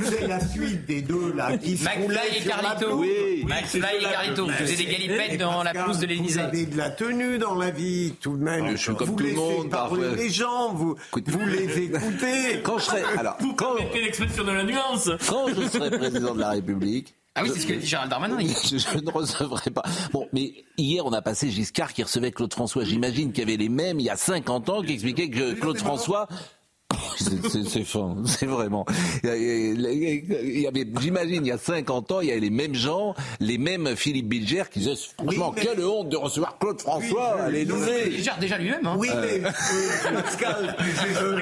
C'est 0.00 0.26
la 0.26 0.40
suite 0.46 0.86
des 0.86 1.02
deux 1.02 1.32
là 1.34 1.56
qui 1.58 1.76
se 1.76 1.84
McFly 1.84 2.38
et 2.38 2.44
Carlito. 2.48 2.94
Oui. 2.98 3.44
McFly 3.46 3.96
et 4.00 4.02
Carlito, 4.02 4.46
vous 4.46 4.52
faisiez 4.52 4.76
des 4.76 4.86
galipettes 4.92 5.38
dans 5.38 5.62
la 5.62 5.72
pelouse 5.72 5.98
de 5.98 6.06
Vous 6.06 6.12
l'Élysée. 6.12 6.40
avez 6.40 6.66
de 6.66 6.76
la 6.76 6.90
tenue 6.90 7.38
dans 7.38 7.54
la 7.54 7.70
vie, 7.70 8.14
tout 8.20 8.36
de 8.36 8.42
même. 8.42 8.70
Je 8.72 8.76
suis 8.76 8.94
comme 8.94 9.08
vous 9.08 9.16
tout 9.16 9.24
le 9.24 9.32
monde, 9.34 9.70
parler 9.70 10.14
les 10.16 10.30
gens, 10.30 10.72
vous, 10.72 10.96
vous 11.12 11.46
les 11.46 11.78
écoutez. 11.84 12.60
Quand 12.62 12.78
je 12.78 12.84
serai 12.84 13.02
alors 13.18 13.36
Vous 13.40 13.54
quand, 13.54 13.74
l'expression 13.94 14.44
de 14.44 14.52
la 14.52 14.64
nuance. 14.64 15.10
quand 15.28 15.46
je 15.48 15.68
serai 15.68 15.90
président 15.90 16.34
de 16.34 16.40
la 16.40 16.50
République, 16.50 17.14
Ah 17.34 17.42
oui, 17.42 17.50
c'est 17.52 17.60
ce 17.60 17.66
que 17.66 17.72
dit 17.74 17.86
Gérald 17.86 18.10
Darmanin. 18.10 18.38
je, 18.40 18.78
je 18.78 18.98
ne 18.98 19.10
recevrai 19.10 19.70
pas. 19.70 19.82
Bon, 20.12 20.26
mais 20.32 20.52
hier, 20.76 21.04
on 21.06 21.12
a 21.12 21.22
passé 21.22 21.50
Giscard 21.50 21.92
qui 21.92 22.02
recevait 22.02 22.32
Claude 22.32 22.52
François. 22.52 22.84
J'imagine 22.84 23.32
qu'il 23.32 23.44
y 23.44 23.46
avait 23.46 23.56
les 23.62 23.68
mêmes 23.68 24.00
il 24.00 24.06
y 24.06 24.10
a 24.10 24.16
50 24.16 24.68
ans 24.68 24.82
qui 24.82 24.92
expliquaient 24.94 25.30
que 25.30 25.52
Claude 25.54 25.78
François. 25.78 26.26
C'est- 27.16 27.48
C'est 27.48 27.64
c'est 27.68 27.84
fin, 27.84 28.16
c'est 28.26 28.46
vraiment. 28.46 28.84
Il 29.24 30.60
y 30.60 30.66
avait, 30.66 30.86
j'imagine, 31.00 31.44
il 31.44 31.48
y 31.48 31.52
a 31.52 31.58
50 31.58 32.12
ans, 32.12 32.20
il 32.20 32.28
y 32.28 32.30
avait 32.32 32.40
les 32.40 32.50
mêmes 32.50 32.74
gens, 32.74 33.14
les 33.40 33.58
mêmes 33.58 33.94
Philippe 33.96 34.28
Bilger 34.28 34.64
qui 34.70 34.80
disaient 34.80 34.94
franchement, 35.16 35.48
Oui, 35.50 35.54
mais- 35.56 35.62
quelle 35.62 35.84
honte 35.84 36.08
de 36.08 36.16
recevoir 36.16 36.58
Claude 36.58 36.80
François 36.80 37.34
Oui, 37.36 37.40
à 37.42 37.46
oui, 37.46 37.52
l'Élysée. 37.52 38.12
Il 38.12 38.22
gère 38.22 38.38
déjà 38.38 38.58
lui-même. 38.58 38.86
Hein. 38.86 38.96
Oui, 38.98 39.08
mais 39.14 39.42
euh, 39.44 40.20
Pascal, 40.22 40.76
euh, 41.22 41.40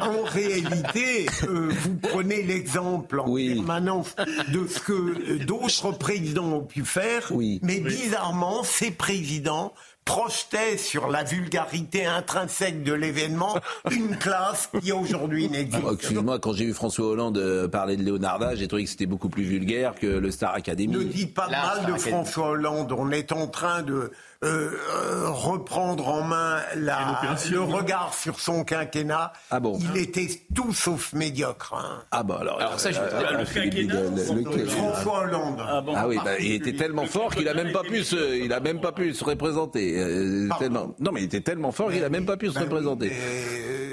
en 0.00 0.22
réalité, 0.22 1.26
euh, 1.44 1.68
vous 1.82 1.94
prenez 1.96 2.42
l'exemple 2.42 3.20
en 3.20 3.28
Oui. 3.28 3.54
permanence 3.54 4.14
de 4.52 4.66
ce 4.66 4.80
que 4.80 4.92
euh, 4.92 5.38
d'autres 5.44 5.92
présidents 5.92 6.52
ont 6.52 6.64
pu 6.64 6.84
faire, 6.84 7.28
Oui. 7.30 7.60
mais 7.62 7.80
bizarrement, 7.80 8.62
ces 8.64 8.90
présidents 8.90 9.72
projetait 10.06 10.78
sur 10.78 11.08
la 11.08 11.24
vulgarité 11.24 12.06
intrinsèque 12.06 12.82
de 12.82 12.94
l'événement 12.94 13.58
une 13.90 14.16
classe 14.16 14.70
qui 14.80 14.92
aujourd'hui 14.92 15.50
n'existe 15.50 15.82
Oh, 15.84 15.92
Excuse-moi, 15.92 16.38
quand 16.38 16.54
j'ai 16.54 16.64
vu 16.64 16.72
François 16.72 17.08
Hollande 17.08 17.36
euh, 17.36 17.68
parler 17.68 17.96
de 17.96 18.04
Leonarda, 18.04 18.54
j'ai 18.54 18.68
trouvé 18.68 18.84
que 18.84 18.90
c'était 18.90 19.06
beaucoup 19.06 19.28
plus 19.28 19.42
vulgaire 19.42 19.94
que 19.96 20.06
le 20.06 20.30
Star 20.30 20.54
Academy. 20.54 20.86
Ne 20.86 21.02
dites 21.02 21.34
pas 21.34 21.48
mal 21.48 21.60
Star 21.60 21.74
de 21.74 21.92
Academy. 21.92 21.98
François 21.98 22.48
Hollande. 22.50 22.92
On 22.96 23.10
est 23.10 23.32
en 23.32 23.48
train 23.48 23.82
de 23.82 24.12
euh, 24.46 24.70
euh, 24.94 25.28
reprendre 25.30 26.08
en 26.08 26.22
main 26.22 26.60
la, 26.76 27.18
le 27.50 27.60
regard 27.60 28.14
sur 28.14 28.38
son 28.40 28.64
quinquennat. 28.64 29.32
Ah 29.50 29.60
bon 29.60 29.78
Il 29.78 30.00
était 30.00 30.28
tout 30.54 30.72
sauf 30.72 31.12
médiocre. 31.12 31.74
hein. 31.74 32.02
Ah 32.10 32.22
bah 32.22 32.38
alors, 32.40 32.60
Alors 32.60 32.80
ça, 32.80 32.90
je- 32.92 32.98
euh, 33.00 33.38
le 33.38 34.30
on 34.30 34.34
lequel 34.34 34.68
François 34.68 35.20
Hollande. 35.20 35.62
Ah, 35.66 36.08
oui, 36.08 36.18
bah, 36.24 36.38
il 36.38 36.52
était 36.52 36.74
tellement 36.74 37.06
fort 37.06 37.34
qu'il 37.34 37.48
a 37.48 37.54
même 37.54 37.72
pas 37.72 37.82
pu 37.82 38.02
se, 38.04 38.36
il 38.36 38.52
a 38.52 38.60
même 38.60 38.80
pas 38.80 38.92
pu 38.92 39.12
se 39.14 39.24
représenter. 39.24 39.98
euh, 39.98 40.48
tellement, 40.58 40.94
non, 41.00 41.12
mais 41.12 41.20
il 41.22 41.24
était 41.24 41.40
tellement 41.40 41.72
fort 41.72 41.90
qu'il 41.90 42.04
a 42.04 42.08
même 42.08 42.26
pas 42.26 42.36
pu 42.36 42.50
se 42.50 42.58
représenter. 42.58 43.12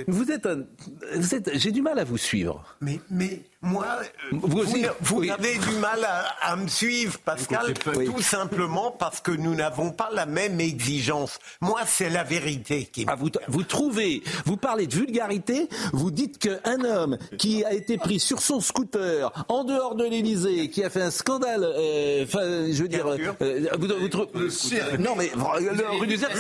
Vous 0.08 0.32
êtes, 0.32 0.46
un- 0.46 0.64
vous 1.16 1.36
êtes, 1.36 1.52
j'ai 1.58 1.72
du 1.72 1.82
mal 1.82 1.98
à 2.00 2.04
vous 2.04 2.18
suivre. 2.18 2.64
Mais, 2.82 3.00
mais 3.10 3.42
moi, 3.64 3.86
euh, 4.02 4.04
Vous 4.42 4.60
aussi 4.60 4.86
vous 5.02 5.20
Oui. 5.20 5.30
avez 5.32 5.58
du 5.58 5.72
mal 5.80 6.04
à, 6.04 6.26
à 6.52 6.56
me 6.56 6.68
suivre, 6.68 7.18
Pascal, 7.20 7.74
Oui. 7.96 8.06
tout 8.06 8.22
simplement 8.22 8.92
parce 8.92 9.22
que 9.22 9.32
nous 9.32 9.56
n'avons 9.56 9.92
pas 9.92 10.10
la 10.14 10.26
même 10.26 10.60
exigence. 10.60 11.40
Moi, 11.62 11.80
c'est 11.88 12.10
la 12.10 12.24
vérité 12.24 12.86
qui. 12.92 13.06
Ah, 13.08 13.16
vous, 13.16 13.30
vous 13.48 13.64
trouvez, 13.64 14.22
vous 14.46 14.58
parlez 14.58 14.86
de 14.88 14.94
vulgarité, 14.96 15.70
vous 15.94 16.12
dites 16.12 16.38
qu'un 16.38 16.84
homme 16.84 17.18
qui 17.38 17.64
a 17.66 17.74
été 17.74 17.98
pris 17.98 18.20
sur 18.20 18.42
son 18.42 18.60
scooter 18.60 19.32
en 19.48 19.64
dehors 19.64 19.96
de 19.96 20.04
l'Élysée, 20.06 20.70
qui 20.70 20.84
a 20.84 20.90
fait 20.90 21.02
un 21.02 21.12
scandale, 21.12 21.64
euh, 21.64 22.24
enfin, 22.26 22.42
je 22.72 22.82
veux 22.82 22.88
dire, 22.90 23.08
euh, 23.08 23.66
vous, 23.80 23.88
vous 24.00 24.10
trouvez, 24.10 24.30
non 25.00 25.16
mais 25.18 25.32
le 25.36 26.00
rue 26.00 26.08
du 26.08 26.18
Cerf, 26.18 26.32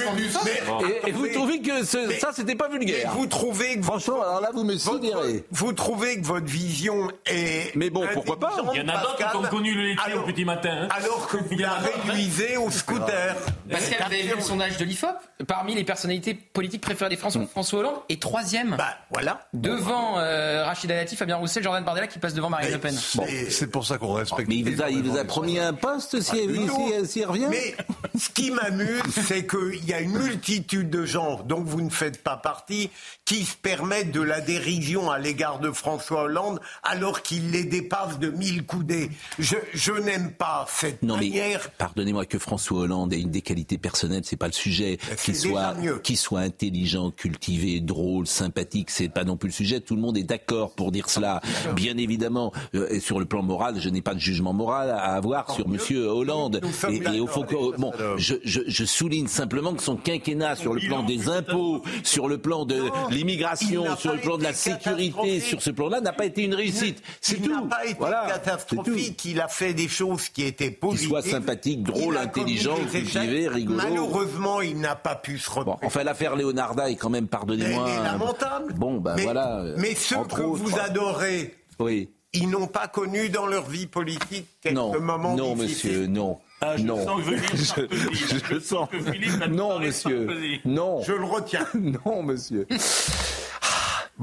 et, 1.05 1.09
et 1.09 1.11
vous 1.11 1.27
trouvez 1.27 1.61
que 1.61 1.85
ce- 1.85 2.07
Mais- 2.07 2.19
ça 2.19 2.31
c'était 2.33 2.55
pas 2.55 2.67
vulgaire 2.69 3.11
vous 3.15 3.27
trouvez 3.27 3.77
que 3.77 3.83
Franchement, 3.83 4.21
alors 4.21 4.41
là 4.41 4.49
vous 4.53 4.63
me 4.63 4.75
sidérez. 4.77 5.43
Vous 5.51 5.73
trouvez 5.73 6.19
que 6.19 6.25
votre 6.25 6.45
vision 6.45 7.07
est. 7.25 7.75
Mais 7.75 7.89
bon, 7.89 8.05
pourquoi 8.13 8.39
pas 8.39 8.53
Il 8.73 8.79
y 8.79 8.81
en 8.83 8.87
a 8.89 9.01
d'autres 9.01 9.17
qui 9.17 9.35
ont 9.37 9.43
connu 9.43 9.73
le 9.73 9.81
laitier 9.83 10.03
alors- 10.05 10.23
au 10.23 10.27
petit 10.27 10.45
matin. 10.45 10.83
hein. 10.83 10.87
Alors 10.95 11.27
que 11.27 11.37
vous 11.37 11.57
la 11.57 11.73
réduisez 11.73 12.57
au 12.57 12.69
scooter. 12.71 13.35
Pascal, 13.69 13.97
vous 14.07 14.13
avez 14.13 14.23
vu 14.23 14.35
le 14.35 14.41
sondage 14.41 14.77
de 14.77 14.85
l'IFOP 14.85 15.15
Parmi 15.47 15.75
les 15.75 15.83
personnalités 15.83 16.33
politiques 16.33 16.81
préférées 16.81 17.09
des 17.09 17.17
Français, 17.17 17.39
François 17.49 17.79
Hollande 17.79 17.95
est 18.09 18.21
troisième. 18.21 18.75
Bah 18.77 18.95
voilà. 19.11 19.41
Devant 19.53 20.17
euh, 20.19 20.63
Rachida 20.65 20.95
Dati, 20.95 21.15
Fabien 21.17 21.35
Roussel, 21.35 21.63
Jordan 21.63 21.83
Bardella 21.83 22.07
qui 22.07 22.19
passe 22.19 22.33
devant 22.33 22.49
Marine 22.49 22.71
Le 22.71 22.77
Pen. 22.79 22.95
Bon, 23.15 23.25
c'est 23.49 23.67
pour 23.69 23.85
ça 23.85 23.97
qu'on 23.97 24.13
respecte. 24.13 24.47
Mais 24.47 24.55
il 24.55 24.73
vous 24.75 24.81
a, 24.81 24.89
il 24.89 25.03
vous 25.03 25.17
a 25.17 25.25
promis 25.25 25.59
un 25.59 25.73
poste 25.73 26.21
si, 26.21 26.47
Non. 26.47 27.05
si, 27.05 27.25
revient 27.25 27.47
Mais 27.49 27.75
ce 28.19 28.29
qui 28.29 28.51
m'amuse, 28.51 29.01
c'est 29.27 29.45
qu'il 29.45 29.83
y 29.85 29.93
a 29.93 29.99
une 29.99 30.17
multitude 30.17 30.89
de 30.89 31.05
gens 31.05 31.41
dont 31.45 31.61
vous 31.63 31.81
ne 31.81 31.89
faites 31.89 32.23
pas 32.23 32.37
partie 32.37 32.89
qui 33.25 33.43
se 33.45 33.55
permettent 33.57 34.11
de 34.11 34.21
la 34.21 34.39
dérision 34.39 35.11
à 35.11 35.19
l'égard 35.19 35.59
de 35.59 35.71
François 35.71 36.23
Hollande 36.23 36.59
alors 36.83 37.02
qu'il 37.11 37.51
les 37.51 37.63
dépasse 37.65 38.19
de 38.19 38.29
mille 38.29 38.63
coudées. 38.65 39.09
Je, 39.39 39.55
je 39.73 39.91
n'aime 39.91 40.31
pas 40.31 40.65
cette 40.69 41.03
Non 41.03 41.17
manière. 41.17 41.69
pardonnez-moi 41.77 42.25
que 42.25 42.39
François 42.39 42.79
Hollande 42.81 43.13
ait 43.13 43.19
une 43.19 43.31
des 43.31 43.41
qualités 43.41 43.77
personnelles, 43.77 44.23
c'est 44.23 44.37
pas 44.37 44.47
le 44.47 44.53
sujet. 44.53 44.97
Qu'il 45.23 45.35
c'est 45.35 45.47
soit, 45.49 45.73
mieux. 45.75 45.99
qu'il 45.99 46.17
soit 46.17 46.39
intelligent, 46.39 47.11
cultivé, 47.11 47.79
drôle, 47.81 48.27
sympathique, 48.27 48.89
c'est 48.89 49.09
pas 49.09 49.23
non 49.23 49.35
plus 49.37 49.49
le 49.49 49.53
sujet. 49.53 49.79
Tout 49.81 49.95
le 49.95 50.01
monde 50.01 50.17
est 50.17 50.23
d'accord 50.23 50.71
pour 50.73 50.91
dire 50.91 51.09
cela. 51.09 51.41
Bien 51.75 51.97
évidemment, 51.97 52.51
euh, 52.75 52.87
et 52.89 52.99
sur 52.99 53.19
le 53.19 53.25
plan 53.25 53.43
moral, 53.43 53.79
je 53.79 53.89
n'ai 53.89 54.01
pas 54.01 54.13
de 54.13 54.19
jugement 54.19 54.53
moral 54.53 54.89
à 54.89 55.13
avoir 55.15 55.51
sur 55.51 55.67
Monsieur 55.67 56.07
Hollande. 56.07 56.61
Et, 56.89 57.01
et 57.15 57.19
au 57.19 57.27
fond, 57.27 57.43
que- 57.43 57.77
bon, 57.77 57.91
je, 58.17 58.35
je, 58.43 58.61
je 58.67 58.85
souligne 58.85 59.27
simplement 59.27 59.73
que 59.73 59.83
son 59.83 59.95
quinquennat 59.97 60.55
sur 60.55 60.73
le 60.73 60.81
plan 60.81 61.03
des 61.03 61.27
impôts, 61.29 61.81
sur 62.03 62.27
le 62.27 62.37
plan 62.37 62.65
de 62.65 62.83
l'immigration, 63.09 63.95
sur 63.97 64.13
le 64.13 64.19
plan 64.19 64.37
de 64.37 64.43
la 64.43 64.53
sécurité, 64.53 65.39
sur 65.39 65.61
ce 65.61 65.71
plan-là, 65.71 66.01
n'a 66.01 66.13
pas 66.13 66.25
été 66.25 66.43
une 66.43 66.53
réussite. 66.55 66.92
C'est 67.21 67.37
Il 67.37 67.43
tout. 67.43 67.51
n'a 67.51 67.61
pas 67.67 67.85
été 67.85 67.95
Voilà, 67.99 68.25
catastrophique. 68.27 69.25
Il 69.25 69.39
a 69.41 69.47
fait 69.47 69.73
des 69.73 69.87
choses 69.87 70.29
qui 70.29 70.43
étaient 70.43 70.69
Qu'il 70.69 70.79
positives. 70.79 71.09
soit 71.09 71.21
sympathique, 71.21 71.83
drôle, 71.83 72.15
Il 72.15 72.17
intelligent, 72.27 72.75
cultivé, 72.91 73.47
rigolo. 73.47 73.77
Malheureusement, 73.77 74.61
il 74.61 74.79
n'a 74.79 74.95
pas 74.95 75.15
pu 75.15 75.37
se 75.37 75.49
Bon, 75.49 75.55
représenter. 75.61 75.85
enfin, 75.85 76.03
l'affaire 76.03 76.35
Leonarda 76.35 76.89
est 76.89 76.95
quand 76.95 77.09
même, 77.09 77.27
pardonnez-moi. 77.27 77.85
Elle 77.89 77.99
est 77.99 78.03
lamentable. 78.03 78.73
Bon, 78.73 78.97
ben 78.99 79.15
mais, 79.15 79.23
voilà. 79.23 79.59
euh, 79.59 79.75
mais 79.77 79.95
ceux 79.95 80.15
que 80.17 80.41
autres. 80.41 80.41
vous 80.43 80.79
adorez, 80.79 81.55
Oui. 81.79 82.09
ils 82.33 82.49
n'ont 82.49 82.67
pas 82.67 82.87
connu 82.87 83.29
dans 83.29 83.45
leur 83.47 83.67
vie 83.69 83.87
politique 83.87 84.47
quelques 84.61 84.75
Non, 84.75 84.99
moments 84.99 85.35
non, 85.35 85.55
difficiles. 85.55 85.91
monsieur, 85.91 86.07
non. 86.07 86.39
Ah, 86.65 86.77
je 86.77 86.83
non. 86.83 87.03
sens 87.03 87.21
que 87.25 87.57
Sarkozy, 87.57 87.99
je, 88.49 88.53
je 88.55 88.59
sens. 88.59 88.87
que 88.89 88.97
Philippe 88.99 89.41
a 89.41 89.47
Non, 89.47 89.79
monsieur. 89.79 90.25
Sarkozy. 90.27 90.59
Non. 90.63 91.01
Je 91.03 91.11
le 91.11 91.25
retiens. 91.25 91.67
non, 92.05 92.23
monsieur. 92.23 92.65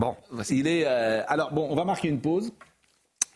Bon, 0.01 0.16
il 0.48 0.66
est. 0.66 0.84
euh, 0.86 1.22
alors, 1.28 1.53
bon, 1.53 1.66
on 1.70 1.74
va 1.76 1.84
marquer 1.84 2.09
une 2.09 2.20
pause. 2.20 2.53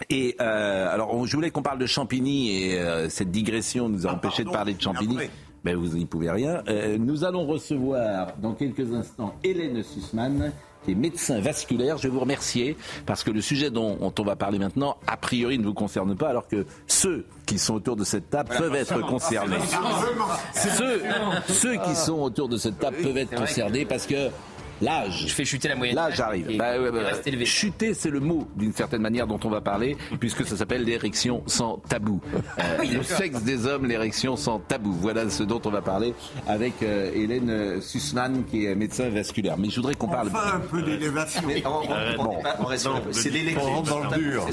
Et 0.08 0.34
euh, 0.40 0.92
alors, 0.92 1.14
on- 1.14 1.26
je 1.26 1.36
voulais 1.36 1.50
qu'on 1.50 1.62
parle 1.62 1.78
de 1.78 1.84
Champigny 1.86 2.62
et 2.64 2.80
euh, 2.80 3.08
cette 3.10 3.30
digression 3.30 3.88
nous 3.90 4.06
a 4.06 4.12
empêché 4.12 4.44
de 4.44 4.50
parler 4.50 4.72
de 4.72 4.80
Champigny. 4.80 5.18
Ben, 5.62 5.76
vous 5.76 5.96
n'y 5.96 6.06
pouvez 6.06 6.30
rien. 6.30 6.62
Euh, 6.68 6.96
nous 6.98 7.22
allons 7.24 7.46
recevoir 7.46 8.34
dans 8.38 8.52
quelques 8.54 8.92
instants 8.94 9.34
Hélène 9.44 9.82
Sussman, 9.82 10.52
qui 10.84 10.92
est 10.92 10.94
médecin 10.94 11.38
vasculaire. 11.40 11.96
Je 11.98 12.02
vais 12.04 12.08
vous 12.08 12.20
remercier 12.20 12.76
parce 13.06 13.22
que 13.24 13.30
le 13.30 13.40
sujet 13.42 13.70
dont, 13.70 13.96
dont 13.96 14.12
on 14.18 14.24
va 14.24 14.36
parler 14.36 14.58
maintenant, 14.58 14.96
a 15.06 15.16
priori, 15.18 15.58
ne 15.58 15.64
vous 15.64 15.72
concerne 15.74 16.16
pas, 16.16 16.28
alors 16.30 16.48
que 16.48 16.66
ceux 16.86 17.26
qui 17.46 17.58
sont 17.58 17.74
autour 17.74 17.96
de 17.96 18.04
cette 18.04 18.28
table 18.30 18.50
peuvent 18.56 18.74
être 18.74 19.00
concernés. 19.06 19.56
Ceux, 20.54 21.02
ceux 21.48 21.76
qui 21.76 21.94
sont 21.94 22.20
autour 22.20 22.48
de 22.48 22.56
cette 22.56 22.78
table 22.78 22.96
peuvent 23.02 23.16
être 23.18 23.34
concernés 23.34 23.84
parce 23.84 24.06
que 24.06 24.28
l'âge. 24.82 25.24
Je 25.28 25.32
fais 25.34 25.44
chuter 25.44 25.68
la 25.68 25.76
moyenne. 25.76 25.96
Là, 25.96 26.10
j'arrive. 26.10 26.50
Et- 26.50 26.56
Bah, 26.56 26.78
ouais, 26.78 26.88
et 26.88 27.04
reste 27.04 27.26
élevé. 27.26 27.44
Chuter, 27.44 27.94
c'est 27.94 28.10
le 28.10 28.20
mot, 28.20 28.48
d'une 28.56 28.72
certaine 28.72 29.02
manière, 29.02 29.26
dont 29.26 29.40
on 29.44 29.48
va 29.50 29.60
parler, 29.60 29.96
puisque 30.20 30.44
ça 30.46 30.56
s'appelle 30.56 30.84
l'érection 30.84 31.42
sans 31.46 31.78
tabou. 31.88 32.20
Euh, 32.60 32.84
le 32.84 33.02
sexe 33.02 33.42
des 33.42 33.66
hommes, 33.66 33.86
l'érection 33.86 34.36
sans 34.36 34.58
tabou. 34.60 34.92
Voilà 34.92 35.28
ce 35.28 35.42
dont 35.42 35.60
on 35.64 35.70
va 35.70 35.82
parler 35.82 36.14
avec 36.46 36.74
euh, 36.82 37.10
Hélène 37.14 37.50
euh, 37.50 37.80
Sussman, 37.80 38.44
qui 38.44 38.66
est 38.66 38.74
médecin 38.74 39.08
vasculaire. 39.08 39.56
Mais 39.58 39.70
je 39.70 39.76
voudrais 39.76 39.94
qu'on 39.94 40.08
parle. 40.08 40.28
Enfin, 40.28 40.56
un 40.56 40.60
peu 40.60 40.82
d'élévation. 40.82 41.42
Bon. 42.16 42.38
C'est 43.12 43.30
l'élection. 43.30 43.82
dans 43.82 44.00
le 44.10 44.16
dur. 44.18 44.46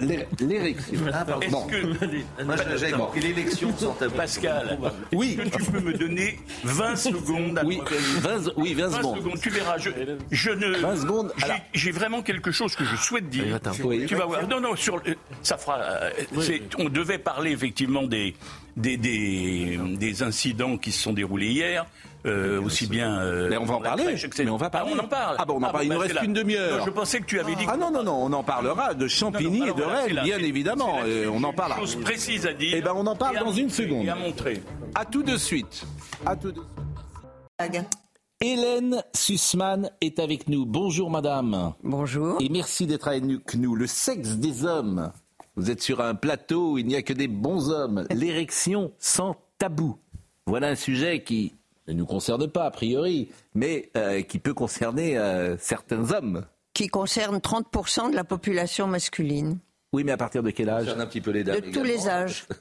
L'é- 0.00 0.26
L'érection. 0.40 1.00
Est-ce 1.40 1.50
Bon. 1.50 1.66
que, 1.66 2.44
Moi, 2.44 2.54
j'avais 2.56 2.92
compris 2.92 3.20
l'élection 3.20 3.72
sans 3.76 3.92
tabou. 3.92 4.14
Pascal, 4.16 4.78
Oui. 5.12 5.38
est-ce 5.40 5.50
que 5.50 5.64
tu 5.64 5.70
peux 5.70 5.80
me 5.80 5.92
donner 5.94 6.38
20 6.64 6.96
secondes 6.96 7.58
à 7.58 7.64
Oui, 7.64 7.80
20, 8.20 8.52
oui, 8.56 8.74
20 8.74 8.88
20 8.88 8.96
secondes. 8.98 9.16
secondes, 9.18 9.40
tu 9.40 9.50
verras. 9.50 9.67
Je, 9.76 9.90
je 10.30 10.50
ne. 10.50 10.78
20 10.78 10.96
secondes, 10.96 11.32
j'ai- 11.74 11.90
vraiment 11.92 12.22
quelque 12.22 12.50
chose 12.52 12.74
que 12.76 12.84
je 12.84 12.96
souhaite 12.96 13.28
dire. 13.28 13.58
Oui. 13.84 14.06
Tu 14.06 14.14
vas 14.14 14.24
voir. 14.26 14.46
Non, 14.48 14.60
non, 14.60 14.74
sur, 14.76 14.96
le- 14.98 15.16
ça 15.42 15.58
fera. 15.58 15.78
euh, 15.80 16.10
c'est- 16.40 16.62
On 16.78 16.88
devait 16.88 17.18
parler 17.18 17.50
effectivement 17.52 18.04
des, 18.04 18.34
des, 18.76 18.96
des, 18.96 19.78
des 19.98 20.22
incidents 20.22 20.76
qui 20.78 20.92
se 20.92 21.02
sont 21.02 21.12
déroulés 21.12 21.48
hier. 21.50 21.84
euh, 22.26 22.60
aussi 22.60 22.86
bien. 22.88 23.20
euh, 23.20 23.48
Mais 23.48 23.56
on 23.56 23.64
va 23.64 23.74
en 23.74 23.80
parler. 23.80 24.02
crèche. 24.04 24.26
Mais 24.40 24.50
on 24.50 24.56
va 24.56 24.68
parler. 24.70 24.90
Ah, 24.92 24.98
on 25.00 25.04
en 25.04 25.08
parle. 25.08 25.36
Ah 25.38 25.44
bon, 25.44 25.54
on 25.54 25.62
en 25.62 25.70
parle. 25.70 25.84
Il 25.84 25.88
bah, 25.88 25.94
nous 25.94 26.00
reste 26.00 26.10
c'est 26.12 26.16
là. 26.16 26.20
qu'une 26.22 26.32
demi-heure. 26.32 26.84
Je 26.84 26.90
pensais 26.90 27.20
que 27.20 27.24
tu 27.26 27.38
avais 27.38 27.54
dit. 27.54 27.64
Ah 27.68 27.76
non, 27.76 27.90
non, 27.92 28.02
non, 28.02 28.24
on 28.24 28.32
en 28.32 28.42
parlera 28.42 28.92
de 28.92 29.06
Champigny 29.06 29.60
Non, 29.60 29.66
non, 29.66 29.66
et 29.66 29.70
alors 29.70 29.76
de 29.76 29.82
voilà, 29.84 29.98
c'est 30.00 30.06
Rennes, 30.08 30.14
là. 30.16 30.22
bien 30.24 30.38
évidemment. 30.38 30.98
euh, 31.06 31.30
on 31.32 31.42
en. 31.44 31.52
Une 31.52 31.76
chose 31.76 31.94
précise 32.00 32.46
à 32.46 32.52
dire. 32.52 32.74
Eh 32.76 32.82
ben, 32.82 32.92
on 32.94 33.06
en 33.06 33.14
parle 33.16 33.36
et 33.36 33.40
dans 33.40 33.52
une 33.52 33.70
seconde. 33.70 34.04
Et 34.04 34.10
à 34.10 34.16
montrer. 34.16 34.60
À 34.96 35.04
tout 35.04 35.22
de 35.22 35.36
suite. 35.36 35.84
À 36.26 36.34
tout 36.36 36.50
de 36.50 36.60
suite. 36.60 37.98
Hélène 38.40 39.02
Sussman 39.16 39.90
est 40.00 40.20
avec 40.20 40.48
nous. 40.48 40.64
Bonjour 40.64 41.10
madame. 41.10 41.74
Bonjour. 41.82 42.40
Et 42.40 42.48
merci 42.48 42.86
d'être 42.86 43.08
avec 43.08 43.24
nous. 43.24 43.74
Le 43.74 43.88
sexe 43.88 44.36
des 44.36 44.64
hommes. 44.64 45.10
Vous 45.56 45.72
êtes 45.72 45.82
sur 45.82 46.00
un 46.00 46.14
plateau 46.14 46.74
où 46.74 46.78
il 46.78 46.86
n'y 46.86 46.94
a 46.94 47.02
que 47.02 47.12
des 47.12 47.26
bons 47.26 47.68
hommes. 47.70 48.06
L'érection 48.14 48.92
sans 49.00 49.34
tabou. 49.58 49.98
Voilà 50.46 50.68
un 50.68 50.76
sujet 50.76 51.24
qui 51.24 51.56
ne 51.88 51.94
nous 51.94 52.06
concerne 52.06 52.46
pas 52.46 52.66
a 52.66 52.70
priori, 52.70 53.28
mais 53.56 53.90
euh, 53.96 54.22
qui 54.22 54.38
peut 54.38 54.54
concerner 54.54 55.18
euh, 55.18 55.56
certains 55.58 56.12
hommes. 56.12 56.46
Qui 56.74 56.86
concerne 56.86 57.38
30% 57.38 58.12
de 58.12 58.14
la 58.14 58.22
population 58.22 58.86
masculine. 58.86 59.58
Oui, 59.92 60.04
mais 60.04 60.12
à 60.12 60.16
partir 60.16 60.44
de 60.44 60.50
quel 60.50 60.68
âge? 60.68 60.88
Un 60.88 61.06
petit 61.06 61.20
peu 61.20 61.32
les 61.32 61.42
De 61.42 61.58
tous 61.72 61.82
les 61.82 62.08
âges. 62.08 62.46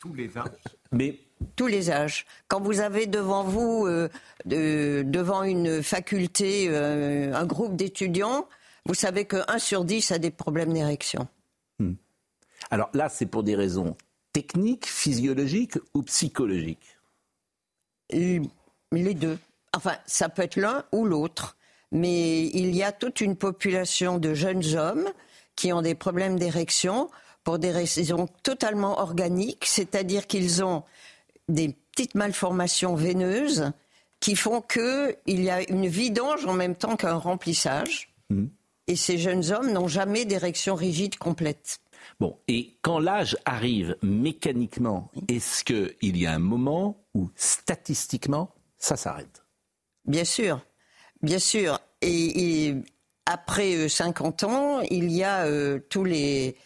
Tous 0.00 0.14
les 0.14 0.36
âges. 0.36 0.50
Mais 0.90 1.20
Tous 1.56 1.66
les 1.66 1.90
âges. 1.90 2.26
Quand 2.48 2.60
vous 2.60 2.80
avez 2.80 3.06
devant 3.06 3.44
vous, 3.44 3.86
euh, 3.86 4.08
de- 4.44 5.02
devant 5.06 5.42
une 5.42 5.82
faculté, 5.82 6.66
euh, 6.68 7.34
un 7.34 7.46
groupe 7.46 7.76
d'étudiants, 7.76 8.46
vous 8.86 8.94
savez 8.94 9.24
que 9.26 9.36
1 9.48 9.58
sur 9.58 9.84
10 9.84 10.10
a 10.12 10.18
des 10.18 10.30
problèmes 10.30 10.72
d'érection. 10.72 11.26
alors 12.70 12.90
là, 12.94 13.08
c'est 13.08 13.26
pour 13.26 13.42
des 13.42 13.54
raisons 13.56 13.96
techniques, 14.32 14.86
physiologiques 14.86 15.78
ou 15.94 16.02
psychologiques 16.02 16.96
L- 18.10 18.42
Les 18.92 19.14
deux. 19.14 19.38
Enfin, 19.74 19.96
ça 20.06 20.28
peut 20.28 20.42
être 20.42 20.56
l'un 20.56 20.84
ou 20.92 21.04
l'autre. 21.04 21.56
Mais 21.90 22.46
il 22.46 22.74
y 22.74 22.82
a 22.82 22.92
toute 22.92 23.20
une 23.20 23.36
population 23.36 24.18
de 24.18 24.32
jeunes 24.32 24.64
hommes 24.76 25.08
qui 25.56 25.72
ont 25.72 25.82
des 25.82 25.94
problèmes 25.94 26.38
d'érection 26.38 27.10
pour 27.44 27.58
des 27.58 27.70
raisons 27.70 28.28
totalement 28.42 29.00
organiques, 29.00 29.64
c'est-à-dire 29.66 30.26
qu'ils 30.26 30.62
ont 30.64 30.84
des 31.52 31.76
petites 31.92 32.14
malformations 32.14 32.94
veineuses 32.94 33.72
qui 34.20 34.36
font 34.36 34.60
qu'il 34.62 35.16
y 35.26 35.50
a 35.50 35.68
une 35.68 35.86
vidange 35.86 36.46
en 36.46 36.54
même 36.54 36.76
temps 36.76 36.96
qu'un 36.96 37.14
remplissage. 37.14 38.14
Mhm. 38.30 38.50
Et 38.88 38.96
ces 38.96 39.18
jeunes 39.18 39.52
hommes 39.52 39.72
n'ont 39.72 39.88
jamais 39.88 40.24
d'érection 40.24 40.74
rigide 40.74 41.16
complète. 41.16 41.80
Bon, 42.18 42.38
et 42.48 42.76
quand 42.82 42.98
l'âge 42.98 43.36
arrive 43.44 43.96
mécaniquement, 44.02 45.10
est-ce 45.28 45.64
qu'il 45.64 46.16
y 46.16 46.26
a 46.26 46.32
un 46.32 46.40
moment 46.40 47.04
où 47.14 47.30
statistiquement 47.36 48.54
ça 48.78 48.96
s'arrête? 48.96 49.44
Bien 50.04 50.24
sûr, 50.24 50.60
bien 51.22 51.38
sûr. 51.38 51.80
Et, 52.00 52.68
et 52.68 52.74
après 53.26 53.74
euh, 53.76 53.88
50 53.88 54.44
ans, 54.44 54.80
il 54.80 55.10
y 55.12 55.22
a 55.22 55.46
euh, 55.46 55.78
tous 55.88 56.04
les 56.04 56.56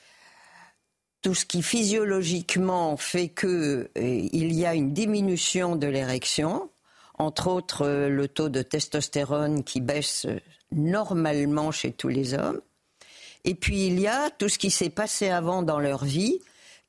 tout 1.27 1.35
ce 1.35 1.45
qui 1.45 1.61
physiologiquement 1.61 2.97
fait 2.97 3.29
que 3.31 3.91
euh, 3.99 4.29
il 4.33 4.53
y 4.53 4.65
a 4.65 4.75
une 4.77 4.93
diminution 4.93 5.75
de 5.75 5.89
l'érection, 5.89 6.71
entre 7.19 7.49
autres 7.49 7.85
euh, 7.85 8.09
le 8.09 8.29
taux 8.29 8.49
de 8.49 8.63
testostérone 8.63 9.65
qui 9.65 9.81
baisse 9.81 10.27
euh, 10.27 10.39
normalement 10.71 11.73
chez 11.73 11.91
tous 11.91 12.07
les 12.07 12.35
hommes. 12.35 12.61
Et 13.43 13.57
puis 13.57 13.89
il 13.89 13.99
y 13.99 14.07
a 14.07 14.31
tout 14.31 14.49
ce 14.49 14.57
qui 14.57 14.71
s'est 14.71 14.89
passé 14.89 15.29
avant 15.29 15.63
dans 15.65 15.81
leur 15.81 16.05
vie 16.05 16.39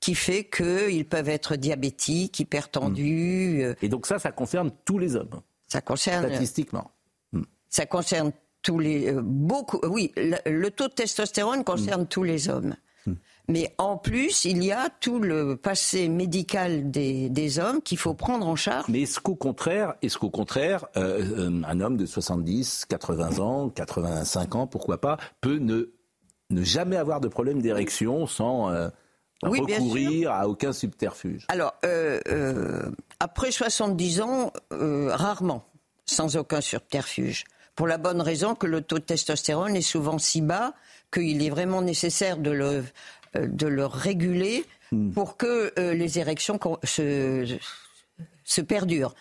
qui 0.02 0.14
fait 0.14 0.44
qu'ils 0.44 1.06
peuvent 1.08 1.30
être 1.30 1.56
diabétiques, 1.56 2.40
hypertendus. 2.40 3.64
euh, 3.64 3.74
Et 3.82 3.90
donc 3.90 4.06
ça, 4.06 4.20
ça 4.20 4.32
concerne 4.32 4.70
tous 4.86 5.00
les 5.00 5.16
hommes, 5.16 5.42
Ça 5.68 5.82
concerne 5.82 6.28
statistiquement. 6.28 6.92
ça 7.70 7.88
concerne 7.88 8.32
tous 8.62 8.78
les 8.78 9.08
euh, 9.12 9.22
beaucoup. 9.24 9.80
Oui, 9.88 10.12
le, 10.16 10.38
le 10.46 10.70
taux 10.70 10.90
de 10.90 10.94
testostérone 10.94 11.64
concerne 11.64 12.04
Mm. 12.04 12.08
tous 12.08 12.24
les 12.24 12.50
hommes. 12.50 12.76
Mais 13.50 13.74
en 13.78 13.98
plus, 13.98 14.44
il 14.44 14.64
y 14.64 14.74
a 14.74 14.90
tout 14.90 15.20
le 15.20 15.56
passé 15.56 16.10
médical 16.10 16.92
des, 16.92 17.30
des 17.30 17.60
hommes 17.60 17.82
qu'il 17.82 17.98
faut 17.98 18.14
prendre 18.14 18.46
en 18.46 18.58
charge. 18.58 18.86
Mais 18.90 19.04
est-ce 19.04 19.22
qu'au 19.22 19.36
contraire, 19.36 19.96
est-ce 20.02 20.18
qu'au 20.18 20.30
contraire, 20.30 20.86
euh, 20.98 21.24
euh, 21.38 21.62
un 21.66 21.80
homme 21.80 21.96
de 21.96 22.06
70, 22.06 22.86
80 22.90 23.40
ans, 23.40 23.70
85 23.70 24.56
ans, 24.56 24.68
pourquoi 24.68 25.00
pas, 25.00 25.18
peut 25.40 25.60
ne, 25.60 25.94
ne 26.50 26.64
jamais 26.64 26.98
avoir 26.98 27.22
de 27.22 27.30
problème 27.30 27.62
d'érection 27.62 28.28
sans 28.28 28.70
euh, 28.70 28.90
Oui, 29.44 29.62
recourir 29.62 30.32
à 30.32 30.50
aucun 30.50 30.74
subterfuge? 30.74 31.46
Alors, 31.48 31.74
euh, 31.86 32.90
après 33.22 33.52
70 33.52 34.22
ans, 34.22 34.52
rarement, 34.72 35.64
sans 36.06 36.36
aucun 36.36 36.60
subterfuge. 36.60 37.46
Pour 37.76 37.88
la 37.88 38.00
bonne 38.00 38.22
raison 38.22 38.56
que 38.56 38.66
le 38.66 38.82
taux 38.82 38.98
de 38.98 39.04
testostérone 39.04 39.76
est 39.76 39.82
souvent 39.82 40.18
si 40.18 40.42
bas 40.42 40.74
qu'il 41.14 41.44
est 41.44 41.50
vraiment 41.50 41.82
nécessaire 41.82 42.38
de 42.38 42.50
le, 42.50 42.84
de 43.46 43.68
le 43.68 43.86
réguler 43.86 44.66
pour 45.14 45.38
que 45.38 45.74
euh, 45.78 45.94
les 45.94 46.18
érections 46.18 46.60
se, 46.84 47.58
se 48.44 48.62
perdurent. 48.62 49.14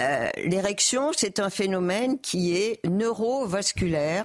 Euh, 0.00 0.28
L'érection, 0.44 1.12
c'est 1.14 1.38
un 1.40 1.50
phénomène 1.50 2.18
qui 2.18 2.56
est 2.56 2.84
neurovasculaire 2.86 4.24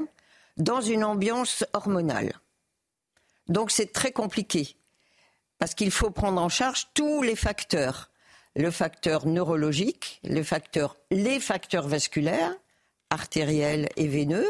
dans 0.58 0.82
une 0.82 1.04
ambiance 1.04 1.66
hormonale. 1.74 2.34
Donc 3.48 3.72
c'est 3.72 3.92
très 3.92 4.12
compliqué 4.12 4.76
parce 5.58 5.76
qu'il 5.76 5.92
faut 5.92 6.12
prendre 6.12 6.42
en 6.42 6.50
charge 6.50 6.88
tous 6.94 7.22
les 7.22 7.36
facteurs. 7.36 8.10
Le 8.56 8.72
facteur 8.72 9.28
neurologique, 9.28 10.22
le 10.24 10.44
facteur, 10.44 10.98
les 11.12 11.40
facteurs 11.40 11.88
vasculaires, 11.88 12.56
artériels 13.10 13.90
et 13.96 14.08
veineux, 14.08 14.48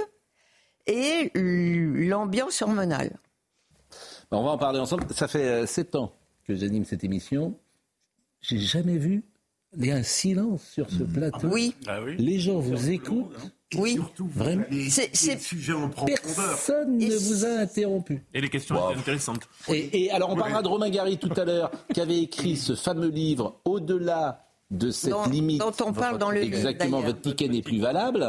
et 0.87 1.31
l'ambiance 1.35 2.61
hormonale. 2.61 3.17
On 4.31 4.43
va 4.43 4.51
en 4.51 4.57
parler 4.57 4.79
ensemble. 4.79 5.05
Ça 5.11 5.27
fait 5.27 5.43
euh, 5.45 5.65
sept 5.65 5.95
ans 5.95 6.11
que 6.45 6.55
j'anime 6.55 6.85
cette 6.85 7.03
émission. 7.03 7.55
J'ai 8.41 8.59
jamais 8.59 8.97
vu 8.97 9.23
il 9.77 9.85
y 9.85 9.91
a 9.91 9.95
un 9.97 10.03
silence 10.03 10.63
sur 10.63 10.89
ce 10.89 11.03
plateau. 11.03 11.47
Oui. 11.47 11.75
Les 12.17 12.39
gens 12.39 12.59
vous 12.59 12.89
écoutent. 12.89 13.35
Oui. 13.75 13.99
Vraiment. 14.17 14.63
C'est- 14.89 15.11
c'est- 15.15 15.37
Personne 16.35 16.97
ne 16.97 17.15
vous 17.15 17.45
a 17.45 17.49
interrompu. 17.59 18.23
Et 18.33 18.41
les 18.41 18.49
questions 18.49 18.89
étaient 18.89 18.99
intéressantes. 18.99 19.47
Et, 19.67 20.05
et 20.05 20.11
alors, 20.11 20.31
on 20.31 20.35
parlera 20.35 20.63
de 20.63 20.67
Romain 20.67 20.89
Gary 20.89 21.19
tout 21.19 21.31
à 21.35 21.45
l'heure, 21.45 21.69
qui 21.93 22.01
avait 22.01 22.19
écrit 22.19 22.57
ce 22.57 22.73
fameux 22.73 23.09
livre 23.09 23.59
Au-delà 23.65 24.43
de 24.71 24.89
cette 24.89 25.11
Dont- 25.11 25.25
limite. 25.29 25.59
dont 25.59 25.73
on 25.85 25.93
parle 25.93 26.17
dans 26.17 26.31
le 26.31 26.39
livre, 26.41 26.55
Exactement, 26.55 27.01
votre 27.01 27.21
ticket 27.21 27.47
n'est 27.47 27.61
plus 27.61 27.79
valable. 27.79 28.25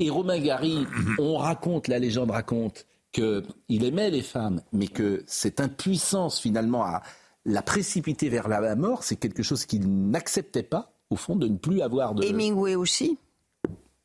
Et 0.00 0.10
Romain 0.10 0.40
Gary, 0.40 0.78
on 1.20 1.36
raconte, 1.36 1.86
la 1.86 2.00
légende 2.00 2.32
raconte, 2.32 2.86
qu'il 3.12 3.84
aimait 3.84 4.10
les 4.10 4.22
femmes, 4.22 4.60
mais 4.72 4.86
que 4.86 5.22
cette 5.26 5.60
impuissance 5.60 6.40
finalement 6.40 6.84
à 6.84 7.02
la 7.44 7.62
précipiter 7.62 8.28
vers 8.28 8.48
la 8.48 8.76
mort, 8.76 9.02
c'est 9.02 9.16
quelque 9.16 9.42
chose 9.42 9.64
qu'il 9.64 9.86
n'acceptait 10.10 10.62
pas, 10.62 10.92
au 11.10 11.16
fond, 11.16 11.36
de 11.36 11.48
ne 11.48 11.56
plus 11.56 11.80
avoir 11.82 12.14
de. 12.14 12.24
Hemingway 12.24 12.74
aussi. 12.74 13.18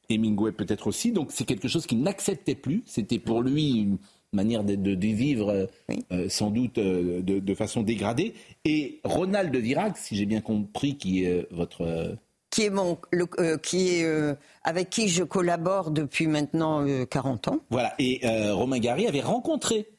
Hemingway 0.09 0.51
peut-être 0.51 0.87
aussi. 0.87 1.11
Donc 1.11 1.31
c'est 1.31 1.45
quelque 1.45 1.67
chose 1.67 1.85
qu'il 1.85 2.01
n'acceptait 2.01 2.55
plus. 2.55 2.83
C'était 2.85 3.19
pour 3.19 3.41
lui 3.41 3.71
une 3.71 3.97
manière 4.33 4.63
de, 4.63 4.75
de- 4.75 4.95
de 4.95 5.07
vivre 5.07 5.49
euh, 5.49 5.65
euh, 6.11 6.29
sans 6.29 6.49
doute 6.51 6.77
euh, 6.77 7.21
de, 7.21 7.39
de 7.39 7.53
façon 7.55 7.83
dégradée. 7.83 8.33
Et 8.65 8.99
Ronald 9.03 9.51
de 9.51 9.59
Virac, 9.59 9.97
si 9.97 10.15
j'ai 10.15 10.25
bien 10.25 10.41
compris, 10.41 10.97
qui 10.97 11.23
est 11.25 11.47
votre... 11.51 12.17
qui 12.55 12.63
est 12.63 12.69
mon, 12.69 12.97
le- 13.11 13.27
euh, 13.39 13.57
qui 13.57 13.97
est 13.99 14.03
euh, 14.05 14.33
avec 14.63 14.89
qui 14.89 15.09
je 15.09 15.23
collabore 15.23 15.91
depuis 15.91 16.27
maintenant 16.27 16.87
euh, 16.87 17.05
40 17.05 17.49
ans. 17.49 17.59
Voilà. 17.69 17.93
Et 17.99 18.21
euh, 18.23 18.53
Romain 18.53 18.79
Gary 18.79 19.07
avait 19.07 19.21
rencontré 19.21 19.89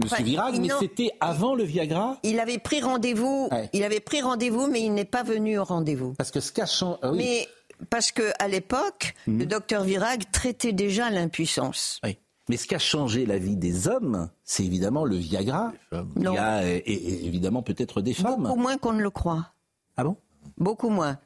Monsieur 0.00 0.14
Enfin, 0.16 0.24
Virac, 0.24 0.54
mais 0.58 0.68
c'était 0.80 1.10
avant 1.20 1.54
le 1.54 1.62
Viagra. 1.64 2.18
Il 2.24 2.38
avait 2.40 2.58
pris 2.58 2.80
rendez-vous. 2.80 3.48
Il 3.72 3.84
avait 3.84 4.00
pris 4.00 4.22
rendez-vous, 4.22 4.66
mais 4.68 4.80
il 4.82 4.92
n'est 4.94 5.04
pas 5.04 5.22
venu 5.22 5.56
au 5.58 5.64
rendez-vous. 5.64 6.14
Parce 6.14 6.30
que 6.32 6.40
ce 6.40 6.52
qu'a 6.52 6.66
changé. 6.66 6.98
ah 7.02 7.10
oui. 7.12 7.18
Mais 7.18 7.48
parce 7.90 8.10
que 8.12 8.30
à 8.40 8.48
l'époque, 8.48 9.14
Mhm. 9.26 9.38
le 9.40 9.46
docteur 9.46 9.82
Virag 9.84 10.22
traitait 10.32 10.72
déjà 10.72 11.10
l'impuissance. 11.10 12.00
Oui. 12.04 12.18
Mais 12.48 12.56
ce 12.56 12.66
qui 12.66 12.74
a 12.74 12.78
changé 12.78 13.24
la 13.24 13.38
vie 13.38 13.56
des 13.56 13.86
hommes, 13.88 14.28
c'est 14.44 14.64
évidemment 14.64 15.04
le 15.04 15.16
Viagra. 15.16 15.72
Il 16.16 16.22
y 16.22 16.26
a 16.38 16.66
et- 16.68 16.78
et 16.86 17.26
évidemment 17.26 17.62
peut-être 17.62 18.00
des 18.02 18.14
femmes. 18.14 18.42
Beaucoup 18.44 18.56
moins 18.60 18.76
qu'on 18.78 18.92
ne 18.92 19.02
le 19.02 19.10
croit. 19.10 19.46
Ah 19.96 20.04
bon? 20.04 20.16
Beaucoup 20.58 20.90
moins. 20.90 21.18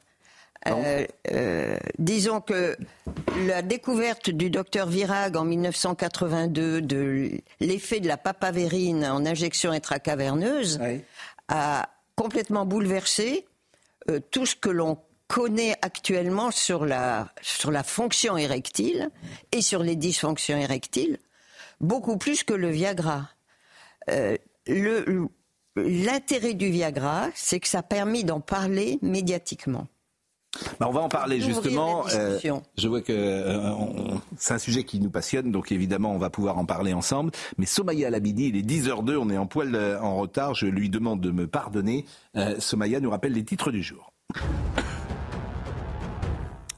Euh, 0.67 1.05
euh, 1.31 1.77
disons 1.97 2.41
que 2.41 2.75
la 3.47 3.61
découverte 3.61 4.29
du 4.29 4.49
docteur 4.49 4.87
Virag 4.87 5.37
en 5.37 5.45
1982 5.45 6.81
de 6.81 7.31
l'effet 7.61 8.01
de 8.01 8.07
la 8.07 8.17
papavérine 8.17 9.05
en 9.05 9.25
injection 9.25 9.71
intracaverneuse 9.71 10.79
a 11.47 11.89
complètement 12.15 12.65
bouleversé 12.65 13.45
euh, 14.09 14.19
tout 14.31 14.45
ce 14.45 14.55
que 14.55 14.69
l'on 14.69 14.97
connaît 15.27 15.75
actuellement 15.81 16.51
sur 16.51 16.85
la, 16.85 17.31
sur 17.41 17.71
la 17.71 17.83
fonction 17.83 18.35
érectile 18.35 19.09
et 19.51 19.61
sur 19.61 19.81
les 19.83 19.95
dysfonctions 19.95 20.57
érectiles, 20.57 21.19
beaucoup 21.79 22.17
plus 22.17 22.43
que 22.43 22.53
le 22.53 22.69
Viagra. 22.69 23.29
Euh, 24.09 24.37
L'intérêt 25.75 26.55
du 26.55 26.69
Viagra, 26.69 27.29
c'est 27.35 27.59
que 27.59 27.67
ça 27.67 27.79
a 27.79 27.83
permis 27.83 28.23
d'en 28.23 28.41
parler 28.41 28.99
médiatiquement. 29.01 29.87
Bah, 30.79 30.87
on 30.89 30.91
va 30.91 31.01
en 31.01 31.09
parler 31.09 31.39
justement. 31.41 32.03
discussion. 32.05 32.63
je 32.77 32.87
vois 32.87 33.01
que 33.01 33.13
euh, 33.13 33.69
on- 33.71 34.19
c'est 34.37 34.53
un 34.55 34.57
sujet 34.57 34.83
qui 34.83 34.99
nous 34.99 35.09
passionne, 35.11 35.51
donc 35.51 35.71
évidemment 35.71 36.11
on 36.13 36.17
va 36.17 36.29
pouvoir 36.29 36.57
en 36.57 36.65
parler 36.65 36.93
ensemble. 36.93 37.31
Mais 37.57 37.65
Somaya 37.65 38.09
Labidi, 38.09 38.47
il 38.49 38.57
est 38.57 38.61
10h02, 38.63 39.15
on 39.17 39.29
est 39.29 39.37
en 39.37 39.45
poil 39.45 39.75
euh, 39.75 39.99
en 40.01 40.15
retard. 40.17 40.55
Je 40.55 40.65
lui 40.65 40.89
demande 40.89 41.21
de 41.21 41.31
me 41.31 41.45
pardonner. 41.47 42.05
Euh, 42.35 42.55
Somaya 42.59 42.99
nous 42.99 43.11
rappelle 43.11 43.33
les 43.33 43.43
titres 43.45 43.71
du 43.71 43.83
jour. 43.83 44.11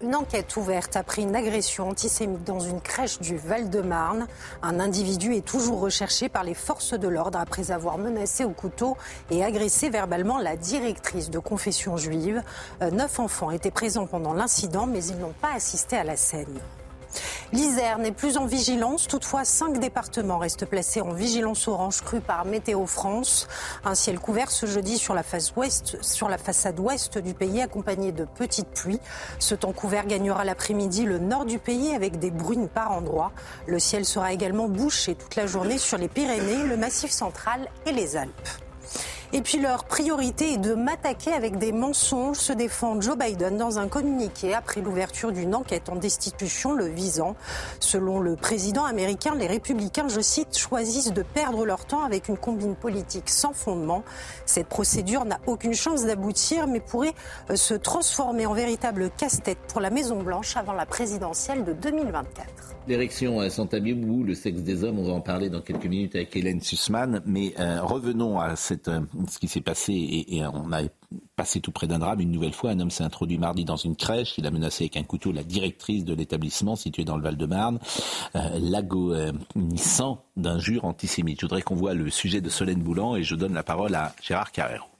Une 0.04 0.16
enquête 0.16 0.58
ouverte 0.58 0.96
après 0.96 1.22
une 1.22 1.36
agression 1.36 1.90
antisémite 1.90 2.44
dans 2.44 2.60
une 2.60 2.82
crèche 2.82 3.20
du 3.20 3.38
Val-de-Marne. 3.38 4.26
Un 4.64 4.80
individu 4.80 5.36
est 5.36 5.46
toujours 5.46 5.80
recherché 5.80 6.28
par 6.28 6.44
les 6.44 6.56
forces 6.56 6.94
de 6.94 7.08
l'ordre 7.08 7.38
après 7.38 7.70
avoir 7.70 8.00
menacé 8.00 8.44
au 8.44 8.50
couteau 8.50 8.98
et 9.30 9.44
agressé 9.44 9.90
verbalement 9.90 10.40
la 10.40 10.56
directrice 10.56 11.30
de 11.30 11.38
confession 11.38 11.98
juive. 11.98 12.42
Euh, 12.82 12.90
neuf 12.90 13.20
enfants 13.20 13.52
étaient 13.52 13.70
présents 13.70 14.08
pendant 14.08 14.34
l'incident, 14.34 14.88
mais 14.88 15.06
ils 15.06 15.20
n'ont 15.20 15.36
pas 15.40 15.54
assisté 15.54 15.98
à 15.98 16.04
la 16.04 16.18
scène. 16.18 16.60
L'Isère 17.54 17.98
n'est 17.98 18.12
plus 18.12 18.38
en 18.38 18.46
vigilance, 18.46 19.08
toutefois 19.08 19.44
cinq 19.46 19.80
départements 19.80 20.38
restent 20.38 20.66
placés 20.66 21.02
en 21.02 21.12
vigilance 21.12 21.68
orange 21.68 22.02
crue 22.02 22.22
par 22.22 22.46
Météo 22.46 22.86
France. 22.86 23.48
Un 23.84 23.96
ciel 23.96 24.20
couvert 24.20 24.52
ce 24.52 24.66
jeudi 24.66 24.98
sur 24.98 25.14
la, 25.14 25.24
sur 26.02 26.30
la 26.30 26.38
façade 26.38 26.80
ouest 26.80 27.18
du 27.18 27.34
pays 27.34 27.62
accompagné 27.62 28.12
de 28.12 28.26
petites 28.26 28.70
pluies. 28.70 29.02
Ce 29.40 29.56
temps 29.56 29.74
couvert 29.74 30.08
gagnera 30.08 30.46
l'après-midi 30.46 31.04
le 31.04 31.20
nord 31.20 31.46
du 31.46 31.60
pays 31.60 31.94
avec 31.94 32.20
des 32.20 32.32
bruines 32.32 32.70
par 32.70 32.92
endroits. 32.92 33.32
Le 33.68 33.80
ciel 33.80 34.06
sera 34.06 34.32
également 34.32 34.68
bouché 34.68 35.16
toute 35.16 35.36
la 35.36 35.46
journée 35.46 35.78
sur 35.78 35.98
les 35.98 36.08
Pyrénées, 36.08 36.64
le 36.64 36.78
Massif 36.78 37.12
central 37.12 37.68
et 37.86 37.92
les 37.92 38.16
Alpes. 38.16 38.71
Et 39.34 39.42
puis 39.42 39.60
leur 39.60 39.86
priorité 39.86 40.54
est 40.54 40.58
de 40.58 40.74
m'attaquer 40.74 41.32
avec 41.32 41.58
des 41.58 41.72
mensonges, 41.72 42.36
se 42.36 42.52
défend 42.52 43.00
Joe 43.00 43.18
Biden 43.18 43.58
dans 43.58 43.80
un 43.80 43.88
communiqué 43.88 44.54
après 44.54 44.82
l'ouverture 44.82 45.32
d'une 45.32 45.56
enquête 45.56 45.88
en 45.88 45.96
destitution 45.96 46.74
le 46.74 46.88
visant. 46.88 47.38
Selon 47.80 48.20
le 48.20 48.36
président 48.36 48.84
américain, 48.84 49.34
les 49.36 49.48
républicains, 49.48 50.10
je 50.10 50.20
cite, 50.20 50.58
choisissent 50.58 51.14
de 51.14 51.24
perdre 51.24 51.66
leur 51.66 51.86
temps 51.86 52.04
avec 52.04 52.28
une 52.28 52.38
combine 52.38 52.76
politique 52.76 53.30
sans 53.30 53.54
fondement. 53.54 54.04
Cette 54.46 54.68
procédure 54.68 55.24
n'a 55.24 55.40
aucune 55.48 55.76
chance 55.76 56.06
d'aboutir, 56.06 56.68
mais 56.68 56.82
pourrait 56.82 57.16
euh, 57.50 57.56
se 57.56 57.74
transformer 57.74 58.46
en 58.46 58.54
véritable 58.54 59.12
casse-tête 59.12 59.60
pour 59.70 59.80
la 59.80 59.92
Maison-Blanche 59.92 60.58
avant 60.58 60.74
la 60.74 60.86
présidentielle 60.86 61.64
de 61.64 61.72
2024. 61.72 62.72
L'érection 62.88 63.48
sans 63.50 63.68
tabou, 63.68 64.24
le 64.24 64.34
sexe 64.34 64.62
des 64.62 64.84
hommes, 64.84 64.98
on 64.98 65.04
va 65.04 65.14
en 65.14 65.22
parler 65.22 65.50
dans 65.50 65.62
quelques 65.62 65.86
minutes 65.86 66.16
avec 66.16 66.36
Hélène 66.36 66.62
Sussman. 66.62 67.22
Mais 67.26 67.54
euh, 67.60 67.82
revenons 67.82 68.40
à 68.40 68.52
euh, 68.52 68.56
ce 68.56 69.40
qui 69.40 69.48
s'est 69.48 69.62
passé 69.62 69.94
et, 69.94 70.38
et, 70.38 70.46
on 70.46 70.72
a 70.72 70.82
passé 71.36 71.62
tout 71.62 71.72
près 71.72 71.88
d'un 71.88 72.00
drame 72.00 72.22
une 72.22 72.32
nouvelle 72.32 72.54
fois. 72.54 72.72
Un 72.72 72.80
homme 72.80 72.90
s'est 72.90 73.04
introduit 73.04 73.38
mardi 73.38 73.66
dans 73.66 73.76
une 73.76 73.96
crèche. 73.96 74.34
Il 74.38 74.48
a 74.48 74.52
menacé 74.52 74.86
avec 74.86 74.98
un 74.98 75.04
couteau 75.04 75.32
la 75.32 75.44
directrice 75.44 76.06
de 76.06 76.16
l'établissement 76.16 76.76
situé 76.76 77.06
dans 77.06 77.18
le 77.18 77.24
Val-de-Marne, 77.24 77.80
euh, 78.36 78.40
l'agonissant 78.60 80.26
d'injures 80.36 80.86
antisémites. 80.86 81.40
Je 81.40 81.46
voudrais 81.46 81.62
qu'on 81.62 81.76
voit 81.76 81.94
le 81.94 82.10
sujet 82.10 82.42
de 82.42 82.50
Solène 82.50 82.82
Boulan 82.82 83.16
et 83.16 83.24
je 83.24 83.36
donne 83.36 83.54
la 83.54 83.64
parole 83.64 83.94
à 83.94 84.14
Gérard 84.22 84.52
Carrero. 84.52 84.91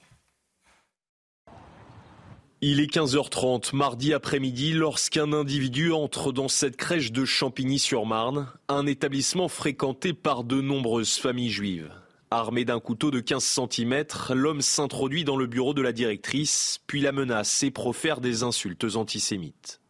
Il 2.64 2.78
est 2.78 2.94
15h30 2.94 3.74
mardi 3.74 4.14
après-midi 4.14 4.72
lorsqu'un 4.72 5.32
individu 5.32 5.90
entre 5.90 6.30
dans 6.30 6.46
cette 6.46 6.76
crèche 6.76 7.10
de 7.10 7.24
Champigny-sur-Marne, 7.24 8.46
un 8.68 8.86
établissement 8.86 9.48
fréquenté 9.48 10.12
par 10.12 10.44
de 10.44 10.60
nombreuses 10.60 11.16
familles 11.16 11.50
juives. 11.50 11.90
Armé 12.30 12.64
d'un 12.64 12.78
couteau 12.78 13.10
de 13.10 13.18
15 13.18 13.42
cm, 13.68 14.04
l'homme 14.30 14.60
s'introduit 14.60 15.24
dans 15.24 15.34
le 15.36 15.48
bureau 15.48 15.74
de 15.74 15.82
la 15.82 15.90
directrice, 15.90 16.78
puis 16.86 17.00
la 17.00 17.10
menace 17.10 17.64
et 17.64 17.72
profère 17.72 18.20
des 18.20 18.44
insultes 18.44 18.94
antisémites. 18.94 19.80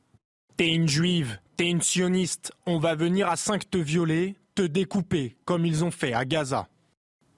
T'es 0.57 0.69
une 0.69 0.89
juive, 0.89 1.39
t'es 1.59 1.69
une 1.69 1.83
sioniste, 1.83 2.53
on 2.65 2.79
va 2.79 2.95
venir 2.95 3.29
à 3.29 3.37
5 3.37 3.69
te 3.69 3.77
violer, 3.77 4.35
te 4.55 4.63
découper, 4.63 5.37
comme 5.45 5.67
ils 5.67 5.85
ont 5.85 5.91
fait 5.91 6.15
à 6.15 6.25
Gaza. 6.25 6.69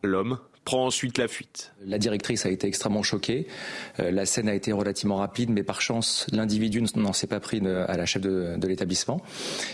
L'homme 0.05 0.39
prend 0.65 0.87
ensuite 0.87 1.19
la 1.19 1.29
fuite. 1.29 1.73
La 1.85 1.99
directrice 1.99 2.47
a 2.47 2.51
été 2.51 2.67
extrêmement 2.67 3.03
choquée. 3.03 3.47
Euh, 4.01 4.11
la 4.11 4.27
scène 4.27 4.49
a 4.49 4.55
été 4.55 4.73
relativement 4.73 5.17
rapide, 5.17 5.51
mais 5.51 5.63
par 5.63 5.81
chance, 5.81 6.27
l'individu 6.33 6.83
n'en 6.97 7.13
s'est 7.13 7.27
pas 7.27 7.41
pris 7.41 7.61
à 7.67 7.97
la 7.97 8.07
chef 8.07 8.23
de, 8.23 8.67
l'établissement. 8.67 9.21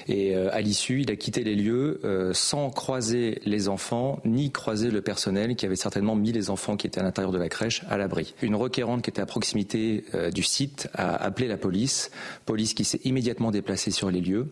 Et 0.09 0.35
euh, 0.35 0.51
à 0.53 0.61
l'issue, 0.61 1.03
il 1.03 1.11
a 1.11 1.17
quitté 1.17 1.45
les 1.45 1.55
lieux 1.55 2.01
euh, 2.05 2.33
sans 2.35 2.71
croiser 2.71 3.41
les 3.45 3.69
enfants, 3.69 4.21
ni 4.25 4.51
croiser 4.51 4.91
le 4.91 5.01
personnel 5.01 5.55
qui 5.55 5.65
avait 5.65 5.77
certainement 5.77 6.17
mis 6.17 6.33
les 6.33 6.51
enfants 6.51 6.77
qui 6.77 6.87
étaient 6.87 7.01
à 7.01 7.05
l'intérieur 7.05 7.33
de 7.33 7.39
la 7.39 7.49
crèche 7.49 7.83
à 7.89 7.97
l'abri. 7.97 8.35
Une 8.43 8.57
requérante 8.57 9.03
qui 9.03 9.11
était 9.11 9.23
à 9.23 9.27
proximité 9.27 10.05
du 10.35 10.43
site 10.43 10.89
a 10.95 11.15
appelé 11.15 11.47
la 11.47 11.57
police, 11.57 12.11
police 12.47 12.75
qui 12.75 12.85
s'est 12.85 13.01
immédiatement 13.05 13.51
déplacée 13.51 13.91
sur 13.91 14.11
les 14.11 14.21
lieux. 14.21 14.49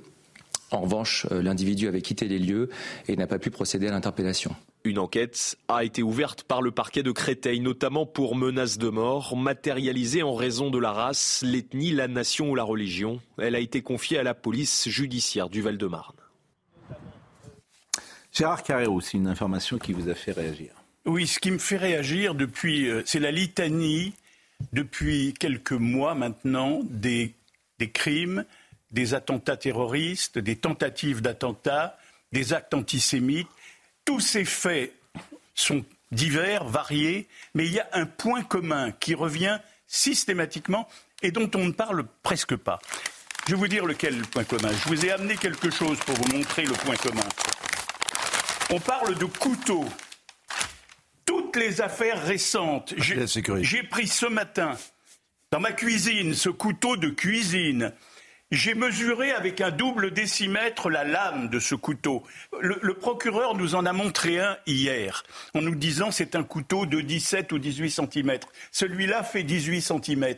En 0.70 0.80
revanche, 0.80 1.26
l'individu 1.30 1.88
avait 1.88 2.02
quitté 2.02 2.28
les 2.28 2.38
lieux 2.38 2.68
et 3.08 3.16
n'a 3.16 3.26
pas 3.26 3.38
pu 3.38 3.50
procéder 3.50 3.88
à 3.88 3.90
l'interpellation. 3.90 4.54
Une 4.88 4.98
enquête 4.98 5.58
a 5.68 5.84
été 5.84 6.02
ouverte 6.02 6.44
par 6.44 6.62
le 6.62 6.70
parquet 6.70 7.02
de 7.02 7.12
Créteil, 7.12 7.60
notamment 7.60 8.06
pour 8.06 8.34
menaces 8.34 8.78
de 8.78 8.88
mort 8.88 9.36
matérialisées 9.36 10.22
en 10.22 10.34
raison 10.34 10.70
de 10.70 10.78
la 10.78 10.92
race, 10.92 11.44
l'ethnie, 11.46 11.90
la 11.90 12.08
nation 12.08 12.50
ou 12.50 12.54
la 12.54 12.62
religion. 12.62 13.20
Elle 13.36 13.54
a 13.54 13.58
été 13.58 13.82
confiée 13.82 14.16
à 14.16 14.22
la 14.22 14.32
police 14.32 14.88
judiciaire 14.88 15.50
du 15.50 15.60
Val-de-Marne. 15.60 16.16
Gérard 18.32 18.62
Carrero, 18.62 19.02
c'est 19.02 19.18
une 19.18 19.26
information 19.26 19.76
qui 19.76 19.92
vous 19.92 20.08
a 20.08 20.14
fait 20.14 20.32
réagir. 20.32 20.70
Oui, 21.04 21.26
ce 21.26 21.38
qui 21.38 21.50
me 21.50 21.58
fait 21.58 21.76
réagir 21.76 22.34
depuis, 22.34 22.88
euh, 22.88 23.02
c'est 23.04 23.20
la 23.20 23.30
litanie 23.30 24.14
depuis 24.72 25.34
quelques 25.38 25.72
mois 25.72 26.14
maintenant 26.14 26.80
des, 26.84 27.34
des 27.78 27.90
crimes, 27.90 28.46
des 28.90 29.12
attentats 29.12 29.58
terroristes, 29.58 30.38
des 30.38 30.56
tentatives 30.56 31.20
d'attentats, 31.20 31.98
des 32.32 32.54
actes 32.54 32.72
antisémites 32.72 33.48
tous 34.08 34.20
ces 34.20 34.46
faits 34.46 34.94
sont 35.54 35.84
divers, 36.12 36.64
variés, 36.64 37.28
mais 37.52 37.66
il 37.66 37.74
y 37.74 37.78
a 37.78 37.86
un 37.92 38.06
point 38.06 38.42
commun 38.42 38.90
qui 38.90 39.14
revient 39.14 39.58
systématiquement 39.86 40.88
et 41.20 41.30
dont 41.30 41.50
on 41.54 41.66
ne 41.66 41.72
parle 41.72 42.06
presque 42.22 42.56
pas. 42.56 42.78
Je 43.46 43.50
vais 43.52 43.58
vous 43.58 43.68
dire 43.68 43.84
lequel 43.84 44.16
le 44.16 44.24
point 44.24 44.44
commun. 44.44 44.70
Je 44.82 44.88
vous 44.88 45.04
ai 45.04 45.10
amené 45.10 45.36
quelque 45.36 45.68
chose 45.68 45.98
pour 45.98 46.14
vous 46.14 46.38
montrer 46.38 46.64
le 46.64 46.72
point 46.72 46.96
commun. 46.96 47.28
On 48.70 48.80
parle 48.80 49.14
de 49.18 49.26
couteau. 49.26 49.84
Toutes 51.26 51.56
les 51.56 51.82
affaires 51.82 52.24
récentes, 52.24 52.94
j'ai 52.96 53.82
pris 53.82 54.06
ce 54.06 54.24
matin 54.24 54.78
dans 55.52 55.60
ma 55.60 55.72
cuisine 55.72 56.32
ce 56.32 56.48
couteau 56.48 56.96
de 56.96 57.10
cuisine 57.10 57.92
j'ai 58.50 58.74
mesuré 58.74 59.32
avec 59.32 59.60
un 59.60 59.70
double 59.70 60.10
décimètre 60.10 60.88
la 60.88 61.04
lame 61.04 61.48
de 61.48 61.58
ce 61.58 61.74
couteau. 61.74 62.22
Le, 62.60 62.94
procureur 62.94 63.54
nous 63.54 63.74
en 63.74 63.84
a 63.84 63.92
montré 63.92 64.40
un 64.40 64.56
hier, 64.66 65.22
en 65.54 65.60
nous 65.60 65.74
disant 65.74 66.10
c'est 66.10 66.34
un 66.34 66.42
couteau 66.42 66.86
de 66.86 67.00
17 67.00 67.52
ou 67.52 67.58
18 67.58 67.90
cm. 67.90 68.38
Celui-là 68.72 69.22
fait 69.22 69.42
18 69.42 69.82
cm. 69.82 70.34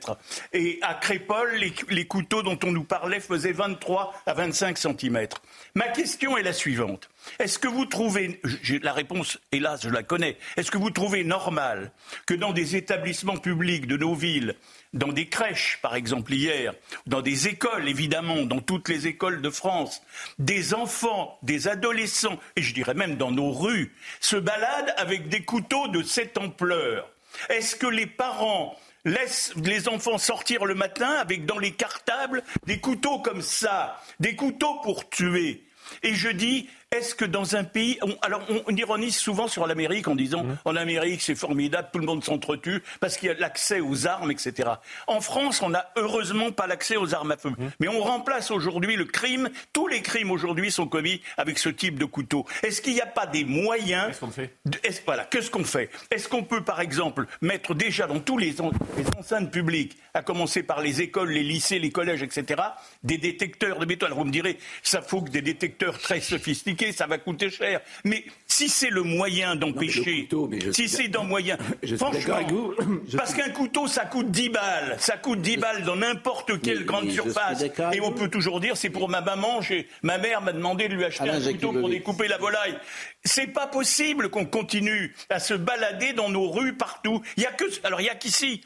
Et 0.53 0.79
à 0.83 0.95
Crépole, 0.95 1.55
les, 1.89 2.07
couteaux 2.07 2.43
dont 2.43 2.59
on 2.65 2.73
nous 2.73 2.85
parlait 2.85 3.21
faisaient 3.21 3.53
23 3.53 4.13
à 4.27 4.35
25 4.35 4.77
cm. 4.77 5.29
Ma 5.75 5.89
question 5.89 6.37
est 6.37 6.43
la 6.43 6.53
suivante. 6.53 7.09
Est-ce 7.39 7.59
que 7.59 7.69
vous 7.69 7.87
trouvez, 7.87 8.41
la 8.83 8.93
réponse, 8.93 9.39
hélas, 9.53 9.81
je 9.83 9.89
la 9.89 10.03
connais, 10.03 10.37
est-ce 10.57 10.71
que 10.71 10.79
vous 10.79 10.91
trouvez 10.91 11.25
normal 11.25 11.93
que 12.27 12.35
dans 12.35 12.53
des 12.53 12.77
établissements 12.77 13.37
publics 13.37 13.87
de 13.87 13.97
nos 13.97 14.15
villes, 14.15 14.57
dans 14.93 15.13
des 15.13 15.29
crèches, 15.29 15.79
par 15.83 15.95
exemple 15.95 16.33
hier, 16.33 16.75
dans 17.07 17.23
des 17.23 17.49
écoles, 17.49 17.89
évidemment, 17.89 18.43
dans 18.43 18.61
toutes 18.61 18.89
les 18.89 19.07
écoles 19.07 19.41
de 19.41 19.51
France, 19.51 20.03
des 20.39 20.75
enfants, 20.75 21.39
des 21.43 21.69
adolescents, 21.69 22.39
et 22.57 22.63
je 22.63 22.75
dirais 22.75 22.95
même 22.95 23.17
dans 23.17 23.31
nos 23.31 23.53
rues, 23.53 23.95
se 24.21 24.37
baladent 24.37 24.95
avec 24.97 25.29
des 25.29 25.45
couteaux 25.45 25.89
de 25.89 26.03
cette 26.03 26.39
ampleur? 26.39 27.09
Est-ce 27.49 27.77
que 27.77 27.87
les 27.87 28.07
parents 28.07 28.77
laissent 29.05 29.55
les 29.65 29.89
enfants 29.89 30.19
sortir 30.19 30.65
le 30.65 30.75
matin 30.75 31.11
avec 31.11 31.47
dans 31.47 31.59
les 31.59 31.73
cartables 31.73 32.43
des 32.67 32.81
couteaux 32.81 33.21
comme 33.21 33.43
ça, 33.43 34.03
des 34.19 34.35
couteaux 34.35 34.81
pour 34.83 35.09
tuer? 35.09 35.65
Et 36.03 36.15
je 36.15 36.29
dis, 36.29 36.69
est-ce 36.93 37.15
que 37.15 37.25
dans 37.25 37.55
un 37.55 37.63
pays, 37.63 38.01
alors 38.21 38.43
on, 38.67 38.75
ironise 38.75 39.17
souvent 39.17 39.47
sur 39.47 39.65
l'Amérique 39.69 40.09
en 40.09 40.17
disant 40.17 40.43
mmh. 40.43 40.59
en 40.65 40.75
Amérique 40.75 41.23
c'est 41.23 41.37
formidable, 41.37 41.89
tout 41.93 42.01
le 42.01 42.07
monde 42.07 42.25
s'entretue 42.25 42.83
parce 42.99 43.17
qu'il 43.17 43.29
y 43.29 43.31
a 43.31 43.35
l'accès 43.35 43.79
aux 43.79 44.09
armes, 44.09 44.33
etc. 44.33 44.71
En 45.07 45.21
France, 45.21 45.63
on 45.63 45.69
n'a 45.69 45.93
heureusement 45.95 46.51
pas 46.51 46.67
l'accès 46.67 46.97
aux 46.97 47.15
armes 47.15 47.31
à 47.31 47.37
feu, 47.37 47.51
mmh. 47.51 47.65
mais 47.79 47.87
on 47.87 48.01
remplace 48.01 48.51
aujourd'hui 48.51 48.97
le 48.97 49.05
crime. 49.05 49.51
Tous 49.73 49.87
les 49.87 50.03
crimes 50.03 50.33
aujourd'hui 50.33 50.73
sont 50.73 50.89
commis 50.89 51.21
avec 51.37 51.61
ce 51.61 51.69
type 51.69 51.97
de 51.97 52.05
couteau. 52.07 52.45
Est-ce 52.65 52.83
qu'il 52.83 52.95
n'y 52.95 53.01
a 53.01 53.07
pas 53.07 53.27
des 53.27 53.45
moyens 53.45 54.09
Qu'est-ce 54.09 54.21
qu'on 54.21 54.31
fait 54.33 55.03
Voilà, 55.07 55.25
qu'est-ce 55.27 55.51
qu'on 55.51 55.65
fait? 55.65 55.91
Est-ce 56.11 56.29
qu'on 56.29 56.43
peut 56.43 56.65
par 56.65 56.81
exemple 56.81 57.27
mettre 57.41 57.73
déjà 57.73 58.09
dans 58.09 58.19
tous 58.19 58.37
les, 58.37 58.57
les 58.97 59.07
enceintes 59.17 59.53
publiques, 59.53 59.97
à 60.13 60.23
commencer 60.23 60.65
par 60.65 60.81
les 60.81 61.03
écoles, 61.03 61.31
les 61.31 61.45
lycées, 61.45 61.79
les 61.79 61.93
collèges, 61.93 62.25
etc., 62.25 62.61
des 63.05 63.19
détecteurs 63.19 63.79
de 63.79 63.85
béton 63.85 64.07
Alors 64.07 64.19
vous 64.19 64.25
me 64.25 64.33
direz, 64.33 64.59
ça 64.83 65.03
faut 65.03 65.23
que 65.23 65.31
des 65.31 65.43
détecteurs 65.43 65.97
très 65.97 66.21
sophistiqués 66.21 66.80
ça 66.93 67.07
va 67.07 67.19
coûter 67.19 67.51
cher. 67.51 67.81
Mais 68.05 68.25
si 68.47 68.69
c'est 68.69 68.91
le 68.91 69.03
moyen 69.03 69.57
d'empêcher, 69.57 70.29
si 70.73 70.89
c'est 70.89 71.09
dans 71.09 71.25
moyen, 71.25 71.57
franchement, 71.97 72.73
parce 73.17 73.35
qu'un 73.35 73.51
couteau, 73.51 73.87
ça 73.87 74.05
coûte 74.05 74.31
10 74.31 74.49
balles, 74.51 74.97
ça 74.99 75.17
coûte 75.17 75.41
10 75.41 75.57
balles 75.57 75.85
dans 75.85 75.97
n'importe 75.97 76.61
quelle 76.61 76.85
grande 76.85 77.11
surface. 77.11 77.65
Et 77.93 78.01
on 78.01 78.13
peut 78.13 78.29
toujours 78.29 78.61
dire, 78.61 78.77
c'est 78.77 78.91
pour 78.91 79.09
ma 79.09 79.21
maman, 79.21 79.61
ma 80.03 80.19
mère 80.19 80.43
m'a 80.43 80.53
demandé 80.53 80.89
de 80.89 80.95
lui 80.95 81.05
acheter 81.05 81.31
un 81.31 81.41
couteau 81.41 81.73
pour 81.73 81.89
découper 81.89 82.29
la 82.29 82.39
volaille. 82.39 82.79
C'est 83.25 83.49
pas 83.49 83.67
possible 83.67 84.31
qu'on 84.31 84.47
continue 84.47 85.15
à 85.29 85.39
se 85.39 85.55
balader 85.55 86.13
dans 86.13 86.29
nos 86.29 86.51
rues 86.51 86.77
partout. 86.77 87.23
Il 87.37 87.43
y 87.43 87.47
a 87.47 87.53
que, 87.53 87.65
alors 87.85 88.01
il 88.01 88.07
y 88.07 88.11
a 88.11 88.15
qu'ici. 88.15 88.63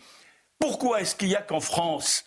Pourquoi 0.58 1.00
est-ce 1.00 1.14
qu'il 1.14 1.28
y 1.28 1.36
a 1.36 1.42
qu'en 1.42 1.60
France 1.60 2.24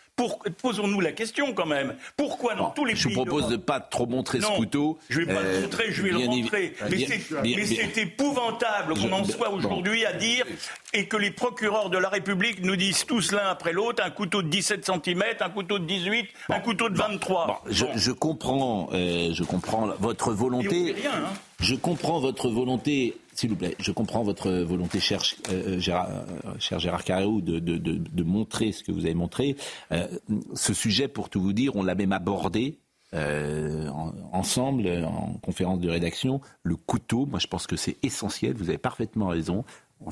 Posons-nous 0.61 0.99
la 0.99 1.11
question 1.11 1.53
quand 1.53 1.67
même. 1.67 1.95
Pourquoi 2.15 2.55
dans 2.55 2.71
tous 2.71 2.85
les 2.85 2.93
pays. 2.93 3.01
Je 3.03 3.09
vous 3.09 3.13
propose 3.13 3.47
de 3.47 3.51
ne 3.51 3.57
pas 3.57 3.79
trop 3.79 4.07
montrer 4.07 4.41
ce 4.41 4.47
couteau. 4.47 4.97
Je 5.09 5.21
ne 5.21 5.25
vais 5.25 5.33
pas 5.35 5.41
le 5.43 5.47
euh, 5.47 5.61
montrer, 5.61 5.91
je 5.91 6.01
vais 6.01 6.09
le 6.09 6.25
montrer. 6.25 6.73
Mais 6.89 7.65
c'est 7.65 7.97
épouvantable 8.01 8.95
qu'on 8.95 9.11
en 9.11 9.23
soit 9.23 9.51
aujourd'hui 9.51 10.05
à 10.05 10.13
dire 10.13 10.45
et 10.93 11.05
que 11.07 11.17
les 11.17 11.29
procureurs 11.29 11.91
de 11.91 11.99
la 11.99 12.09
République 12.09 12.63
nous 12.63 12.75
disent 12.75 13.05
tous 13.05 13.31
l'un 13.31 13.47
après 13.47 13.73
l'autre 13.73 14.03
un 14.03 14.09
couteau 14.09 14.41
de 14.41 14.47
17 14.47 14.85
cm, 14.85 15.23
un 15.39 15.49
couteau 15.49 15.77
de 15.77 15.85
18, 15.85 16.27
un 16.49 16.59
couteau 16.61 16.89
de 16.89 16.97
23. 16.97 17.63
je, 17.69 18.11
comprends, 18.11 18.89
euh, 18.93 19.29
je 19.33 19.43
comprends 19.43 19.87
votre 19.99 20.31
volonté. 20.31 20.95
Hein. 21.05 21.25
Je 21.59 21.75
comprends 21.75 22.19
votre 22.19 22.49
volonté 22.49 23.15
s'il 23.37 23.51
vous 23.51 23.55
plaît, 23.55 23.75
je 23.79 23.91
comprends 23.91 24.23
votre 24.23 24.51
volonté, 24.51 24.99
cher, 24.99 25.21
euh, 25.51 25.79
Gérard, 25.79 26.09
euh, 26.09 26.53
cher 26.59 26.79
Gérard 26.79 27.03
Carreau, 27.03 27.39
de, 27.39 27.59
de, 27.59 27.77
de, 27.77 28.23
montrer 28.23 28.71
ce 28.71 28.83
que 28.83 28.91
vous 28.91 29.05
avez 29.05 29.13
montré. 29.13 29.55
Euh, 29.91 30.07
ce 30.55 30.73
sujet, 30.73 31.07
pour 31.07 31.29
tout 31.29 31.39
vous 31.39 31.53
dire, 31.53 31.75
on 31.75 31.83
l'a 31.83 31.93
même 31.93 32.13
abordé 32.13 32.79
euh, 33.13 33.87
en- 33.89 34.11
ensemble 34.33 34.87
en 35.05 35.33
conférence 35.41 35.79
de 35.79 35.89
rédaction 35.89 36.41
le 36.63 36.75
couteau. 36.75 37.25
Moi, 37.27 37.39
je 37.39 37.47
pense 37.47 37.67
que 37.67 37.75
c'est 37.77 37.95
essentiel. 38.03 38.53
Vous 38.55 38.69
avez 38.69 38.79
parfaitement 38.79 39.27
raison. 39.27 39.63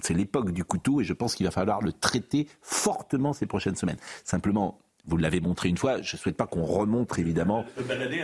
C'est 0.03 0.13
l'époque 0.13 0.51
du 0.51 0.63
couteau 0.63 1.01
et 1.01 1.03
je 1.03 1.13
pense 1.13 1.35
qu'il 1.35 1.45
va 1.47 1.51
falloir 1.51 1.81
le 1.81 1.91
traiter 1.93 2.47
fortement 2.61 3.33
ces 3.33 3.47
prochaines 3.47 3.75
semaines. 3.75 3.97
Simplement. 4.23 4.77
Vous 5.07 5.17
l'avez 5.17 5.39
montré 5.39 5.69
une 5.69 5.77
fois. 5.77 6.01
Je 6.01 6.15
ne 6.15 6.19
souhaite 6.19 6.35
pas 6.35 6.47
qu'on 6.47 6.63
remontre 6.63 7.19
évidemment, 7.19 7.63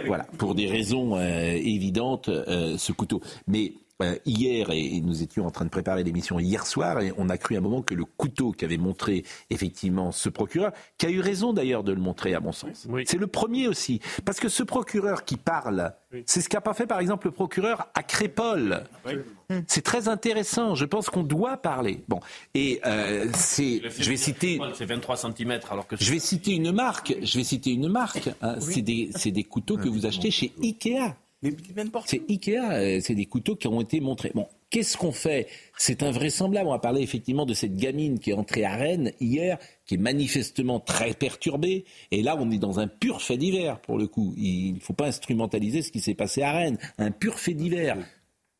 voilà, 0.08 0.24
pour 0.39 0.56
des 0.56 0.66
raisons 0.68 1.16
euh, 1.16 1.52
évidentes, 1.54 2.30
euh, 2.30 2.76
ce 2.80 2.91
couteau. 2.91 3.22
Mais 3.45 3.74
euh, 3.74 3.90
hier, 4.26 4.70
et, 4.72 4.95
et 4.97 5.02
nous 5.02 5.24
étions 5.24 5.45
en 5.45 5.52
train 5.52 5.66
de 5.66 5.70
préparer 5.70 6.04
l'émission 6.04 6.39
hier 6.39 6.66
soir, 6.66 6.99
et 7.02 7.12
on 7.18 7.30
a 7.30 7.38
cru 7.38 7.56
à 7.56 7.58
un 7.60 7.62
moment 7.62 7.82
que 7.82 7.93
le 7.93 8.06
couteau 8.06 8.52
qu'avait 8.52 8.78
montré 8.78 9.24
effectivement 9.49 10.12
ce 10.12 10.30
procureur, 10.30 10.72
qui 10.97 11.06
a 11.06 11.10
eu 11.10 11.20
raison 11.20 11.54
d'ailleurs 11.54 11.84
de 11.84 11.91
le 11.91 12.02
montrer 12.02 12.34
à 12.34 12.39
mon 12.39 12.52
sens, 12.52 12.88
c'est 13.06 13.18
le 13.18 13.28
premier 13.28 13.68
aussi. 13.68 13.99
Parce 14.26 14.39
que 14.39 14.49
ce 14.49 14.64
procureur 14.64 15.24
qui 15.26 15.38
parle, 15.38 15.93
c'est 16.26 16.41
ce 16.41 16.49
qu'a 16.49 16.62
pas 16.62 16.74
fait 16.74 16.88
par 16.88 16.99
exemple 16.99 17.28
le 17.28 17.32
procureur 17.32 17.88
à 17.93 18.04
Crépole. 18.04 18.84
C'est 19.68 19.82
très 19.84 20.08
intéressant. 20.08 20.76
Je 20.76 20.86
pense 20.86 21.10
qu'on 21.10 21.24
doit 21.24 21.58
parler. 21.58 22.04
Bon, 22.08 22.20
et 22.54 22.80
euh, 22.86 23.28
c'est, 23.34 23.82
je 23.99 24.10
vais 24.10 24.16
citer. 24.18 24.60
C'est 24.76 24.86
23 24.86 25.18
cm 25.18 25.60
alors 25.70 25.88
que. 25.88 25.95
Je 25.99 26.12
vais 26.12 26.20
citer 26.20 26.54
une 26.54 26.72
marque. 26.72 27.16
Je 27.22 27.38
vais 27.38 27.43
citer 27.43 27.72
une 27.72 27.89
marque. 27.89 28.30
hein. 28.41 28.56
C'est 28.60 28.82
des, 28.82 29.10
c'est 29.16 29.32
des 29.32 29.43
couteaux 29.43 29.78
que 29.78 29.89
vous 29.89 30.06
achetez 30.06 30.32
chez 30.32 30.54
Ikea. 30.62 31.16
C'est 32.05 32.29
Ikea. 32.29 32.57
euh, 32.71 32.99
C'est 33.01 33.15
des 33.15 33.25
couteaux 33.25 33.55
qui 33.55 33.67
ont 33.67 33.81
été 33.81 33.99
montrés. 33.99 34.31
Bon, 34.35 34.47
qu'est-ce 34.69 34.95
qu'on 34.97 35.11
fait? 35.11 35.47
C'est 35.77 36.03
invraisemblable. 36.03 36.67
On 36.67 36.71
va 36.71 36.79
parler 36.79 37.01
effectivement 37.01 37.45
de 37.45 37.53
cette 37.53 37.75
gamine 37.75 38.19
qui 38.19 38.29
est 38.29 38.33
entrée 38.33 38.63
à 38.63 38.75
Rennes 38.75 39.11
hier, 39.19 39.57
qui 39.85 39.95
est 39.95 39.97
manifestement 39.97 40.79
très 40.79 41.13
perturbée. 41.13 41.85
Et 42.11 42.21
là, 42.21 42.37
on 42.39 42.51
est 42.51 42.59
dans 42.59 42.79
un 42.79 42.87
pur 42.87 43.21
fait 43.21 43.37
divers 43.37 43.79
pour 43.81 43.97
le 43.97 44.07
coup. 44.07 44.33
Il 44.37 44.75
ne 44.75 44.79
faut 44.79 44.93
pas 44.93 45.07
instrumentaliser 45.07 45.81
ce 45.81 45.91
qui 45.91 45.99
s'est 45.99 46.13
passé 46.13 46.43
à 46.43 46.51
Rennes. 46.51 46.77
Un 46.99 47.11
pur 47.11 47.39
fait 47.39 47.53
divers. 47.55 47.97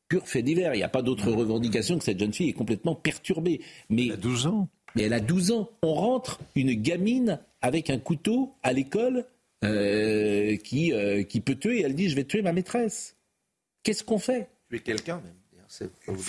Pur 0.08 0.28
fait 0.28 0.42
divers. 0.42 0.74
Il 0.74 0.78
n'y 0.78 0.84
a 0.84 0.90
pas 0.90 1.04
d'autre 1.04 1.32
revendication 1.32 1.98
que 2.00 2.04
cette 2.04 2.20
jeune 2.20 2.34
fille 2.34 2.50
est 2.50 2.54
complètement 2.54 2.96
perturbée. 2.96 3.62
Mais 3.90 4.08
elle 4.08 4.14
a 4.14 4.18
12 4.18 4.48
ans. 4.48 4.68
Mais 4.96 5.04
elle 5.04 5.14
a 5.14 5.20
12 5.20 5.52
ans. 5.52 5.70
On 5.84 5.94
rentre 5.94 6.40
une 6.56 6.74
gamine 6.74 7.40
avec 7.62 7.90
un 7.92 8.00
couteau 8.00 8.54
à 8.64 8.74
l'école 8.74 9.26
euh, 9.64 10.56
qui, 10.58 10.94
euh, 10.94 11.24
qui 11.24 11.42
peut 11.42 11.56
tuer. 11.56 11.82
Elle 11.82 11.96
dit 11.96 12.10
Je 12.10 12.16
vais 12.16 12.24
tuer 12.26 12.42
ma 12.42 12.54
maîtresse. 12.54 13.16
Qu'est-ce 13.84 14.04
qu'on 14.04 14.20
fait? 14.20 14.50
Tuer 14.70 14.80
quelqu'un 14.80 15.18
même. 15.24 15.34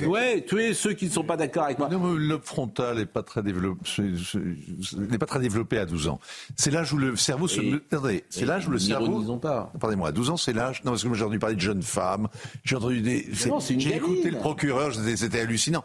Ouais, 0.07 0.41
tuer 0.43 0.73
ceux 0.73 0.93
qui 0.93 1.07
ne 1.07 1.11
sont 1.11 1.25
pas 1.25 1.37
d'accord 1.37 1.65
avec 1.65 1.77
moi. 1.79 1.89
Non, 1.89 1.99
mais 1.99 2.13
le 2.17 2.27
lobe 2.29 2.45
frontal 2.45 2.99
n'est 2.99 3.07
pas 3.07 3.25
très 3.25 3.43
développé, 3.43 3.81
n'est 4.97 5.19
pas 5.19 5.27
très 5.27 5.41
développé 5.41 5.79
à 5.79 5.85
12 5.85 6.07
ans. 6.07 6.21
C'est 6.55 6.71
l'âge 6.71 6.93
où 6.93 6.97
le 6.97 7.17
cerveau 7.17 7.49
se. 7.49 7.61
Et- 7.61 7.75
Attendez, 7.91 8.23
c'est 8.31 8.45
l'âge 8.45 8.69
où 8.69 8.71
le 8.71 8.79
cerveau. 8.79 9.37
pas. 9.39 9.73
Pardonnez-moi, 9.81 10.11
à 10.11 10.13
12 10.13 10.31
ans, 10.31 10.37
c'est 10.37 10.53
l'âge. 10.53 10.85
Non, 10.85 10.93
parce 10.93 11.03
que 11.03 11.09
moi 11.09 11.17
j'ai 11.17 11.25
entendu 11.25 11.41
parler 11.41 11.57
de 11.57 11.61
jeunes 11.61 11.83
femmes. 11.83 12.29
J'ai 12.63 12.77
entendu 12.77 13.01
des. 13.01 13.27
J'ai 13.33 13.97
écouté 13.97 14.31
le 14.31 14.39
procureur, 14.39 14.95
c'était 14.95 15.41
hallucinant. 15.41 15.85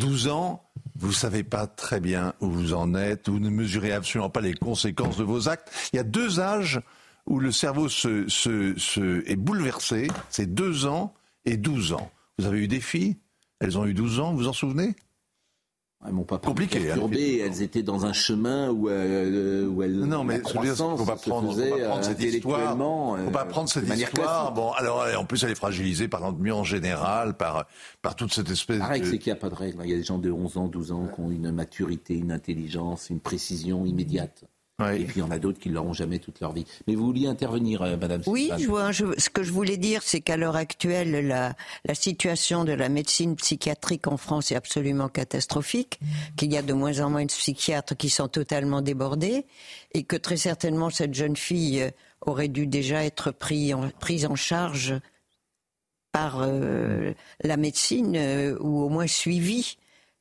12 0.00 0.28
ans, 0.28 0.64
vous 0.98 1.12
savez 1.12 1.44
pas 1.44 1.66
très 1.66 2.00
bien 2.00 2.32
où 2.40 2.50
vous 2.50 2.72
en 2.72 2.94
êtes, 2.94 3.28
vous 3.28 3.38
ne 3.38 3.50
mesurez 3.50 3.92
absolument 3.92 4.30
pas 4.30 4.40
les 4.40 4.54
conséquences 4.54 5.18
de 5.18 5.24
vos 5.24 5.50
actes. 5.50 5.70
Il 5.92 5.96
y 5.96 5.98
a 5.98 6.04
deux 6.04 6.40
âges 6.40 6.80
où 7.26 7.38
le 7.38 7.52
cerveau 7.52 7.90
se, 7.90 9.30
est 9.30 9.36
bouleversé. 9.36 10.08
C'est 10.30 10.52
2 10.52 10.86
ans 10.86 11.12
et 11.44 11.58
12 11.58 11.92
ans. 11.92 12.10
Vous 12.38 12.46
avez 12.46 12.60
eu 12.60 12.68
des 12.68 12.80
filles? 12.80 13.18
Elles 13.60 13.78
ont 13.78 13.86
eu 13.86 13.92
12 13.92 14.20
ans, 14.20 14.32
vous 14.32 14.48
en 14.48 14.54
souvenez? 14.54 14.96
Elles 16.06 16.14
m'ont 16.14 16.24
pas 16.24 16.38
compliqué. 16.38 16.78
hein, 16.78 16.84
perturbées. 16.94 17.38
Elles 17.44 17.60
étaient 17.60 17.82
dans 17.82 18.06
un 18.06 18.14
chemin 18.14 18.70
où, 18.70 18.88
euh, 18.88 19.66
où 19.66 19.82
elles, 19.82 19.98
Non, 19.98 20.24
mais 20.24 20.36
je 20.36 20.58
veux 20.58 20.64
dire, 20.64 21.04
pas 21.06 21.16
se 21.18 21.28
prendre, 21.28 21.52
faisait, 21.52 21.70
pas 21.70 21.76
prendre 21.88 21.98
euh, 21.98 22.02
cette 22.02 22.22
histoire. 22.22 22.76
pas 22.78 23.42
euh, 23.42 23.44
prendre 23.44 23.68
cette 23.68 23.84
histoire. 23.88 24.10
classique. 24.10 24.54
Bon, 24.54 24.72
alors 24.72 25.04
en 25.18 25.24
plus 25.26 25.44
elle 25.44 25.50
est 25.50 25.54
fragilisée 25.54 26.08
par 26.08 26.20
l'ennui 26.20 26.52
en 26.52 26.64
général, 26.64 27.36
par 27.36 27.66
par 28.00 28.16
toute 28.16 28.32
cette 28.32 28.50
espèce 28.50 28.78
La 28.78 28.86
règle, 28.86 29.04
de. 29.04 29.10
c'est 29.10 29.18
qu'il 29.18 29.30
n'y 29.30 29.36
a 29.38 29.40
pas 29.40 29.50
de 29.50 29.54
règle. 29.54 29.78
Il 29.84 29.90
y 29.90 29.94
a 29.94 29.96
des 29.96 30.02
gens 30.02 30.18
de 30.18 30.30
11 30.30 30.56
ans, 30.56 30.68
12 30.68 30.92
ans 30.92 31.08
qui 31.14 31.20
ont 31.20 31.30
une 31.30 31.50
maturité, 31.52 32.14
une 32.14 32.32
intelligence, 32.32 33.10
une 33.10 33.20
précision 33.20 33.84
immédiate. 33.84 34.44
Et 34.94 35.04
puis 35.04 35.16
il 35.16 35.20
y 35.20 35.22
en 35.22 35.30
a 35.30 35.38
d'autres 35.38 35.58
qui 35.58 35.68
ne 35.68 35.74
l'auront 35.74 35.92
jamais 35.92 36.18
toute 36.18 36.40
leur 36.40 36.52
vie. 36.52 36.64
Mais 36.86 36.94
vous 36.94 37.04
vouliez 37.04 37.26
intervenir, 37.26 37.82
euh, 37.82 37.96
Madame 37.96 38.22
Oui, 38.26 38.50
je 38.58 38.66
vois, 38.66 38.92
je- 38.92 39.18
ce 39.18 39.30
que 39.30 39.42
je 39.42 39.52
voulais 39.52 39.76
dire, 39.76 40.02
c'est 40.02 40.20
qu'à 40.20 40.36
l'heure 40.36 40.56
actuelle, 40.56 41.26
la, 41.26 41.54
la 41.84 41.94
situation 41.94 42.64
de 42.64 42.72
la 42.72 42.88
médecine 42.88 43.36
psychiatrique 43.36 44.06
en 44.06 44.16
France 44.16 44.50
est 44.52 44.56
absolument 44.56 45.08
catastrophique, 45.08 46.00
qu'il 46.36 46.52
y 46.52 46.56
a 46.56 46.62
de 46.62 46.72
moins 46.72 47.00
en 47.00 47.10
moins 47.10 47.22
de 47.24 47.28
psychiatres 47.32 47.96
qui 47.96 48.10
sont 48.10 48.28
totalement 48.28 48.80
débordés, 48.82 49.46
et 49.92 50.04
que 50.04 50.16
très 50.16 50.36
certainement 50.36 50.90
cette 50.90 51.14
jeune 51.14 51.36
fille 51.36 51.82
euh, 51.82 51.90
aurait 52.22 52.48
dû 52.48 52.66
déjà 52.66 53.04
être 53.04 53.30
pris 53.30 53.72
en- 53.74 53.88
prise 53.90 54.26
en 54.26 54.34
charge 54.36 54.94
par 56.12 56.40
euh, 56.40 57.12
la 57.44 57.56
médecine, 57.56 58.16
euh, 58.16 58.56
ou 58.60 58.82
au 58.82 58.88
moins 58.88 59.06
suivie. 59.06 59.76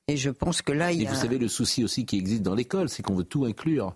Et 0.07 0.17
je 0.17 0.29
pense 0.29 0.61
que 0.61 0.71
là, 0.71 0.91
il 0.91 0.99
y 1.01 1.03
Et 1.03 1.07
a... 1.07 1.11
vous 1.11 1.15
savez, 1.19 1.37
le 1.37 1.47
souci 1.47 1.83
aussi 1.83 2.05
qui 2.05 2.17
existe 2.17 2.41
dans 2.41 2.55
l'école, 2.55 2.89
c'est 2.89 3.03
qu'on 3.03 3.15
veut 3.15 3.23
tout 3.23 3.45
inclure. 3.45 3.95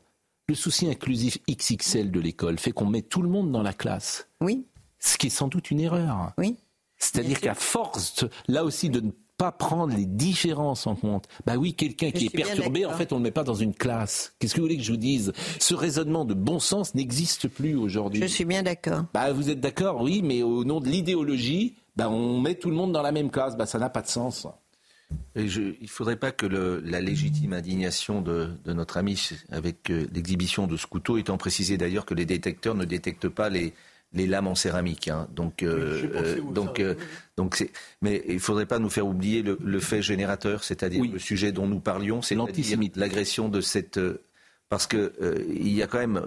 Le 0.50 0.56
souci 0.56 0.90
inclusif 0.90 1.38
XXL 1.50 2.12
de 2.12 2.20
l'école 2.20 2.60
fait 2.60 2.72
qu'on 2.72 2.86
met 2.86 3.02
tout 3.02 3.22
le 3.22 3.30
monde 3.30 3.52
dans 3.52 3.64
la 3.64 3.74
classe. 3.74 4.28
Oui. 4.42 4.66
Ce 5.00 5.18
qui 5.18 5.28
est 5.28 5.30
sans 5.30 5.48
doute 5.48 5.72
une 5.72 5.80
erreur. 5.80 6.34
Oui. 6.38 6.58
C'est-à-dire 6.98 7.40
qu'à 7.40 7.54
force, 7.54 8.26
là 8.48 8.66
aussi, 8.66 8.90
de 8.90 9.00
ne 9.00 9.12
pas 9.38 9.52
prendre 9.52 9.96
les 9.96 10.06
différences 10.06 10.86
en 10.86 10.96
compte. 10.96 11.28
Bah 11.46 11.56
oui, 11.56 11.74
quelqu'un 11.74 12.12
qui 12.12 12.26
est 12.26 12.30
perturbé, 12.30 12.86
en 12.86 12.94
fait, 12.94 13.14
on 13.14 13.16
ne 13.16 13.20
le 13.22 13.24
met 13.24 13.32
pas 13.32 13.44
dans 13.44 13.56
une 13.56 13.74
classe. 13.74 14.36
Qu'est-ce 14.40 14.54
que 14.54 14.60
vous 14.60 14.66
voulez 14.66 14.78
que 14.78 14.84
je 14.84 14.92
vous 14.92 14.98
dise? 14.98 15.34
Ce 15.60 15.74
raisonnement 15.74 16.26
de 16.26 16.34
bon 16.34 16.60
sens 16.60 16.94
n'existe 16.94 17.48
plus 17.48 17.76
aujourd'hui. 17.76 18.22
Je 18.22 18.28
suis 18.28 18.46
bien 18.46 18.64
d'accord. 18.64 19.06
Bah, 19.14 19.32
vous 19.34 19.50
êtes 19.50 19.60
d'accord, 19.60 20.02
oui, 20.02 20.22
mais 20.24 20.44
au 20.44 20.66
nom 20.66 20.80
de 20.80 20.88
l'idéologie, 20.88 21.76
bah, 21.96 22.10
on 22.10 22.40
met 22.40 22.56
tout 22.56 22.70
le 22.70 22.76
monde 22.76 22.92
dans 22.92 23.02
la 23.02 23.12
même 23.12 23.32
classe. 23.32 23.56
Bah, 23.58 23.66
ça 23.66 23.80
n'a 23.80 23.90
pas 23.90 24.02
de 24.02 24.08
sens. 24.08 24.48
Et 25.36 25.48
je, 25.48 25.62
il 25.62 25.84
ne 25.84 25.88
faudrait 25.88 26.16
pas 26.16 26.32
que 26.32 26.46
le- 26.46 26.82
la 26.86 27.02
légitime 27.02 27.54
indignation 27.54 28.22
de, 28.22 28.50
de 28.66 28.74
notre 28.74 28.98
ami 28.98 29.20
avec 29.52 29.90
euh, 29.90 30.06
l'exhibition 30.14 30.68
de 30.68 30.78
ce 30.78 30.86
couteau, 30.88 31.18
étant 31.18 31.38
précisé 31.38 31.78
d'ailleurs 31.78 32.06
que 32.06 32.14
les 32.14 32.26
détecteurs 32.26 32.76
ne 32.76 32.86
détectent 32.86 33.30
pas 33.30 33.50
les, 33.50 33.74
les 34.14 34.28
lames 34.28 34.48
en 34.48 34.56
céramique. 34.56 35.08
hein. 35.08 35.28
Donc, 35.36 35.64
euh, 35.64 36.04
euh, 36.16 36.42
donc, 36.54 36.80
euh, 36.80 36.94
donc 37.36 37.56
c'est- 37.56 37.72
mais 38.02 38.24
il 38.28 38.36
ne 38.36 38.40
faudrait 38.40 38.68
pas 38.68 38.78
nous 38.80 38.90
faire 38.92 39.08
oublier 39.08 39.42
le, 39.42 39.58
le 39.64 39.80
fait 39.80 40.02
générateur, 40.04 40.64
c'est-à-dire 40.64 41.04
le 41.14 41.20
sujet 41.20 41.52
dont 41.52 41.68
nous 41.68 41.80
parlions, 41.80 42.22
c'est 42.22 42.36
l'antisémite, 42.36 42.96
l'agression 42.98 43.50
de 43.50 43.60
cette. 43.62 44.00
parce 44.70 44.88
que 44.88 45.14
euh, 45.22 45.44
il 45.50 45.72
y 45.74 45.84
a 45.84 45.88
quand 45.88 46.00
même 46.00 46.20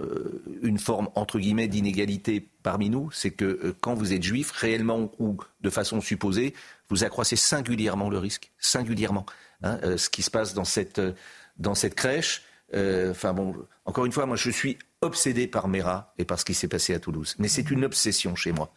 une 0.61 0.77
forme 0.79 1.09
entre 1.15 1.37
guillemets 1.39 1.67
d'inégalité 1.67 2.47
parmi 2.63 2.89
nous, 2.89 3.09
c'est 3.11 3.31
que 3.31 3.43
euh, 3.45 3.73
quand 3.81 3.93
vous 3.93 4.13
êtes 4.13 4.23
juif, 4.23 4.51
réellement 4.51 5.11
ou 5.19 5.37
de 5.61 5.69
façon 5.69 5.99
supposée, 6.01 6.53
vous 6.89 7.03
accroissez 7.03 7.35
singulièrement 7.35 8.09
le 8.09 8.17
risque, 8.17 8.51
singulièrement. 8.59 9.25
hein, 9.63 9.79
euh, 9.83 9.97
ce 9.97 10.09
qui 10.09 10.21
se 10.23 10.31
passe 10.31 10.53
dans 10.53 10.65
cette 10.65 10.99
euh, 10.99 11.13
dans 11.57 11.75
cette 11.75 11.95
crèche. 11.95 12.43
euh, 12.73 13.11
Enfin 13.11 13.33
bon, 13.33 13.55
encore 13.85 14.05
une 14.05 14.11
fois, 14.11 14.25
moi 14.25 14.35
je 14.37 14.49
suis 14.51 14.77
obsédé 15.01 15.47
par 15.47 15.67
Mera 15.67 16.13
et 16.17 16.25
par 16.25 16.39
ce 16.39 16.45
qui 16.45 16.53
s'est 16.53 16.67
passé 16.67 16.93
à 16.93 16.99
Toulouse. 16.99 17.35
Mais 17.39 17.47
c'est 17.47 17.69
une 17.71 17.85
obsession 17.85 18.35
chez 18.35 18.51
moi. 18.51 18.71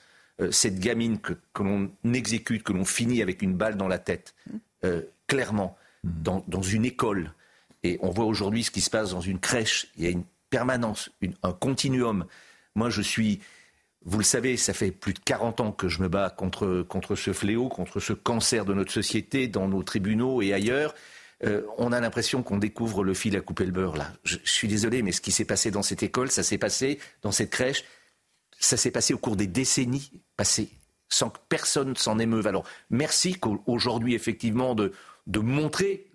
Cette 0.51 0.79
gamine 0.79 1.19
que, 1.21 1.35
que 1.53 1.63
l'on 1.63 1.91
exécute, 2.15 2.63
que 2.63 2.73
l'on 2.73 2.87
finit 2.87 3.21
avec 3.21 3.43
une 3.43 3.53
balle 3.55 3.77
dans 3.77 3.89
la 3.89 3.99
tête, 3.99 4.35
clairement, 5.27 5.77
dans, 6.03 6.43
dans 6.49 6.63
une 6.63 6.87
école. 6.87 7.35
Et 7.83 7.99
on 8.01 8.09
voit 8.11 8.25
aujourd'hui 8.25 8.65
ce 8.65 8.71
qui 8.71 8.81
se 8.81 8.89
passe 8.89 9.11
dans 9.11 9.21
une 9.21 9.39
crèche. 9.39 9.89
Il 9.99 10.05
y 10.05 10.07
a 10.07 10.11
une 10.11 10.25
permanence, 10.49 11.11
un 11.43 11.53
continuum. 11.53 12.25
Moi, 12.75 12.89
je 12.89 13.03
suis, 13.03 13.41
vous 14.05 14.19
le 14.19 14.25
savez, 14.25 14.57
ça 14.57 14.73
fait 14.73 14.91
plus 14.91 15.13
de 15.13 15.19
40 15.19 15.61
ans 15.61 15.73
que 15.73 15.89
je 15.89 16.01
me 16.03 16.09
bats 16.09 16.31
contre, 16.31 16.87
ce 17.17 17.33
fléau, 17.33 17.69
contre 17.69 18.01
ce 18.01 18.15
cancer 18.15 18.65
de 18.65 18.73
notre 18.73 18.93
société, 18.93 19.47
dans 19.47 19.69
nos 19.69 19.83
tribunaux 19.83 20.41
et 20.41 20.55
ailleurs. 20.55 20.95
Euh, 21.45 21.63
on 21.79 21.93
a 21.93 22.01
l'impression 22.01 22.43
qu'on 22.43 22.59
découvre 22.59 23.05
le 23.05 23.15
fil 23.15 23.37
à 23.37 23.41
couper 23.41 23.65
le 23.67 23.73
beurre, 23.73 23.97
là. 23.97 24.13
Je, 24.25 24.39
suis 24.45 24.69
désolé, 24.69 25.03
mais 25.03 25.13
ce 25.13 25.21
qui 25.21 25.33
s'est 25.33 25.45
passé 25.45 25.71
dans 25.71 25.83
cette 25.83 26.03
école, 26.03 26.31
ça 26.31 26.43
s'est 26.43 26.59
passé 26.59 26.99
dans 27.23 27.33
cette 27.33 27.51
crèche, 27.51 27.85
ça 28.59 28.77
s'est 28.77 28.91
passé 28.91 29.15
au 29.15 29.19
cours 29.19 29.37
des 29.37 29.47
décennies 29.47 30.13
passées, 30.37 30.71
sans 31.09 31.31
que 31.31 31.39
personne 31.49 31.97
s'en 31.97 32.19
émeuve. 32.19 32.47
Alors, 32.47 32.65
merci 32.89 33.35
qu'aujourd'hui, 33.35 34.15
effectivement, 34.15 34.75
de, 34.75 34.93
montrer 35.39 36.11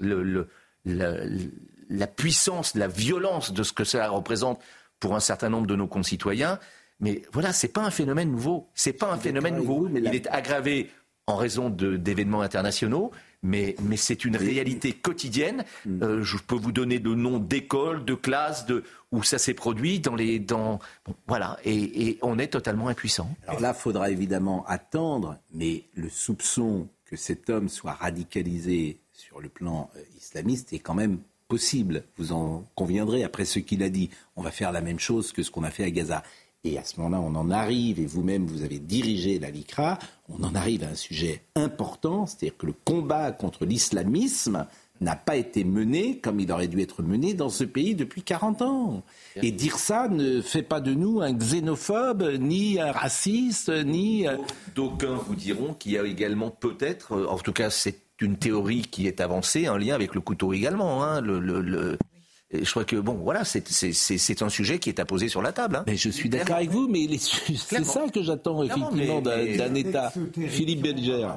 la 0.84 2.08
puissance, 2.08 2.76
la 2.76 2.88
violence 2.88 3.52
de 3.52 3.64
ce 3.64 3.74
que 3.74 3.84
cela 3.84 4.10
représente 4.10 4.60
pour 5.00 5.16
un 5.16 5.20
certain 5.20 5.50
nombre 5.50 5.68
de 5.68 5.76
nos 5.76 5.88
concitoyens. 5.88 6.60
Mais 7.00 7.22
voilà, 7.34 7.54
c'est 7.54 7.68
pas 7.70 7.84
un 7.84 7.92
phénomène 7.92 8.32
nouveau. 8.32 8.68
C'est 8.74 8.94
pas 8.94 9.12
un 9.12 9.18
phénomène 9.18 9.58
nouveau. 9.58 9.88
Il 9.88 10.16
est 10.16 10.28
aggravé 10.28 10.90
en 11.28 11.36
raison 11.36 11.70
d'événements 11.72 12.42
internationaux, 12.42 13.12
mais, 13.42 13.76
mais 13.82 13.98
c'est 13.98 14.26
une 14.26 14.38
réalité 14.38 14.94
quotidienne. 14.94 15.66
Euh, 16.04 16.22
je 16.22 16.38
peux 16.38 16.56
vous 16.56 16.72
donner 16.72 17.00
le 17.00 17.16
nom 17.16 17.40
d'écoles, 17.40 18.06
de 18.06 18.14
classes, 18.14 18.68
de, 18.68 18.84
où 19.12 19.24
ça 19.24 19.40
s'est 19.40 19.56
produit 19.56 20.00
dans 20.00 20.14
les, 20.14 20.38
dans, 20.38 20.80
bon, 21.04 21.16
voilà, 21.28 21.58
et, 21.64 22.08
et 22.08 22.20
on 22.22 22.38
est 22.38 22.50
totalement 22.50 22.90
impuissant. 22.90 23.36
Alors 23.48 23.60
là, 23.60 23.74
il 23.76 23.82
faudra 23.82 24.12
évidemment 24.12 24.66
attendre, 24.68 25.38
mais 25.52 25.86
le 25.96 26.10
soupçon 26.10 26.88
que 27.06 27.16
cet 27.16 27.50
homme 27.50 27.70
soit 27.70 27.94
radicalisé 27.94 29.00
sur 29.12 29.42
le 29.42 29.50
plan 29.50 29.90
euh, 29.96 30.02
islamiste 30.18 30.74
est 30.74 30.80
quand 30.80 30.96
même 30.96 31.18
possible. 31.48 32.04
Vous 32.18 32.34
en 32.34 32.68
conviendrez, 32.76 33.24
après 33.24 33.46
ce 33.46 33.60
qu'il 33.60 33.82
a 33.84 33.90
dit, 33.90 34.10
on 34.36 34.42
va 34.44 34.52
faire 34.52 34.72
la 34.72 34.82
même 34.82 35.00
chose 35.00 35.32
que 35.32 35.42
ce 35.44 35.50
qu'on 35.50 35.64
a 35.64 35.72
fait 35.72 35.84
à 35.84 35.92
Gaza. 35.92 36.24
Et 36.68 36.78
à 36.80 36.84
ce 36.84 37.00
moment-là, 37.00 37.22
on 37.24 37.36
en 37.36 37.52
arrive, 37.52 38.00
et 38.00 38.06
vous-même, 38.08 38.46
vous 38.48 38.64
avez 38.64 38.80
dirigé 38.80 39.38
la 39.40 39.52
LICRA, 39.52 40.00
on 40.30 40.44
en 40.44 40.56
arrive 40.56 40.84
à 40.84 40.88
un 40.88 40.96
sujet 40.96 41.44
important, 41.56 42.26
c'est-à-dire 42.26 42.58
que 42.58 42.66
le 42.66 42.74
combat 42.84 43.32
contre 43.32 43.66
l'islamisme 43.66 44.66
n'a 45.02 45.16
pas 45.16 45.36
été 45.36 45.64
mené 45.64 46.18
comme 46.20 46.40
il 46.40 46.52
aurait 46.52 46.68
dû 46.70 46.82
être 46.82 47.04
mené 47.04 47.34
dans 47.36 47.50
ce 47.50 47.66
pays 47.66 47.94
depuis 47.96 48.24
40 48.24 48.62
ans. 48.64 49.04
Et 49.44 49.52
dire 49.52 49.78
ça 49.78 50.08
ne 50.08 50.42
fait 50.42 50.64
pas 50.64 50.80
de 50.82 50.94
nous 50.94 51.22
un 51.22 51.34
xénophobe, 51.34 52.24
ni 52.40 52.80
un 52.80 52.92
raciste, 52.94 53.70
ni... 53.70 54.28
euh, 54.28 54.38
D'aucuns 54.74 55.20
vous 55.28 55.36
diront 55.36 55.74
qu'il 55.74 55.92
y 55.92 55.98
a 56.00 56.04
également 56.06 56.50
peut-être, 56.50 57.12
euh, 57.14 57.28
en 57.28 57.38
tout 57.38 57.54
cas 57.54 57.70
c'est 57.70 58.00
une 58.22 58.38
théorie 58.38 58.84
qui 58.84 59.06
est 59.06 59.20
avancée, 59.20 59.68
un 59.68 59.78
lien 59.78 59.94
avec 59.94 60.16
le 60.16 60.22
couteau 60.22 60.54
également. 60.54 61.04
hein, 61.04 61.20
le, 61.22 61.40
le- 61.40 61.62
le- 61.62 61.98
et 62.15 62.15
Je 62.54 62.70
crois 62.70 62.86
que 62.86 62.96
bon, 62.98 63.14
voilà, 63.16 63.44
c'est- 63.44 64.42
un 64.42 64.50
sujet 64.50 64.80
qui 64.80 64.90
est 64.90 65.00
à 65.00 65.06
poser 65.06 65.28
sur 65.30 65.42
la 65.42 65.52
table. 65.52 65.78
hein. 65.78 65.84
Mais 65.88 65.98
je 65.98 66.10
suis 66.10 66.30
d'accord 66.30 66.58
avec 66.58 66.70
vous, 66.70 66.88
mais 66.88 67.08
c'est 67.18 67.84
ça 67.84 68.08
que 68.14 68.22
j'attends 68.22 68.64
effectivement 68.64 69.22
d'un 69.22 69.74
État. 69.76 70.14
Philippe 70.48 70.82
Belger. 70.84 71.28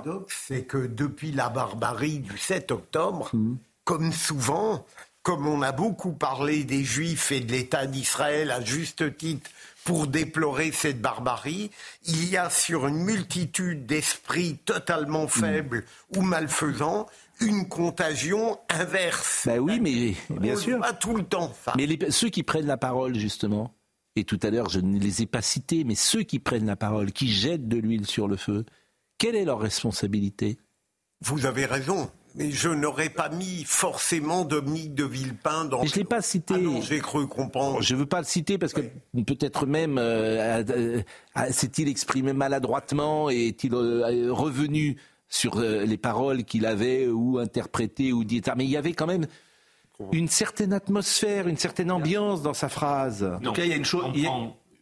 C'est 0.46 0.62
que 0.64 0.86
depuis 0.86 1.32
la 1.32 1.48
barbarie 1.48 2.18
du 2.20 2.36
7 2.36 2.70
octobre, 2.70 3.30
Hmm. 3.32 3.56
comme 3.84 4.12
souvent, 4.12 4.84
comme 5.22 5.46
on 5.46 5.62
a 5.62 5.72
beaucoup 5.72 6.12
parlé 6.12 6.64
des 6.64 6.84
Juifs 6.84 7.32
et 7.32 7.40
de 7.40 7.52
l'État 7.52 7.86
d'Israël 7.86 8.50
à 8.50 8.60
juste 8.62 9.16
titre 9.16 9.50
pour 9.84 10.06
déplorer 10.06 10.72
cette 10.72 11.00
barbarie, 11.00 11.70
il 12.04 12.28
y 12.28 12.36
a 12.36 12.50
sur 12.50 12.86
une 12.86 13.02
multitude 13.02 13.86
d'esprits 13.86 14.58
totalement 14.64 15.24
Hmm. 15.24 15.28
faibles 15.28 15.84
ou 16.16 16.20
malfaisants 16.20 17.06
une 17.40 17.68
contagion 17.68 18.58
inverse. 18.68 19.42
Ben 19.46 19.58
oui, 19.58 19.80
mais 19.80 20.14
bien 20.40 20.54
On 20.54 20.58
sûr. 20.58 20.78
voit 20.78 20.92
tout 20.92 21.14
le 21.14 21.24
temps. 21.24 21.52
ça. 21.64 21.72
Mais 21.76 21.86
les- 21.86 22.10
ceux 22.10 22.28
qui 22.30 22.42
prennent 22.42 22.66
la 22.66 22.76
parole, 22.76 23.14
justement, 23.16 23.74
et 24.16 24.24
tout 24.24 24.40
à 24.42 24.50
l'heure 24.50 24.68
je 24.68 24.80
ne 24.80 24.98
les 24.98 25.22
ai 25.22 25.26
pas 25.26 25.42
cités, 25.42 25.84
mais 25.84 25.94
ceux 25.94 26.22
qui 26.22 26.38
prennent 26.38 26.66
la 26.66 26.76
parole, 26.76 27.12
qui 27.12 27.28
jettent 27.32 27.68
de 27.68 27.76
l'huile 27.78 28.06
sur 28.06 28.26
le 28.28 28.36
feu, 28.36 28.64
quelle 29.18 29.36
est 29.36 29.44
leur 29.44 29.60
responsabilité? 29.60 30.58
Vous 31.20 31.46
avez 31.46 31.66
raison. 31.66 32.10
Mais 32.34 32.50
je 32.52 32.68
n'aurais 32.68 33.08
pas 33.08 33.30
mis 33.30 33.64
forcément 33.64 34.44
Dominique 34.44 34.94
de 34.94 35.02
Villepin 35.04 35.64
dans. 35.64 35.80
Mais 35.80 35.88
je 35.88 35.94
ne 35.94 35.98
l'ai 36.00 36.04
pas 36.04 36.20
cité. 36.22 36.54
Ah 36.56 36.58
non, 36.58 36.80
j'ai 36.82 37.00
cru 37.00 37.26
comprendre. 37.26 37.80
Je 37.82 37.94
ne 37.94 37.98
veux 38.00 38.06
pas 38.06 38.18
le 38.20 38.26
citer 38.26 38.58
parce 38.58 38.72
que 38.74 38.82
peut-être 39.26 39.66
même 39.66 39.96
euh, 39.98 41.02
a- 41.34 41.50
s'est-il 41.50 41.88
exprimé 41.88 42.34
maladroitement 42.34 43.28
et 43.30 43.48
est-il 43.48 43.74
euh, 43.74 44.28
revenu 44.30 44.98
sur 45.28 45.58
euh, 45.58 45.84
les 45.84 45.98
paroles 45.98 46.44
qu'il 46.44 46.66
avait 46.66 47.06
ou 47.08 47.38
interprétées 47.38 48.12
ou 48.12 48.24
dites. 48.24 48.48
Ah, 48.48 48.54
mais 48.56 48.64
il 48.64 48.70
y 48.70 48.76
avait 48.76 48.92
quand 48.92 49.06
même 49.06 49.26
une 50.12 50.28
certaine 50.28 50.72
atmosphère, 50.72 51.48
une 51.48 51.56
certaine 51.56 51.90
ambiance 51.90 52.42
dans 52.42 52.54
sa 52.54 52.68
phrase. 52.68 53.24
En 53.24 53.40
tout 53.40 53.52
cas, 53.52 53.64
il 53.64 53.70
y 53.70 53.72
a 53.72 53.76
une 53.76 53.84
chose. 53.84 54.04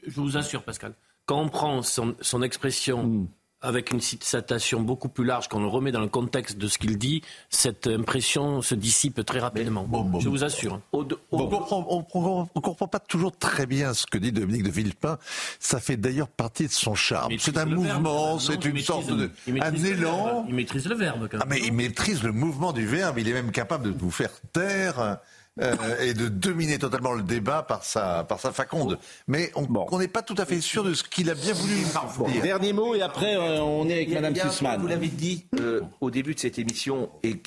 Je 0.06 0.20
vous 0.20 0.36
assure, 0.36 0.62
Pascal, 0.62 0.94
quand 1.24 1.40
on 1.40 1.48
prend 1.48 1.82
son, 1.82 2.14
son 2.20 2.42
expression 2.42 3.02
Hmm. 3.02 3.26
Avec 3.62 3.90
une 3.90 4.00
citation 4.00 4.80
beaucoup 4.80 5.08
plus 5.08 5.24
large, 5.24 5.48
qu'on 5.48 5.60
le 5.60 5.66
remet 5.66 5.90
dans 5.90 6.00
le 6.00 6.08
contexte 6.08 6.58
de 6.58 6.68
ce 6.68 6.78
qu'il 6.78 6.98
dit, 6.98 7.22
cette 7.48 7.86
impression 7.86 8.62
se 8.62 8.74
dissipe 8.74 9.24
très 9.24 9.38
rapidement. 9.38 9.88
Je 10.20 10.28
vous 10.28 10.44
assure. 10.44 10.80
On 10.92 11.02
ne 11.02 12.60
comprend, 12.60 12.88
pas 12.88 12.98
toujours 13.00 13.36
très 13.36 13.66
bien 13.66 13.94
ce 13.94 14.06
que 14.06 14.18
dit 14.18 14.32
Dominique 14.32 14.62
de 14.62 14.70
Villepin. 14.70 15.18
Ça 15.58 15.80
fait 15.80 15.96
d'ailleurs 15.96 16.28
partie 16.28 16.66
de 16.66 16.72
son 16.72 16.94
charme. 16.94 17.32
C'est 17.38 17.56
un 17.56 17.64
mouvement, 17.66 18.38
c'est 18.38 18.64
une 18.64 18.78
sorte 18.78 19.08
de. 19.08 19.30
il 19.46 19.60
Un 19.62 19.70
maîtrise 19.70 19.82
le 19.84 19.98
élan. 19.98 20.24
verbe. 20.24 20.44
Il 20.48 20.54
maîtrise 20.54 20.86
le 20.86 20.94
verbe, 20.94 21.28
quand 21.30 21.38
Ah, 21.40 21.46
mais 21.48 21.60
il 21.60 21.72
maîtrise 21.72 22.22
le 22.22 22.32
mouvement 22.32 22.72
du 22.72 22.86
verbe. 22.86 23.18
Il 23.18 23.28
est 23.28 23.32
même 23.32 23.52
capable 23.52 23.92
de 23.92 23.98
vous 23.98 24.10
faire 24.10 24.30
taire. 24.52 25.18
Euh, 25.62 25.74
et 26.00 26.14
de 26.14 26.28
dominer 26.28 26.78
totalement 26.78 27.12
le 27.12 27.22
débat 27.22 27.62
par 27.62 27.84
sa, 27.84 28.24
par 28.24 28.40
sa 28.40 28.52
faconde. 28.52 28.98
Mais 29.26 29.50
on 29.56 29.98
n'est 29.98 30.08
pas 30.08 30.22
tout 30.22 30.34
à 30.38 30.44
fait 30.44 30.60
sûr 30.60 30.84
de 30.84 30.94
ce 30.94 31.02
qu'il 31.02 31.30
a 31.30 31.34
bien 31.34 31.52
voulu 31.52 31.74
dire. 31.74 32.42
Dernier 32.42 32.72
mot 32.72 32.94
et 32.94 33.02
après 33.02 33.36
euh, 33.36 33.60
on 33.62 33.88
est 33.88 33.94
avec 33.94 34.10
Madame 34.10 34.34
Sussman. 34.34 34.80
Vous 34.80 34.86
l'avez 34.86 35.08
dit 35.08 35.46
euh, 35.60 35.80
au 36.00 36.10
début 36.10 36.34
de 36.34 36.40
cette 36.40 36.58
émission 36.58 37.10
et 37.22 37.40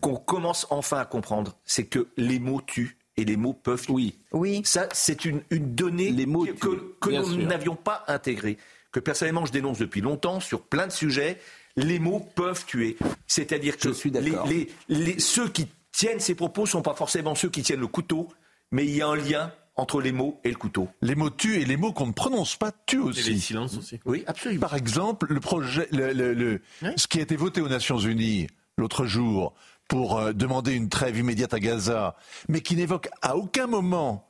qu'on 0.00 0.16
commence 0.16 0.66
enfin 0.70 0.98
à 0.98 1.04
comprendre, 1.04 1.56
c'est 1.64 1.84
que 1.84 2.08
les 2.16 2.38
mots 2.38 2.60
tuent 2.60 2.96
et 3.16 3.24
les 3.24 3.36
mots 3.36 3.52
peuvent 3.54 3.82
tuer. 3.82 3.92
Oui. 3.92 4.18
Oui. 4.32 4.62
Ça, 4.64 4.88
c'est 4.92 5.24
une, 5.24 5.42
une 5.50 5.74
donnée 5.74 6.12
que, 6.14 6.52
que- 6.68 6.94
que 7.00 7.08
bien 7.10 7.22
nous 7.22 7.42
n'avions 7.46 7.76
pas 7.76 8.04
intégrée, 8.08 8.58
que 8.92 9.00
personnellement 9.00 9.46
je 9.46 9.52
dénonce 9.52 9.78
depuis 9.78 10.00
longtemps 10.00 10.40
sur 10.40 10.62
plein 10.62 10.86
de 10.88 10.92
sujets. 10.92 11.38
Les 11.76 11.98
mots 11.98 12.20
peuvent 12.36 12.64
tuer. 12.66 12.96
C'est-à-dire 13.26 13.76
que 13.78 13.92
suis 13.92 14.10
les, 14.10 14.30
d'accord. 14.30 14.46
les- 14.46 14.68
les- 14.88 15.18
ceux 15.18 15.48
qui 15.48 15.66
tiennent 15.96 16.20
ces 16.20 16.34
propos 16.34 16.62
ne 16.62 16.66
sont 16.68 16.82
pas 16.82 16.94
forcément 16.94 17.34
ceux 17.34 17.48
qui 17.50 17.62
tiennent 17.62 17.80
le 17.80 17.86
couteau, 17.86 18.28
mais 18.70 18.84
il 18.84 18.94
y 18.96 19.02
a 19.02 19.08
un 19.08 19.16
lien 19.16 19.52
entre 19.76 20.00
les 20.00 20.12
mots 20.12 20.40
et 20.44 20.50
le 20.50 20.56
couteau. 20.56 20.88
Les 21.02 21.14
mots 21.14 21.30
tuent 21.30 21.60
et 21.60 21.64
les 21.64 21.76
mots 21.76 21.92
qu'on 21.92 22.06
ne 22.06 22.12
prononce 22.12 22.56
pas 22.56 22.70
tuent 22.86 22.98
aussi. 22.98 23.28
Et 23.30 23.32
les 23.34 23.38
silences 23.40 23.76
aussi. 23.76 23.98
Oui, 24.04 24.22
absolument. 24.26 24.60
Par 24.60 24.74
exemple, 24.76 25.26
le 25.32 25.40
projet, 25.40 25.88
le- 25.90 26.12
le- 26.12 26.32
le- 26.34 26.60
ce 26.96 27.06
qui 27.06 27.18
a 27.18 27.22
été 27.22 27.36
voté 27.36 27.60
aux 27.60 27.68
Nations 27.68 27.98
Unies 27.98 28.46
l'autre 28.76 29.04
jour 29.06 29.52
pour 29.88 30.18
euh, 30.18 30.32
demander 30.32 30.72
une 30.74 30.88
trêve 30.88 31.18
immédiate 31.18 31.54
à 31.54 31.60
Gaza, 31.60 32.16
mais 32.48 32.60
qui 32.60 32.74
n'évoque 32.76 33.08
à 33.22 33.36
aucun 33.36 33.66
moment 33.66 34.28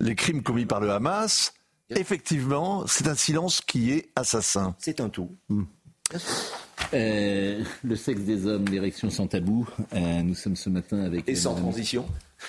les 0.00 0.14
crimes 0.14 0.42
commis 0.42 0.66
par 0.66 0.80
le 0.80 0.90
Hamas, 0.90 1.54
effectivement, 1.90 2.86
c'est 2.86 3.06
un 3.08 3.14
silence 3.14 3.60
qui 3.60 3.92
est 3.92 4.10
assassin. 4.16 4.74
C'est 4.78 5.00
un 5.00 5.08
tout. 5.08 5.36
Euh, 6.92 7.62
le 7.84 7.96
sexe 7.96 8.22
des 8.22 8.46
hommes, 8.46 8.64
l'érection 8.66 9.10
sans 9.10 9.26
tabou. 9.26 9.68
Euh, 9.94 10.22
nous 10.22 10.34
sommes 10.34 10.56
ce 10.56 10.70
matin 10.70 11.00
avec. 11.00 11.28
Et 11.28 11.34
sans 11.34 11.54
transition. 11.54 12.06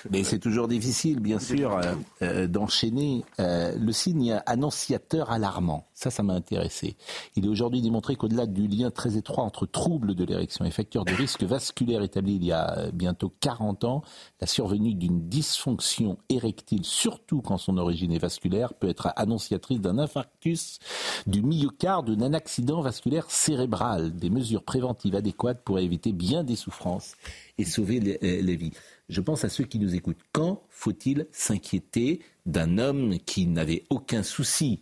Mais 0.10 0.24
c'est 0.24 0.40
toujours 0.40 0.68
difficile, 0.68 1.20
bien 1.20 1.40
sûr, 1.40 1.78
euh, 1.78 1.94
euh, 2.22 2.48
d'enchaîner. 2.48 3.24
Euh, 3.40 3.76
le 3.78 3.92
signe 3.92 4.40
annonciateur 4.46 5.32
alarmant, 5.32 5.88
ça, 5.94 6.10
ça 6.10 6.24
m'a 6.24 6.34
intéressé. 6.34 6.96
Il 7.36 7.46
est 7.46 7.50
aujourd'hui 7.50 7.82
démontré 7.82 8.16
qu'au-delà 8.16 8.46
du 8.46 8.68
lien 8.68 8.92
très 8.92 9.18
étroit 9.18 9.44
entre 9.44 9.66
troubles 9.66 10.16
de 10.16 10.24
l'érection 10.24 10.66
et 10.66 10.72
facteurs 10.72 11.06
de 11.06 11.14
risque 11.14 11.44
vasculaire 11.44 12.04
établis 12.04 12.36
il 12.36 12.46
y 12.46 12.52
a 12.52 12.90
bientôt 12.94 13.34
40 13.40 13.84
ans, 13.84 14.02
la 14.40 14.48
survenue 14.48 14.94
d'une 14.94 15.28
dysfonction 15.28 16.18
érectile, 16.30 16.86
surtout 16.86 17.42
quand 17.42 17.58
son 17.58 17.78
origine 17.78 18.12
est 18.12 18.20
vasculaire, 18.20 18.74
peut 18.74 18.90
être 18.90 19.10
annonciatrice 19.16 19.82
d'un 19.82 19.98
infarctus 19.98 20.80
du 21.28 21.42
myocarde 21.42 22.16
d'un 22.16 22.34
accident 22.34 22.82
vasculaire 22.82 23.30
cérébral. 23.30 24.16
Des 24.16 24.30
mesures 24.30 24.64
préventives 24.64 25.16
adéquates 25.16 25.64
pourraient 25.64 25.86
éviter 25.86 26.12
bien 26.12 26.44
des 26.44 26.56
souffrances 26.56 27.16
et 27.58 27.66
sauver 27.66 28.00
les, 28.00 28.42
les 28.42 28.56
vies. 28.56 28.72
Je 29.12 29.20
pense 29.20 29.44
à 29.44 29.50
ceux 29.50 29.66
qui 29.66 29.78
nous 29.78 29.94
écoutent. 29.94 30.22
Quand 30.32 30.64
faut-il 30.70 31.28
s'inquiéter 31.34 32.22
d'un 32.46 32.78
homme 32.78 33.20
qui 33.20 33.46
n'avait 33.46 33.84
aucun 33.90 34.24
souci, 34.24 34.80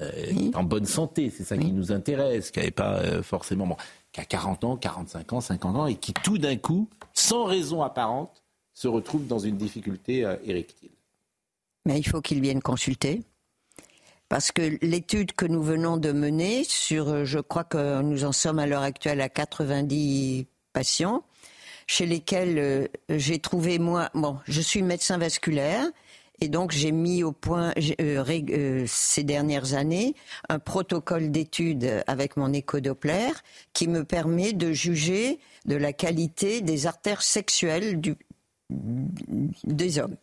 euh, 0.00 0.10
qui 0.10 0.48
est 0.48 0.56
en 0.56 0.64
bonne 0.64 0.84
santé, 0.84 1.30
c'est 1.30 1.44
ça 1.44 1.56
qui 1.56 1.70
nous 1.70 1.92
intéresse, 1.92 2.50
qui 2.50 2.58
n'avait 2.58 2.72
pas 2.72 2.98
euh, 2.98 3.22
forcément, 3.22 3.68
bon, 3.68 3.76
qui 4.10 4.20
a 4.20 4.24
40 4.24 4.64
ans, 4.64 4.76
45 4.76 5.32
ans, 5.32 5.40
50 5.40 5.76
ans, 5.76 5.86
et 5.86 5.94
qui 5.94 6.12
tout 6.12 6.38
d'un 6.38 6.56
coup, 6.56 6.88
sans 7.14 7.44
raison 7.44 7.82
apparente, 7.82 8.42
se 8.74 8.88
retrouve 8.88 9.28
dans 9.28 9.38
une 9.38 9.56
difficulté 9.56 10.24
euh, 10.24 10.34
érectile. 10.44 10.90
Mais 11.86 12.00
il 12.00 12.04
faut 12.04 12.20
qu'ils 12.20 12.40
viennent 12.40 12.62
consulter. 12.62 13.22
Parce 14.28 14.50
que 14.50 14.76
l'étude 14.84 15.34
que 15.34 15.46
nous 15.46 15.62
venons 15.62 15.98
de 15.98 16.10
mener 16.10 16.64
sur, 16.64 17.24
je 17.24 17.38
crois 17.38 17.64
que 17.64 18.02
nous 18.02 18.24
en 18.24 18.32
sommes 18.32 18.58
à 18.58 18.66
l'heure 18.66 18.82
actuelle 18.82 19.20
à 19.20 19.28
90 19.28 20.46
patients, 20.72 21.22
chez 21.86 22.06
lesquels 22.06 22.58
euh, 22.58 22.86
j'ai 23.08 23.38
trouvé 23.38 23.78
moi, 23.78 24.10
bon, 24.14 24.38
je 24.46 24.60
suis 24.60 24.82
médecin 24.82 25.18
vasculaire 25.18 25.86
et 26.40 26.48
donc 26.48 26.72
j'ai 26.72 26.92
mis 26.92 27.22
au 27.22 27.32
point 27.32 27.72
euh, 28.00 28.24
euh, 28.28 28.84
ces 28.88 29.22
dernières 29.22 29.74
années 29.74 30.14
un 30.48 30.58
protocole 30.58 31.30
d'étude 31.30 32.02
avec 32.06 32.36
mon 32.36 32.52
échodoppler 32.52 33.30
qui 33.72 33.86
me 33.86 34.04
permet 34.04 34.52
de 34.52 34.72
juger 34.72 35.38
de 35.66 35.76
la 35.76 35.92
qualité 35.92 36.60
des 36.60 36.86
artères 36.86 37.22
sexuelles 37.22 38.00
du, 38.00 38.16
des 38.70 39.98
hommes. 39.98 40.16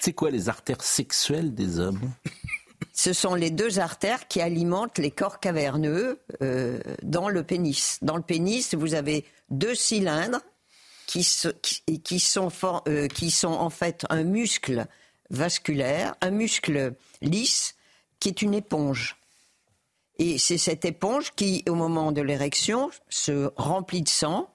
C'est 0.00 0.12
quoi 0.12 0.30
les 0.30 0.48
artères 0.48 0.82
sexuelles 0.82 1.54
des 1.54 1.78
hommes? 1.78 2.00
Ce 2.92 3.12
sont 3.12 3.34
les 3.34 3.50
deux 3.50 3.78
artères 3.78 4.28
qui 4.28 4.40
alimentent 4.40 4.98
les 4.98 5.10
corps 5.10 5.40
caverneux 5.40 6.18
euh, 6.42 6.80
dans 7.02 7.28
le 7.28 7.42
pénis. 7.42 7.98
Dans 8.02 8.16
le 8.16 8.22
pénis, 8.22 8.74
vous 8.74 8.94
avez 8.94 9.24
deux 9.50 9.74
cylindres 9.74 10.40
qui, 11.10 11.24
sont, 12.20 12.52
euh, 12.86 13.08
qui 13.08 13.30
sont 13.30 13.48
en 13.48 13.70
fait 13.70 14.06
un 14.10 14.22
muscle 14.22 14.86
vasculaire, 15.30 16.14
un 16.20 16.30
muscle 16.30 16.94
lisse 17.20 17.74
qui 18.20 18.28
est 18.28 18.42
une 18.42 18.54
éponge. 18.54 19.16
Et 20.18 20.38
c'est 20.38 20.58
cette 20.58 20.84
éponge 20.84 21.32
qui, 21.34 21.64
au 21.68 21.74
moment 21.74 22.12
de 22.12 22.20
l'érection, 22.20 22.90
se 23.08 23.50
remplit 23.56 24.02
de 24.02 24.08
sang 24.08 24.54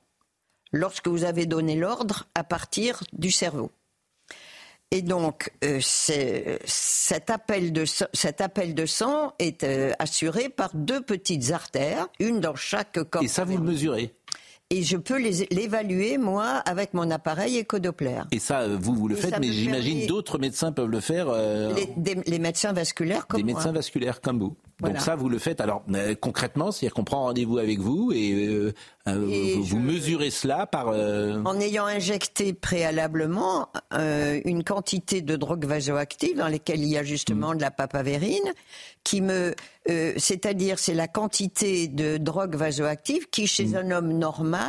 lorsque 0.72 1.08
vous 1.08 1.24
avez 1.24 1.46
donné 1.46 1.76
l'ordre 1.76 2.26
à 2.36 2.44
partir 2.44 3.04
du 3.12 3.32
cerveau. 3.32 3.72
Et 4.92 5.02
donc, 5.02 5.52
euh, 5.64 5.80
cet, 5.82 7.30
appel 7.30 7.74
de, 7.74 7.84
cet 8.14 8.40
appel 8.40 8.76
de 8.76 8.86
sang 8.86 9.34
est 9.40 9.64
euh, 9.64 9.92
assuré 10.00 10.48
par 10.48 10.70
deux 10.74 11.02
petites 11.02 11.52
artères, 11.52 12.08
une 12.20 12.40
dans 12.40 12.56
chaque 12.56 13.04
corps. 13.10 13.24
Et 13.24 13.28
ça, 13.28 13.44
vous 13.44 13.58
le 13.58 13.64
mesurez? 13.64 14.14
Et 14.78 14.84
je 14.84 14.98
peux 14.98 15.18
les- 15.18 15.48
l'évaluer, 15.52 16.18
moi, 16.18 16.46
avec 16.66 16.94
mon 16.94 17.10
appareil 17.10 17.58
écodoppler. 17.58 18.18
Et 18.32 18.40
ça, 18.40 18.62
euh, 18.62 18.78
vous, 18.80 18.94
vous 18.94 19.08
le 19.08 19.18
Et 19.18 19.22
faites, 19.22 19.40
mais 19.40 19.52
j'imagine 19.52 20.06
d'autres 20.08 20.38
médecins 20.38 20.72
peuvent 20.74 20.90
le 20.90 21.00
faire. 21.00 21.28
euh, 21.30 21.74
Les, 21.74 21.88
des- 22.16 22.22
les 22.26 22.40
médecins 22.40 22.74
vasculaires 22.74 23.26
comme 23.28 23.40
des 23.40 23.46
médecins 23.46 23.72
moi. 23.72 23.80
vasculaires 23.80 24.20
comme 24.22 24.40
vous. 24.40 24.56
Voilà. 24.80 24.96
Donc 24.96 25.04
ça, 25.06 25.16
vous 25.16 25.30
le 25.30 25.40
faites. 25.40 25.62
Alors 25.62 25.84
euh, 25.94 26.16
concrètement, 26.20 26.72
c'est-à-dire 26.72 26.94
qu'on 26.94 27.06
prend 27.06 27.24
rendez-vous 27.24 27.58
avec 27.60 27.80
vous 27.80 28.12
et, 28.14 28.34
euh, 28.34 28.74
Et 29.08 29.54
vous, 29.56 29.64
vous 29.64 29.80
mesurez 29.80 30.32
cela 30.32 30.66
par. 30.66 30.88
En 30.90 31.60
ayant 31.62 31.86
injecté 31.86 32.52
préalablement 32.54 33.70
une 34.46 34.64
quantité 34.66 35.22
de 35.22 35.36
drogues 35.38 35.66
vasoactives 35.66 36.38
dans 36.38 36.48
lesquelles 36.50 36.82
il 36.82 36.90
y 36.90 36.98
a 36.98 37.04
justement 37.04 37.54
Mm. 37.54 37.58
de 37.58 37.62
la 37.62 37.72
papavérine, 37.72 38.52
qui 39.06 39.22
me, 39.22 39.54
c'est-à-dire 40.18 40.80
c'est 40.80 40.94
la 40.96 41.08
quantité 41.08 41.88
de 41.88 42.18
drogue 42.18 42.56
vasoactive 42.56 43.30
qui 43.30 43.46
chez 43.48 43.76
un 43.76 43.92
homme 43.92 44.12
normal 44.12 44.65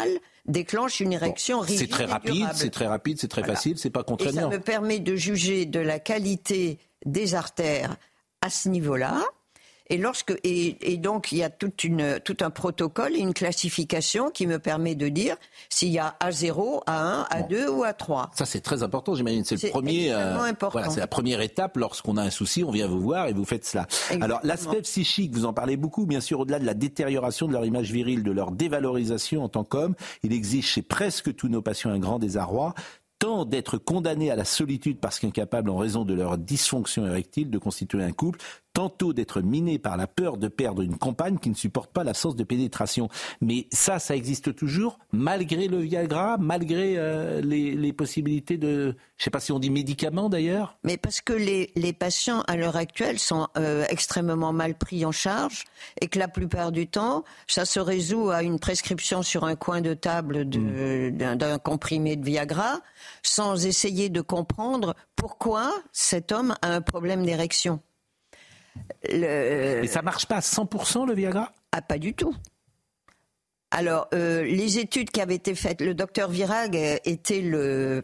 déclenche 0.46 1.00
une 1.00 1.12
érection 1.12 1.60
rigide. 1.60 1.76
Mm. 1.76 1.80
C'est 1.80 1.90
très 1.90 2.04
rapide, 2.04 2.46
c'est 2.54 2.70
très 2.70 2.86
rapide, 2.86 3.18
c'est 3.20 3.28
très 3.28 3.42
Voilà. 3.42 3.54
facile, 3.54 3.78
c'est 3.78 3.90
pas 3.90 4.00
Et 4.00 4.02
ça 4.02 4.06
contraignant. 4.06 4.50
me 4.50 4.58
permet 4.60 4.98
de 5.00 5.16
juger 5.16 5.66
de 5.66 5.80
la 5.80 5.98
qualité 5.98 6.78
des 7.04 7.34
artères 7.34 7.96
à 8.40 8.50
ce 8.50 8.68
niveau-là. 8.68 9.22
Et 9.88 9.98
lorsque 9.98 10.34
et, 10.44 10.92
et 10.92 10.96
donc 10.96 11.32
il 11.32 11.38
y 11.38 11.42
a 11.42 11.50
toute 11.50 11.84
une, 11.84 12.20
tout 12.24 12.36
un 12.40 12.50
protocole 12.50 13.14
et 13.14 13.20
une 13.20 13.34
classification 13.34 14.30
qui 14.30 14.46
me 14.46 14.58
permet 14.58 14.94
de 14.94 15.08
dire 15.08 15.36
s'il 15.68 15.90
y 15.90 15.98
a 15.98 16.16
A0, 16.20 16.84
A1, 16.86 17.28
A2 17.30 17.68
ou 17.68 17.84
A3. 17.84 18.28
Ça, 18.34 18.44
c'est 18.46 18.60
très 18.60 18.82
important, 18.82 19.14
j'imagine. 19.14 19.44
C'est 19.44 19.62
le 19.62 19.70
premier. 19.70 20.12
euh, 20.12 20.16
extrêmement 20.18 20.42
important. 20.44 20.78
Voilà, 20.78 20.90
c'est 20.90 21.00
la 21.00 21.06
première 21.06 21.40
étape. 21.40 21.76
Lorsqu'on 21.76 22.16
a 22.16 22.22
un 22.22 22.30
souci, 22.30 22.64
on 22.64 22.70
vient 22.70 22.88
vous 22.88 23.00
voir 23.00 23.28
et 23.28 23.32
vous 23.32 23.44
faites 23.44 23.64
cela. 23.64 23.86
Alors, 24.20 24.40
l'aspect 24.42 24.82
psychique, 24.82 25.32
vous 25.34 25.44
en 25.46 25.52
parlez 25.52 25.76
beaucoup, 25.76 26.06
bien 26.06 26.20
sûr, 26.20 26.40
au-delà 26.40 26.58
de 26.58 26.66
la 26.66 26.74
détérioration 26.74 27.46
de 27.46 27.52
leur 27.52 27.64
image 27.64 27.90
virile, 27.92 28.22
de 28.22 28.32
leur 28.32 28.50
dévalorisation 28.50 29.44
en 29.44 29.48
tant 29.48 29.64
qu'homme, 29.64 29.94
il 30.22 30.32
existe 30.32 30.68
chez 30.68 30.82
presque 30.82 31.34
tous 31.34 31.48
nos 31.48 31.62
patients 31.62 31.90
un 31.90 31.98
grand 31.98 32.18
désarroi 32.18 32.74
tant 33.18 33.46
d'être 33.46 33.78
condamnés 33.78 34.30
à 34.30 34.36
la 34.36 34.44
solitude 34.44 34.98
parce 35.00 35.18
qu'incapables 35.18 35.70
en 35.70 35.78
raison 35.78 36.04
de 36.04 36.12
leur 36.12 36.36
dysfonction 36.36 37.06
érectile 37.06 37.48
de 37.50 37.56
constituer 37.56 38.02
un 38.02 38.12
couple, 38.12 38.40
tantôt 38.76 39.14
d'être 39.14 39.40
minés 39.40 39.78
par 39.78 39.96
la 39.96 40.06
peur 40.06 40.36
de 40.36 40.48
perdre 40.48 40.82
une 40.82 40.98
compagne 40.98 41.38
qui 41.38 41.48
ne 41.48 41.54
supporte 41.54 41.90
pas 41.90 42.04
l'absence 42.04 42.36
de 42.36 42.44
pénétration. 42.44 43.08
Mais 43.40 43.68
ça, 43.72 43.98
ça 43.98 44.14
existe 44.14 44.54
toujours, 44.54 44.98
malgré 45.12 45.66
le 45.66 45.78
Viagra, 45.78 46.36
malgré 46.38 46.98
euh, 46.98 47.40
les, 47.40 47.74
les 47.74 47.92
possibilités 47.94 48.58
de, 48.58 48.94
je 49.16 49.24
sais 49.24 49.30
pas 49.30 49.40
si 49.40 49.50
on 49.50 49.58
dit 49.58 49.70
médicaments 49.70 50.28
d'ailleurs. 50.28 50.76
Mais 50.84 50.98
parce 50.98 51.22
que 51.22 51.32
les, 51.32 51.70
les 51.74 51.94
patients 51.94 52.42
à 52.48 52.56
l'heure 52.58 52.76
actuelle 52.76 53.18
sont 53.18 53.48
euh, 53.56 53.86
extrêmement 53.88 54.52
mal 54.52 54.74
pris 54.74 55.06
en 55.06 55.12
charge 55.12 55.64
et 56.02 56.08
que 56.08 56.18
la 56.18 56.28
plupart 56.28 56.70
du 56.70 56.86
temps, 56.86 57.24
ça 57.46 57.64
se 57.64 57.80
résout 57.80 58.28
à 58.28 58.42
une 58.42 58.58
prescription 58.58 59.22
sur 59.22 59.44
un 59.44 59.56
coin 59.56 59.80
de 59.80 59.94
table 59.94 60.44
d'un 60.44 61.36
d'un 61.36 61.58
comprimé 61.58 62.16
de 62.16 62.26
Viagra 62.26 62.80
sans 63.22 63.64
essayer 63.64 64.10
de 64.10 64.20
comprendre 64.20 64.94
pourquoi 65.16 65.72
cet 65.92 66.30
homme 66.30 66.54
a 66.60 66.68
un 66.74 66.82
problème 66.82 67.24
d'érection. 67.24 67.80
Le- 69.10 69.84
Et 69.84 69.86
ça 69.86 70.02
marche 70.02 70.26
pas 70.26 70.36
à 70.36 70.40
100% 70.40 71.06
le 71.06 71.14
Viagra? 71.14 71.52
Ah, 71.72 71.82
pas 71.82 71.98
du 71.98 72.14
tout. 72.14 72.34
Alors, 73.72 74.06
euh, 74.14 74.42
les 74.44 74.78
études 74.78 75.10
qui 75.10 75.20
avaient 75.20 75.34
été 75.34 75.54
faites, 75.54 75.80
le 75.80 75.92
docteur 75.94 76.30
Virag 76.30 76.76
euh, 76.76 76.96
était 77.04 77.40
le 77.40 78.02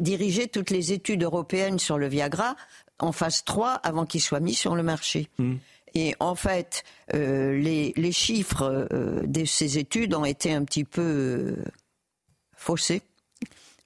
dirigeait 0.00 0.46
toutes 0.48 0.70
les 0.70 0.92
études 0.92 1.22
européennes 1.22 1.78
sur 1.78 1.98
le 1.98 2.08
Viagra 2.08 2.56
en 2.98 3.12
phase 3.12 3.44
3 3.44 3.72
avant 3.74 4.06
qu'il 4.06 4.20
soit 4.22 4.40
mis 4.40 4.54
sur 4.54 4.74
le 4.74 4.82
marché. 4.82 5.28
Et 5.94 6.14
en 6.20 6.34
fait, 6.34 6.82
euh, 7.14 7.56
les, 7.58 7.92
les 7.96 8.12
chiffres 8.12 8.88
euh, 8.92 9.22
de 9.26 9.44
ces 9.44 9.78
études 9.78 10.14
ont 10.14 10.24
été 10.24 10.52
un 10.52 10.64
petit 10.64 10.84
peu 10.84 11.56
faussés. 12.56 13.02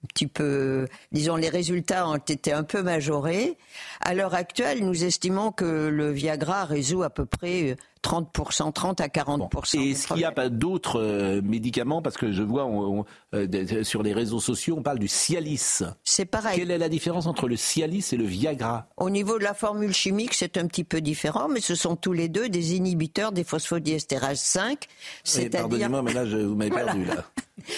Un 0.05 0.09
petit 0.09 0.27
peu, 0.27 0.89
disons, 1.13 1.37
les 1.37 1.49
résultats 1.49 2.09
ont 2.09 2.17
été 2.17 2.53
un 2.53 2.65
peu 2.65 2.83
majorés. 2.83 3.57
À 4.01 4.15
l'heure 4.15 4.35
actuelle, 4.35 4.85
nous 4.85 5.05
estimons 5.05 5.53
que 5.53 5.65
le 5.89 6.11
Viagra 6.11 6.65
résout 6.65 7.05
à 7.05 7.11
peu 7.11 7.25
près 7.25 7.71
euh, 7.71 7.77
30%, 8.03 8.73
30 8.73 9.01
à 9.01 9.07
40%. 9.07 9.79
Et 9.81 9.91
est-ce 9.93 10.09
qu'il 10.09 10.17
n'y 10.17 10.25
a 10.25 10.33
pas 10.33 10.49
d'autres 10.49 11.01
euh, 11.01 11.41
médicaments? 11.43 12.03
Parce 12.03 12.17
que 12.17 12.33
je 12.33 12.43
vois 12.43 12.65
on- 12.67 13.01
on- 13.01 13.05
euh, 13.35 13.85
sur 13.85 14.03
les 14.03 14.13
réseaux 14.13 14.41
sociaux, 14.41 14.75
on 14.77 14.83
parle 14.83 14.99
du 14.99 15.07
Cialis. 15.07 15.83
C'est 16.03 16.25
pareil. 16.25 16.59
Quelle 16.59 16.73
est 16.73 16.79
la 16.79 16.89
différence 16.89 17.29
entre 17.29 17.47
le 17.47 17.55
Cialis 17.57 18.09
et 18.11 18.17
le 18.17 18.25
Viagra? 18.25 18.89
Au 18.97 19.09
niveau 19.09 19.39
de 19.39 19.45
la 19.45 19.55
formule 19.55 19.93
chimique, 19.95 20.35
c'est 20.35 20.57
un 20.57 20.67
petit 20.67 20.83
peu 20.85 21.01
différent, 21.01 21.49
mais 21.49 21.61
ce 21.61 21.77
sont 21.77 21.95
tous 21.95 22.13
les 22.13 22.29
deux 22.29 22.49
des 22.49 22.75
inhibiteurs 22.75 23.31
des 23.31 23.45
phosphodiestérases 23.45 24.41
5. 24.41 24.79
Oui, 24.81 24.89
C'est-à-dire. 25.23 25.61
Pardonnez-moi, 25.61 26.03
mais 26.03 26.13
là, 26.13 26.27
je, 26.27 26.39
vous 26.39 26.57
m'avez 26.57 26.71
Voilà. 26.73 26.87
perdu. 26.87 27.05
Là. 27.05 27.25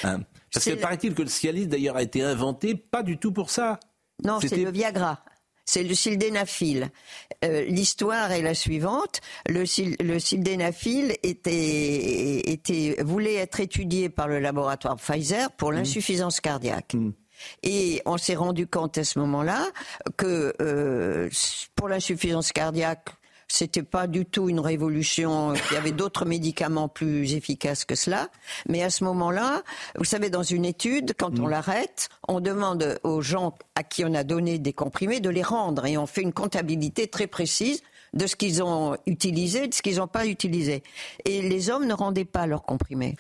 Hein? 0.05 0.21
Parce 0.55 0.65
que 0.67 0.75
paraît-il 0.75 1.15
que 1.15 1.23
le 1.23 1.29
Cialis, 1.29 1.67
d'ailleurs, 1.67 1.97
a 1.97 2.03
été 2.03 2.23
inventé 2.23 2.75
pas 2.75 3.03
du 3.03 3.19
tout 3.19 3.33
pour 3.33 3.51
ça. 3.51 3.79
Non, 4.25 4.39
c'est 4.41 4.57
le 4.57 4.71
Viagra. 4.71 5.23
C'est 5.67 5.83
le 5.83 5.95
sildenafil. 5.95 6.91
Euh, 7.43 7.65
L'histoire 7.65 8.31
est 8.33 8.43
la 8.43 8.55
suivante. 8.55 9.21
Le, 9.49 9.65
le 10.05 10.19
sildenafil 10.19 11.17
était, 11.23 12.51
était, 12.51 12.97
voulait 13.03 13.37
être 13.37 13.61
étudié 13.61 14.11
par 14.11 14.29
le 14.29 14.41
laboratoire 14.41 14.97
Pfizer 14.97 15.51
pour 15.53 15.73
Mmh. 15.73 15.77
l'insuffisance 15.77 16.41
cardiaque. 16.41 16.95
Et 17.63 18.03
on 18.05 18.19
s'est 18.19 18.35
rendu 18.37 18.67
compte 18.67 18.99
à 18.99 19.05
ce 19.05 19.19
moment-là 19.19 19.67
que 20.19 20.55
euh, 20.61 21.29
pour 21.75 21.89
l'insuffisance 21.89 22.53
cardiaque, 22.53 23.09
c'était 23.55 23.85
pas 23.85 24.09
du 24.09 24.27
tout 24.27 24.49
une 24.49 24.59
révolution. 24.59 25.55
Il 25.55 25.75
y 25.75 25.77
avait 25.77 25.93
d'autres 25.93 26.25
médicaments 26.25 26.89
plus 26.89 27.35
efficaces 27.35 27.85
que 27.85 27.95
cela. 27.95 28.29
Mais 28.69 28.83
à 28.83 28.91
ce 28.91 29.05
moment-là, 29.05 29.63
vous 29.97 30.05
savez, 30.05 30.29
dans 30.29 30.43
une 30.43 30.65
étude, 30.65 31.15
quand 31.17 31.39
on 31.39 31.47
l'arrête, 31.47 32.09
on 32.27 32.41
demande 32.41 32.99
aux 33.05 33.23
gens 33.23 33.55
à 33.77 33.85
qui 33.85 34.05
on 34.05 34.13
a 34.15 34.25
donné 34.25 34.59
des 34.59 34.73
comprimés 34.73 35.21
de 35.21 35.31
les 35.31 35.43
rendre. 35.43 35.87
Et 35.87 35.97
on 35.97 36.07
fait 36.07 36.23
une 36.23 36.33
comptabilité 36.33 37.07
très 37.07 37.29
précise 37.29 37.83
de 38.15 38.27
ce 38.27 38.37
qu'ils 38.37 38.63
ont 38.63 38.97
utilisé, 39.07 39.67
de 39.69 39.75
ce 39.75 39.83
qu'ils 39.83 39.97
n'ont 39.97 40.07
pas 40.07 40.25
utilisé. 40.27 40.83
Et 41.25 41.43
les 41.43 41.69
hommes 41.71 41.87
ne 41.87 41.93
rendaient 41.95 42.25
pas 42.25 42.47
leurs 42.47 42.63
comprimés. 42.63 43.17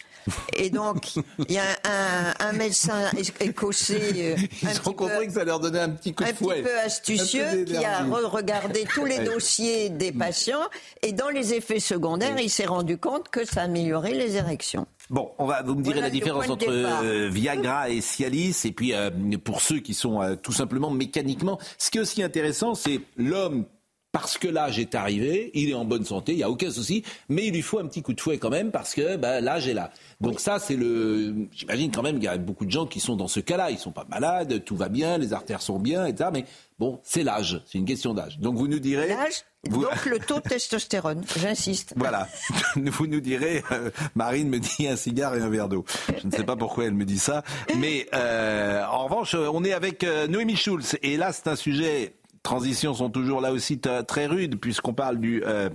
Et 0.56 0.70
donc, 0.70 1.16
il 1.16 1.52
y 1.54 1.58
a 1.58 1.64
un, 1.84 2.48
un 2.48 2.52
médecin 2.52 3.10
écossais, 3.40 4.00
euh, 4.16 4.36
un 4.66 4.70
Ils 4.70 4.78
ont 4.80 4.82
peu- 4.84 4.92
compris 4.92 5.26
que 5.26 5.32
ça 5.32 5.44
leur 5.44 5.60
donnait 5.60 5.80
un 5.80 5.90
petit 5.90 6.14
coup 6.14 6.24
de 6.24 6.28
un 6.30 6.32
fouet. 6.34 6.54
petit 6.56 6.62
peu 6.62 6.78
astucieux 6.80 7.44
Un 7.46 7.50
peu 7.56 7.64
qui 7.64 7.84
a 7.84 8.04
regardé 8.04 8.84
tous 8.94 9.04
les 9.04 9.18
dossiers 9.18 9.90
des 9.90 10.12
patients 10.12 10.62
et 11.02 11.12
dans 11.12 11.28
les 11.28 11.54
effets 11.54 11.80
secondaires, 11.80 12.38
il 12.40 12.50
s'est 12.50 12.66
rendu 12.66 12.96
compte 12.98 13.28
que 13.28 13.44
ça 13.44 13.62
améliorait 13.62 14.14
les 14.14 14.36
érections. 14.36 14.86
Bon, 15.10 15.32
on 15.38 15.44
va, 15.44 15.62
vous 15.62 15.74
me 15.74 15.82
direz 15.82 15.96
Voilà 15.96 16.06
la 16.06 16.10
différence 16.10 16.48
entre 16.48 16.64
euh, 16.68 17.28
Viagra 17.30 17.90
et 17.90 18.00
Cialis, 18.00 18.56
et 18.64 18.72
puis 18.72 18.94
euh, 18.94 19.10
pour 19.42 19.60
ceux 19.60 19.80
qui 19.80 19.92
sont 19.92 20.22
euh, 20.22 20.34
tout 20.34 20.52
simplement 20.52 20.90
mécaniquement. 20.90 21.58
Ce 21.76 21.90
qui 21.90 21.98
est 21.98 22.00
aussi 22.00 22.22
intéressant, 22.22 22.74
c'est 22.74 23.00
l'homme, 23.18 23.66
parce 24.14 24.38
que 24.38 24.46
l'âge 24.46 24.78
est 24.78 24.94
arrivé, 24.94 25.50
il 25.54 25.68
est 25.70 25.74
en 25.74 25.84
bonne 25.84 26.04
santé, 26.04 26.32
il 26.32 26.36
n'y 26.36 26.44
a 26.44 26.48
aucun 26.50 26.70
souci, 26.70 27.02
mais 27.28 27.48
il 27.48 27.52
lui 27.52 27.62
faut 27.62 27.80
un 27.80 27.86
petit 27.88 28.00
coup 28.00 28.12
de 28.12 28.20
fouet 28.20 28.38
quand 28.38 28.48
même, 28.48 28.70
parce 28.70 28.94
que 28.94 29.16
bah, 29.16 29.40
l'âge 29.40 29.66
est 29.66 29.74
là. 29.74 29.90
Donc 30.20 30.38
ça, 30.38 30.60
c'est 30.60 30.76
le... 30.76 31.34
J'imagine 31.52 31.90
quand 31.90 32.02
même 32.02 32.14
qu'il 32.14 32.24
y 32.26 32.28
a 32.28 32.38
beaucoup 32.38 32.64
de 32.64 32.70
gens 32.70 32.86
qui 32.86 33.00
sont 33.00 33.16
dans 33.16 33.26
ce 33.26 33.40
cas-là, 33.40 33.72
ils 33.72 33.78
sont 33.78 33.90
pas 33.90 34.06
malades, 34.08 34.62
tout 34.64 34.76
va 34.76 34.88
bien, 34.88 35.18
les 35.18 35.32
artères 35.32 35.60
sont 35.62 35.80
bien, 35.80 36.06
etc. 36.06 36.30
Mais 36.32 36.44
bon, 36.78 37.00
c'est 37.02 37.24
l'âge, 37.24 37.60
c'est 37.66 37.78
une 37.78 37.86
question 37.86 38.14
d'âge. 38.14 38.38
Donc 38.38 38.54
vous 38.54 38.68
nous 38.68 38.78
direz... 38.78 39.08
L'âge, 39.08 39.44
vous- 39.68 39.82
donc 39.82 40.06
le 40.06 40.20
taux 40.20 40.36
de 40.38 40.48
testostérone, 40.48 41.24
j'insiste. 41.36 41.94
Voilà. 41.96 42.28
Vous 42.76 43.06
nous 43.06 43.20
direz, 43.20 43.64
euh, 43.72 43.90
Marine 44.14 44.48
me 44.48 44.60
dit 44.60 44.86
un 44.86 44.94
cigare 44.96 45.34
et 45.36 45.40
un 45.40 45.48
verre 45.48 45.68
d'eau. 45.70 45.84
Je 46.20 46.26
ne 46.26 46.30
sais 46.30 46.44
pas 46.44 46.54
pourquoi 46.54 46.84
elle 46.84 46.94
me 46.94 47.04
dit 47.06 47.18
ça. 47.18 47.42
Mais 47.78 48.06
euh, 48.14 48.84
en 48.84 49.04
revanche, 49.06 49.34
on 49.34 49.64
est 49.64 49.72
avec 49.72 50.04
euh, 50.04 50.26
Noémie 50.28 50.56
Schulz. 50.56 50.98
Et 51.02 51.16
là, 51.16 51.32
c'est 51.32 51.48
un 51.48 51.56
sujet, 51.56 52.12
transitions 52.44 52.94
sont 52.94 53.10
toujours 53.10 53.40
là 53.40 53.52
aussi 53.52 53.80
très 53.80 54.26
rudes, 54.26 54.60
puisqu'on 54.60 54.94
parle 54.94 55.18
du... 55.18 55.42
euh, 55.44 55.68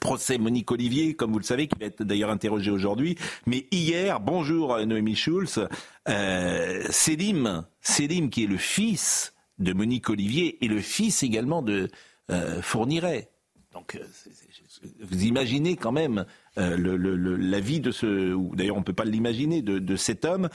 procès 0.00 0.38
Monique 0.38 0.70
Olivier, 0.70 1.14
comme 1.14 1.32
vous 1.32 1.38
le 1.38 1.44
savez, 1.44 1.66
qui 1.66 1.78
va 1.78 1.86
être 1.86 2.02
d'ailleurs 2.02 2.30
interrogé 2.30 2.70
aujourd'hui. 2.70 3.16
Mais 3.46 3.66
hier, 3.70 4.20
bonjour 4.20 4.74
euh, 4.74 4.84
Noémie 4.84 5.16
Schulz, 5.16 5.66
euh, 6.08 6.84
Selim 6.90 7.64
qui 8.30 8.44
est 8.44 8.46
le 8.46 8.56
fils 8.56 9.32
de 9.58 9.72
Monique 9.72 10.08
Olivier 10.10 10.64
et 10.64 10.68
le 10.68 10.80
fils 10.80 11.22
également 11.22 11.62
de 11.62 11.88
euh, 12.30 12.60
Fourniret. 12.62 13.30
Donc, 13.72 13.94
euh, 13.94 14.04
vous 15.00 15.24
imaginez 15.24 15.76
quand 15.76 15.92
même 15.92 16.24
la 16.56 17.60
vie 17.60 17.80
de 17.80 17.90
ce, 17.92 18.36
d'ailleurs 18.54 18.76
on 18.76 18.80
ne 18.80 18.84
peut 18.84 18.92
pas 18.92 19.04
l'imaginer, 19.04 19.62
de, 19.62 19.96
cet 19.96 20.24
homme. 20.24 20.48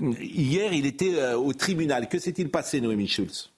Hier, 0.00 0.72
il 0.72 0.86
était 0.86 1.34
au 1.34 1.52
tribunal. 1.52 2.08
Que 2.08 2.18
s'est-il 2.18 2.50
passé, 2.50 2.80
Noémie 2.80 3.08
Schulz? 3.08 3.50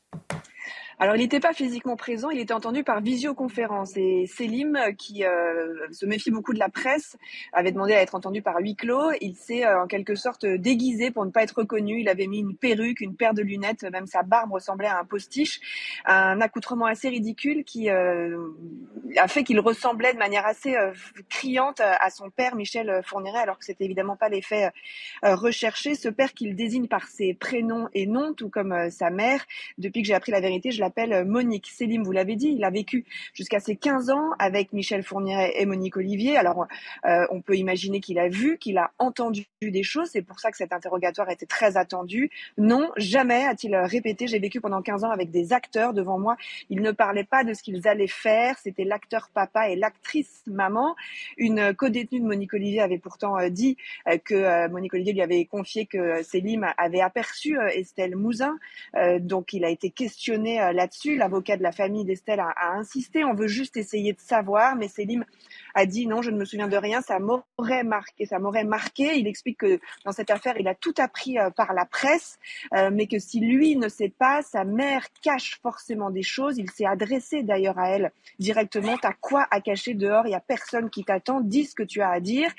Alors, 0.99 1.17
il 1.17 1.21
n'était 1.21 1.41
pas 1.41 1.53
physiquement 1.53 1.97
présent, 1.97 2.31
il 2.31 2.39
était 2.39 2.55
entendu 2.55 2.85
par 2.85 3.01
visioconférence. 3.01 3.97
Et 3.97 4.27
Selim, 4.27 4.79
qui 4.97 5.25
euh, 5.25 5.91
se 5.91 6.07
méfie 6.07 6.31
beaucoup 6.31 6.55
de 6.55 6.59
la 6.59 6.69
presse, 6.69 7.17
avait 7.53 7.73
demandé 7.73 7.95
à 7.95 8.01
être 8.01 8.15
entendu 8.15 8.43
par 8.43 8.59
huis 8.59 8.77
clos. 8.77 9.11
Il 9.21 9.35
s'est 9.35 9.65
euh, 9.65 9.83
en 9.83 9.87
quelque 9.87 10.15
sorte 10.15 10.47
déguisé 10.47 11.11
pour 11.11 11.25
ne 11.25 11.31
pas 11.31 11.43
être 11.43 11.59
reconnu. 11.59 12.01
Il 12.01 12.09
avait 12.09 12.27
mis 12.27 12.39
une 12.39 12.57
perruque, 12.57 13.01
une 13.01 13.17
paire 13.17 13.35
de 13.35 13.43
lunettes, 13.43 13.83
même 13.91 14.07
sa 14.07 14.23
barbe 14.23 14.53
ressemblait 14.53 14.87
à 14.87 14.99
un 14.99 15.05
postiche. 15.05 15.61
Un 16.05 16.41
accoutrement 16.41 16.87
assez 16.87 17.09
ridicule 17.09 17.65
qui 17.65 17.91
euh, 17.91 18.39
a 19.17 19.27
fait 19.27 19.43
qu'il 19.43 19.59
ressemblait 19.59 20.13
de 20.13 20.19
manière 20.19 20.47
assez 20.47 20.77
criante 21.29 21.81
à 21.81 22.11
son 22.11 22.31
père, 22.31 22.55
Michel 22.55 23.03
Fourniret, 23.05 23.41
alors 23.41 23.59
que 23.59 23.65
c'était 23.65 23.85
évidemment 23.85 24.17
pas 24.17 24.29
l'effet 24.29 24.71
recherché. 25.23 25.95
Ce 25.95 26.09
père 26.09 26.33
qu'il 26.35 26.55
désigne 26.55 26.87
par 26.87 27.09
ses 27.09 27.35
prénoms 27.35 27.89
et 27.95 28.07
noms, 28.07 28.33
tout 28.35 28.49
comme 28.49 28.91
sa 28.91 29.11
mère. 29.11 29.45
Depuis 29.79 30.03
que 30.03 30.09
j'ai 30.09 30.15
appris 30.15 30.33
la 30.33 30.41
vérité, 30.41 30.71
je 30.71 30.81
l'appelle 30.85 31.13
euh, 31.13 31.25
Monique. 31.25 31.67
Selim, 31.67 32.03
vous 32.03 32.13
l'avez 32.13 32.37
dit, 32.37 32.55
il 32.57 32.65
a 32.65 32.71
vécu 32.71 33.05
jusqu'à 33.33 33.59
ses 33.59 33.77
15 33.77 34.11
ans 34.11 34.31
avec 34.39 34.73
Michel 34.73 35.03
Fourniret 35.03 35.55
et 35.57 35.65
Monique 35.67 35.97
Olivier. 35.97 36.37
Alors, 36.37 36.67
euh, 37.07 37.27
on 37.31 37.41
peut 37.41 37.57
imaginer 37.57 38.01
qu'il 38.01 38.19
a 38.19 38.29
vu, 38.29 38.59
qu'il 38.59 38.77
a 38.79 38.93
entendu 38.99 39.47
des 39.63 39.83
choses. 39.83 40.11
C'est 40.13 40.23
pour 40.23 40.41
ça 40.41 40.51
que 40.51 40.59
cet 40.59 40.73
interrogatoire 40.73 41.31
était 41.31 41.47
très 41.47 41.79
attendu. 41.79 42.31
Non, 42.59 42.91
jamais 42.97 43.45
a-t-il 43.47 43.75
répété, 43.75 44.27
j'ai 44.27 44.39
vécu 44.39 44.61
pendant 44.61 44.83
15 44.83 45.05
ans 45.05 45.11
avec 45.11 45.31
des 45.31 45.53
acteurs 45.53 45.95
devant 45.95 46.19
moi. 46.19 46.37
Il 46.69 46.83
ne 46.83 46.93
parlait 46.93 47.25
pas 47.25 47.45
de 47.45 47.55
ce 47.55 47.63
qu'ils 47.63 47.89
allaient 47.89 48.07
faire. 48.07 48.59
C'était 48.59 48.85
l'acteur 48.85 49.31
papa 49.33 49.71
et 49.71 49.77
l'actrice 49.77 50.43
maman. 50.47 50.95
Une 51.39 51.75
co-détenue 51.75 52.21
de 52.21 52.27
Monique 52.27 52.53
Olivier 52.53 52.83
avait 52.83 52.99
pourtant 52.99 53.39
euh, 53.39 53.49
dit 53.49 53.79
que 54.25 54.69
Monique 54.69 54.93
Olivier 54.93 55.15
lui 55.15 55.23
avait 55.23 55.47
confié 55.47 55.87
que 55.87 56.23
Selim 56.23 56.67
avait 56.77 57.01
aperçu 57.01 57.57
Estelle 57.73 58.17
Mouzin. 58.17 58.59
Donc, 59.21 59.53
il 59.53 59.65
a 59.65 59.71
été 59.71 59.91
questionné 59.91 60.61
là-dessus. 60.75 61.17
L'avocat 61.17 61.57
de 61.57 61.63
la 61.63 61.73
famille 61.73 62.05
d'Estelle 62.05 62.41
a, 62.41 62.75
insisté. 62.75 63.25
On 63.25 63.35
veut 63.35 63.47
juste 63.47 63.77
essayer 63.77 64.13
de 64.13 64.21
savoir, 64.21 64.77
mais 64.77 64.89
Selim 64.89 65.25
a 65.75 65.87
dit 65.87 66.07
non, 66.07 66.23
je 66.23 66.31
ne 66.31 66.37
me 66.37 66.45
souviens 66.45 66.69
de 66.69 66.77
rien, 66.77 67.01
ça 67.03 67.19
m'aurait 67.19 67.85
marqué, 67.85 68.27
ça 68.27 68.39
m'aurait 68.39 68.65
marqué. 68.65 69.19
Il 69.19 69.27
explique 69.27 69.59
que 69.59 69.81
dans 70.05 70.13
cette 70.13 70.31
affaire, 70.31 70.55
il 70.59 70.69
a 70.69 70.75
tout 70.75 70.95
appris 70.99 71.39
euh, 71.39 71.51
par 71.51 71.73
la 71.75 71.85
presse, 71.85 72.39
euh, 72.75 72.91
mais 72.93 73.07
que 73.07 73.19
si 73.19 73.41
lui 73.41 73.77
ne 73.77 73.89
sait 73.89 74.13
pas, 74.17 74.43
sa 74.43 74.65
mère 74.65 75.07
cache 75.23 75.59
forcément 75.63 76.11
des 76.11 76.23
choses. 76.23 76.59
Il 76.59 76.71
s'est 76.71 76.87
adressé 76.87 77.43
d'ailleurs 77.43 77.79
à 77.79 77.91
elle 77.91 78.13
directement. 78.39 78.97
T'as 78.99 79.13
quoi 79.21 79.47
à 79.51 79.61
cacher 79.61 79.95
dehors? 79.95 80.27
Il 80.27 80.31
y 80.31 80.35
a 80.35 80.41
personne 80.41 80.91
qui 80.91 81.05
t'attend. 81.05 81.41
Dis 81.41 81.65
ce 81.65 81.75
que 81.75 81.83
tu 81.83 82.01
as 82.01 82.11
à 82.11 82.21
dire. 82.21 82.51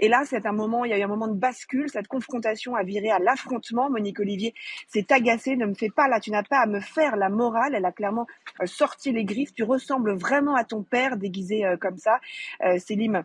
Et 0.00 0.08
là, 0.08 0.22
c'est 0.24 0.46
un 0.46 0.52
moment, 0.52 0.84
il 0.84 0.90
y 0.90 0.94
a 0.94 0.98
eu 0.98 1.02
un 1.02 1.08
moment 1.08 1.28
de 1.28 1.38
bascule. 1.38 1.90
Cette 1.90 2.08
confrontation 2.08 2.74
a 2.74 2.82
viré 2.82 3.10
à 3.10 3.18
l'affrontement. 3.18 3.90
Monique 3.90 4.20
Olivier 4.20 4.54
s'est 4.88 5.12
agacée. 5.12 5.56
Ne 5.56 5.66
me 5.66 5.74
fais 5.74 5.90
pas 5.90 6.08
là, 6.08 6.20
tu 6.20 6.30
n'as 6.30 6.42
pas 6.42 6.60
à 6.60 6.66
me 6.66 6.80
faire 6.80 7.16
la 7.16 7.28
morale. 7.28 7.74
Elle 7.74 7.84
a 7.84 7.92
clairement 7.92 8.26
euh, 8.60 8.66
sorti 8.66 9.12
les 9.12 9.24
griffes. 9.24 9.52
Tu 9.54 9.62
ressembles 9.62 10.16
vraiment 10.16 10.54
à 10.54 10.64
ton 10.64 10.82
père 10.82 11.16
déguisé 11.16 11.64
comme 11.80 11.98
ça. 11.98 12.18
Euh, 12.64 12.78
Selim 12.78 13.22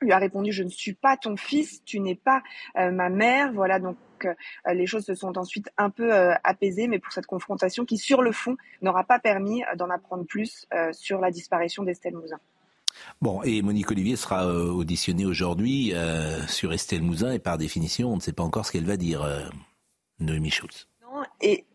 lui 0.00 0.12
a 0.12 0.18
répondu 0.18 0.52
je 0.52 0.62
ne 0.62 0.68
suis 0.68 0.94
pas 0.94 1.16
ton 1.16 1.36
fils, 1.36 1.82
tu 1.84 2.00
n'es 2.00 2.14
pas 2.14 2.42
euh, 2.76 2.90
ma 2.90 3.08
mère. 3.08 3.52
Voilà 3.52 3.78
donc 3.78 3.96
euh, 4.24 4.34
les 4.72 4.86
choses 4.86 5.04
se 5.04 5.14
sont 5.14 5.38
ensuite 5.38 5.70
un 5.76 5.90
peu 5.90 6.12
apaisées, 6.42 6.88
mais 6.88 6.98
pour 6.98 7.12
cette 7.12 7.26
confrontation 7.26 7.84
qui 7.84 7.98
sur 7.98 8.22
le 8.22 8.32
fond 8.32 8.56
n'aura 8.82 9.04
pas 9.04 9.18
permis 9.18 9.62
d'en 9.76 9.90
apprendre 9.90 10.24
plus 10.24 10.66
sur 10.92 11.20
la 11.20 11.30
disparition 11.30 11.82
d'Estelle 11.82 12.14
Mouzin. 12.14 12.38
Bon, 13.20 13.42
et 13.42 13.60
Monique 13.60 13.90
Olivier 13.90 14.16
sera 14.16 14.46
auditionnée 14.46 15.26
aujourd'hui 15.26 15.92
sur 16.48 16.72
Estelle 16.72 17.02
Mouzin, 17.02 17.32
et 17.32 17.38
par 17.38 17.58
définition, 17.58 18.12
on 18.12 18.16
ne 18.16 18.20
sait 18.20 18.32
pas 18.32 18.44
encore 18.44 18.64
ce 18.64 18.72
qu'elle 18.72 18.86
va 18.86 18.96
dire, 18.96 19.26
Noémie 20.20 20.50
Schultz. 20.50 20.88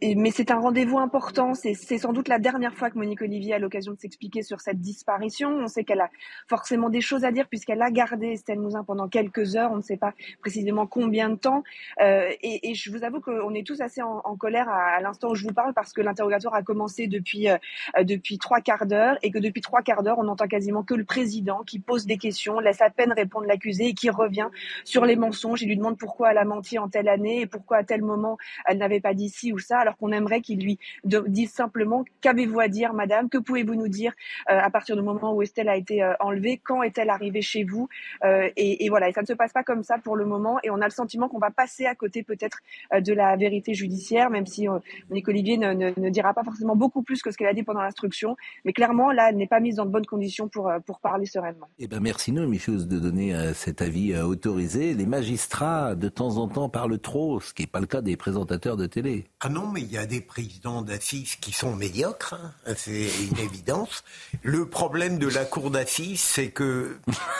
Mais 0.01 0.31
c'est 0.31 0.51
un 0.51 0.59
rendez-vous 0.59 0.99
important. 0.99 1.53
C'est 1.53 1.73
sans 1.73 2.13
doute 2.13 2.27
la 2.27 2.39
dernière 2.39 2.73
fois 2.73 2.89
que 2.89 2.97
Monique 2.97 3.21
Olivier 3.21 3.53
a 3.53 3.59
l'occasion 3.59 3.93
de 3.93 3.99
s'expliquer 3.99 4.41
sur 4.41 4.59
cette 4.59 4.81
disparition. 4.81 5.49
On 5.49 5.67
sait 5.67 5.83
qu'elle 5.83 6.01
a 6.01 6.09
forcément 6.47 6.89
des 6.89 7.01
choses 7.01 7.23
à 7.23 7.31
dire 7.31 7.47
puisqu'elle 7.47 7.81
a 7.81 7.91
gardé 7.91 8.33
Estelle 8.33 8.59
Mouzin 8.59 8.83
pendant 8.83 9.07
quelques 9.07 9.55
heures. 9.55 9.71
On 9.71 9.77
ne 9.77 9.81
sait 9.81 9.97
pas 9.97 10.13
précisément 10.41 10.87
combien 10.87 11.29
de 11.29 11.35
temps. 11.35 11.63
Euh, 12.01 12.31
et, 12.41 12.73
je 12.73 12.91
vous 12.91 13.03
avoue 13.03 13.19
qu'on 13.19 13.53
est 13.53 13.65
tous 13.65 13.81
assez 13.81 14.01
en, 14.01 14.35
colère 14.35 14.69
à, 14.69 14.99
l'instant 15.01 15.29
où 15.29 15.35
je 15.35 15.43
vous 15.43 15.53
parle 15.53 15.73
parce 15.73 15.93
que 15.93 16.01
l'interrogatoire 16.01 16.53
a 16.53 16.63
commencé 16.63 17.07
depuis 17.07 17.49
euh, 17.49 17.57
depuis 18.03 18.37
trois 18.37 18.61
quarts 18.61 18.85
d'heure 18.85 19.17
et 19.21 19.31
que 19.31 19.39
depuis 19.39 19.61
trois 19.61 19.81
quarts 19.81 20.03
d'heure, 20.03 20.19
on 20.19 20.23
n'entend 20.23 20.47
quasiment 20.47 20.83
que 20.83 20.93
le 20.93 21.03
président 21.03 21.63
qui 21.63 21.79
pose 21.79 22.05
des 22.05 22.17
questions, 22.17 22.59
laisse 22.59 22.81
à 22.81 22.89
peine 22.89 23.11
répondre 23.13 23.45
l'accusé 23.45 23.87
et 23.87 23.93
qui 23.93 24.09
revient 24.09 24.47
sur 24.83 25.05
les 25.05 25.15
mensonges. 25.15 25.61
Il 25.61 25.67
lui 25.67 25.77
demande 25.77 25.97
pourquoi 25.97 26.31
elle 26.31 26.37
a 26.37 26.45
menti 26.45 26.77
en 26.77 26.89
telle 26.89 27.07
année 27.07 27.41
et 27.41 27.45
pourquoi 27.45 27.77
à 27.77 27.83
tel 27.83 28.01
moment 28.01 28.37
elle 28.65 28.77
n'avait 28.77 28.99
pas 28.99 29.13
dit 29.13 29.28
ci 29.29 29.53
ou 29.53 29.59
ça, 29.59 29.79
alors 29.79 29.97
qu'on 29.97 30.11
aimerait 30.11 30.41
qu'il 30.41 30.59
lui 30.61 30.79
dise 31.03 31.51
simplement 31.51 32.03
qu'avez-vous 32.21 32.59
à 32.59 32.67
dire, 32.67 32.93
madame, 32.93 33.29
que 33.29 33.37
pouvez-vous 33.37 33.75
nous 33.75 33.87
dire 33.87 34.13
euh, 34.49 34.59
à 34.59 34.69
partir 34.69 34.95
du 34.95 35.01
moment 35.01 35.33
où 35.33 35.41
Estelle 35.41 35.69
a 35.69 35.75
été 35.75 36.03
euh, 36.03 36.13
enlevée, 36.19 36.59
quand 36.63 36.83
est-elle 36.83 37.09
arrivée 37.09 37.41
chez 37.41 37.63
vous? 37.63 37.87
Euh, 38.23 38.49
et, 38.55 38.85
et, 38.85 38.89
voilà, 38.89 39.09
et 39.09 39.13
ça 39.13 39.21
ne 39.21 39.27
se 39.27 39.33
passe 39.33 39.53
pas 39.53 39.63
comme 39.63 39.83
ça 39.83 39.97
pour 39.97 40.15
le 40.15 40.25
moment, 40.25 40.59
et 40.63 40.69
on 40.69 40.81
a 40.81 40.85
le 40.85 40.91
sentiment 40.91 41.27
qu'on 41.29 41.39
va 41.39 41.51
passer 41.51 41.85
à 41.85 41.95
côté 41.95 42.23
peut-être 42.23 42.59
de 42.93 43.13
la 43.13 43.35
vérité 43.35 43.73
judiciaire, 43.73 44.29
même 44.29 44.45
si 44.45 44.67
Monique 45.09 45.27
Olivier 45.27 45.57
ne, 45.57 45.73
ne, 45.73 45.91
ne, 45.95 46.09
dira 46.09 46.33
pas 46.33 46.43
forcément 46.43 46.75
beaucoup 46.75 47.01
plus 47.01 47.21
que 47.21 47.31
ce 47.31 47.37
qu'elle 47.37 47.47
a 47.47 47.53
dit 47.53 47.63
pendant 47.63 47.81
l'instruction, 47.81 48.35
mais 48.65 48.73
clairement 48.73 49.11
là, 49.11 49.29
elle 49.29 49.37
n'est 49.37 49.47
pas 49.47 49.59
mise 49.59 49.75
dans 49.75 49.85
de 49.85 49.91
bonnes 49.91 50.05
conditions 50.05 50.47
pour 50.47 50.71
pour 50.85 50.99
parler 50.99 51.25
sereinement. 51.25 51.67
Eh 51.79 51.87
ben 51.87 51.99
merci 51.99 52.31
Noémie 52.31 52.59
de 52.67 52.99
donner 52.99 53.33
cet 53.53 53.81
avis 53.81 54.15
autorisé. 54.17 54.93
Les 54.93 55.05
magistrats 55.05 55.95
de 55.95 56.09
temps 56.09 56.37
en 56.37 56.47
temps 56.47 56.69
parlent 56.69 56.99
trop, 56.99 57.39
ce 57.39 57.53
qui 57.53 57.63
n'est 57.63 57.67
pas 57.67 57.79
le 57.79 57.87
cas 57.87 58.01
des 58.01 58.17
présentateurs 58.17 58.77
de 58.77 58.85
télé. 58.85 59.18
Ah 59.39 59.49
non, 59.49 59.67
mais 59.67 59.81
il 59.81 59.91
y 59.91 59.97
a 59.97 60.05
des 60.05 60.21
présidents 60.21 60.81
d'assises 60.81 61.35
qui 61.35 61.51
sont 61.51 61.75
médiocres, 61.75 62.33
hein. 62.33 62.73
c'est 62.75 63.09
une 63.23 63.37
évidence. 63.43 64.03
Le 64.43 64.67
problème 64.67 65.17
de 65.17 65.27
la 65.27 65.45
cour 65.45 65.71
d'assises, 65.71 66.21
c'est 66.21 66.49
que, 66.51 66.97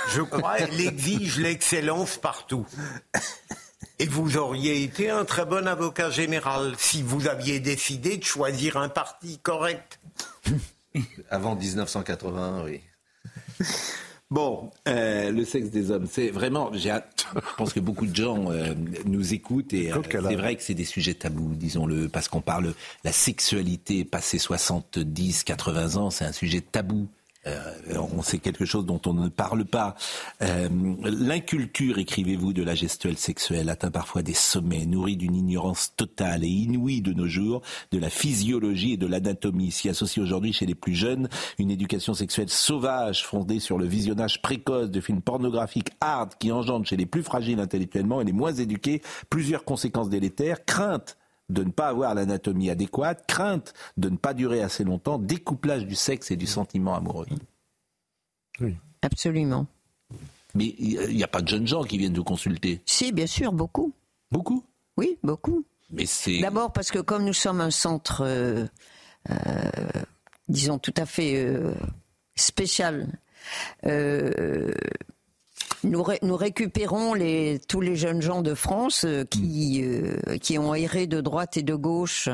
je 0.09 0.21
crois, 0.21 0.59
elle 0.59 0.79
exige 0.79 1.39
l'excellence 1.39 2.17
partout. 2.17 2.65
Et 3.99 4.05
vous 4.05 4.37
auriez 4.37 4.83
été 4.83 5.09
un 5.09 5.25
très 5.25 5.45
bon 5.45 5.67
avocat 5.67 6.09
général 6.09 6.75
si 6.77 7.03
vous 7.03 7.27
aviez 7.27 7.59
décidé 7.59 8.17
de 8.17 8.23
choisir 8.23 8.77
un 8.77 8.89
parti 8.89 9.39
correct. 9.39 9.99
Avant 11.29 11.55
1980, 11.55 12.63
oui. 12.63 12.81
Bon, 14.31 14.69
euh, 14.87 15.31
le 15.31 15.43
sexe 15.43 15.71
des 15.71 15.89
hommes, 15.89 16.05
c'est 16.09 16.29
vraiment. 16.29 16.71
Je 16.71 16.91
pense 17.57 17.73
que 17.73 17.79
beaucoup 17.79 18.05
de 18.05 18.15
gens 18.15 18.51
euh, 18.51 18.75
nous 19.05 19.33
écoutent 19.33 19.73
et 19.73 19.91
euh, 19.91 20.01
c'est 20.07 20.35
vrai 20.35 20.55
que 20.55 20.61
c'est 20.61 20.75
des 20.75 20.85
sujets 20.85 21.15
tabous, 21.15 21.55
disons-le, 21.55 22.09
parce 22.09 22.27
qu'on 22.27 22.41
parle 22.41 22.75
la 23.03 23.11
sexualité 23.11 24.05
passé 24.05 24.37
70, 24.37 25.43
80 25.43 25.95
ans, 25.95 26.09
c'est 26.11 26.25
un 26.25 26.31
sujet 26.31 26.61
tabou 26.61 27.07
on 27.45 28.21
sait 28.21 28.39
quelque 28.39 28.65
chose 28.65 28.85
dont 28.85 29.01
on 29.05 29.13
ne 29.13 29.29
parle 29.29 29.65
pas. 29.65 29.95
Euh, 30.41 30.67
l'inculture, 31.03 31.97
écrivez-vous, 31.97 32.53
de 32.53 32.63
la 32.63 32.75
gestuelle 32.75 33.17
sexuelle 33.17 33.69
atteint 33.69 33.91
parfois 33.91 34.21
des 34.21 34.33
sommets, 34.33 34.85
nourris 34.85 35.17
d'une 35.17 35.35
ignorance 35.35 35.93
totale 35.95 36.43
et 36.43 36.49
inouïe 36.49 37.01
de 37.01 37.13
nos 37.13 37.27
jours, 37.27 37.61
de 37.91 37.99
la 37.99 38.09
physiologie 38.09 38.93
et 38.93 38.97
de 38.97 39.07
l'anatomie. 39.07 39.71
S'y 39.71 39.89
associe 39.89 40.23
aujourd'hui 40.23 40.53
chez 40.53 40.65
les 40.65 40.75
plus 40.75 40.95
jeunes 40.95 41.29
une 41.57 41.71
éducation 41.71 42.13
sexuelle 42.13 42.49
sauvage 42.49 43.25
fondée 43.25 43.59
sur 43.59 43.77
le 43.77 43.85
visionnage 43.85 44.41
précoce 44.41 44.91
de 44.91 45.01
films 45.01 45.21
pornographiques 45.21 45.91
hard 46.01 46.35
qui 46.39 46.51
engendrent 46.51 46.85
chez 46.85 46.97
les 46.97 47.05
plus 47.05 47.23
fragiles 47.23 47.59
intellectuellement 47.59 48.21
et 48.21 48.25
les 48.25 48.33
moins 48.33 48.53
éduqués 48.53 49.01
plusieurs 49.29 49.63
conséquences 49.63 50.09
délétères, 50.09 50.65
crainte 50.65 51.17
de 51.49 51.63
ne 51.63 51.71
pas 51.71 51.87
avoir 51.87 52.15
l'anatomie 52.15 52.69
adéquate, 52.69 53.25
crainte 53.27 53.73
de 53.97 54.09
ne 54.09 54.17
pas 54.17 54.33
durer 54.33 54.61
assez 54.61 54.83
longtemps, 54.83 55.17
découplage 55.17 55.85
du 55.85 55.95
sexe 55.95 56.31
et 56.31 56.35
du 56.35 56.47
sentiment 56.47 56.95
amoureux. 56.95 57.25
Oui. 58.59 58.75
Absolument. 59.01 59.67
Mais 60.55 60.75
il 60.77 61.15
n'y 61.15 61.23
a 61.23 61.27
pas 61.27 61.41
de 61.41 61.47
jeunes 61.47 61.67
gens 61.67 61.83
qui 61.83 61.97
viennent 61.97 62.15
vous 62.15 62.23
consulter 62.23 62.81
Si, 62.85 63.11
bien 63.11 63.27
sûr, 63.27 63.53
beaucoup. 63.53 63.93
Beaucoup? 64.31 64.63
Oui, 64.97 65.17
beaucoup. 65.23 65.65
Mais 65.91 66.05
c'est... 66.05 66.39
D'abord 66.39 66.73
parce 66.73 66.91
que 66.91 66.99
comme 66.99 67.23
nous 67.23 67.33
sommes 67.33 67.61
un 67.61 67.71
centre, 67.71 68.23
euh, 68.25 68.65
euh, 69.29 69.35
disons, 70.47 70.79
tout 70.79 70.93
à 70.97 71.05
fait 71.05 71.35
euh, 71.35 71.73
spécial, 72.35 73.19
nous, 75.83 76.03
nous 76.21 76.35
récupérons 76.35 77.13
les, 77.13 77.59
tous 77.67 77.81
les 77.81 77.95
jeunes 77.95 78.21
gens 78.21 78.41
de 78.41 78.53
France 78.53 79.05
euh, 79.05 79.23
qui, 79.23 79.81
euh, 79.83 80.37
qui 80.37 80.57
ont 80.57 80.75
erré 80.75 81.07
de 81.07 81.21
droite 81.21 81.57
et 81.57 81.63
de 81.63 81.75
gauche 81.75 82.29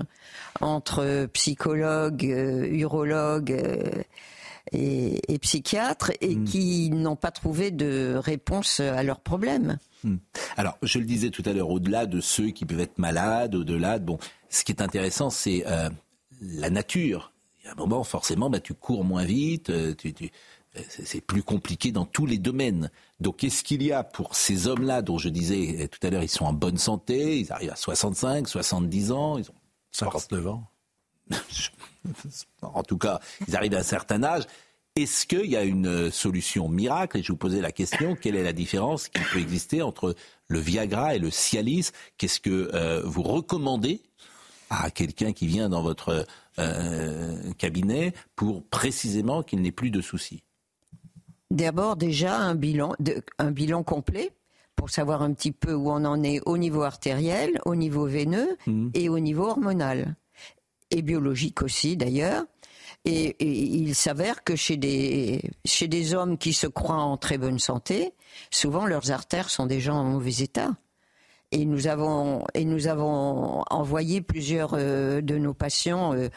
entre 0.62 1.28
psychologues, 1.34 2.26
euh, 2.26 2.66
urologues 2.68 3.64
et, 4.72 5.34
et, 5.34 5.40
psychiatres 5.40 6.12
et 6.22 6.36
mm. 6.36 6.44
qui 6.46 6.90
n'ont 6.90 7.16
pas 7.16 7.32
trouvé 7.32 7.72
de 7.72 8.16
réponse 8.16 8.80
à 8.80 9.04
leurs 9.04 9.20
problèmes. 9.20 9.78
Mm. 10.04 10.16
Alors, 10.58 10.78
je 10.82 11.00
le 11.00 11.06
disais 11.06 11.30
tout 11.30 11.44
à 11.46 11.54
l'heure, 11.54 11.70
au-delà 11.70 12.06
de 12.06 12.22
ceux 12.22 12.50
qui 12.50 12.66
peuvent 12.66 12.80
être 12.80 12.98
malades, 12.98 13.56
au-delà 13.56 14.00
de... 14.00 14.06
Bon, 14.06 14.18
ce 14.50 14.64
qui 14.64 14.72
est 14.72 14.82
intéressant, 14.82 15.30
c'est 15.30 15.66
la 16.42 16.70
nature. 16.70 17.32
Il 17.60 17.68
y 17.68 17.70
a 17.70 17.74
un 17.74 17.76
moment, 17.76 18.04
forcément, 18.04 18.50
bah, 18.50 18.60
tu 18.60 18.74
cours 18.74 19.04
moins 19.04 19.26
vite, 19.26 19.72
tu, 19.98 20.14
tu 20.14 20.32
c'est 20.89 21.22
plus 21.22 21.43
compliqué 21.43 21.91
dans 21.91 22.06
tous 22.06 22.26
les 22.26 22.38
domaines. 22.38 22.89
Donc, 23.19 23.38
qu'est-ce 23.38 23.64
qu'il 23.64 23.84
y 23.84 23.91
a 23.91 24.03
pour 24.03 24.35
ces 24.35 24.68
hommes-là, 24.68 25.02
dont 25.02 25.18
je 25.18 25.30
disais 25.30 25.88
tout 25.89 26.06
à 26.06 26.10
l'heure, 26.10 26.23
ils 26.23 26.30
sont 26.30 26.45
en 26.45 26.53
bonne 26.53 26.77
santé, 26.77 27.39
ils 27.39 27.52
arrivent 27.52 27.72
à 27.72 27.76
65, 27.76 28.47
70 28.47 29.11
ans, 29.11 29.38
ils 29.38 29.49
ont 29.49 29.56
59 29.91 30.47
ans. 30.47 30.64
en 32.61 32.84
tout 32.84 32.97
cas, 32.97 33.19
ils 33.47 33.56
arrivent 33.56 33.76
à 33.76 33.80
un 33.80 33.84
certain 33.84 34.23
âge. 34.23 34.43
Est-ce 34.95 35.26
qu'il 35.26 35.47
y 35.47 35.57
a 35.57 35.64
une 35.64 36.10
solution 36.10 36.69
miracle? 36.69 37.18
Et 37.18 37.23
je 37.23 37.31
vous 37.31 37.38
posais 37.38 37.60
la 37.60 37.72
question, 37.73 38.15
quelle 38.15 38.35
est 38.35 38.43
la 38.43 38.53
différence 38.53 39.10
qui 39.10 39.22
peut 39.23 39.39
exister 39.39 39.81
entre 39.81 40.15
le 40.47 40.60
Viagra 40.60 41.15
et 41.15 41.19
le 41.19 41.30
Cialis? 41.31 41.89
Qu'est-ce 42.18 42.39
que 42.39 42.72
euh, 42.73 43.02
vous 43.03 43.23
recommandez 43.23 44.02
à 44.69 44.89
quelqu'un 44.91 45.34
qui 45.34 45.47
vient 45.47 45.68
dans 45.68 45.81
votre 45.81 46.26
euh, 46.60 47.53
cabinet 47.57 48.14
pour 48.35 48.64
précisément 48.64 49.43
qu'il 49.43 49.61
n'ait 49.61 49.72
plus 49.73 49.91
de 49.91 49.99
soucis? 49.99 50.43
D'abord 51.52 51.96
déjà 51.96 52.38
un 52.38 52.56
bilan, 52.56 52.94
un 53.38 53.52
bilan 53.52 53.84
complet 53.84 54.32
pour 54.76 54.90
savoir 54.90 55.22
un 55.22 55.34
petit 55.34 55.52
peu 55.52 55.74
où 55.74 55.90
on 55.90 56.04
en 56.06 56.22
est 56.24 56.42
au 56.46 56.58
niveau 56.58 56.84
artériel, 56.84 57.62
au 57.66 57.76
niveau 57.76 58.08
veineux 58.08 58.58
mmh. 58.68 58.90
et 58.94 59.10
au 59.10 59.20
niveau 59.20 59.46
hormonal. 59.46 60.16
Et 60.92 61.02
biologique 61.02 61.62
aussi 61.62 61.98
d'ailleurs. 61.98 62.46
Et, 63.06 63.36
il 63.40 63.94
s'avère 63.94 64.44
que 64.44 64.56
chez 64.56 64.78
des, 64.78 65.42
chez 65.64 65.88
des 65.88 66.16
hommes 66.16 66.38
qui 66.40 66.54
se 66.54 66.66
croient 66.66 66.96
en 66.96 67.18
très 67.18 67.38
bonne 67.38 67.60
santé, 67.60 68.14
souvent 68.50 68.88
leurs 68.88 69.12
artères 69.12 69.52
sont 69.52 69.68
déjà 69.68 69.94
en 69.94 70.04
mauvais 70.04 70.38
état. 70.40 70.76
Et 71.52 71.66
nous 71.66 71.88
avons, 71.88 72.44
et 72.54 72.66
nous 72.66 72.88
avons 72.88 73.64
envoyé 73.70 74.22
plusieurs 74.22 74.72
euh, 74.74 75.22
de 75.22 75.38
nos 75.38 75.54
patients 75.54 76.14
euh, 76.14 76.30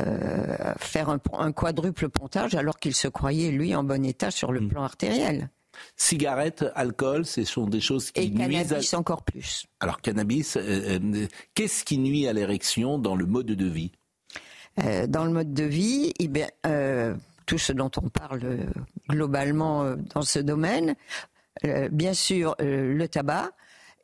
euh, 0.00 0.74
faire 0.78 1.08
un, 1.08 1.20
un, 1.34 1.52
quadruple 1.52 2.08
pontage 2.08 2.54
alors 2.54 2.78
qu'ils 2.78 2.94
se 2.94 3.08
croyaient, 3.08 3.50
lui, 3.50 3.74
en 3.74 3.84
bon 3.84 4.04
état 4.04 4.30
sur 4.30 4.52
le 4.52 4.60
mmh. 4.60 4.68
plan 4.68 4.82
artériel. 4.82 5.50
Cigarettes, 5.96 6.64
alcool, 6.74 7.26
ce 7.26 7.44
sont 7.44 7.66
des 7.66 7.80
choses 7.80 8.10
qui 8.10 8.22
et 8.22 8.30
nuisent. 8.30 8.68
cannabis 8.68 8.94
encore 8.94 9.22
plus. 9.22 9.66
Alors 9.78 10.00
cannabis, 10.00 10.58
qu'est-ce 11.54 11.84
qui 11.84 11.98
nuit 11.98 12.26
à 12.26 12.32
l'érection 12.32 12.98
dans 12.98 13.14
le 13.14 13.26
mode 13.26 13.46
de 13.46 13.66
vie? 13.66 13.92
Dans 15.08 15.24
le 15.24 15.30
mode 15.30 15.52
de 15.52 15.64
vie, 15.64 16.14
eh 16.18 16.28
bien, 16.28 16.48
tout 17.44 17.58
ce 17.58 17.72
dont 17.72 17.90
on 18.02 18.08
parle 18.08 18.40
globalement 19.10 19.96
dans 20.14 20.22
ce 20.22 20.38
domaine, 20.38 20.96
bien 21.62 22.14
sûr 22.14 22.56
le 22.58 23.06
tabac, 23.06 23.50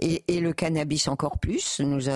et, 0.02 0.40
le 0.40 0.52
cannabis 0.52 1.08
encore 1.08 1.38
plus. 1.38 1.80
Nous 1.80 2.10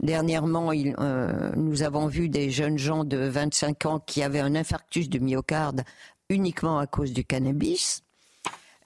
dernièrement, 0.00 0.70
euh, 0.72 1.52
nous 1.56 1.82
avons 1.82 2.06
vu 2.06 2.28
des 2.28 2.50
jeunes 2.50 2.78
gens 2.78 3.04
de 3.04 3.18
25 3.18 3.86
ans 3.86 4.00
qui 4.00 4.22
avaient 4.22 4.40
un 4.40 4.54
infarctus 4.54 5.08
de 5.08 5.18
myocarde 5.18 5.82
uniquement 6.28 6.78
à 6.78 6.86
cause 6.86 7.12
du 7.12 7.24
cannabis. 7.24 8.02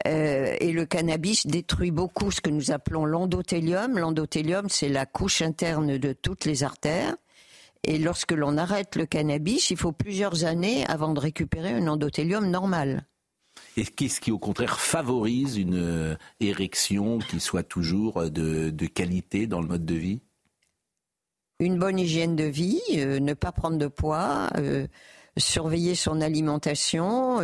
Euh, 0.06 0.54
et 0.60 0.72
le 0.72 0.84
cannabis 0.84 1.46
détruit 1.46 1.90
beaucoup 1.90 2.30
ce 2.30 2.40
que 2.40 2.50
nous 2.50 2.70
appelons 2.70 3.06
l'endothélium. 3.06 3.98
L'endothélium, 3.98 4.68
c'est 4.68 4.88
la 4.88 5.06
couche 5.06 5.42
interne 5.42 5.98
de 5.98 6.12
toutes 6.12 6.44
les 6.44 6.62
artères. 6.62 7.16
Et 7.84 7.98
lorsque 7.98 8.32
l'on 8.32 8.58
arrête 8.58 8.96
le 8.96 9.06
cannabis, 9.06 9.70
il 9.70 9.76
faut 9.76 9.92
plusieurs 9.92 10.44
années 10.44 10.84
avant 10.86 11.12
de 11.12 11.20
récupérer 11.20 11.72
un 11.72 11.86
endothélium 11.86 12.50
normal. 12.50 13.06
Et 13.76 13.84
qu'est-ce 13.84 14.20
qui, 14.20 14.32
au 14.32 14.38
contraire, 14.38 14.80
favorise 14.80 15.58
une 15.58 15.76
euh, 15.76 16.16
érection 16.40 17.18
qui 17.18 17.40
soit 17.40 17.62
toujours 17.62 18.22
euh, 18.22 18.30
de, 18.30 18.86
qualité 18.86 19.46
dans 19.46 19.60
le 19.60 19.68
mode 19.68 19.84
de 19.84 19.94
vie? 19.94 20.20
Une 21.60 21.78
bonne 21.78 21.98
hygiène 21.98 22.36
de 22.36 22.44
vie, 22.44 22.80
euh, 22.94 23.18
ne 23.20 23.34
pas 23.34 23.52
prendre 23.52 23.76
de 23.76 23.86
poids, 23.86 24.48
surveiller 25.36 25.94
son 25.94 26.22
alimentation, 26.22 27.40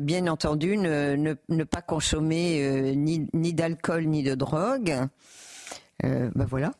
bien 0.00 0.26
entendu, 0.26 0.76
ne, 0.76 1.64
pas 1.64 1.82
consommer 1.82 2.94
ni, 2.96 3.28
ni 3.32 3.54
d'alcool 3.54 4.06
ni 4.06 4.24
de 4.24 4.34
drogue. 4.34 4.94
ben 6.02 6.46
voilà. 6.48 6.72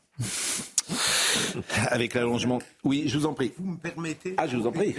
Avec 1.88 2.14
l'allongement. 2.14 2.58
Oui, 2.84 3.04
je 3.06 3.18
vous 3.18 3.26
en 3.26 3.34
prie. 3.34 3.52
Vous 3.58 3.72
me 3.72 3.76
permettez 3.76 4.34
Ah, 4.36 4.46
je 4.46 4.56
vous 4.56 4.66
en 4.66 4.72
prie. 4.72 4.94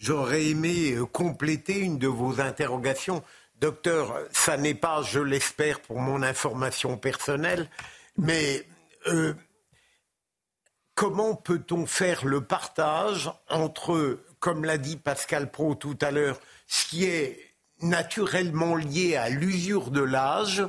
J'aurais 0.00 0.46
aimé 0.46 0.92
euh, 0.92 1.04
compléter 1.04 1.78
une 1.78 1.98
de 1.98 2.08
vos 2.08 2.40
interrogations. 2.40 3.22
Docteur, 3.60 4.18
ça 4.32 4.56
n'est 4.56 4.74
pas, 4.74 5.02
je 5.02 5.20
l'espère, 5.20 5.80
pour 5.80 6.00
mon 6.00 6.22
information 6.22 6.96
personnelle, 6.96 7.68
mais 8.16 8.66
euh, 9.08 9.34
comment 10.94 11.34
peut-on 11.34 11.84
faire 11.84 12.24
le 12.24 12.40
partage 12.40 13.30
entre, 13.50 14.20
comme 14.38 14.64
l'a 14.64 14.78
dit 14.78 14.96
Pascal 14.96 15.50
Pro 15.50 15.74
tout 15.74 15.98
à 16.00 16.10
l'heure, 16.10 16.40
ce 16.66 16.86
qui 16.86 17.04
est 17.04 17.38
naturellement 17.82 18.76
lié 18.76 19.16
à 19.16 19.28
l'usure 19.28 19.90
de 19.90 20.00
l'âge, 20.00 20.62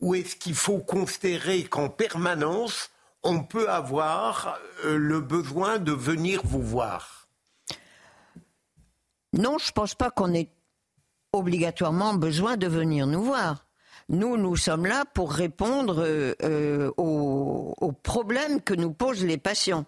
ou 0.00 0.14
est-ce 0.14 0.36
qu'il 0.36 0.54
faut 0.54 0.80
considérer 0.80 1.64
qu'en 1.64 1.88
permanence, 1.88 2.90
on 3.22 3.42
peut 3.44 3.70
avoir 3.70 4.58
euh, 4.84 4.98
le 4.98 5.20
besoin 5.20 5.78
de 5.78 5.92
venir 5.92 6.42
vous 6.44 6.62
voir? 6.62 7.23
Non, 9.34 9.58
je 9.58 9.68
ne 9.68 9.72
pense 9.72 9.94
pas 9.94 10.10
qu'on 10.10 10.32
ait 10.32 10.48
obligatoirement 11.32 12.14
besoin 12.14 12.56
de 12.56 12.68
venir 12.68 13.06
nous 13.06 13.24
voir. 13.24 13.66
Nous, 14.08 14.36
nous 14.36 14.56
sommes 14.56 14.86
là 14.86 15.04
pour 15.12 15.32
répondre 15.32 16.04
euh, 16.04 16.34
euh, 16.42 16.92
aux, 16.96 17.92
problèmes 18.02 18.60
que 18.60 18.74
nous 18.74 18.92
posent 18.92 19.24
les 19.24 19.38
patients. 19.38 19.86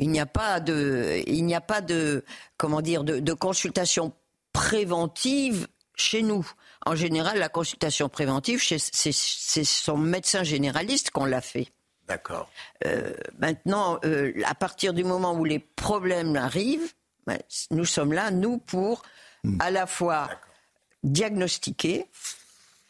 Il 0.00 0.10
n'y 0.10 0.18
a 0.18 0.26
pas 0.26 0.58
de, 0.58 1.22
il 1.26 1.44
n'y 1.44 1.54
a 1.54 1.60
pas 1.60 1.80
de, 1.80 2.24
comment 2.56 2.80
dire, 2.80 3.04
de, 3.04 3.20
de 3.20 3.32
consultation 3.34 4.12
préventive 4.52 5.68
chez 5.94 6.22
nous. 6.22 6.50
En 6.86 6.96
général, 6.96 7.38
la 7.38 7.48
consultation 7.48 8.08
préventive, 8.08 8.60
c'est 8.60 9.12
son 9.12 9.96
médecin 9.96 10.42
généraliste 10.42 11.10
qu'on 11.10 11.24
l'a 11.24 11.40
fait. 11.40 11.68
D'accord. 12.08 12.50
Euh, 12.84 13.14
maintenant, 13.38 14.00
à 14.44 14.54
partir 14.56 14.92
du 14.92 15.04
moment 15.04 15.34
où 15.34 15.44
les 15.44 15.60
problèmes 15.60 16.34
arrivent, 16.34 16.92
nous 17.70 17.84
sommes 17.84 18.12
là, 18.12 18.30
nous, 18.30 18.58
pour 18.58 19.02
hmm. 19.44 19.60
à 19.60 19.70
la 19.70 19.86
fois 19.86 20.30
diagnostiquer, 21.02 22.06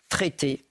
traiter 0.08 0.64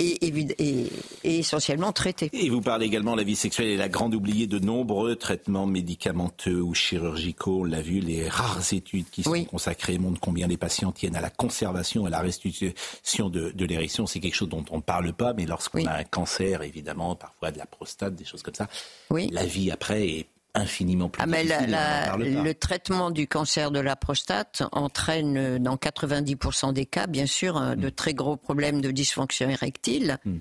et, 0.00 0.88
essentiellement 1.24 1.92
traiter. 1.92 2.30
Et 2.32 2.48
vous 2.48 2.60
parlez 2.60 2.86
également 2.86 3.12
de 3.12 3.18
la 3.18 3.24
vie 3.24 3.36
sexuelle 3.36 3.68
et 3.68 3.76
la 3.76 3.88
grande 3.88 4.14
oubliée 4.14 4.46
de 4.46 4.58
nombreux 4.58 5.16
traitements 5.16 5.66
médicamenteux 5.66 6.60
ou 6.60 6.74
chirurgicaux. 6.74 7.60
On 7.60 7.64
l'a 7.64 7.82
vu, 7.82 8.00
les 8.00 8.28
rares 8.28 8.72
études 8.72 9.08
qui 9.10 9.22
sont 9.22 9.44
consacrées 9.44 9.98
montrent 9.98 10.20
combien 10.20 10.46
les 10.46 10.56
patients 10.56 10.92
tiennent 10.92 11.16
à 11.16 11.20
la 11.20 11.30
conservation 11.30 12.04
et 12.04 12.08
à 12.08 12.10
la 12.10 12.20
restitution 12.20 13.28
de, 13.28 13.52
l'érection. 13.64 14.06
C'est 14.06 14.20
quelque 14.20 14.34
chose 14.34 14.48
dont 14.48 14.64
on 14.70 14.76
ne 14.76 14.82
parle 14.82 15.12
pas, 15.12 15.32
mais 15.34 15.46
lorsqu'on 15.46 15.84
a 15.86 15.92
un 15.92 16.04
cancer, 16.04 16.62
évidemment, 16.62 17.14
parfois 17.14 17.50
de 17.50 17.58
la 17.58 17.66
prostate, 17.66 18.14
des 18.14 18.24
choses 18.24 18.42
comme 18.42 18.54
ça, 18.54 18.68
la 19.10 19.44
vie 19.44 19.70
après 19.70 20.08
est 20.08 20.26
infiniment 20.54 21.08
plus 21.08 21.22
ah, 21.22 21.26
mais 21.26 21.44
le 21.44 22.52
traitement 22.52 23.10
du 23.10 23.26
cancer 23.26 23.70
de 23.70 23.80
la 23.80 23.96
prostate 23.96 24.62
entraîne 24.72 25.36
euh, 25.36 25.58
dans 25.58 25.76
90% 25.76 26.72
des 26.72 26.86
cas, 26.86 27.06
bien 27.06 27.26
sûr, 27.26 27.60
de 27.76 27.88
mm. 27.88 27.92
très 27.92 28.14
gros 28.14 28.36
problèmes 28.36 28.80
de 28.80 28.90
dysfonction 28.90 29.48
érectile. 29.48 30.18
Mm. 30.24 30.36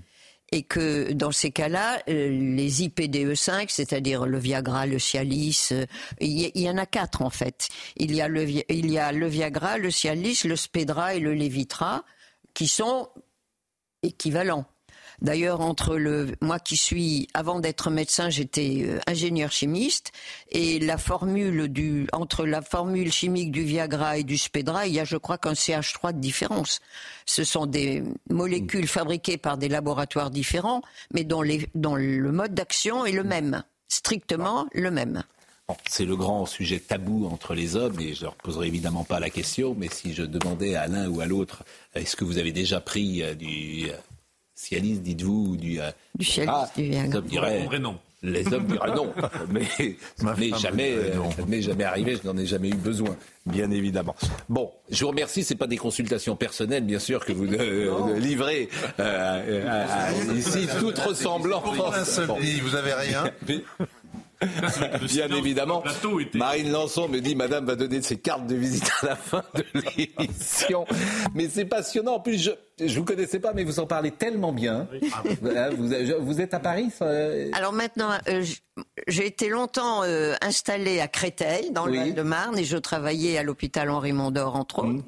Et 0.52 0.64
que 0.64 1.12
dans 1.12 1.32
ces 1.32 1.52
cas-là, 1.52 2.02
euh, 2.10 2.56
les 2.56 2.88
IPDE5, 2.88 3.66
c'est-à-dire 3.70 4.26
le 4.26 4.40
Viagra, 4.40 4.88
le 4.88 4.98
Cialis, 4.98 5.70
euh, 5.72 5.86
il 6.20 6.58
y, 6.58 6.68
en 6.68 6.78
a 6.80 6.88
quatre 6.88 7.22
en 7.22 7.30
fait. 7.30 7.70
Il 7.98 8.16
y 8.16 8.22
a 8.22 8.28
le, 8.28 8.50
il 8.50 8.92
y 8.92 8.98
a 8.98 9.12
le 9.12 9.28
Viagra, 9.28 9.78
le 9.78 9.92
Cialis, 9.92 10.42
le 10.46 10.56
Spedra 10.56 11.14
et 11.14 11.20
le 11.20 11.36
Levitra, 11.36 12.04
qui 12.56 12.68
sont 12.68 13.10
équivalents. 14.02 14.66
D'ailleurs, 15.22 15.62
entre 15.62 15.98
le, 15.98 16.36
moi 16.42 16.60
qui 16.60 16.78
suis, 16.78 17.28
avant 17.34 17.60
d'être 17.60 17.90
médecin, 17.90 18.30
j'étais 18.30 18.86
euh, 18.86 19.00
ingénieur 19.08 19.52
chimiste, 19.52 20.12
et 20.50 20.80
la 20.80 20.98
formule 20.98 21.68
du, 21.68 22.08
entre 22.14 22.46
la 22.46 22.62
formule 22.62 23.12
chimique 23.12 23.52
du 23.52 23.64
Viagra 23.64 24.18
et 24.18 24.24
du 24.24 24.38
Spedra, 24.38 24.88
il 24.88 24.94
y 24.94 25.00
a, 25.00 25.06
je 25.06 25.18
crois, 25.18 25.38
qu'un 25.38 25.54
CH3 25.54 26.14
de 26.14 26.20
différence. 26.20 26.80
Ce 27.26 27.44
sont 27.44 27.66
des 27.66 28.04
molécules 28.30 28.88
fabriquées 28.88 29.38
par 29.38 29.58
des 29.58 29.68
laboratoires 29.68 30.32
différents, 30.32 30.82
mais 31.14 31.24
dont, 31.24 31.42
les, 31.42 31.68
dont 31.76 31.96
le 31.96 32.32
mode 32.32 32.54
d'action 32.54 33.06
est 33.06 33.12
le 33.12 33.24
même, 33.24 33.64
strictement 33.90 34.68
le 34.74 34.92
même. 34.92 35.24
c'est 35.88 36.06
le 36.06 36.16
grand 36.16 36.46
sujet 36.46 36.80
tabou 36.80 37.28
entre 37.28 37.54
les 37.54 37.76
hommes 37.76 38.00
et 38.00 38.14
je 38.14 38.22
ne 38.22 38.26
leur 38.26 38.36
poserai 38.36 38.68
évidemment 38.68 39.04
pas 39.04 39.20
la 39.20 39.30
question, 39.30 39.76
mais 39.78 39.90
si 39.90 40.14
je 40.14 40.24
demandais 40.24 40.76
à 40.76 40.88
l'un 40.88 41.10
ou 41.10 41.20
à 41.20 41.26
l'autre, 41.26 41.64
est-ce 41.94 42.16
que 42.16 42.24
vous 42.24 42.38
avez 42.38 42.54
déjà 42.54 42.80
pris 42.80 43.22
euh, 43.22 43.36
du 43.36 43.90
Cialis, 44.62 45.00
dites-vous, 45.00 45.56
du, 45.56 45.80
euh, 45.80 45.90
du 46.16 46.26
Cialis, 46.26 46.52
ah, 46.52 46.70
du 46.76 46.90
Les 46.90 47.16
hommes 47.16 47.26
diraient 47.26 47.80
non. 47.80 47.98
Les 48.22 48.46
hommes 48.54 48.66
diraient 48.66 48.94
non, 48.94 49.14
mais 49.50 49.64
ça 50.18 50.36
n'est 50.36 50.52
jamais, 50.60 50.92
euh, 50.92 51.62
jamais 51.62 51.86
arrivé, 51.86 52.18
je 52.22 52.28
n'en 52.28 52.38
ai 52.38 52.46
jamais 52.46 52.68
eu 52.68 52.76
besoin, 52.76 53.16
bien 53.46 53.72
évidemment. 53.72 54.14
Bon, 54.50 54.70
je 54.90 55.06
vous 55.06 55.12
remercie, 55.12 55.46
c'est 55.46 55.56
pas 55.56 55.68
des 55.68 55.78
consultations 55.78 56.36
personnelles, 56.36 56.84
bien 56.84 57.00
sûr, 57.00 57.24
que 57.24 57.32
vous 57.32 57.48
euh, 57.54 58.20
livrez 58.20 58.68
ici, 60.36 60.68
toute 60.78 61.00
ressemblance. 61.00 61.64
Vous 62.62 62.76
avez 62.76 62.94
rien 62.94 63.32
Bien 64.42 65.28
évidemment, 65.30 65.84
Marine 66.34 66.72
Lançon 66.72 67.10
me 67.10 67.20
dit 67.20 67.36
Madame 67.36 67.66
va 67.66 67.76
donner 67.76 68.02
ses 68.02 68.18
cartes 68.18 68.48
de 68.48 68.56
visite 68.56 68.90
à 69.02 69.08
la 69.08 69.16
fin 69.16 69.44
de 69.54 69.64
l'émission. 69.74 70.86
Mais 71.36 71.50
c'est 71.50 71.66
passionnant. 71.66 72.16
En 72.16 72.20
plus, 72.20 72.42
je 72.42 72.84
ne 72.84 72.90
vous 72.90 73.04
connaissais 73.04 73.40
pas, 73.40 73.54
mais 73.54 73.64
vous 73.64 73.80
en 73.80 73.86
parlez 73.86 74.12
tellement 74.12 74.54
bien. 74.54 74.88
Hein, 74.94 75.70
vous, 75.78 75.90
vous, 76.22 76.42
êtes 76.42 76.54
à 76.54 76.60
Paris 76.60 76.90
Alors 77.54 77.74
maintenant, 77.74 78.12
euh, 78.30 78.46
j'ai 79.08 79.26
été 79.26 79.50
longtemps 79.50 80.04
euh, 80.04 80.36
installée 80.42 81.02
à 81.02 81.08
Créteil, 81.08 81.72
dans 81.72 81.86
le 81.86 81.98
Val-de-Marne, 81.98 82.58
et 82.58 82.64
je 82.64 82.78
travaillais 82.78 83.38
à 83.38 83.44
l'hôpital 83.44 83.90
Henri 83.90 84.14
Mondor, 84.14 84.56
entre 84.56 84.80
autres. 84.80 84.88
Mmh. 84.88 85.04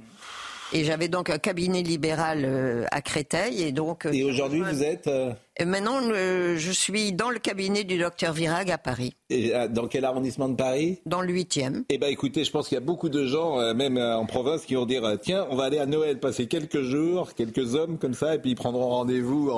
Et 0.74 0.84
j'avais 0.84 1.08
donc 1.08 1.30
un 1.30 1.38
cabinet 1.38 1.84
libéral 1.84 2.44
euh, 2.46 2.86
à 2.92 3.02
Créteil. 3.02 3.64
Et 3.64 3.72
donc. 3.72 4.08
Et 4.12 4.24
aujourd'hui, 4.24 4.62
vous 4.62 4.84
êtes. 4.84 5.10
Et 5.58 5.66
maintenant, 5.66 6.00
je 6.02 6.72
suis 6.72 7.14
dans 7.14 7.30
le 7.30 7.38
cabinet 7.38 7.84
du 7.84 8.00
docteur 8.00 8.34
Virag 8.34 8.72
à 8.72 8.78
Paris. 8.78 9.14
Et 9.30 9.54
dans 9.70 9.88
quel 9.88 10.06
arrondissement 10.06 10.50
de 10.50 10.56
Paris? 10.56 11.00
Dans 11.06 11.22
le 11.22 11.32
8e. 11.34 11.84
Eh 11.90 11.98
bien, 11.98 12.08
écoutez, 12.08 12.44
je 12.44 12.52
pense 12.52 12.68
qu'il 12.68 12.76
y 12.76 12.82
a 12.82 12.84
beaucoup 12.84 13.10
de 13.10 13.26
gens, 13.26 13.60
euh, 13.60 13.74
même 13.74 13.98
euh, 13.98 14.18
en 14.18 14.26
province, 14.26 14.66
qui 14.66 14.76
vont 14.76 14.86
dire 14.86 15.04
euh, 15.06 15.18
tiens, 15.22 15.46
on 15.50 15.56
va 15.56 15.66
aller 15.66 15.78
à 15.78 15.86
Noël, 15.86 16.20
passer 16.20 16.48
quelques 16.48 16.82
jours, 16.82 17.34
quelques 17.34 17.76
hommes 17.76 17.98
comme 17.98 18.14
ça, 18.14 18.36
et 18.36 18.40
puis 18.40 18.52
ils 18.52 18.56
prendront 18.56 18.90
rendez-vous 18.90 19.52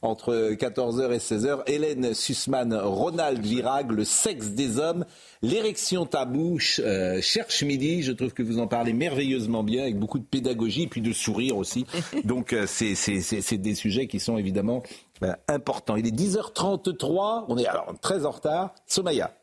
entre 0.00 0.52
14h 0.52 1.12
et 1.12 1.18
16h. 1.18 1.62
Hélène 1.66 2.14
Sussman, 2.14 2.74
Ronald 2.74 3.40
Virag, 3.40 3.90
le 3.90 4.04
sexe 4.04 4.48
des 4.48 4.78
hommes, 4.78 5.04
l'érection 5.42 6.06
tabou, 6.06 6.58
cherche 6.58 7.62
midi. 7.62 8.02
Je 8.02 8.12
trouve 8.12 8.32
que 8.32 8.42
vous 8.42 8.58
en 8.58 8.66
parlez 8.66 8.92
merveilleusement 8.92 9.62
bien, 9.62 9.82
avec 9.82 9.98
beaucoup 9.98 10.18
de 10.18 10.24
pédagogie, 10.24 10.82
et 10.82 10.86
puis 10.88 11.00
de 11.00 11.12
sourire 11.12 11.56
aussi. 11.56 11.86
Donc, 12.24 12.54
c'est 12.66 13.58
des 13.58 13.74
sujets 13.74 14.06
qui 14.06 14.20
sont 14.20 14.38
évidemment 14.38 14.82
ben, 15.20 15.36
important. 15.48 15.96
Il 15.96 16.06
est 16.06 16.16
10h33, 16.16 17.44
on 17.48 17.58
est 17.58 17.66
alors 17.66 17.94
très 18.00 18.24
en 18.24 18.30
retard. 18.30 18.74
Somaya. 18.86 19.34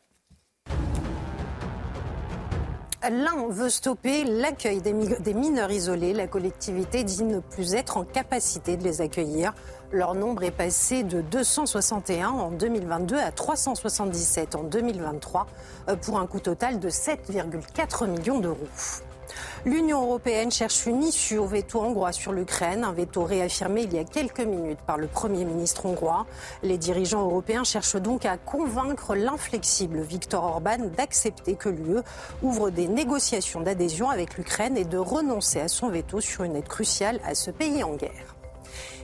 L'un 3.08 3.48
veut 3.48 3.70
stopper 3.70 4.24
l'accueil 4.24 4.82
des, 4.82 5.34
mineurs 5.34 5.70
isolés. 5.70 6.12
La 6.12 6.26
collectivité 6.26 7.02
dit 7.02 7.24
ne 7.24 7.40
plus 7.40 7.74
être 7.74 7.96
en 7.96 8.04
capacité 8.04 8.76
de 8.76 8.84
les 8.84 9.00
accueillir. 9.00 9.54
Leur 9.90 10.14
nombre 10.14 10.42
est 10.42 10.50
passé 10.50 11.02
de 11.02 11.22
261 11.22 12.28
en 12.28 12.50
2022 12.50 13.16
à 13.16 13.32
377 13.32 14.54
en 14.54 14.64
2023 14.64 15.46
euh, 15.88 15.96
pour 15.96 16.18
un 16.18 16.26
coût 16.26 16.40
total 16.40 16.78
de 16.78 16.90
7,4 16.90 18.06
millions 18.06 18.38
d'euros. 18.38 18.68
L'Union 19.64 20.02
européenne 20.02 20.50
cherche 20.50 20.86
une 20.86 21.02
issue 21.02 21.38
au 21.38 21.46
veto 21.46 21.80
hongrois 21.80 22.12
sur 22.12 22.32
l'Ukraine, 22.32 22.84
un 22.84 22.92
veto 22.92 23.24
réaffirmé 23.24 23.82
il 23.82 23.92
y 23.92 23.98
a 23.98 24.04
quelques 24.04 24.40
minutes 24.40 24.80
par 24.86 24.96
le 24.96 25.06
Premier 25.06 25.44
ministre 25.44 25.86
hongrois. 25.86 26.26
Les 26.62 26.78
dirigeants 26.78 27.24
européens 27.24 27.64
cherchent 27.64 27.96
donc 27.96 28.24
à 28.24 28.36
convaincre 28.36 29.14
l'inflexible 29.14 30.00
Viktor 30.00 30.42
Orban 30.42 30.78
d'accepter 30.96 31.54
que 31.54 31.68
l'UE 31.68 32.00
ouvre 32.42 32.70
des 32.70 32.88
négociations 32.88 33.60
d'adhésion 33.60 34.10
avec 34.10 34.36
l'Ukraine 34.36 34.76
et 34.76 34.84
de 34.84 34.98
renoncer 34.98 35.60
à 35.60 35.68
son 35.68 35.88
veto 35.88 36.20
sur 36.20 36.44
une 36.44 36.56
aide 36.56 36.68
cruciale 36.68 37.20
à 37.24 37.34
ce 37.34 37.50
pays 37.50 37.82
en 37.84 37.94
guerre. 37.94 38.39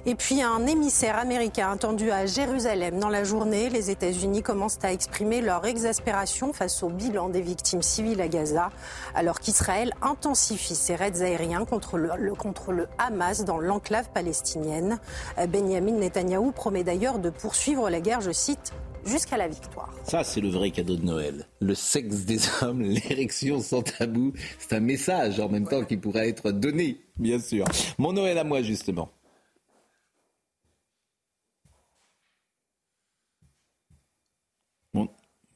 Et 0.09 0.15
puis 0.15 0.41
un 0.41 0.69
émissaire 0.69 1.19
américain 1.19 1.73
attendu 1.73 2.13
à 2.13 2.27
Jérusalem 2.27 3.01
dans 3.01 3.09
la 3.09 3.25
journée. 3.25 3.69
Les 3.71 3.91
États-Unis 3.91 4.41
commencent 4.41 4.79
à 4.85 4.93
exprimer 4.93 5.41
leur 5.41 5.67
exaspération 5.67 6.53
face 6.53 6.85
au 6.85 6.91
bilan 6.91 7.29
des 7.29 7.41
victimes 7.41 7.83
civiles 7.83 8.21
à 8.21 8.29
Gaza, 8.29 8.71
alors 9.17 9.41
qu'Israël 9.41 9.93
intensifie 10.03 10.77
ses 10.77 10.95
raids 10.95 11.23
aériens 11.23 11.65
contre 11.65 11.99
le, 11.99 12.87
Hamas 12.99 13.45
dans 13.45 13.59
l'enclave 13.59 14.09
palestinienne. 14.15 15.01
Benjamin 15.49 15.99
Netanyahou 15.99 16.53
promet 16.53 16.85
d'ailleurs 16.85 17.19
de 17.19 17.31
poursuivre 17.31 17.91
la 17.91 18.01
guerre, 18.01 18.21
je 18.21 18.31
cite, 18.31 18.73
jusqu'à 19.05 19.37
la 19.37 19.49
victoire. 19.49 19.93
Ça, 20.05 20.23
c'est 20.23 20.41
le 20.41 20.51
vrai 20.51 20.71
cadeau 20.71 20.95
de 20.95 21.05
Noël. 21.05 21.49
Le 21.61 21.75
sexe 21.75 22.19
des 22.19 22.39
hommes, 22.63 22.83
l'érection 23.09 23.61
sans 23.61 23.83
tabou. 23.83 24.35
C'est 24.61 24.77
un 24.77 24.81
message 24.81 25.41
en 25.41 25.49
même 25.49 25.67
temps 25.67 25.85
qui 25.85 25.97
pourrait 25.97 26.29
être 26.29 26.53
donné, 26.53 27.01
bien 27.19 27.41
sûr. 27.41 27.65
Mon 27.99 28.13
Noël 28.13 28.39
à 28.39 28.45
moi, 28.45 28.63
justement. 28.63 29.11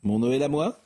Mon 0.03 0.19
Noël 0.19 0.43
à 0.43 0.49
moi 0.49 0.81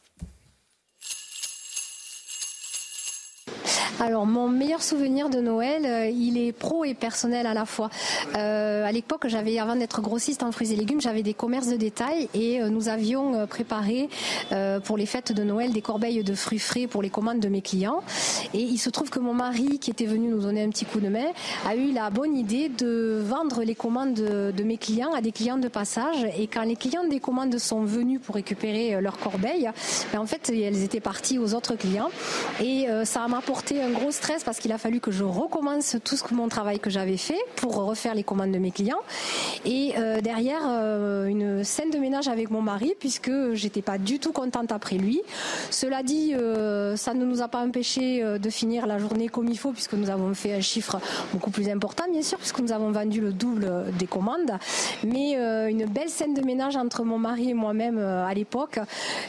Alors, 4.01 4.27
mon 4.27 4.49
meilleur 4.49 4.83
souvenir 4.83 5.31
de 5.31 5.39
Noël, 5.39 5.87
euh, 5.87 6.09
il 6.09 6.37
est 6.37 6.51
pro 6.51 6.85
et 6.85 6.95
personnel 6.95 7.47
à 7.47 7.55
la 7.55 7.65
fois. 7.65 7.91
Euh, 8.37 8.85
à 8.85 8.91
l'époque, 8.91 9.27
j'avais, 9.29 9.61
avant 9.61 9.77
d'être 9.77 10.01
grossiste 10.01 10.43
en 10.43 10.51
fruits 10.51 10.73
et 10.73 10.77
légumes, 10.77 11.01
j'avais 11.01 11.23
des 11.23 11.35
commerces 11.35 11.69
de 11.69 11.77
détail 11.77 12.29
et 12.35 12.61
euh, 12.61 12.71
nous 12.71 12.89
avions 12.89 13.47
préparé 13.47 14.09
pour 14.85 14.97
les 14.97 15.07
fêtes 15.07 15.33
de 15.33 15.43
Noël 15.43 15.73
des 15.73 15.81
corbeilles 15.81 16.23
de 16.23 16.35
fruits 16.35 16.59
frais 16.59 16.87
pour 16.87 17.03
les 17.03 17.11
commandes 17.11 17.41
de 17.41 17.49
mes 17.49 17.62
clients. 17.62 18.03
Et 18.53 18.61
il 18.61 18.79
se 18.79 18.91
trouve 18.91 19.11
que 19.11 19.19
mon 19.19 19.35
mari, 19.35 19.79
qui 19.79 19.91
était 19.91 20.07
venu 20.07 20.29
nous 20.29 20.41
donner 20.41 20.62
un 20.62 20.71
petit 20.71 20.85
coup 20.85 21.01
de 21.01 21.09
main, 21.09 21.27
a 21.66 21.77
eu 21.77 21.93
la 21.93 22.11
bonne 22.11 22.37
idée 22.37 22.69
de 22.69 23.23
vendre 23.25 23.62
les 23.62 23.75
commandes 23.75 24.15
de, 24.15 24.62
mes 24.65 24.77
clients 24.77 25.12
à 25.12 25.21
des 25.21 25.33
clients 25.33 25.59
de 25.59 25.69
passage. 25.69 26.27
Et 26.39 26.47
quand 26.47 26.62
les 26.62 26.77
clients 26.77 27.05
des 27.05 27.21
commandes 27.21 27.57
sont 27.59 27.83
venus 27.83 28.21
pour 28.21 28.35
récupérer 28.35 29.01
leurs 29.01 29.19
corbeilles, 29.19 29.71
ben, 30.12 30.21
en 30.21 30.27
fait, 30.27 30.51
elles 30.51 30.83
étaient 30.83 31.01
parties 31.01 31.39
aux 31.39 31.55
autres 31.55 31.77
clients. 31.77 32.11
Et 32.62 32.87
ça 33.05 33.27
m'a 33.29 33.41
un 33.85 33.90
gros 33.90 34.11
stress 34.11 34.44
parce 34.44 34.59
qu'il 34.59 34.73
a 34.73 34.78
fallu 34.78 35.01
que 35.01 35.11
je 35.11 35.24
recommence 35.24 35.97
tout 36.02 36.16
ce 36.16 36.23
que 36.23 36.35
mon 36.35 36.48
travail 36.48 36.78
que 36.78 36.89
j'avais 36.89 37.19
fait 37.19 37.39
pour 37.56 37.74
refaire 37.74 38.15
les 38.15 38.24
commandes 38.24 38.52
de 38.52 38.59
mes 38.59 38.70
clients. 38.70 39.02
Et 39.65 39.93
euh, 39.98 40.20
derrière, 40.20 40.62
euh, 40.66 41.27
une 41.27 41.65
scène 41.65 41.90
de 41.90 41.98
ménage 41.98 42.28
avec 42.28 42.51
mon 42.51 42.62
mari 42.62 42.94
puisque 42.98 43.31
j'étais 43.52 43.82
pas 43.82 43.98
du 43.98 44.19
tout 44.19 44.32
contente 44.32 44.73
après 44.73 44.97
lui. 44.97 45.20
Cela 45.70 46.02
dit, 46.02 46.35
euh, 46.35 46.97
ça 46.97 47.12
ne 47.15 47.24
nous 47.24 47.43
a 47.43 47.48
pas 47.48 47.59
empêché 47.59 48.24
de 48.39 48.51
finir 48.51 48.86
la 48.86 48.98
journée 48.98 49.28
comme 49.28 49.48
il 49.48 49.59
faut 49.59 49.73
puisque 49.73 49.94
nous 49.94 50.09
avons 50.09 50.32
fait 50.35 50.55
un 50.55 50.61
chiffre 50.61 50.98
beaucoup 51.32 51.51
plus 51.51 51.69
important 51.69 52.05
bien 52.11 52.23
sûr 52.23 52.39
puisque 52.39 52.61
nous 52.61 52.73
avons 52.73 52.90
vendu 52.90 53.20
le 53.20 53.32
double 53.32 53.93
des 53.98 54.06
commandes. 54.06 54.52
Mais 55.05 55.35
une 55.70 55.85
belle 55.86 56.09
scène 56.09 56.35
de 56.35 56.43
ménage 56.43 56.77
entre 56.77 57.05
mon 57.05 57.19
mari 57.19 57.51
et 57.51 57.55
moi-même 57.55 57.98
à 57.98 58.32
l'époque 58.32 58.78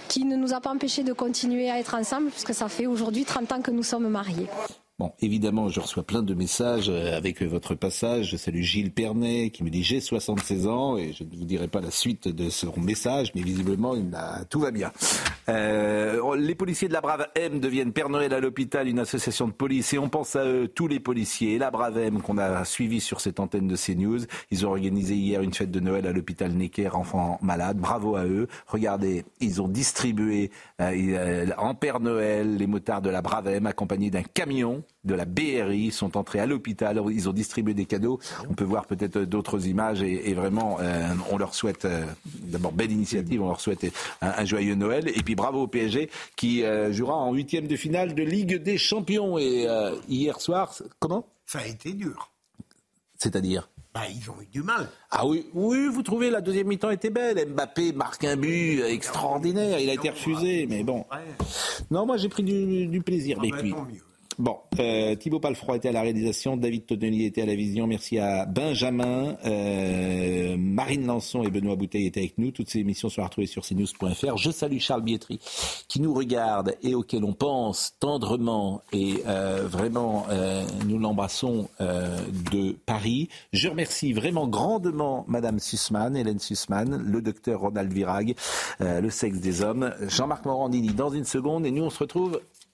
qui 0.07 0.23
ne 0.23 0.35
nous 0.35 0.53
a 0.53 0.61
pas 0.61 0.71
empêché 0.71 1.03
de 1.03 1.13
continuer 1.13 1.69
à 1.69 1.79
être 1.79 1.95
ensemble 1.95 2.29
puisque 2.29 2.53
ça 2.53 2.69
fait 2.69 2.85
aujourd'hui 2.85 3.25
30 3.25 3.51
ans 3.51 3.61
que 3.61 3.71
nous 3.71 3.83
sommes 3.83 4.07
mariés. 4.07 4.44
Bye. 4.47 4.84
Bon, 4.97 5.11
évidemment, 5.19 5.67
je 5.67 5.81
reçois 5.81 6.03
plein 6.03 6.23
de 6.23 6.33
messages 6.33 6.87
euh, 6.87 7.17
avec 7.17 7.41
votre 7.41 7.75
passage. 7.75 8.31
Je 8.31 8.37
salue 8.37 8.61
Gilles 8.61 8.93
Pernet 8.93 9.49
qui 9.49 9.65
me 9.65 9.69
dit 9.69 9.83
j'ai 9.83 9.99
76 9.99 10.67
ans 10.67 10.95
et 10.95 11.11
je 11.11 11.25
ne 11.25 11.35
vous 11.35 11.43
dirai 11.43 11.67
pas 11.67 11.81
la 11.81 11.91
suite 11.91 12.29
de 12.29 12.49
son 12.49 12.79
message, 12.79 13.33
mais 13.35 13.41
visiblement 13.41 13.93
il 13.93 14.15
a... 14.15 14.45
tout 14.45 14.61
va 14.61 14.71
bien. 14.71 14.93
Euh, 15.49 16.37
les 16.37 16.55
policiers 16.55 16.87
de 16.87 16.93
la 16.93 17.01
Brave 17.01 17.27
M 17.35 17.59
deviennent 17.59 17.91
Père 17.91 18.07
Noël 18.07 18.33
à 18.33 18.39
l'hôpital, 18.39 18.87
une 18.87 18.99
association 18.99 19.49
de 19.49 19.51
police, 19.51 19.93
et 19.93 19.99
on 19.99 20.07
pense 20.07 20.37
à 20.37 20.45
eux, 20.45 20.69
tous 20.69 20.87
les 20.87 21.01
policiers 21.01 21.55
et 21.55 21.57
la 21.57 21.71
Brave 21.71 21.97
M 21.97 22.21
qu'on 22.21 22.37
a 22.37 22.63
suivi 22.63 23.01
sur 23.01 23.19
cette 23.19 23.41
antenne 23.41 23.67
de 23.67 23.75
CNews. 23.75 24.21
Ils 24.49 24.65
ont 24.65 24.69
organisé 24.69 25.15
hier 25.15 25.41
une 25.41 25.53
fête 25.53 25.71
de 25.71 25.81
Noël 25.81 26.07
à 26.07 26.13
l'hôpital 26.13 26.53
Necker, 26.53 26.95
enfants 26.95 27.37
malades. 27.41 27.79
Bravo 27.79 28.15
à 28.15 28.23
eux. 28.23 28.47
Regardez, 28.67 29.25
ils 29.41 29.61
ont 29.61 29.67
distribué 29.67 30.51
euh, 30.79 31.47
en 31.57 31.75
Père 31.75 31.99
Noël 31.99 32.55
les 32.55 32.65
motards 32.65 33.01
de 33.01 33.09
la 33.09 33.21
Brave 33.21 33.49
M 33.49 33.65
accompagnés 33.65 34.09
d'un 34.09 34.23
camion 34.23 34.84
de 35.03 35.13
la 35.13 35.25
BRI 35.25 35.91
sont 35.91 36.17
entrés 36.17 36.39
à 36.39 36.45
l'hôpital. 36.45 37.01
Ils 37.11 37.29
ont 37.29 37.33
distribué 37.33 37.73
des 37.73 37.85
cadeaux. 37.85 38.19
On 38.49 38.53
peut 38.53 38.63
voir 38.63 38.85
peut-être 38.85 39.19
d'autres 39.19 39.67
images 39.67 40.01
et, 40.01 40.33
vraiment, 40.33 40.77
euh, 40.79 41.07
on 41.31 41.37
leur 41.37 41.53
souhaite 41.53 41.85
euh, 41.85 42.05
d'abord 42.25 42.71
belle 42.71 42.91
initiative. 42.91 43.41
On 43.41 43.47
leur 43.47 43.61
souhaite 43.61 43.85
un, 44.21 44.45
joyeux 44.45 44.75
Noël 44.75 45.07
et 45.07 45.21
puis 45.23 45.35
bravo 45.35 45.63
au 45.63 45.67
PSG 45.67 46.09
qui 46.35 46.63
euh, 46.63 46.91
jouera 46.91 47.15
en 47.15 47.33
huitième 47.33 47.67
de 47.67 47.75
finale 47.75 48.15
de 48.15 48.23
Ligue 48.23 48.61
des 48.61 48.77
Champions. 48.77 49.37
Et 49.37 49.67
hier 50.07 50.41
soir, 50.41 50.73
comment? 50.99 51.25
Ça 51.45 51.59
a 51.59 51.67
été 51.67 51.93
dur. 51.93 52.31
C'est-à-dire? 53.17 53.69
Bah, 53.95 54.01
ils 54.09 54.29
ont 54.29 54.35
eu 54.41 54.45
du 54.47 54.61
mal. 54.61 54.89
Ah 55.09 55.25
oui, 55.25 55.47
oui, 55.53 55.87
vous 55.87 56.03
trouvez 56.03 56.29
la 56.29 56.41
deuxième 56.41 56.67
mi-temps 56.67 56.89
était 56.89 57.09
belle. 57.09 57.47
Mbappé 57.47 57.93
marque 57.93 58.25
un 58.25 58.35
but 58.35 58.81
extraordinaire. 58.81 59.79
Il 59.79 59.89
a 59.89 59.93
été 59.93 60.09
refusé, 60.09 60.67
mais 60.69 60.83
bon. 60.83 61.05
Non, 61.91 62.05
moi 62.05 62.17
j'ai 62.17 62.27
pris 62.27 62.43
du, 62.43 63.01
plaisir. 63.01 63.39
mais 63.41 63.51
puis, 63.51 63.73
Bon, 64.37 64.57
euh, 64.79 65.15
Thibaut 65.15 65.39
Palfroy 65.39 65.77
était 65.77 65.87
à 65.87 65.91
la 65.93 66.01
réalisation, 66.01 66.57
David 66.57 66.85
Tonnelier 66.87 67.25
était 67.25 67.43
à 67.43 67.45
la 67.45 67.55
vision. 67.55 67.87
Merci 67.87 68.19
à 68.19 68.45
Benjamin, 68.45 69.37
euh, 69.45 70.57
Marine 70.57 71.05
Lançon 71.07 71.43
et 71.43 71.49
Benoît 71.49 71.77
Bouteille 71.77 72.07
étaient 72.07 72.19
avec 72.19 72.37
nous. 72.37 72.51
Toutes 72.51 72.69
ces 72.69 72.79
émissions 72.79 73.07
sont 73.07 73.23
retrouvées 73.23 73.47
sur 73.47 73.63
cnews.fr. 73.65 74.35
Je 74.35 74.51
salue 74.51 74.79
Charles 74.79 75.03
Bietri 75.03 75.39
qui 75.87 76.01
nous 76.01 76.13
regarde 76.13 76.75
et 76.83 76.95
auquel 76.95 77.23
on 77.23 77.31
pense 77.31 77.95
tendrement 78.01 78.81
et 78.91 79.23
euh, 79.25 79.67
vraiment 79.67 80.25
euh, 80.29 80.65
nous 80.85 80.99
l'embrassons 80.99 81.69
euh, 81.79 82.17
de 82.51 82.75
Paris. 82.85 83.29
Je 83.53 83.69
remercie 83.69 84.11
vraiment 84.11 84.47
grandement 84.47 85.23
Madame 85.29 85.59
Sussman, 85.59 86.17
Hélène 86.17 86.39
Sussman, 86.39 87.01
le 87.01 87.21
docteur 87.21 87.61
Ronald 87.61 87.93
Virag, 87.93 88.35
euh, 88.81 88.99
le 88.99 89.09
sexe 89.09 89.37
des 89.37 89.61
hommes, 89.61 89.93
Jean-Marc 90.09 90.43
Morandini 90.45 90.89
dans 90.89 91.09
une 91.09 91.23
seconde 91.23 91.65
et 91.65 91.71
nous 91.71 91.83
on 91.83 91.89
se 91.89 91.99
retrouve 91.99 92.41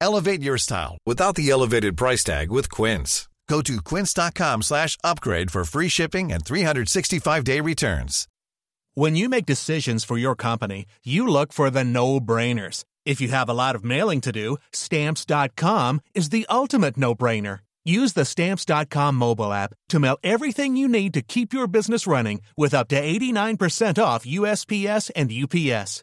Elevate 0.00 0.42
your 0.42 0.58
style 0.58 0.98
without 1.06 1.34
the 1.36 1.50
elevated 1.50 1.96
price 1.96 2.24
tag 2.24 2.50
with 2.50 2.70
Quince. 2.70 3.28
Go 3.48 3.62
to 3.62 3.80
quince.com 3.80 4.62
slash 4.62 4.98
upgrade 5.04 5.50
for 5.50 5.64
free 5.64 5.88
shipping 5.88 6.32
and 6.32 6.44
365-day 6.44 7.60
returns. 7.60 8.26
When 8.94 9.14
you 9.14 9.28
make 9.28 9.46
decisions 9.46 10.04
for 10.04 10.18
your 10.18 10.34
company, 10.34 10.86
you 11.04 11.28
look 11.28 11.52
for 11.52 11.70
the 11.70 11.84
no-brainers. 11.84 12.84
If 13.04 13.20
you 13.20 13.28
have 13.28 13.48
a 13.48 13.54
lot 13.54 13.76
of 13.76 13.84
mailing 13.84 14.20
to 14.22 14.32
do, 14.32 14.56
stamps.com 14.72 16.00
is 16.14 16.30
the 16.30 16.46
ultimate 16.50 16.96
no-brainer. 16.96 17.60
Use 17.84 18.14
the 18.14 18.24
stamps.com 18.24 19.14
mobile 19.14 19.52
app 19.52 19.74
to 19.90 20.00
mail 20.00 20.18
everything 20.24 20.76
you 20.76 20.88
need 20.88 21.14
to 21.14 21.22
keep 21.22 21.52
your 21.52 21.68
business 21.68 22.04
running 22.06 22.40
with 22.56 22.74
up 22.74 22.88
to 22.88 23.00
89% 23.00 24.02
off 24.02 24.26
USPS 24.26 25.10
and 25.14 25.30
UPS. 25.30 26.02